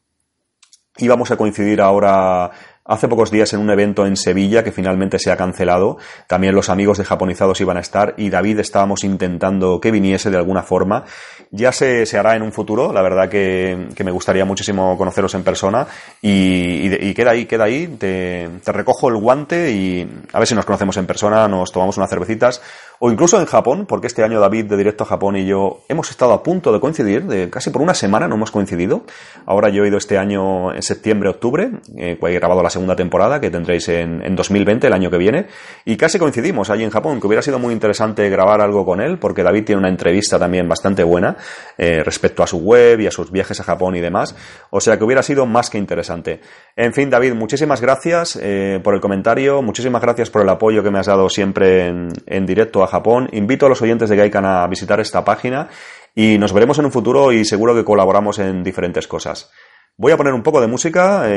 íbamos 0.97 1.29
a 1.29 1.37
coincidir 1.37 1.79
ahora 1.79 2.49
hace 2.85 3.07
pocos 3.07 3.31
días 3.31 3.53
en 3.53 3.59
un 3.59 3.69
evento 3.69 4.05
en 4.05 4.17
Sevilla 4.17 4.63
que 4.63 4.71
finalmente 4.71 5.19
se 5.19 5.31
ha 5.31 5.37
cancelado. 5.37 5.97
También 6.27 6.55
los 6.55 6.69
amigos 6.69 6.97
de 6.97 7.05
Japonizados 7.05 7.61
iban 7.61 7.77
a 7.77 7.81
estar 7.81 8.13
y 8.17 8.29
David 8.29 8.59
estábamos 8.59 9.03
intentando 9.03 9.79
que 9.79 9.91
viniese 9.91 10.29
de 10.29 10.37
alguna 10.37 10.63
forma. 10.63 11.05
Ya 11.51 11.71
se, 11.71 12.05
hará 12.17 12.35
en 12.35 12.41
un 12.43 12.51
futuro, 12.51 12.93
la 12.93 13.01
verdad 13.01 13.29
que, 13.29 13.89
me 14.03 14.11
gustaría 14.11 14.45
muchísimo 14.45 14.97
conoceros 14.97 15.33
en 15.35 15.43
persona 15.43 15.85
y, 16.21 16.93
y, 16.93 17.13
queda 17.13 17.31
ahí, 17.31 17.45
queda 17.45 17.65
ahí, 17.65 17.87
te, 17.87 18.49
te, 18.63 18.71
recojo 18.71 19.09
el 19.09 19.17
guante 19.17 19.71
y 19.71 20.09
a 20.33 20.39
ver 20.39 20.47
si 20.47 20.55
nos 20.55 20.65
conocemos 20.65 20.97
en 20.97 21.05
persona, 21.05 21.47
nos 21.47 21.71
tomamos 21.71 21.97
unas 21.97 22.09
cervecitas 22.09 22.61
o 23.03 23.09
incluso 23.09 23.39
en 23.39 23.47
Japón, 23.47 23.87
porque 23.87 24.05
este 24.05 24.23
año 24.23 24.39
David 24.39 24.65
de 24.65 24.77
Directo 24.77 25.05
a 25.05 25.07
Japón 25.07 25.35
y 25.35 25.43
yo 25.43 25.81
hemos 25.89 26.11
estado 26.11 26.33
a 26.33 26.43
punto 26.43 26.71
de 26.71 26.79
coincidir, 26.79 27.25
de 27.25 27.49
casi 27.49 27.71
por 27.71 27.81
una 27.81 27.95
semana 27.95 28.27
no 28.27 28.35
hemos 28.35 28.51
coincidido. 28.51 29.05
Ahora 29.47 29.69
yo 29.69 29.83
he 29.83 29.87
ido 29.87 29.97
este 29.97 30.19
año 30.19 30.71
en 30.71 30.83
septiembre, 30.83 31.27
octubre, 31.27 31.71
eh, 31.97 32.19
he 32.21 32.33
grabado 32.33 32.61
la 32.61 32.69
segunda 32.69 32.95
temporada 32.95 33.41
que 33.41 33.49
tendréis 33.49 33.89
en, 33.89 34.23
en 34.23 34.35
2020, 34.35 34.85
el 34.85 34.93
año 34.93 35.09
que 35.09 35.17
viene, 35.17 35.47
y 35.83 35.97
casi 35.97 36.19
coincidimos 36.19 36.69
allí 36.69 36.83
en 36.83 36.91
Japón, 36.91 37.19
que 37.19 37.25
hubiera 37.25 37.41
sido 37.41 37.57
muy 37.57 37.73
interesante 37.73 38.29
grabar 38.29 38.61
algo 38.61 38.85
con 38.85 39.01
él, 39.01 39.17
porque 39.17 39.41
David 39.41 39.65
tiene 39.65 39.79
una 39.79 39.89
entrevista 39.89 40.37
también 40.37 40.69
bastante 40.69 41.03
buena 41.03 41.37
eh, 41.79 42.03
respecto 42.03 42.43
a 42.43 42.47
su 42.47 42.59
web 42.59 42.99
y 42.99 43.07
a 43.07 43.11
sus 43.11 43.31
viajes 43.31 43.59
a 43.59 43.63
Japón 43.63 43.95
y 43.95 43.99
demás. 43.99 44.35
O 44.69 44.79
sea 44.79 44.99
que 44.99 45.03
hubiera 45.03 45.23
sido 45.23 45.47
más 45.47 45.71
que 45.71 45.79
interesante. 45.79 46.39
En 46.75 46.93
fin, 46.93 47.09
David, 47.09 47.33
muchísimas 47.33 47.81
gracias 47.81 48.39
eh, 48.41 48.79
por 48.83 48.93
el 48.93 49.01
comentario, 49.01 49.61
muchísimas 49.61 50.01
gracias 50.01 50.29
por 50.29 50.41
el 50.41 50.49
apoyo 50.49 50.81
que 50.81 50.89
me 50.89 50.99
has 50.99 51.07
dado 51.07 51.29
siempre 51.29 51.87
en, 51.87 52.45
directo 52.45 52.83
a 52.83 52.87
Japón. 52.87 53.27
Invito 53.33 53.65
a 53.65 53.69
los 53.69 53.81
oyentes 53.81 54.09
de 54.09 54.15
Gaikan 54.15 54.45
a 54.45 54.65
visitar 54.67 54.99
esta 54.99 55.25
página 55.25 55.67
y 56.15 56.37
nos 56.37 56.53
veremos 56.53 56.79
en 56.79 56.85
un 56.85 56.91
futuro 56.91 57.33
y 57.33 57.43
seguro 57.43 57.75
que 57.75 57.83
colaboramos 57.83 58.39
en 58.39 58.63
diferentes 58.63 59.07
cosas. 59.07 59.51
Voy 59.97 60.13
a 60.13 60.17
poner 60.17 60.33
un 60.33 60.43
poco 60.43 60.61
de 60.61 60.67
música. 60.67 61.29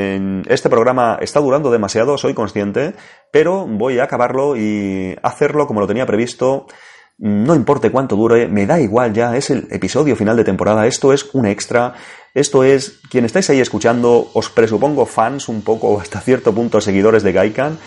Este 0.47 0.71
programa 0.71 1.19
está 1.21 1.41
durando 1.41 1.73
demasiado, 1.73 2.17
soy 2.17 2.33
consciente, 2.33 2.95
pero 3.33 3.67
voy 3.67 3.99
a 3.99 4.05
acabarlo 4.05 4.57
y 4.57 5.17
hacerlo 5.23 5.67
como 5.67 5.81
lo 5.81 5.89
tenía 5.89 6.07
previsto 6.07 6.67
no 7.19 7.55
importe 7.55 7.91
cuánto 7.91 8.17
dure, 8.17 8.49
me 8.49 8.67
da 8.67 8.81
igual 8.81 9.13
ya, 9.13 9.37
es 9.37 9.51
el 9.51 9.69
episodio 9.71 10.17
final 10.17 10.37
de 10.37 10.45
temporada, 10.45 10.87
esto 10.87 11.13
es 11.13 11.33
un 11.35 11.47
extra, 11.47 11.95
esto 12.35 12.65
es, 12.65 12.99
quien 13.09 13.25
estáis 13.25 13.49
ahí 13.49 13.61
escuchando, 13.61 14.31
os 14.35 14.51
presupongo 14.51 15.07
fans 15.07 15.49
un 15.49 15.63
poco 15.63 16.01
hasta 16.01 16.21
cierto 16.21 16.53
punto 16.53 16.81
seguidores 16.81 17.23
de 17.23 17.33
Gaikan, 17.33 17.79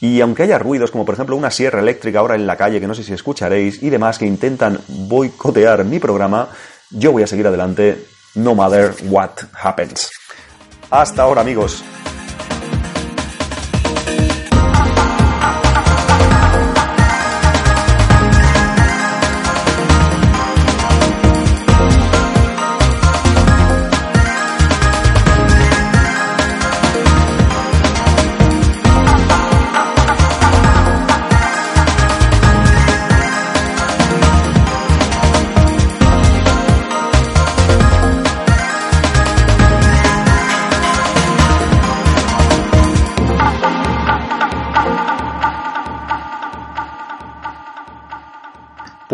Y 0.00 0.20
aunque 0.20 0.42
haya 0.42 0.58
ruidos, 0.58 0.90
como 0.90 1.06
por 1.06 1.14
ejemplo 1.14 1.34
una 1.34 1.50
sierra 1.50 1.80
eléctrica 1.80 2.18
ahora 2.18 2.34
en 2.34 2.46
la 2.46 2.58
calle, 2.58 2.78
que 2.78 2.86
no 2.86 2.94
sé 2.94 3.02
si 3.02 3.14
escucharéis, 3.14 3.82
y 3.82 3.88
demás 3.88 4.18
que 4.18 4.26
intentan 4.26 4.78
boicotear 4.86 5.84
mi 5.84 5.98
programa, 5.98 6.48
yo 6.90 7.12
voy 7.12 7.22
a 7.22 7.26
seguir 7.26 7.46
adelante 7.46 8.04
no 8.34 8.54
matter 8.54 8.92
what 9.04 9.30
happens. 9.54 10.10
Hasta 10.90 11.22
ahora 11.22 11.40
amigos. 11.40 11.82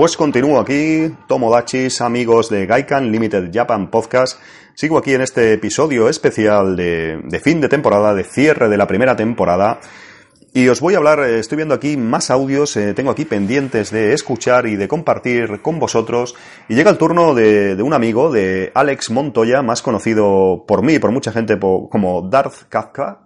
Pues 0.00 0.16
continúo 0.16 0.58
aquí, 0.58 1.14
Tomodachis, 1.28 2.00
amigos 2.00 2.48
de 2.48 2.64
Gaikan 2.64 3.12
Limited 3.12 3.50
Japan 3.52 3.90
Podcast. 3.90 4.40
Sigo 4.72 4.96
aquí 4.96 5.12
en 5.12 5.20
este 5.20 5.52
episodio 5.52 6.08
especial 6.08 6.74
de, 6.74 7.40
fin 7.44 7.60
de 7.60 7.68
temporada, 7.68 8.14
de 8.14 8.24
cierre 8.24 8.70
de 8.70 8.78
la 8.78 8.86
primera 8.86 9.14
temporada. 9.14 9.78
Y 10.54 10.68
os 10.68 10.80
voy 10.80 10.94
a 10.94 10.96
hablar, 10.96 11.20
eh, 11.20 11.38
estoy 11.38 11.56
viendo 11.56 11.74
aquí 11.74 11.98
más 11.98 12.30
audios, 12.30 12.78
eh, 12.78 12.94
tengo 12.94 13.10
aquí 13.10 13.26
pendientes 13.26 13.90
de 13.90 14.14
escuchar 14.14 14.66
y 14.66 14.76
de 14.76 14.88
compartir 14.88 15.60
con 15.60 15.78
vosotros. 15.78 16.34
Y 16.70 16.76
llega 16.76 16.90
el 16.90 16.96
turno 16.96 17.34
de 17.34 17.76
un 17.82 17.92
amigo, 17.92 18.32
de 18.32 18.72
Alex 18.74 19.10
Montoya, 19.10 19.60
más 19.60 19.82
conocido 19.82 20.64
por 20.66 20.82
mí 20.82 20.94
y 20.94 20.98
por 20.98 21.12
mucha 21.12 21.30
gente 21.30 21.58
como 21.58 22.26
Darth 22.26 22.70
Kafka. 22.70 23.18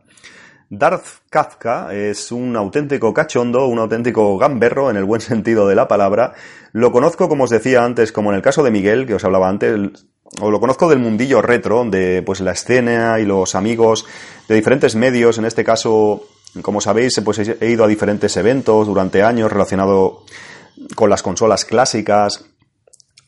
Darth 0.78 1.22
Kafka 1.30 1.94
es 1.94 2.32
un 2.32 2.56
auténtico 2.56 3.12
cachondo, 3.12 3.66
un 3.66 3.78
auténtico 3.78 4.36
gamberro 4.38 4.90
en 4.90 4.96
el 4.96 5.04
buen 5.04 5.20
sentido 5.20 5.66
de 5.68 5.74
la 5.74 5.88
palabra. 5.88 6.34
Lo 6.72 6.92
conozco, 6.92 7.28
como 7.28 7.44
os 7.44 7.50
decía 7.50 7.84
antes, 7.84 8.12
como 8.12 8.30
en 8.30 8.36
el 8.36 8.42
caso 8.42 8.62
de 8.62 8.70
Miguel, 8.70 9.06
que 9.06 9.14
os 9.14 9.24
hablaba 9.24 9.48
antes, 9.48 10.06
o 10.40 10.50
lo 10.50 10.60
conozco 10.60 10.88
del 10.88 10.98
mundillo 10.98 11.42
retro, 11.42 11.84
de 11.84 12.22
pues 12.22 12.40
la 12.40 12.52
escena 12.52 13.18
y 13.20 13.24
los 13.24 13.54
amigos 13.54 14.06
de 14.48 14.54
diferentes 14.54 14.96
medios. 14.96 15.38
En 15.38 15.44
este 15.44 15.64
caso, 15.64 16.24
como 16.62 16.80
sabéis, 16.80 17.20
pues 17.24 17.38
he 17.38 17.70
ido 17.70 17.84
a 17.84 17.88
diferentes 17.88 18.36
eventos 18.36 18.86
durante 18.86 19.22
años 19.22 19.52
relacionado 19.52 20.24
con 20.94 21.10
las 21.10 21.22
consolas 21.22 21.64
clásicas, 21.64 22.44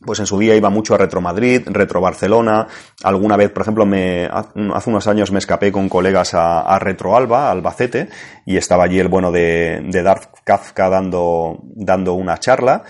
pues 0.07 0.20
en 0.20 0.27
su 0.27 0.39
día 0.39 0.55
iba 0.55 0.70
mucho 0.70 0.95
a 0.95 0.99
Retro 0.99 1.20
Madrid, 1.20 1.62
Retro 1.66 2.01
Barcelona. 2.01 2.66
Alguna 3.03 3.37
vez, 3.37 3.51
por 3.51 3.62
ejemplo, 3.62 3.85
me, 3.85 4.27
hace 4.27 4.91
unos 4.91 5.07
años 5.07 5.33
me 5.33 5.39
escapé 5.39 5.70
con 5.73 5.89
colegas 5.89 6.33
a, 6.33 6.78
Retro 6.78 7.16
Alba, 7.16 7.51
Albacete, 7.51 8.09
y 8.47 8.57
estaba 8.57 8.85
allí 8.85 8.99
el 8.99 9.09
bueno 9.09 9.33
de, 9.33 9.83
de 9.87 10.03
Darth 10.03 10.39
Kafka 10.45 10.89
dando, 10.89 11.59
dando 11.74 12.15
una 12.15 12.39
charla. 12.39 12.85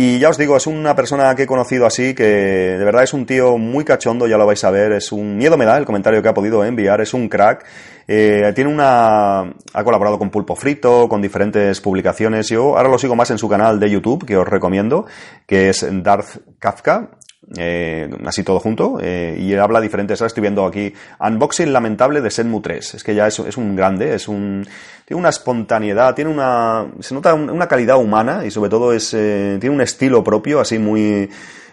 Y 0.00 0.20
ya 0.20 0.28
os 0.28 0.38
digo, 0.38 0.56
es 0.56 0.68
una 0.68 0.94
persona 0.94 1.34
que 1.34 1.42
he 1.42 1.46
conocido 1.48 1.84
así, 1.84 2.14
que 2.14 2.22
de 2.22 2.84
verdad 2.84 3.02
es 3.02 3.12
un 3.12 3.26
tío 3.26 3.58
muy 3.58 3.84
cachondo, 3.84 4.28
ya 4.28 4.36
lo 4.36 4.46
vais 4.46 4.62
a 4.62 4.70
ver, 4.70 4.92
es 4.92 5.10
un 5.10 5.36
miedo 5.36 5.56
me 5.56 5.64
da 5.64 5.76
el 5.76 5.84
comentario 5.84 6.22
que 6.22 6.28
ha 6.28 6.34
podido 6.34 6.64
enviar, 6.64 7.00
es 7.00 7.14
un 7.14 7.28
crack. 7.28 7.66
Eh, 8.06 8.52
tiene 8.54 8.72
una, 8.72 9.40
ha 9.40 9.84
colaborado 9.84 10.16
con 10.16 10.30
Pulpo 10.30 10.54
Frito, 10.54 11.08
con 11.08 11.20
diferentes 11.20 11.80
publicaciones. 11.80 12.48
Yo 12.48 12.76
ahora 12.76 12.88
lo 12.88 12.96
sigo 12.96 13.16
más 13.16 13.32
en 13.32 13.38
su 13.38 13.48
canal 13.48 13.80
de 13.80 13.90
YouTube, 13.90 14.24
que 14.24 14.36
os 14.36 14.46
recomiendo, 14.46 15.06
que 15.48 15.68
es 15.68 15.84
Darth 15.90 16.42
Kafka. 16.60 17.17
Eh, 17.56 18.10
así 18.26 18.42
todo 18.42 18.58
junto, 18.58 18.98
eh, 19.00 19.36
y 19.40 19.54
habla 19.54 19.80
diferentes. 19.80 20.20
Ahora 20.20 20.26
estoy 20.26 20.42
viendo 20.42 20.66
aquí 20.66 20.92
Unboxing 21.20 21.72
Lamentable 21.72 22.20
de 22.20 22.30
Senmu 22.30 22.60
3. 22.60 22.94
Es 22.94 23.04
que 23.04 23.14
ya 23.14 23.26
es, 23.26 23.38
un 23.38 23.76
grande, 23.76 24.14
es 24.14 24.28
un. 24.28 24.66
Tiene 25.04 25.20
una 25.20 25.30
espontaneidad, 25.30 26.14
tiene 26.14 26.30
una. 26.30 26.86
Se 27.00 27.14
nota 27.14 27.34
una 27.34 27.68
calidad 27.68 27.96
humana 27.96 28.44
y 28.44 28.50
sobre 28.50 28.70
todo 28.70 28.92
es. 28.92 29.14
Eh, 29.14 29.56
tiene 29.60 29.74
un 29.74 29.80
estilo 29.80 30.22
propio, 30.22 30.60
así 30.60 30.78
muy. 30.78 31.30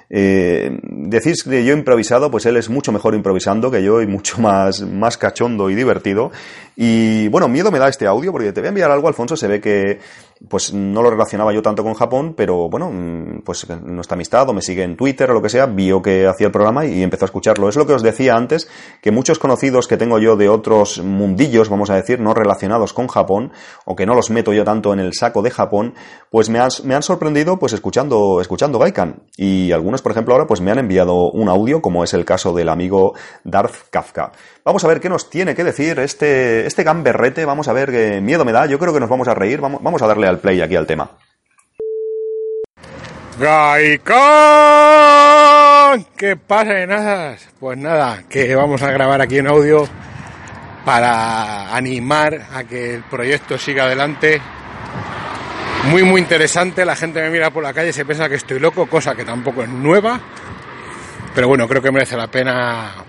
Eh, 0.09 0.79
decís 0.83 1.43
que 1.43 1.65
yo 1.65 1.73
improvisado, 1.73 2.29
pues 2.29 2.45
él 2.45 2.57
es 2.57 2.69
mucho 2.69 2.91
mejor 2.91 3.15
improvisando 3.15 3.71
que 3.71 3.83
yo 3.83 4.01
y 4.01 4.07
mucho 4.07 4.37
más, 4.41 4.81
más 4.81 5.17
cachondo 5.17 5.69
y 5.69 5.75
divertido. 5.75 6.31
Y 6.75 7.27
bueno, 7.29 7.47
miedo 7.47 7.71
me 7.71 7.79
da 7.79 7.87
este 7.87 8.05
audio 8.05 8.31
porque 8.31 8.51
te 8.51 8.61
voy 8.61 8.67
a 8.67 8.69
enviar 8.69 8.91
algo, 8.91 9.07
Alfonso, 9.07 9.37
se 9.37 9.47
ve 9.47 9.61
que 9.61 9.99
pues 10.49 10.73
no 10.73 11.01
lo 11.01 11.09
relacionaba 11.09 11.53
yo 11.53 11.61
tanto 11.61 11.83
con 11.83 11.93
Japón, 11.93 12.33
pero 12.35 12.69
bueno, 12.69 12.91
pues 13.45 13.67
nuestra 13.69 14.15
amistad 14.15 14.49
o 14.49 14.53
me 14.53 14.61
sigue 14.61 14.83
en 14.83 14.97
Twitter 14.97 15.31
o 15.31 15.33
lo 15.33 15.41
que 15.41 15.49
sea, 15.49 15.65
vio 15.65 16.01
que 16.01 16.27
hacía 16.27 16.47
el 16.47 16.51
programa 16.51 16.85
y 16.85 17.01
empezó 17.01 17.25
a 17.25 17.27
escucharlo. 17.27 17.69
Es 17.69 17.77
lo 17.77 17.87
que 17.87 17.93
os 17.93 18.03
decía 18.03 18.35
antes, 18.35 18.69
que 19.01 19.11
muchos 19.11 19.39
conocidos 19.39 19.87
que 19.87 19.97
tengo 19.97 20.19
yo 20.19 20.35
de 20.35 20.49
otros 20.49 21.01
mundillos, 21.01 21.69
vamos 21.69 21.89
a 21.89 21.95
decir, 21.95 22.19
no 22.19 22.33
relacionados 22.33 22.93
con 22.93 23.07
Japón, 23.07 23.53
o 23.85 23.95
que 23.95 24.05
no 24.05 24.13
los 24.13 24.29
meto 24.29 24.51
yo 24.51 24.65
tanto 24.65 24.91
en 24.93 24.99
el 24.99 25.13
saco 25.13 25.41
de 25.41 25.51
Japón, 25.51 25.93
pues 26.29 26.49
me 26.49 26.59
han, 26.59 26.69
me 26.83 26.95
han 26.95 27.03
sorprendido 27.03 27.57
pues 27.57 27.73
escuchando, 27.73 28.41
escuchando 28.41 28.77
Gaikan. 28.77 29.23
Y 29.37 29.71
algunos, 29.71 30.01
por 30.01 30.11
ejemplo, 30.11 30.33
ahora 30.33 30.47
pues 30.47 30.59
me 30.59 30.71
han 30.71 30.79
enviado 30.79 31.31
un 31.31 31.47
audio, 31.47 31.81
como 31.81 32.03
es 32.03 32.13
el 32.13 32.25
caso 32.25 32.53
del 32.53 32.69
amigo 32.69 33.13
Darth 33.43 33.89
Kafka. 33.89 34.33
Vamos 34.65 34.83
a 34.83 34.87
ver 34.87 34.99
qué 34.99 35.09
nos 35.09 35.29
tiene 35.29 35.53
que 35.53 35.63
decir 35.63 35.99
este, 35.99 36.65
este 36.65 36.81
gamberrete, 36.81 37.45
vamos 37.45 37.67
a 37.67 37.73
ver 37.73 37.91
qué 37.91 38.19
miedo 38.19 38.43
me 38.43 38.51
da, 38.51 38.65
yo 38.65 38.79
creo 38.79 38.91
que 38.95 38.99
nos 38.99 39.09
vamos 39.09 39.27
a 39.27 39.35
reír, 39.35 39.61
vamos, 39.61 39.83
vamos 39.83 40.01
a 40.01 40.07
darle 40.07 40.25
al 40.25 40.39
play 40.39 40.59
aquí 40.59 40.75
al 40.75 40.87
tema. 40.87 41.11
¡Gaikan! 43.39 44.15
¿Qué 46.17 46.35
pasa, 46.35 46.83
nada? 46.87 47.37
Pues 47.59 47.77
nada, 47.77 48.23
que 48.27 48.55
vamos 48.55 48.81
a 48.81 48.89
grabar 48.89 49.21
aquí 49.21 49.37
en 49.37 49.45
audio 49.45 49.87
para 50.83 51.75
animar 51.75 52.47
a 52.51 52.63
que 52.63 52.95
el 52.95 53.03
proyecto 53.03 53.59
siga 53.59 53.83
adelante. 53.83 54.41
Muy, 55.91 56.01
muy 56.01 56.21
interesante. 56.21 56.85
La 56.85 56.95
gente 56.95 57.21
me 57.21 57.29
mira 57.29 57.51
por 57.51 57.61
la 57.61 57.71
calle 57.71 57.89
y 57.89 57.93
se 57.93 58.03
piensa 58.03 58.27
que 58.29 58.35
estoy 58.35 58.59
loco, 58.59 58.87
cosa 58.87 59.13
que 59.13 59.25
tampoco 59.25 59.61
es 59.61 59.69
nueva. 59.69 60.19
Pero 61.35 61.49
bueno, 61.49 61.67
creo 61.67 61.83
que 61.83 61.91
merece 61.91 62.17
la 62.17 62.27
pena, 62.27 63.04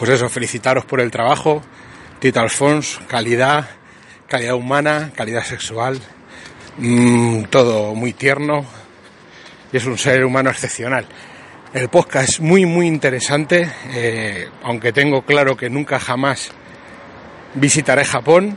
pues 0.00 0.12
eso, 0.12 0.30
felicitaros 0.30 0.86
por 0.86 0.98
el 0.98 1.10
trabajo. 1.10 1.60
Tito 2.20 2.40
Alfons, 2.40 2.98
calidad, 3.06 3.68
calidad 4.26 4.54
humana, 4.54 5.12
calidad 5.14 5.44
sexual, 5.44 6.00
mmm, 6.78 7.42
todo 7.50 7.94
muy 7.94 8.14
tierno 8.14 8.64
y 9.70 9.76
es 9.76 9.84
un 9.84 9.98
ser 9.98 10.24
humano 10.24 10.48
excepcional. 10.48 11.04
El 11.74 11.90
podcast 11.90 12.30
es 12.30 12.40
muy 12.40 12.64
muy 12.64 12.86
interesante, 12.86 13.70
eh, 13.92 14.48
aunque 14.62 14.90
tengo 14.90 15.20
claro 15.20 15.54
que 15.54 15.68
nunca 15.68 16.00
jamás 16.00 16.50
visitaré 17.52 18.02
Japón. 18.06 18.56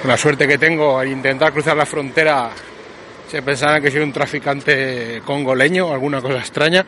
Con 0.00 0.10
la 0.12 0.16
suerte 0.16 0.46
que 0.46 0.58
tengo 0.58 0.96
al 0.96 1.08
intentar 1.08 1.52
cruzar 1.52 1.76
la 1.76 1.86
frontera 1.86 2.50
se 3.28 3.42
pensarán 3.42 3.82
que 3.82 3.90
soy 3.90 4.02
un 4.02 4.12
traficante 4.12 5.22
congoleño, 5.24 5.92
alguna 5.92 6.20
cosa 6.20 6.38
extraña. 6.38 6.86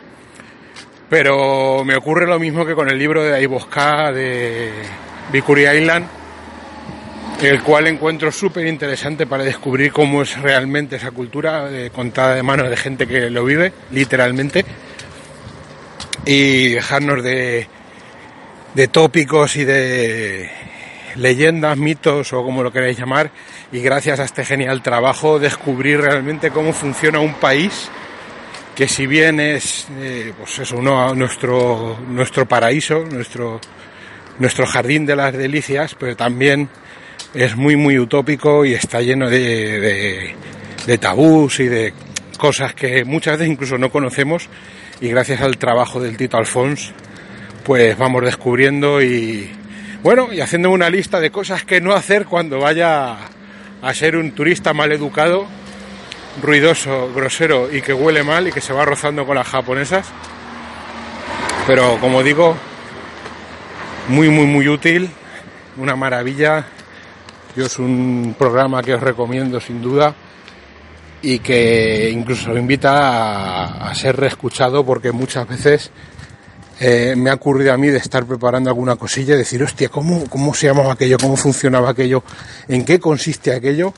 Pero 1.11 1.85
me 1.85 1.97
ocurre 1.97 2.25
lo 2.25 2.39
mismo 2.39 2.65
que 2.65 2.77
con 2.77 2.89
el 2.89 2.97
libro 2.97 3.25
de 3.25 3.35
Aibosca 3.35 4.13
de 4.13 4.71
Bikuri 5.33 5.67
Island, 5.67 6.07
el 7.43 7.63
cual 7.63 7.89
encuentro 7.89 8.31
súper 8.31 8.65
interesante 8.69 9.27
para 9.27 9.43
descubrir 9.43 9.91
cómo 9.91 10.23
es 10.23 10.41
realmente 10.41 10.95
esa 10.97 11.11
cultura 11.11 11.69
eh, 11.69 11.91
contada 11.93 12.37
de 12.37 12.45
manos 12.45 12.71
de 12.71 12.77
gente 12.77 13.09
que 13.09 13.29
lo 13.29 13.45
vive, 13.45 13.73
literalmente, 13.91 14.65
y 16.27 16.75
dejarnos 16.75 17.25
de, 17.25 17.67
de 18.75 18.87
tópicos 18.87 19.57
y 19.57 19.65
de 19.65 20.49
leyendas, 21.17 21.77
mitos 21.77 22.33
o 22.33 22.45
como 22.45 22.63
lo 22.63 22.73
queráis 22.73 22.97
llamar, 22.97 23.33
y 23.73 23.81
gracias 23.81 24.21
a 24.21 24.25
este 24.25 24.45
genial 24.45 24.81
trabajo 24.81 25.41
descubrir 25.41 26.03
realmente 26.03 26.53
cómo 26.53 26.73
funciona 26.73 27.19
un 27.19 27.35
país 27.35 27.91
que 28.81 28.89
si 28.89 29.07
bien 29.07 29.41
es 29.41 29.89
eh, 29.99 30.33
pues 30.39 30.73
nuestro, 30.73 31.99
nuestro 32.09 32.49
paraíso, 32.49 33.05
nuestro 33.05 33.61
nuestro 34.39 34.65
jardín 34.65 35.05
de 35.05 35.15
las 35.15 35.35
delicias, 35.35 35.95
pero 35.95 36.17
también 36.17 36.71
es 37.35 37.57
muy, 37.57 37.77
muy 37.77 37.99
utópico 37.99 38.65
y 38.65 38.73
está 38.73 39.03
lleno 39.03 39.29
de, 39.29 39.81
de, 39.81 40.35
de 40.87 40.97
tabús 40.97 41.61
y 41.61 41.69
de 41.69 41.93
cosas 42.39 42.73
que 42.73 43.05
muchas 43.05 43.35
veces 43.35 43.53
incluso 43.53 43.77
no 43.77 43.91
conocemos. 43.91 44.49
Y 45.03 45.09
gracias 45.09 45.43
al 45.43 45.59
trabajo 45.59 46.01
del 46.01 46.17
Tito 46.17 46.39
Alfons 46.39 46.95
pues 47.63 47.99
vamos 47.99 48.25
descubriendo 48.25 49.03
y 49.03 49.51
bueno 50.03 50.33
y 50.33 50.41
haciendo 50.41 50.71
una 50.71 50.89
lista 50.89 51.21
de 51.21 51.31
cosas 51.31 51.65
que 51.67 51.83
no 51.83 51.93
hacer 51.93 52.25
cuando 52.25 52.61
vaya 52.61 53.19
a 53.83 53.93
ser 53.93 54.17
un 54.17 54.33
turista 54.33 54.73
mal 54.73 54.91
educado 54.91 55.47
ruidoso, 56.43 57.13
grosero 57.15 57.73
y 57.73 57.83
que 57.83 57.93
huele 57.93 58.23
mal 58.23 58.49
y 58.49 58.53
que 58.53 58.61
se 58.61 58.73
va 58.73 58.85
rozando 58.85 59.27
con 59.27 59.37
las 59.37 59.49
japonesas 59.49 60.07
pero 61.67 61.99
como 62.01 62.23
digo 62.23 62.57
muy, 64.09 64.29
muy, 64.29 64.47
muy 64.47 64.69
útil, 64.69 65.09
una 65.77 65.95
maravilla 65.95 66.67
Yo 67.57 67.67
es 67.67 67.79
un 67.79 68.35
programa 68.37 68.83
que 68.83 68.95
os 68.95 69.01
recomiendo 69.01 69.61
sin 69.61 69.81
duda 69.81 70.15
y 71.23 71.39
que 71.39 72.11
incluso 72.11 72.53
lo 72.53 72.59
invita 72.59 73.89
a, 73.89 73.95
ser 73.95 74.17
reescuchado 74.17 74.85
porque 74.85 75.13
muchas 75.13 75.47
veces 75.47 75.91
eh, 76.81 77.15
me 77.17 77.31
ha 77.31 77.35
ocurrido 77.35 77.73
a 77.73 77.77
mí 77.77 77.89
de 77.89 77.99
estar 77.99 78.25
preparando 78.25 78.71
alguna 78.71 78.97
cosilla 78.97 79.35
y 79.35 79.39
decir, 79.39 79.63
hostia, 79.63 79.91
¿cómo, 79.91 80.25
¿cómo 80.29 80.55
se 80.55 80.67
llamaba 80.67 80.95
aquello? 80.95 81.19
¿Cómo 81.21 81.37
funcionaba 81.37 81.91
aquello? 81.91 82.25
¿En 82.67 82.85
qué 82.85 82.99
consiste 82.99 83.55
aquello? 83.55 83.93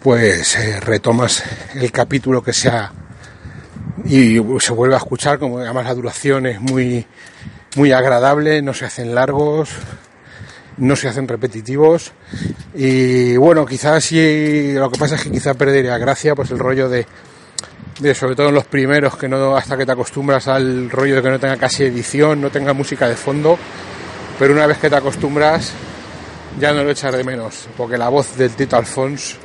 Pues 0.00 0.54
eh, 0.56 0.78
retomas 0.78 1.42
el 1.74 1.90
capítulo 1.90 2.40
que 2.42 2.52
sea 2.52 2.92
y 4.04 4.36
se 4.60 4.72
vuelve 4.72 4.94
a 4.94 4.98
escuchar, 4.98 5.40
como 5.40 5.58
además 5.58 5.86
la 5.86 5.94
duración 5.94 6.46
es 6.46 6.60
muy, 6.60 7.04
muy 7.74 7.90
agradable, 7.90 8.62
no 8.62 8.74
se 8.74 8.84
hacen 8.84 9.12
largos, 9.12 9.70
no 10.76 10.94
se 10.94 11.08
hacen 11.08 11.26
repetitivos. 11.26 12.12
Y 12.74 13.36
bueno, 13.38 13.66
quizás 13.66 14.04
sí, 14.04 14.72
lo 14.74 14.88
que 14.88 14.98
pasa 14.98 15.16
es 15.16 15.24
que 15.24 15.32
quizá 15.32 15.54
perdería 15.54 15.98
gracia 15.98 16.36
pues 16.36 16.52
el 16.52 16.60
rollo 16.60 16.88
de 16.88 17.06
sobre 18.14 18.36
todo 18.36 18.50
en 18.50 18.54
los 18.54 18.66
primeros, 18.66 19.16
que 19.16 19.28
no 19.28 19.56
hasta 19.56 19.76
que 19.76 19.84
te 19.84 19.90
acostumbras 19.90 20.46
al 20.46 20.88
rollo 20.88 21.16
de 21.16 21.22
que 21.22 21.30
no 21.30 21.40
tenga 21.40 21.56
casi 21.56 21.82
edición, 21.82 22.40
no 22.40 22.50
tenga 22.50 22.72
música 22.72 23.08
de 23.08 23.16
fondo, 23.16 23.58
pero 24.38 24.54
una 24.54 24.68
vez 24.68 24.78
que 24.78 24.88
te 24.88 24.94
acostumbras 24.94 25.72
ya 26.60 26.72
no 26.72 26.84
lo 26.84 26.90
echas 26.90 27.16
de 27.16 27.24
menos, 27.24 27.68
porque 27.76 27.98
la 27.98 28.08
voz 28.08 28.36
del 28.36 28.52
Tito 28.52 28.76
Alfons 28.76 29.36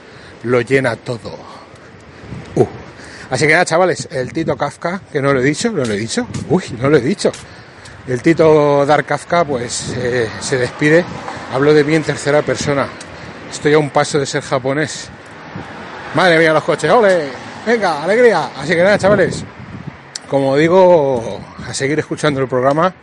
lo 0.44 0.62
llena 0.62 0.96
todo. 0.96 1.36
Uh. 2.56 2.68
Así 3.30 3.48
que 3.48 3.54
nada, 3.54 3.66
chavales, 3.66 4.08
el 4.12 4.32
Tito 4.32 4.56
Kafka, 4.56 5.02
que 5.12 5.22
no 5.22 5.34
lo 5.34 5.40
he 5.40 5.44
dicho, 5.44 5.72
no 5.72 5.84
lo 5.84 5.94
he 5.94 5.98
dicho, 5.98 6.28
uy, 6.50 6.64
no 6.80 6.90
lo 6.90 6.98
he 6.98 7.02
dicho. 7.02 7.32
El 8.08 8.22
Tito 8.22 8.86
Dark 8.86 9.06
Kafka, 9.06 9.46
pues 9.46 9.94
eh, 9.98 10.30
se 10.40 10.58
despide. 10.58 11.06
Hablo 11.54 11.74
de 11.74 11.84
mí 11.84 11.96
en 11.96 12.04
tercera 12.04 12.42
persona. 12.42 12.88
Estoy 13.52 13.74
a 13.74 13.80
un 13.80 13.90
paso 13.90 14.20
de 14.20 14.26
ser 14.26 14.44
japonés. 14.44 15.10
Madre 16.16 16.38
mía, 16.38 16.54
los 16.54 16.64
coches, 16.64 16.92
¡ole! 16.92 17.30
Venga, 17.66 18.04
alegría. 18.04 18.50
Así 18.58 18.76
que 18.76 18.84
nada, 18.84 18.98
chavales. 18.98 19.44
Como 20.28 20.58
digo, 20.58 21.40
a 21.68 21.74
seguir 21.74 22.00
escuchando 22.00 22.42
el 22.42 22.48
programa. 22.48 22.94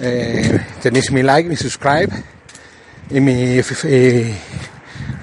Eh, 0.00 0.58
tenéis 0.82 1.12
mi 1.12 1.22
like, 1.22 1.48
mi 1.48 1.56
subscribe 1.56 2.08
y 3.10 3.20
mi, 3.20 3.60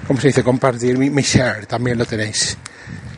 ¿cómo 0.06 0.20
se 0.20 0.28
dice? 0.28 0.42
Compartir 0.42 0.98
mi, 0.98 1.22
share 1.22 1.66
también 1.66 1.98
lo 1.98 2.04
tenéis. 2.04 2.56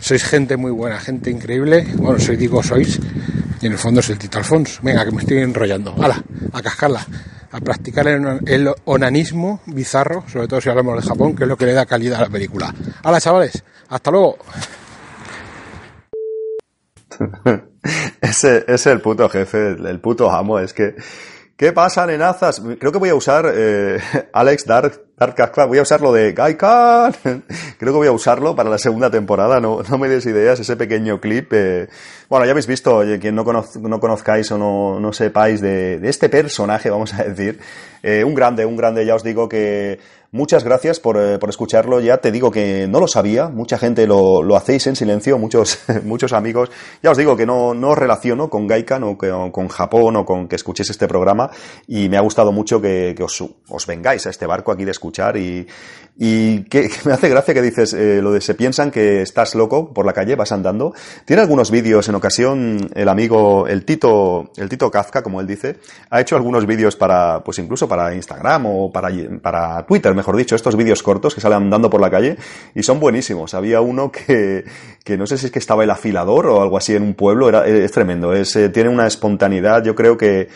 Sois 0.00 0.22
gente 0.24 0.56
muy 0.56 0.70
buena, 0.70 0.98
gente 1.00 1.30
increíble. 1.30 1.86
Bueno, 1.96 2.18
soy 2.18 2.36
digo 2.36 2.62
sois 2.62 3.00
y 3.60 3.66
en 3.66 3.72
el 3.72 3.78
fondo 3.78 4.00
es 4.00 4.10
el 4.10 4.18
Tito 4.18 4.38
Alfonso. 4.38 4.80
Venga, 4.82 5.04
que 5.04 5.10
me 5.10 5.22
estoy 5.22 5.38
enrollando. 5.38 5.94
¡Hala! 5.98 6.22
A 6.52 6.62
cascarla. 6.62 7.06
A 7.50 7.60
practicar 7.60 8.08
el 8.08 8.68
onanismo 8.84 9.60
bizarro, 9.66 10.24
sobre 10.28 10.48
todo 10.48 10.60
si 10.60 10.68
hablamos 10.68 11.02
de 11.02 11.08
Japón, 11.08 11.36
que 11.36 11.44
es 11.44 11.48
lo 11.48 11.56
que 11.56 11.66
le 11.66 11.72
da 11.72 11.86
calidad 11.86 12.18
a 12.18 12.22
la 12.24 12.28
película. 12.28 12.74
¡Hala, 13.02 13.20
chavales! 13.20 13.62
¡Hasta 13.88 14.10
luego! 14.10 14.38
ese, 18.20 18.64
es 18.66 18.86
el 18.86 19.00
puto 19.00 19.28
jefe, 19.28 19.68
el, 19.68 20.00
puto 20.00 20.30
amo. 20.30 20.58
Es 20.58 20.72
que, 20.72 20.96
¿qué 21.56 21.72
pasa, 21.72 22.06
nenazas? 22.06 22.60
Creo 22.78 22.92
que 22.92 22.98
voy 22.98 23.08
a 23.08 23.14
usar 23.14 23.50
eh, 23.54 23.98
Alex 24.32 24.66
Dark, 24.66 25.04
Dark 25.16 25.36
voy 25.68 25.78
a 25.78 25.82
usar 25.82 26.00
lo 26.00 26.12
de 26.12 26.32
Gaikan. 26.32 27.12
Creo 27.78 27.92
que 27.92 27.98
voy 27.98 28.08
a 28.08 28.12
usarlo 28.12 28.56
para 28.56 28.68
la 28.68 28.78
segunda 28.78 29.10
temporada, 29.10 29.60
no, 29.60 29.82
no 29.88 29.98
me 29.98 30.08
des 30.08 30.26
ideas, 30.26 30.58
ese 30.58 30.76
pequeño 30.76 31.20
clip. 31.20 31.52
Eh. 31.52 31.88
Bueno, 32.28 32.44
ya 32.44 32.50
habéis 32.50 32.66
visto, 32.66 33.02
quien 33.20 33.34
no, 33.34 33.44
no 33.44 34.00
conozcáis 34.00 34.50
o 34.52 34.58
no, 34.58 34.98
no 34.98 35.12
sepáis 35.12 35.60
de, 35.60 36.00
de, 36.00 36.08
este 36.08 36.28
personaje, 36.28 36.90
vamos 36.90 37.14
a 37.14 37.24
decir, 37.24 37.60
eh, 38.02 38.24
un 38.24 38.34
grande, 38.34 38.66
un 38.66 38.76
grande, 38.76 39.06
ya 39.06 39.14
os 39.14 39.22
digo 39.22 39.48
que 39.48 39.98
Muchas 40.34 40.64
gracias 40.64 40.98
por, 40.98 41.16
eh, 41.16 41.38
por, 41.38 41.48
escucharlo. 41.48 42.00
Ya 42.00 42.16
te 42.16 42.32
digo 42.32 42.50
que 42.50 42.88
no 42.88 42.98
lo 42.98 43.06
sabía. 43.06 43.46
Mucha 43.46 43.78
gente 43.78 44.04
lo, 44.04 44.42
lo 44.42 44.56
hacéis 44.56 44.84
en 44.88 44.96
silencio, 44.96 45.38
muchos, 45.38 45.78
muchos 46.04 46.32
amigos. 46.32 46.72
Ya 47.04 47.12
os 47.12 47.16
digo 47.16 47.36
que 47.36 47.46
no, 47.46 47.72
no 47.72 47.90
os 47.90 47.98
relaciono 47.98 48.50
con 48.50 48.66
Gaikan 48.66 49.04
o, 49.04 49.10
o 49.12 49.52
con 49.52 49.68
Japón 49.68 50.16
o 50.16 50.24
con 50.24 50.48
que 50.48 50.56
escuchéis 50.56 50.90
este 50.90 51.06
programa. 51.06 51.52
Y 51.86 52.08
me 52.08 52.16
ha 52.16 52.20
gustado 52.20 52.50
mucho 52.50 52.80
que, 52.80 53.14
que 53.16 53.22
os, 53.22 53.44
os, 53.68 53.86
vengáis 53.86 54.26
a 54.26 54.30
este 54.30 54.44
barco 54.44 54.72
aquí 54.72 54.84
de 54.84 54.90
escuchar. 54.90 55.36
Y, 55.36 55.68
y 56.16 56.62
que, 56.64 56.88
que 56.88 56.96
me 57.04 57.12
hace 57.12 57.28
gracia 57.28 57.54
que 57.54 57.62
dices 57.62 57.92
eh, 57.92 58.20
lo 58.22 58.32
de 58.32 58.40
se 58.40 58.54
piensan 58.54 58.90
que 58.90 59.22
estás 59.22 59.54
loco 59.54 59.92
por 59.92 60.06
la 60.06 60.12
calle, 60.12 60.36
vas 60.36 60.52
andando. 60.52 60.94
Tiene 61.24 61.42
algunos 61.42 61.70
vídeos 61.70 62.08
en 62.08 62.14
ocasión 62.14 62.90
el 62.94 63.08
amigo, 63.08 63.66
el 63.66 63.84
Tito, 63.84 64.50
el 64.56 64.68
Tito 64.68 64.90
Kafka, 64.90 65.22
como 65.22 65.40
él 65.40 65.46
dice, 65.46 65.76
ha 66.10 66.20
hecho 66.20 66.36
algunos 66.36 66.66
vídeos 66.66 66.96
para, 66.96 67.42
pues 67.42 67.58
incluso 67.58 67.88
para 67.88 68.14
Instagram 68.14 68.66
o 68.66 68.92
para, 68.92 69.10
para 69.42 69.84
Twitter, 69.86 70.14
mejor 70.14 70.36
dicho, 70.36 70.54
estos 70.54 70.76
vídeos 70.76 71.02
cortos 71.02 71.34
que 71.34 71.40
salen 71.40 71.64
andando 71.64 71.90
por 71.90 72.00
la 72.00 72.10
calle 72.10 72.36
y 72.74 72.82
son 72.82 73.00
buenísimos. 73.00 73.54
Había 73.54 73.80
uno 73.80 74.12
que, 74.12 74.64
que 75.02 75.16
no 75.16 75.26
sé 75.26 75.38
si 75.38 75.46
es 75.46 75.52
que 75.52 75.58
estaba 75.58 75.84
el 75.84 75.90
afilador 75.90 76.46
o 76.46 76.62
algo 76.62 76.76
así 76.76 76.94
en 76.94 77.02
un 77.02 77.14
pueblo, 77.14 77.48
era, 77.48 77.66
es 77.66 77.92
tremendo, 77.92 78.32
es, 78.32 78.54
eh, 78.56 78.68
tiene 78.68 78.88
una 78.88 79.06
espontaneidad, 79.06 79.82
yo 79.84 79.94
creo 79.94 80.16
que 80.16 80.48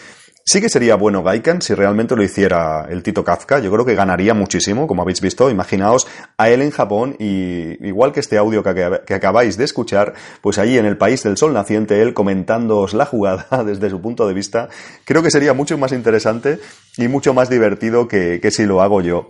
Sí 0.50 0.62
que 0.62 0.70
sería 0.70 0.94
bueno 0.94 1.22
Gaikan 1.22 1.60
si 1.60 1.74
realmente 1.74 2.16
lo 2.16 2.22
hiciera 2.22 2.86
el 2.88 3.02
Tito 3.02 3.22
Kafka. 3.22 3.58
Yo 3.58 3.70
creo 3.70 3.84
que 3.84 3.94
ganaría 3.94 4.32
muchísimo, 4.32 4.86
como 4.86 5.02
habéis 5.02 5.20
visto. 5.20 5.50
Imaginaos 5.50 6.06
a 6.38 6.48
él 6.48 6.62
en 6.62 6.70
Japón 6.70 7.16
y 7.18 7.86
igual 7.86 8.12
que 8.12 8.20
este 8.20 8.38
audio 8.38 8.62
que, 8.62 9.14
acabáis 9.14 9.58
de 9.58 9.64
escuchar, 9.64 10.14
pues 10.40 10.56
allí 10.56 10.78
en 10.78 10.86
el 10.86 10.96
país 10.96 11.22
del 11.22 11.36
sol 11.36 11.52
naciente, 11.52 12.00
él 12.00 12.14
comentándoos 12.14 12.94
la 12.94 13.04
jugada 13.04 13.62
desde 13.66 13.90
su 13.90 14.00
punto 14.00 14.26
de 14.26 14.32
vista, 14.32 14.70
creo 15.04 15.22
que 15.22 15.30
sería 15.30 15.52
mucho 15.52 15.76
más 15.76 15.92
interesante 15.92 16.58
y 16.96 17.08
mucho 17.08 17.34
más 17.34 17.50
divertido 17.50 18.08
que, 18.08 18.40
que 18.40 18.50
si 18.50 18.64
lo 18.64 18.80
hago 18.80 19.02
yo. 19.02 19.28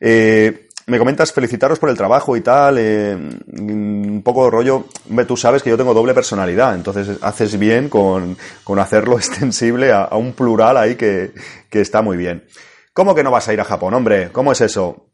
Eh, 0.00 0.65
me 0.86 0.98
comentas 0.98 1.32
felicitaros 1.32 1.78
por 1.78 1.90
el 1.90 1.96
trabajo 1.96 2.36
y 2.36 2.40
tal, 2.40 2.78
eh, 2.78 3.14
un 3.14 4.22
poco 4.24 4.48
rollo, 4.50 4.86
tú 5.26 5.36
sabes 5.36 5.62
que 5.62 5.70
yo 5.70 5.76
tengo 5.76 5.92
doble 5.92 6.14
personalidad, 6.14 6.74
entonces 6.74 7.18
haces 7.22 7.58
bien 7.58 7.88
con, 7.88 8.36
con 8.62 8.78
hacerlo 8.78 9.16
extensible 9.18 9.92
a, 9.92 10.04
a, 10.04 10.16
un 10.16 10.32
plural 10.32 10.76
ahí 10.76 10.94
que, 10.94 11.32
que 11.68 11.80
está 11.80 12.02
muy 12.02 12.16
bien. 12.16 12.44
¿Cómo 12.92 13.14
que 13.14 13.24
no 13.24 13.30
vas 13.30 13.48
a 13.48 13.52
ir 13.52 13.60
a 13.60 13.64
Japón, 13.64 13.94
hombre? 13.94 14.30
¿Cómo 14.32 14.52
es 14.52 14.60
eso? 14.60 15.06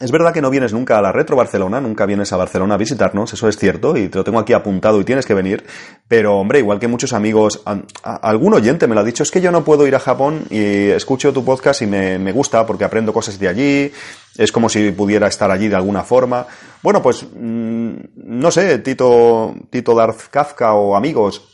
Es 0.00 0.10
verdad 0.10 0.32
que 0.32 0.42
no 0.42 0.50
vienes 0.50 0.72
nunca 0.72 0.98
a 0.98 1.02
la 1.02 1.12
Retro 1.12 1.36
Barcelona, 1.36 1.80
nunca 1.80 2.06
vienes 2.06 2.32
a 2.32 2.36
Barcelona 2.36 2.74
a 2.74 2.78
visitarnos, 2.78 3.32
eso 3.32 3.48
es 3.48 3.56
cierto, 3.56 3.96
y 3.96 4.08
te 4.08 4.18
lo 4.18 4.24
tengo 4.24 4.40
aquí 4.40 4.52
apuntado 4.52 5.00
y 5.00 5.04
tienes 5.04 5.26
que 5.26 5.34
venir, 5.34 5.64
pero 6.08 6.38
hombre, 6.38 6.58
igual 6.58 6.80
que 6.80 6.88
muchos 6.88 7.12
amigos, 7.12 7.62
algún 8.02 8.54
oyente 8.54 8.88
me 8.88 8.96
lo 8.96 9.02
ha 9.02 9.04
dicho, 9.04 9.22
es 9.22 9.30
que 9.30 9.40
yo 9.40 9.52
no 9.52 9.64
puedo 9.64 9.86
ir 9.86 9.94
a 9.94 10.00
Japón 10.00 10.44
y 10.50 10.88
escucho 10.88 11.32
tu 11.32 11.44
podcast 11.44 11.82
y 11.82 11.86
me, 11.86 12.32
gusta 12.32 12.66
porque 12.66 12.84
aprendo 12.84 13.12
cosas 13.12 13.38
de 13.38 13.46
allí, 13.46 13.92
es 14.36 14.50
como 14.50 14.68
si 14.68 14.90
pudiera 14.90 15.28
estar 15.28 15.50
allí 15.50 15.68
de 15.68 15.76
alguna 15.76 16.02
forma. 16.02 16.46
Bueno, 16.82 17.00
pues 17.00 17.24
mmm, 17.24 17.92
no 18.16 18.50
sé, 18.50 18.78
Tito, 18.78 19.54
Tito 19.70 19.94
Darth 19.94 20.30
Kafka 20.30 20.72
o 20.72 20.96
amigos, 20.96 21.51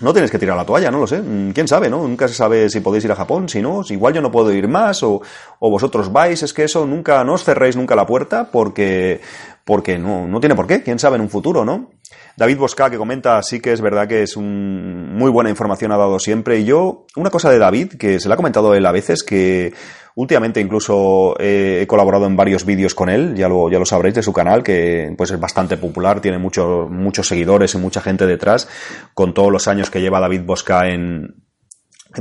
no 0.00 0.12
tienes 0.12 0.30
que 0.30 0.38
tirar 0.38 0.56
la 0.56 0.64
toalla, 0.64 0.90
no 0.90 0.98
lo 0.98 1.06
sé. 1.06 1.22
¿Quién 1.54 1.68
sabe, 1.68 1.88
no? 1.88 2.06
Nunca 2.06 2.28
se 2.28 2.34
sabe 2.34 2.68
si 2.68 2.80
podéis 2.80 3.04
ir 3.04 3.12
a 3.12 3.16
Japón, 3.16 3.48
si 3.48 3.62
no, 3.62 3.82
si 3.82 3.94
igual 3.94 4.14
yo 4.14 4.20
no 4.20 4.30
puedo 4.30 4.52
ir 4.52 4.68
más 4.68 5.02
o, 5.02 5.22
o 5.58 5.70
vosotros 5.70 6.12
vais, 6.12 6.42
es 6.42 6.52
que 6.52 6.64
eso 6.64 6.86
nunca, 6.86 7.24
no 7.24 7.34
os 7.34 7.44
cerréis 7.44 7.76
nunca 7.76 7.96
la 7.96 8.06
puerta 8.06 8.50
porque, 8.50 9.20
porque 9.64 9.98
no, 9.98 10.26
no 10.26 10.40
tiene 10.40 10.54
por 10.54 10.66
qué, 10.66 10.82
quién 10.82 10.98
sabe 10.98 11.16
en 11.16 11.22
un 11.22 11.30
futuro, 11.30 11.64
¿no? 11.64 11.90
David 12.36 12.58
Bosca 12.58 12.90
que 12.90 12.98
comenta, 12.98 13.42
sí 13.42 13.60
que 13.60 13.72
es 13.72 13.80
verdad 13.80 14.06
que 14.06 14.22
es 14.22 14.36
un, 14.36 15.14
muy 15.16 15.30
buena 15.30 15.50
información 15.50 15.92
ha 15.92 15.96
dado 15.96 16.18
siempre. 16.18 16.58
Y 16.58 16.64
yo, 16.64 17.06
una 17.16 17.30
cosa 17.30 17.50
de 17.50 17.58
David, 17.58 17.94
que 17.98 18.20
se 18.20 18.28
le 18.28 18.34
ha 18.34 18.36
comentado 18.36 18.74
él 18.74 18.84
a 18.86 18.92
veces, 18.92 19.22
que 19.22 19.72
últimamente 20.14 20.60
incluso 20.60 21.34
he 21.38 21.86
colaborado 21.86 22.26
en 22.26 22.36
varios 22.36 22.64
vídeos 22.64 22.94
con 22.94 23.08
él, 23.08 23.34
ya 23.34 23.48
lo, 23.48 23.70
ya 23.70 23.78
lo 23.78 23.86
sabréis 23.86 24.14
de 24.14 24.22
su 24.22 24.32
canal, 24.32 24.62
que 24.62 25.14
pues 25.16 25.30
es 25.30 25.40
bastante 25.40 25.76
popular, 25.76 26.20
tiene 26.20 26.38
mucho, 26.38 26.88
muchos 26.90 27.28
seguidores 27.28 27.74
y 27.74 27.78
mucha 27.78 28.00
gente 28.00 28.26
detrás, 28.26 28.68
con 29.14 29.34
todos 29.34 29.52
los 29.52 29.68
años 29.68 29.90
que 29.90 30.00
lleva 30.00 30.20
David 30.20 30.42
Bosca 30.44 30.88
en, 30.88 31.45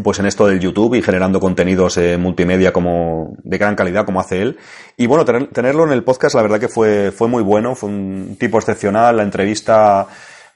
pues 0.01 0.19
en 0.19 0.25
esto 0.25 0.47
del 0.47 0.59
YouTube 0.59 0.95
y 0.95 1.01
generando 1.01 1.39
contenidos 1.39 1.97
eh, 1.97 2.17
multimedia 2.17 2.71
como 2.73 3.35
de 3.43 3.57
gran 3.57 3.75
calidad 3.75 4.05
como 4.05 4.19
hace 4.19 4.41
él. 4.41 4.57
Y 4.97 5.07
bueno, 5.07 5.25
tener, 5.25 5.47
tenerlo 5.47 5.85
en 5.85 5.91
el 5.91 6.03
podcast 6.03 6.35
la 6.35 6.41
verdad 6.41 6.59
que 6.59 6.67
fue, 6.67 7.11
fue 7.11 7.27
muy 7.27 7.43
bueno, 7.43 7.75
fue 7.75 7.89
un 7.89 8.37
tipo 8.39 8.57
excepcional, 8.57 9.17
la 9.17 9.23
entrevista 9.23 10.07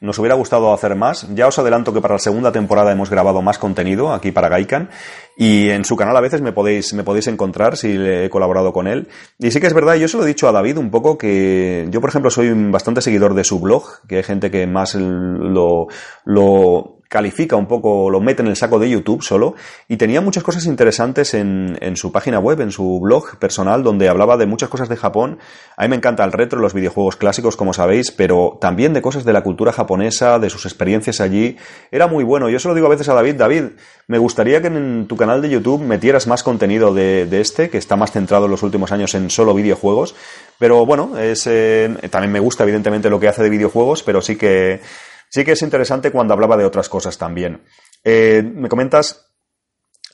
nos 0.02 0.18
hubiera 0.18 0.36
gustado 0.36 0.74
hacer 0.74 0.96
más. 0.96 1.28
Ya 1.36 1.48
os 1.48 1.60
adelanto 1.60 1.94
que 1.94 2.02
para 2.02 2.16
la 2.16 2.20
segunda 2.20 2.52
temporada 2.52 2.92
hemos 2.92 3.10
grabado 3.10 3.42
más 3.42 3.58
contenido 3.58 4.14
aquí 4.14 4.32
para 4.32 4.50
Gaikan 4.50 4.90
y 5.38 5.70
en 5.70 5.84
su 5.84 5.96
canal 5.96 6.16
a 6.16 6.22
veces 6.22 6.42
me 6.42 6.54
podéis, 6.54 6.94
me 6.94 7.04
podéis 7.04 7.28
encontrar 7.28 7.76
si 7.76 7.96
he 7.98 8.30
colaborado 8.30 8.72
con 8.72 8.88
él. 8.88 9.10
Y 9.38 9.52
sí 9.52 9.60
que 9.60 9.68
es 9.68 9.74
verdad, 9.74 9.96
yo 9.96 10.08
se 10.08 10.18
lo 10.18 10.24
he 10.24 10.28
dicho 10.28 10.48
a 10.48 10.52
David 10.52 10.78
un 10.78 10.90
poco 10.90 11.18
que 11.18 11.88
yo 11.90 12.02
por 12.02 12.10
ejemplo 12.10 12.32
soy 12.32 12.52
bastante 12.72 13.02
seguidor 13.02 13.34
de 13.34 13.44
su 13.44 13.60
blog, 13.60 14.08
que 14.08 14.18
hay 14.18 14.24
gente 14.24 14.52
que 14.52 14.68
más 14.68 14.96
lo, 14.96 15.88
lo 16.26 16.99
califica 17.10 17.56
un 17.56 17.66
poco, 17.66 18.10
lo 18.12 18.22
mete 18.22 18.44
en 18.44 18.48
el 18.48 18.56
saco 18.56 18.78
de 18.78 18.90
YouTube 18.90 19.24
solo, 19.24 19.56
y 19.88 19.98
tenía 19.98 20.22
muchas 20.22 20.44
cosas 20.44 20.66
interesantes 20.66 21.34
en, 21.34 21.78
en 21.82 21.98
su 21.98 22.12
página 22.12 22.40
web, 22.40 22.62
en 22.62 22.72
su 22.72 23.00
blog 23.02 23.38
personal, 23.38 23.84
donde 23.84 24.08
hablaba 24.08 24.38
de 24.38 24.46
muchas 24.46 24.70
cosas 24.70 24.90
de 24.90 24.96
Japón. 24.96 25.40
A 25.76 25.84
mí 25.84 25.90
me 25.90 25.96
encanta 25.96 26.24
el 26.24 26.32
retro, 26.32 26.60
los 26.60 26.76
videojuegos 26.76 27.16
clásicos, 27.16 27.58
como 27.58 27.74
sabéis, 27.74 28.12
pero 28.12 28.60
también 28.62 28.94
de 28.94 29.02
cosas 29.02 29.26
de 29.26 29.34
la 29.34 29.42
cultura 29.42 29.74
japonesa, 29.74 30.38
de 30.38 30.52
sus 30.52 30.66
experiencias 30.66 31.20
allí. 31.20 31.58
Era 31.92 32.06
muy 32.06 32.24
bueno. 32.24 32.48
Yo 32.48 32.60
se 32.60 32.68
lo 32.68 32.76
digo 32.76 32.86
a 32.86 32.92
veces 32.92 33.10
a 33.10 33.16
David, 33.16 33.36
David, 33.36 33.64
me 34.06 34.20
gustaría 34.20 34.62
que 34.62 34.68
en 34.68 35.08
tu 35.08 35.18
canal 35.18 35.42
de 35.42 35.50
YouTube 35.50 35.82
metieras 35.82 36.28
más 36.28 36.44
contenido 36.44 36.94
de, 36.94 37.26
de 37.26 37.42
este, 37.42 37.72
que 37.72 37.80
está 37.80 37.96
más 37.96 38.12
centrado 38.12 38.46
en 38.46 38.52
los 38.52 38.62
últimos 38.62 38.92
años 38.92 39.16
en 39.16 39.32
solo 39.32 39.56
videojuegos. 39.56 40.16
Pero 40.60 40.86
bueno, 40.86 41.18
es, 41.18 41.48
eh, 41.48 41.90
también 42.12 42.32
me 42.32 42.40
gusta 42.40 42.64
evidentemente 42.64 43.10
lo 43.10 43.20
que 43.20 43.30
hace 43.30 43.42
de 43.42 43.50
videojuegos, 43.50 44.04
pero 44.04 44.22
sí 44.22 44.36
que, 44.36 44.82
sí 45.30 45.46
que 45.46 45.54
es 45.54 45.62
interesante 45.62 46.12
cuando 46.12 46.34
hablaba 46.34 46.58
de 46.58 46.66
otras 46.66 46.90
cosas 46.90 47.18
también. 47.18 47.62
Eh, 48.04 48.44
me 48.44 48.68
comentas, 48.68 49.30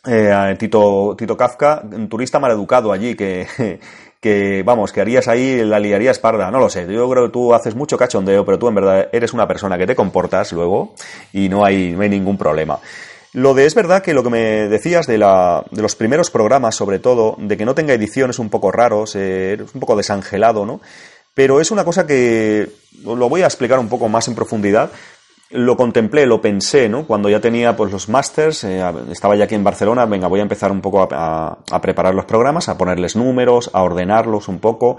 eh, 0.06 0.56
Tito, 0.60 1.16
Tito 1.18 1.36
Kafka, 1.36 1.84
un 1.92 2.10
turista 2.10 2.40
maleducado 2.40 2.92
allí, 2.92 3.16
que, 3.16 3.48
que, 4.20 4.64
vamos, 4.64 4.92
que 4.92 5.02
harías 5.02 5.28
ahí, 5.28 5.64
la 5.64 5.80
liarías 5.80 6.20
parda. 6.20 6.52
No 6.52 6.60
lo 6.60 6.70
sé, 6.70 6.86
yo 6.92 7.10
creo 7.10 7.26
que 7.26 7.32
tú 7.32 7.54
haces 7.54 7.76
mucho 7.76 7.98
cachondeo, 7.98 8.46
pero 8.46 8.60
tú 8.60 8.68
en 8.68 8.76
verdad 8.76 9.10
eres 9.12 9.34
una 9.34 9.48
persona 9.48 9.78
que 9.78 9.88
te 9.88 9.96
comportas 9.96 10.52
luego 10.52 10.94
y 11.34 11.50
no 11.50 11.66
hay, 11.66 11.94
no 11.94 12.02
hay 12.02 12.10
ningún 12.10 12.38
problema. 12.38 12.80
Lo 13.34 13.54
de 13.54 13.66
es 13.66 13.76
verdad 13.76 14.02
que 14.02 14.14
lo 14.14 14.24
que 14.24 14.30
me 14.30 14.70
decías 14.70 15.08
de, 15.08 15.18
la, 15.18 15.66
de 15.70 15.82
los 15.82 15.98
primeros 15.98 16.32
programas, 16.32 16.74
sobre 16.76 17.00
todo, 17.00 17.36
de 17.38 17.58
que 17.58 17.66
no 17.66 17.76
tenga 17.76 17.94
edición 17.94 18.30
es 18.30 18.40
un 18.40 18.50
poco 18.50 18.72
raro, 18.72 19.04
es 19.04 19.16
un 19.16 19.82
poco 19.82 19.98
desangelado, 19.98 20.66
¿no? 20.66 20.80
Pero 21.36 21.62
es 21.62 21.70
una 21.70 21.84
cosa 21.84 22.08
que 22.08 22.68
lo 23.04 23.30
voy 23.30 23.44
a 23.44 23.46
explicar 23.46 23.78
un 23.78 23.90
poco 23.90 24.10
más 24.10 24.28
en 24.28 24.34
profundidad. 24.36 24.90
Lo 25.52 25.78
contemplé, 25.78 26.26
lo 26.26 26.42
pensé, 26.42 26.90
¿no? 26.90 27.06
Cuando 27.06 27.30
ya 27.30 27.40
tenía 27.40 27.76
pues 27.76 27.92
los 27.92 28.10
masters, 28.10 28.64
eh, 28.64 28.84
estaba 29.12 29.36
ya 29.36 29.44
aquí 29.44 29.54
en 29.54 29.64
Barcelona, 29.64 30.08
venga, 30.08 30.28
voy 30.28 30.40
a 30.40 30.44
empezar 30.44 30.72
un 30.72 30.82
poco 30.82 31.08
a 31.12 31.82
preparar 31.82 32.16
los 32.16 32.26
programas, 32.26 32.68
a 32.68 32.78
ponerles 32.78 33.16
números, 33.16 33.70
a 33.74 33.84
ordenarlos 33.84 34.48
un 34.48 34.58
poco 34.58 34.98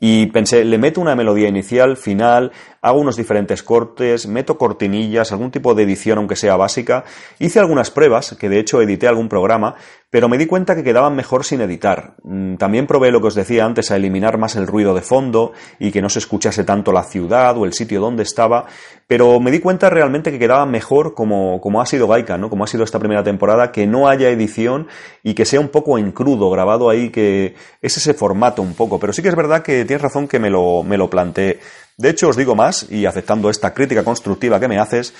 y 0.00 0.26
pensé, 0.26 0.64
le 0.64 0.78
meto 0.78 1.00
una 1.00 1.16
melodía 1.16 1.48
inicial, 1.48 1.96
final, 1.96 2.52
hago 2.82 3.00
unos 3.00 3.16
diferentes 3.16 3.62
cortes, 3.62 4.28
meto 4.28 4.56
cortinillas, 4.56 5.32
algún 5.32 5.50
tipo 5.50 5.74
de 5.74 5.82
edición 5.82 6.18
aunque 6.18 6.36
sea 6.36 6.56
básica. 6.56 7.04
Hice 7.40 7.58
algunas 7.58 7.90
pruebas, 7.90 8.36
que 8.38 8.48
de 8.48 8.60
hecho 8.60 8.80
edité 8.80 9.08
algún 9.08 9.28
programa, 9.28 9.74
pero 10.10 10.28
me 10.28 10.38
di 10.38 10.46
cuenta 10.46 10.74
que 10.74 10.84
quedaban 10.84 11.16
mejor 11.16 11.44
sin 11.44 11.60
editar. 11.60 12.14
Mm, 12.22 12.54
también 12.56 12.86
probé 12.86 13.10
lo 13.10 13.20
que 13.20 13.26
os 13.26 13.34
decía 13.34 13.64
antes, 13.64 13.90
a 13.90 13.96
eliminar 13.96 14.38
más 14.38 14.56
el 14.56 14.66
ruido 14.66 14.94
de 14.94 15.02
fondo 15.02 15.52
y 15.78 15.90
que 15.90 16.00
no 16.00 16.08
se 16.08 16.20
escuchase 16.20 16.64
tanto 16.64 16.92
la 16.92 17.02
ciudad 17.02 17.56
o 17.58 17.64
el 17.64 17.72
sitio 17.72 18.00
donde 18.00 18.22
estaba, 18.22 18.66
pero 19.06 19.40
me 19.40 19.50
di 19.50 19.58
cuenta 19.58 19.90
realmente 19.90 20.30
que 20.30 20.38
quedaba 20.38 20.64
mejor 20.64 21.14
como, 21.14 21.60
como 21.60 21.80
ha 21.80 21.86
sido 21.86 22.06
Gaika, 22.06 22.38
¿no? 22.38 22.48
como 22.48 22.64
ha 22.64 22.66
sido 22.68 22.84
esta 22.84 22.98
primera 22.98 23.24
temporada, 23.24 23.72
que 23.72 23.86
no 23.86 24.08
haya 24.08 24.30
edición 24.30 24.86
y 25.22 25.34
que 25.34 25.44
sea 25.44 25.60
un 25.60 25.68
poco 25.68 25.98
en 25.98 26.12
crudo, 26.12 26.50
grabado 26.50 26.88
ahí, 26.88 27.10
que 27.10 27.54
es 27.82 27.96
ese 27.96 28.14
formato 28.14 28.62
un 28.62 28.74
poco. 28.74 28.98
Pero 28.98 29.12
sí 29.12 29.22
que 29.22 29.28
es 29.28 29.36
verdad 29.36 29.62
que 29.62 29.84
tienes 29.88 30.02
razón 30.02 30.28
que 30.28 30.38
me 30.38 30.50
lo, 30.50 30.84
me 30.84 30.96
lo 30.96 31.10
planteé. 31.10 31.58
De 31.96 32.10
hecho, 32.10 32.28
os 32.28 32.36
digo 32.36 32.54
más, 32.54 32.86
y 32.90 33.06
aceptando 33.06 33.50
esta 33.50 33.74
crítica 33.74 34.04
constructiva 34.04 34.60
que 34.60 34.68
me 34.68 34.78
haces, 34.78 35.12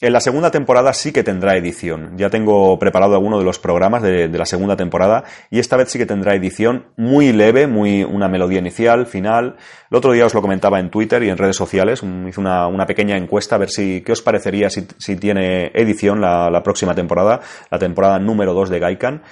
en 0.00 0.12
la 0.12 0.20
segunda 0.20 0.50
temporada 0.50 0.92
sí 0.92 1.12
que 1.12 1.22
tendrá 1.22 1.56
edición. 1.56 2.18
Ya 2.18 2.28
tengo 2.28 2.78
preparado 2.80 3.14
alguno 3.14 3.38
de 3.38 3.44
los 3.44 3.60
programas 3.60 4.02
de, 4.02 4.28
la 4.28 4.44
segunda 4.44 4.76
temporada 4.76 5.22
y 5.50 5.60
esta 5.60 5.76
vez 5.76 5.88
sí 5.90 5.98
que 5.98 6.06
tendrá 6.06 6.34
edición 6.34 6.86
muy 6.96 7.32
leve, 7.32 7.68
muy 7.68 8.02
una 8.02 8.28
melodía 8.28 8.58
inicial, 8.58 9.06
final. 9.06 9.56
El 9.90 9.96
otro 9.96 10.12
día 10.12 10.26
os 10.26 10.34
lo 10.34 10.42
comentaba 10.42 10.80
en 10.80 10.90
Twitter 10.90 11.22
y 11.22 11.30
en 11.30 11.38
redes 11.38 11.56
sociales, 11.56 12.02
hice 12.02 12.40
una, 12.40 12.66
una 12.66 12.86
pequeña 12.86 13.16
encuesta 13.16 13.54
a 13.54 13.58
ver 13.58 13.70
si 13.70 14.02
qué 14.02 14.12
os 14.12 14.20
parecería 14.20 14.68
si, 14.68 14.86
si 14.98 15.16
tiene 15.16 15.70
edición 15.74 16.20
la, 16.20 16.50
la, 16.50 16.62
próxima 16.64 16.94
temporada, 16.94 17.40
la 17.70 17.78
temporada 17.78 18.18
número 18.18 18.52
2 18.52 18.70
de 18.70 18.78
Gaikan. 18.80 19.22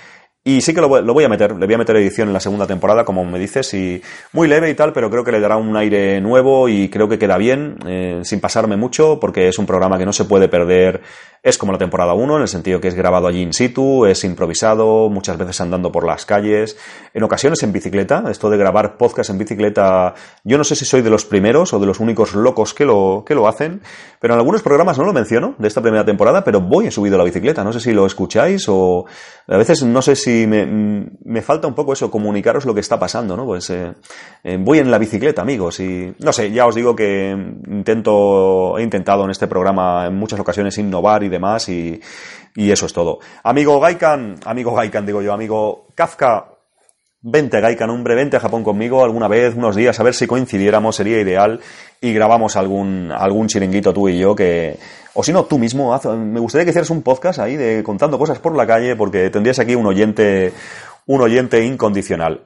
Y 0.45 0.61
sí 0.61 0.75
que 0.75 0.81
lo, 0.81 1.01
lo, 1.01 1.15
voy 1.15 1.23
a 1.23 1.29
meter, 1.29 1.55
le 1.55 1.67
voy 1.67 1.75
a 1.77 1.79
meter 1.79 1.95
edición 1.95 2.27
en 2.27 2.35
la 2.35 2.41
segunda 2.41 2.67
temporada, 2.67 3.05
como 3.05 3.25
me 3.25 3.39
dices, 3.39 3.73
y 3.75 4.03
muy 4.33 4.49
leve 4.49 4.71
y 4.71 4.75
tal, 4.75 4.93
pero 4.93 5.09
creo 5.09 5.23
que 5.23 5.31
le 5.31 5.39
dará 5.39 5.57
un 5.57 5.77
aire 5.77 6.21
nuevo 6.21 6.69
y 6.69 6.89
creo 6.89 7.09
que 7.09 7.17
queda 7.17 7.39
bien, 7.39 7.77
eh, 7.87 8.23
sin 8.25 8.41
pasarme 8.41 8.77
mucho, 8.77 9.21
porque 9.21 9.47
es 9.47 9.61
un 9.61 9.67
programa 9.67 9.99
que 9.99 10.05
no 10.05 10.13
se 10.13 10.25
puede 10.25 10.49
perder. 10.49 11.03
Es 11.45 11.59
como 11.59 11.73
la 11.73 11.79
temporada 11.79 12.15
1, 12.15 12.37
en 12.37 12.43
el 12.43 12.49
sentido 12.49 12.81
que 12.81 12.89
es 12.89 12.95
grabado 12.95 13.29
allí 13.29 13.41
in 13.41 13.53
situ, 13.53 14.07
es 14.07 14.25
improvisado, 14.25 15.09
muchas 15.11 15.39
veces 15.39 15.61
andando 15.61 15.93
por 15.93 16.05
las 16.05 16.27
calles, 16.27 16.77
en 17.15 17.23
ocasiones 17.23 17.63
en 17.63 17.73
bicicleta. 17.73 18.25
Esto 18.29 18.51
de 18.51 18.57
grabar 18.57 18.97
podcast 18.97 19.31
en 19.31 19.39
bicicleta, 19.39 20.15
yo 20.43 20.59
no 20.59 20.65
sé 20.65 20.75
si 20.75 20.85
soy 20.85 21.03
de 21.03 21.11
los 21.11 21.25
primeros 21.25 21.73
o 21.73 21.79
de 21.79 21.87
los 21.87 22.01
únicos 22.01 22.35
locos 22.35 22.75
que 22.75 22.85
lo, 22.85 23.25
que 23.27 23.35
lo 23.35 23.47
hacen, 23.47 23.81
pero 24.21 24.35
en 24.35 24.39
algunos 24.39 24.63
programas 24.63 24.99
no 24.99 25.05
lo 25.05 25.13
menciono 25.13 25.55
de 25.59 25.69
esta 25.69 25.83
primera 25.83 26.05
temporada, 26.05 26.43
pero 26.43 26.61
voy 26.61 26.89
he 26.89 26.91
subido 26.93 27.19
la 27.19 27.25
bicicleta. 27.25 27.65
No 27.65 27.73
sé 27.73 27.81
si 27.81 27.93
lo 27.93 28.07
escucháis 28.07 28.69
o 28.69 29.07
a 29.49 29.57
veces 29.57 29.83
no 29.83 30.01
sé 30.01 30.15
si 30.15 30.32
me, 30.47 30.67
me, 30.67 31.43
falta 31.43 31.67
un 31.67 31.75
poco 31.75 31.93
eso, 31.93 32.11
comunicaros 32.11 32.65
lo 32.65 32.75
que 32.75 32.81
está 32.81 32.99
pasando, 32.99 33.37
¿no? 33.37 33.45
Pues 33.45 33.71
eh, 33.71 33.93
eh, 34.45 34.59
voy 34.61 34.79
en 34.79 34.91
la 34.91 34.99
bicicleta, 34.99 35.43
amigos, 35.43 35.81
y 35.81 36.15
no 36.19 36.33
sé, 36.33 36.51
ya 36.51 36.67
os 36.67 36.75
digo 36.75 36.95
que 36.95 37.31
intento, 37.31 38.79
he 38.79 38.83
intentado 38.83 39.25
en 39.25 39.31
este 39.31 39.47
programa 39.47 40.07
en 40.07 40.15
muchas 40.15 40.41
ocasiones 40.41 40.79
innovar 40.79 41.23
y 41.23 41.29
demás, 41.29 41.69
y, 41.69 42.01
y 42.55 42.71
eso 42.71 42.87
es 42.87 42.93
todo. 42.93 43.19
Amigo 43.43 43.81
Gaikan, 43.81 44.37
amigo 44.45 44.75
Gaikan 44.75 45.07
digo 45.07 45.23
yo, 45.23 45.33
amigo 45.33 45.87
Kafka, 45.95 46.47
Vente, 47.25 47.61
Gaikan, 47.61 47.89
hombre, 47.89 48.17
vente 48.17 48.37
a 48.37 48.41
Japón 48.41 48.65
conmigo 48.65 49.05
alguna 49.05 49.29
vez, 49.29 49.55
unos 49.55 49.77
días, 49.77 49.99
a 50.01 50.03
ver 50.03 50.13
si 50.13 50.27
coincidiéramos, 50.27 50.97
sería 50.97 51.21
ideal, 51.21 51.61
y 52.01 52.13
grabamos 52.13 52.57
algún, 52.57 53.13
algún 53.13 53.47
chiringuito 53.47 53.93
tú 53.93 54.09
y 54.09 54.19
yo 54.19 54.35
que, 54.35 54.77
o 55.15 55.23
si 55.23 55.33
no, 55.33 55.45
tú 55.45 55.59
mismo, 55.59 55.99
me 56.17 56.41
gustaría 56.41 56.65
que 56.65 56.71
hicieras 56.71 56.91
un 56.91 57.03
podcast 57.03 57.39
ahí 57.39 57.57
de 57.57 57.83
contando 57.83 58.19
cosas 58.19 58.39
por 58.39 58.57
la 58.57 58.67
calle, 58.67 58.97
porque 58.97 59.31
tendrías 59.31 59.59
aquí 59.59 59.75
un 59.75 59.87
oyente, 59.87 60.53
un 61.07 61.21
oyente 61.21 61.65
incondicional. 61.65 62.43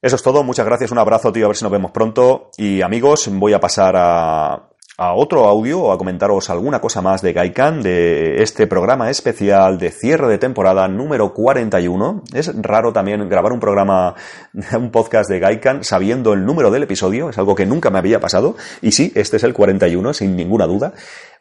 Eso 0.00 0.14
es 0.14 0.22
todo, 0.22 0.44
muchas 0.44 0.64
gracias, 0.64 0.92
un 0.92 0.98
abrazo, 0.98 1.32
tío, 1.32 1.46
a 1.46 1.48
ver 1.48 1.56
si 1.56 1.64
nos 1.64 1.72
vemos 1.72 1.90
pronto, 1.90 2.50
y 2.56 2.82
amigos, 2.82 3.28
voy 3.32 3.52
a 3.52 3.58
pasar 3.58 3.96
a, 3.96 4.64
otro 4.96 5.46
audio 5.46 5.92
a 5.92 5.98
comentaros 5.98 6.50
alguna 6.50 6.80
cosa 6.80 7.00
más 7.02 7.20
de 7.20 7.32
Gaikan, 7.32 7.82
de 7.82 8.42
este 8.42 8.66
programa 8.66 9.10
especial 9.10 9.78
de 9.78 9.90
cierre 9.90 10.28
de 10.28 10.38
temporada 10.38 10.88
número 10.88 11.32
41. 11.32 12.24
Es 12.32 12.52
raro 12.62 12.92
también 12.92 13.28
grabar 13.28 13.52
un 13.52 13.60
programa, 13.60 14.14
un 14.76 14.90
podcast 14.90 15.30
de 15.30 15.38
Gaikan 15.38 15.84
sabiendo 15.84 16.32
el 16.32 16.44
número 16.44 16.72
del 16.72 16.82
episodio, 16.82 17.30
es 17.30 17.38
algo 17.38 17.54
que 17.54 17.64
nunca 17.66 17.90
me 17.90 17.98
había 17.98 18.18
pasado. 18.18 18.56
Y 18.82 18.90
sí, 18.90 19.12
este 19.14 19.36
es 19.36 19.44
el 19.44 19.52
41, 19.52 20.14
sin 20.14 20.34
ninguna 20.34 20.66
duda. 20.66 20.92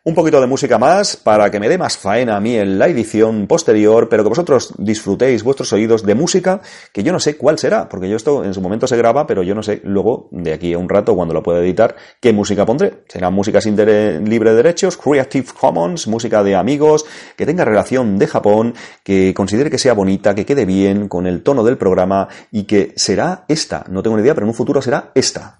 Un 0.04 0.16
poquito 0.16 0.40
de 0.40 0.48
música 0.48 0.78
más 0.78 1.18
para 1.18 1.52
que 1.52 1.60
me 1.60 1.68
dé 1.68 1.78
más 1.78 1.98
faena 1.98 2.38
a 2.38 2.40
mí 2.40 2.56
en 2.56 2.80
la 2.80 2.88
edición 2.88 3.46
posterior, 3.46 4.08
pero 4.08 4.24
que 4.24 4.30
vosotros 4.30 4.74
disfrutéis 4.78 5.44
vuestros 5.44 5.74
oídos 5.74 6.04
de 6.04 6.16
música 6.16 6.62
que 6.94 7.04
yo 7.04 7.12
no 7.12 7.20
sé 7.20 7.36
cuál 7.36 7.60
será, 7.60 7.90
porque 7.90 8.08
yo 8.08 8.16
esto 8.16 8.44
en 8.46 8.54
su 8.54 8.62
momento 8.62 8.88
se 8.88 8.96
graba, 8.96 9.28
pero 9.28 9.44
yo 9.44 9.54
no 9.54 9.64
sé 9.64 9.82
luego, 9.84 10.30
de 10.32 10.54
aquí 10.54 10.74
a 10.74 10.78
un 10.78 10.88
rato, 10.88 11.14
cuando 11.16 11.34
lo 11.34 11.44
pueda 11.44 11.60
editar, 11.60 11.96
qué 12.22 12.32
música 12.32 12.66
pondré. 12.66 13.04
Será 13.10 13.30
música 13.30 13.60
sin 13.60 13.76
libre 13.76 14.52
de 14.52 14.56
derechos, 14.56 14.96
Creative 14.98 15.48
Commons, 15.60 16.08
música 16.08 16.42
de 16.42 16.56
amigos, 16.56 17.06
que 17.36 17.46
tenga 17.46 17.66
relación 17.66 18.18
de 18.18 18.28
Japón, 18.28 18.76
que 19.04 19.34
considere 19.34 19.70
que 19.70 19.78
sea 19.78 19.94
bonita, 19.94 20.34
que 20.34 20.46
quede 20.46 20.66
bien 20.66 21.10
con 21.10 21.28
el 21.28 21.44
tono 21.44 21.64
del 21.64 21.78
programa 21.78 22.30
y 22.52 22.64
que 22.64 22.94
será 22.96 23.44
esta. 23.48 23.84
No 23.90 24.02
tengo 24.02 24.16
ni 24.16 24.24
idea, 24.24 24.34
pero 24.34 24.46
en 24.46 24.50
un 24.50 24.56
futuro 24.56 24.82
será 24.82 25.12
esta. 25.14 25.60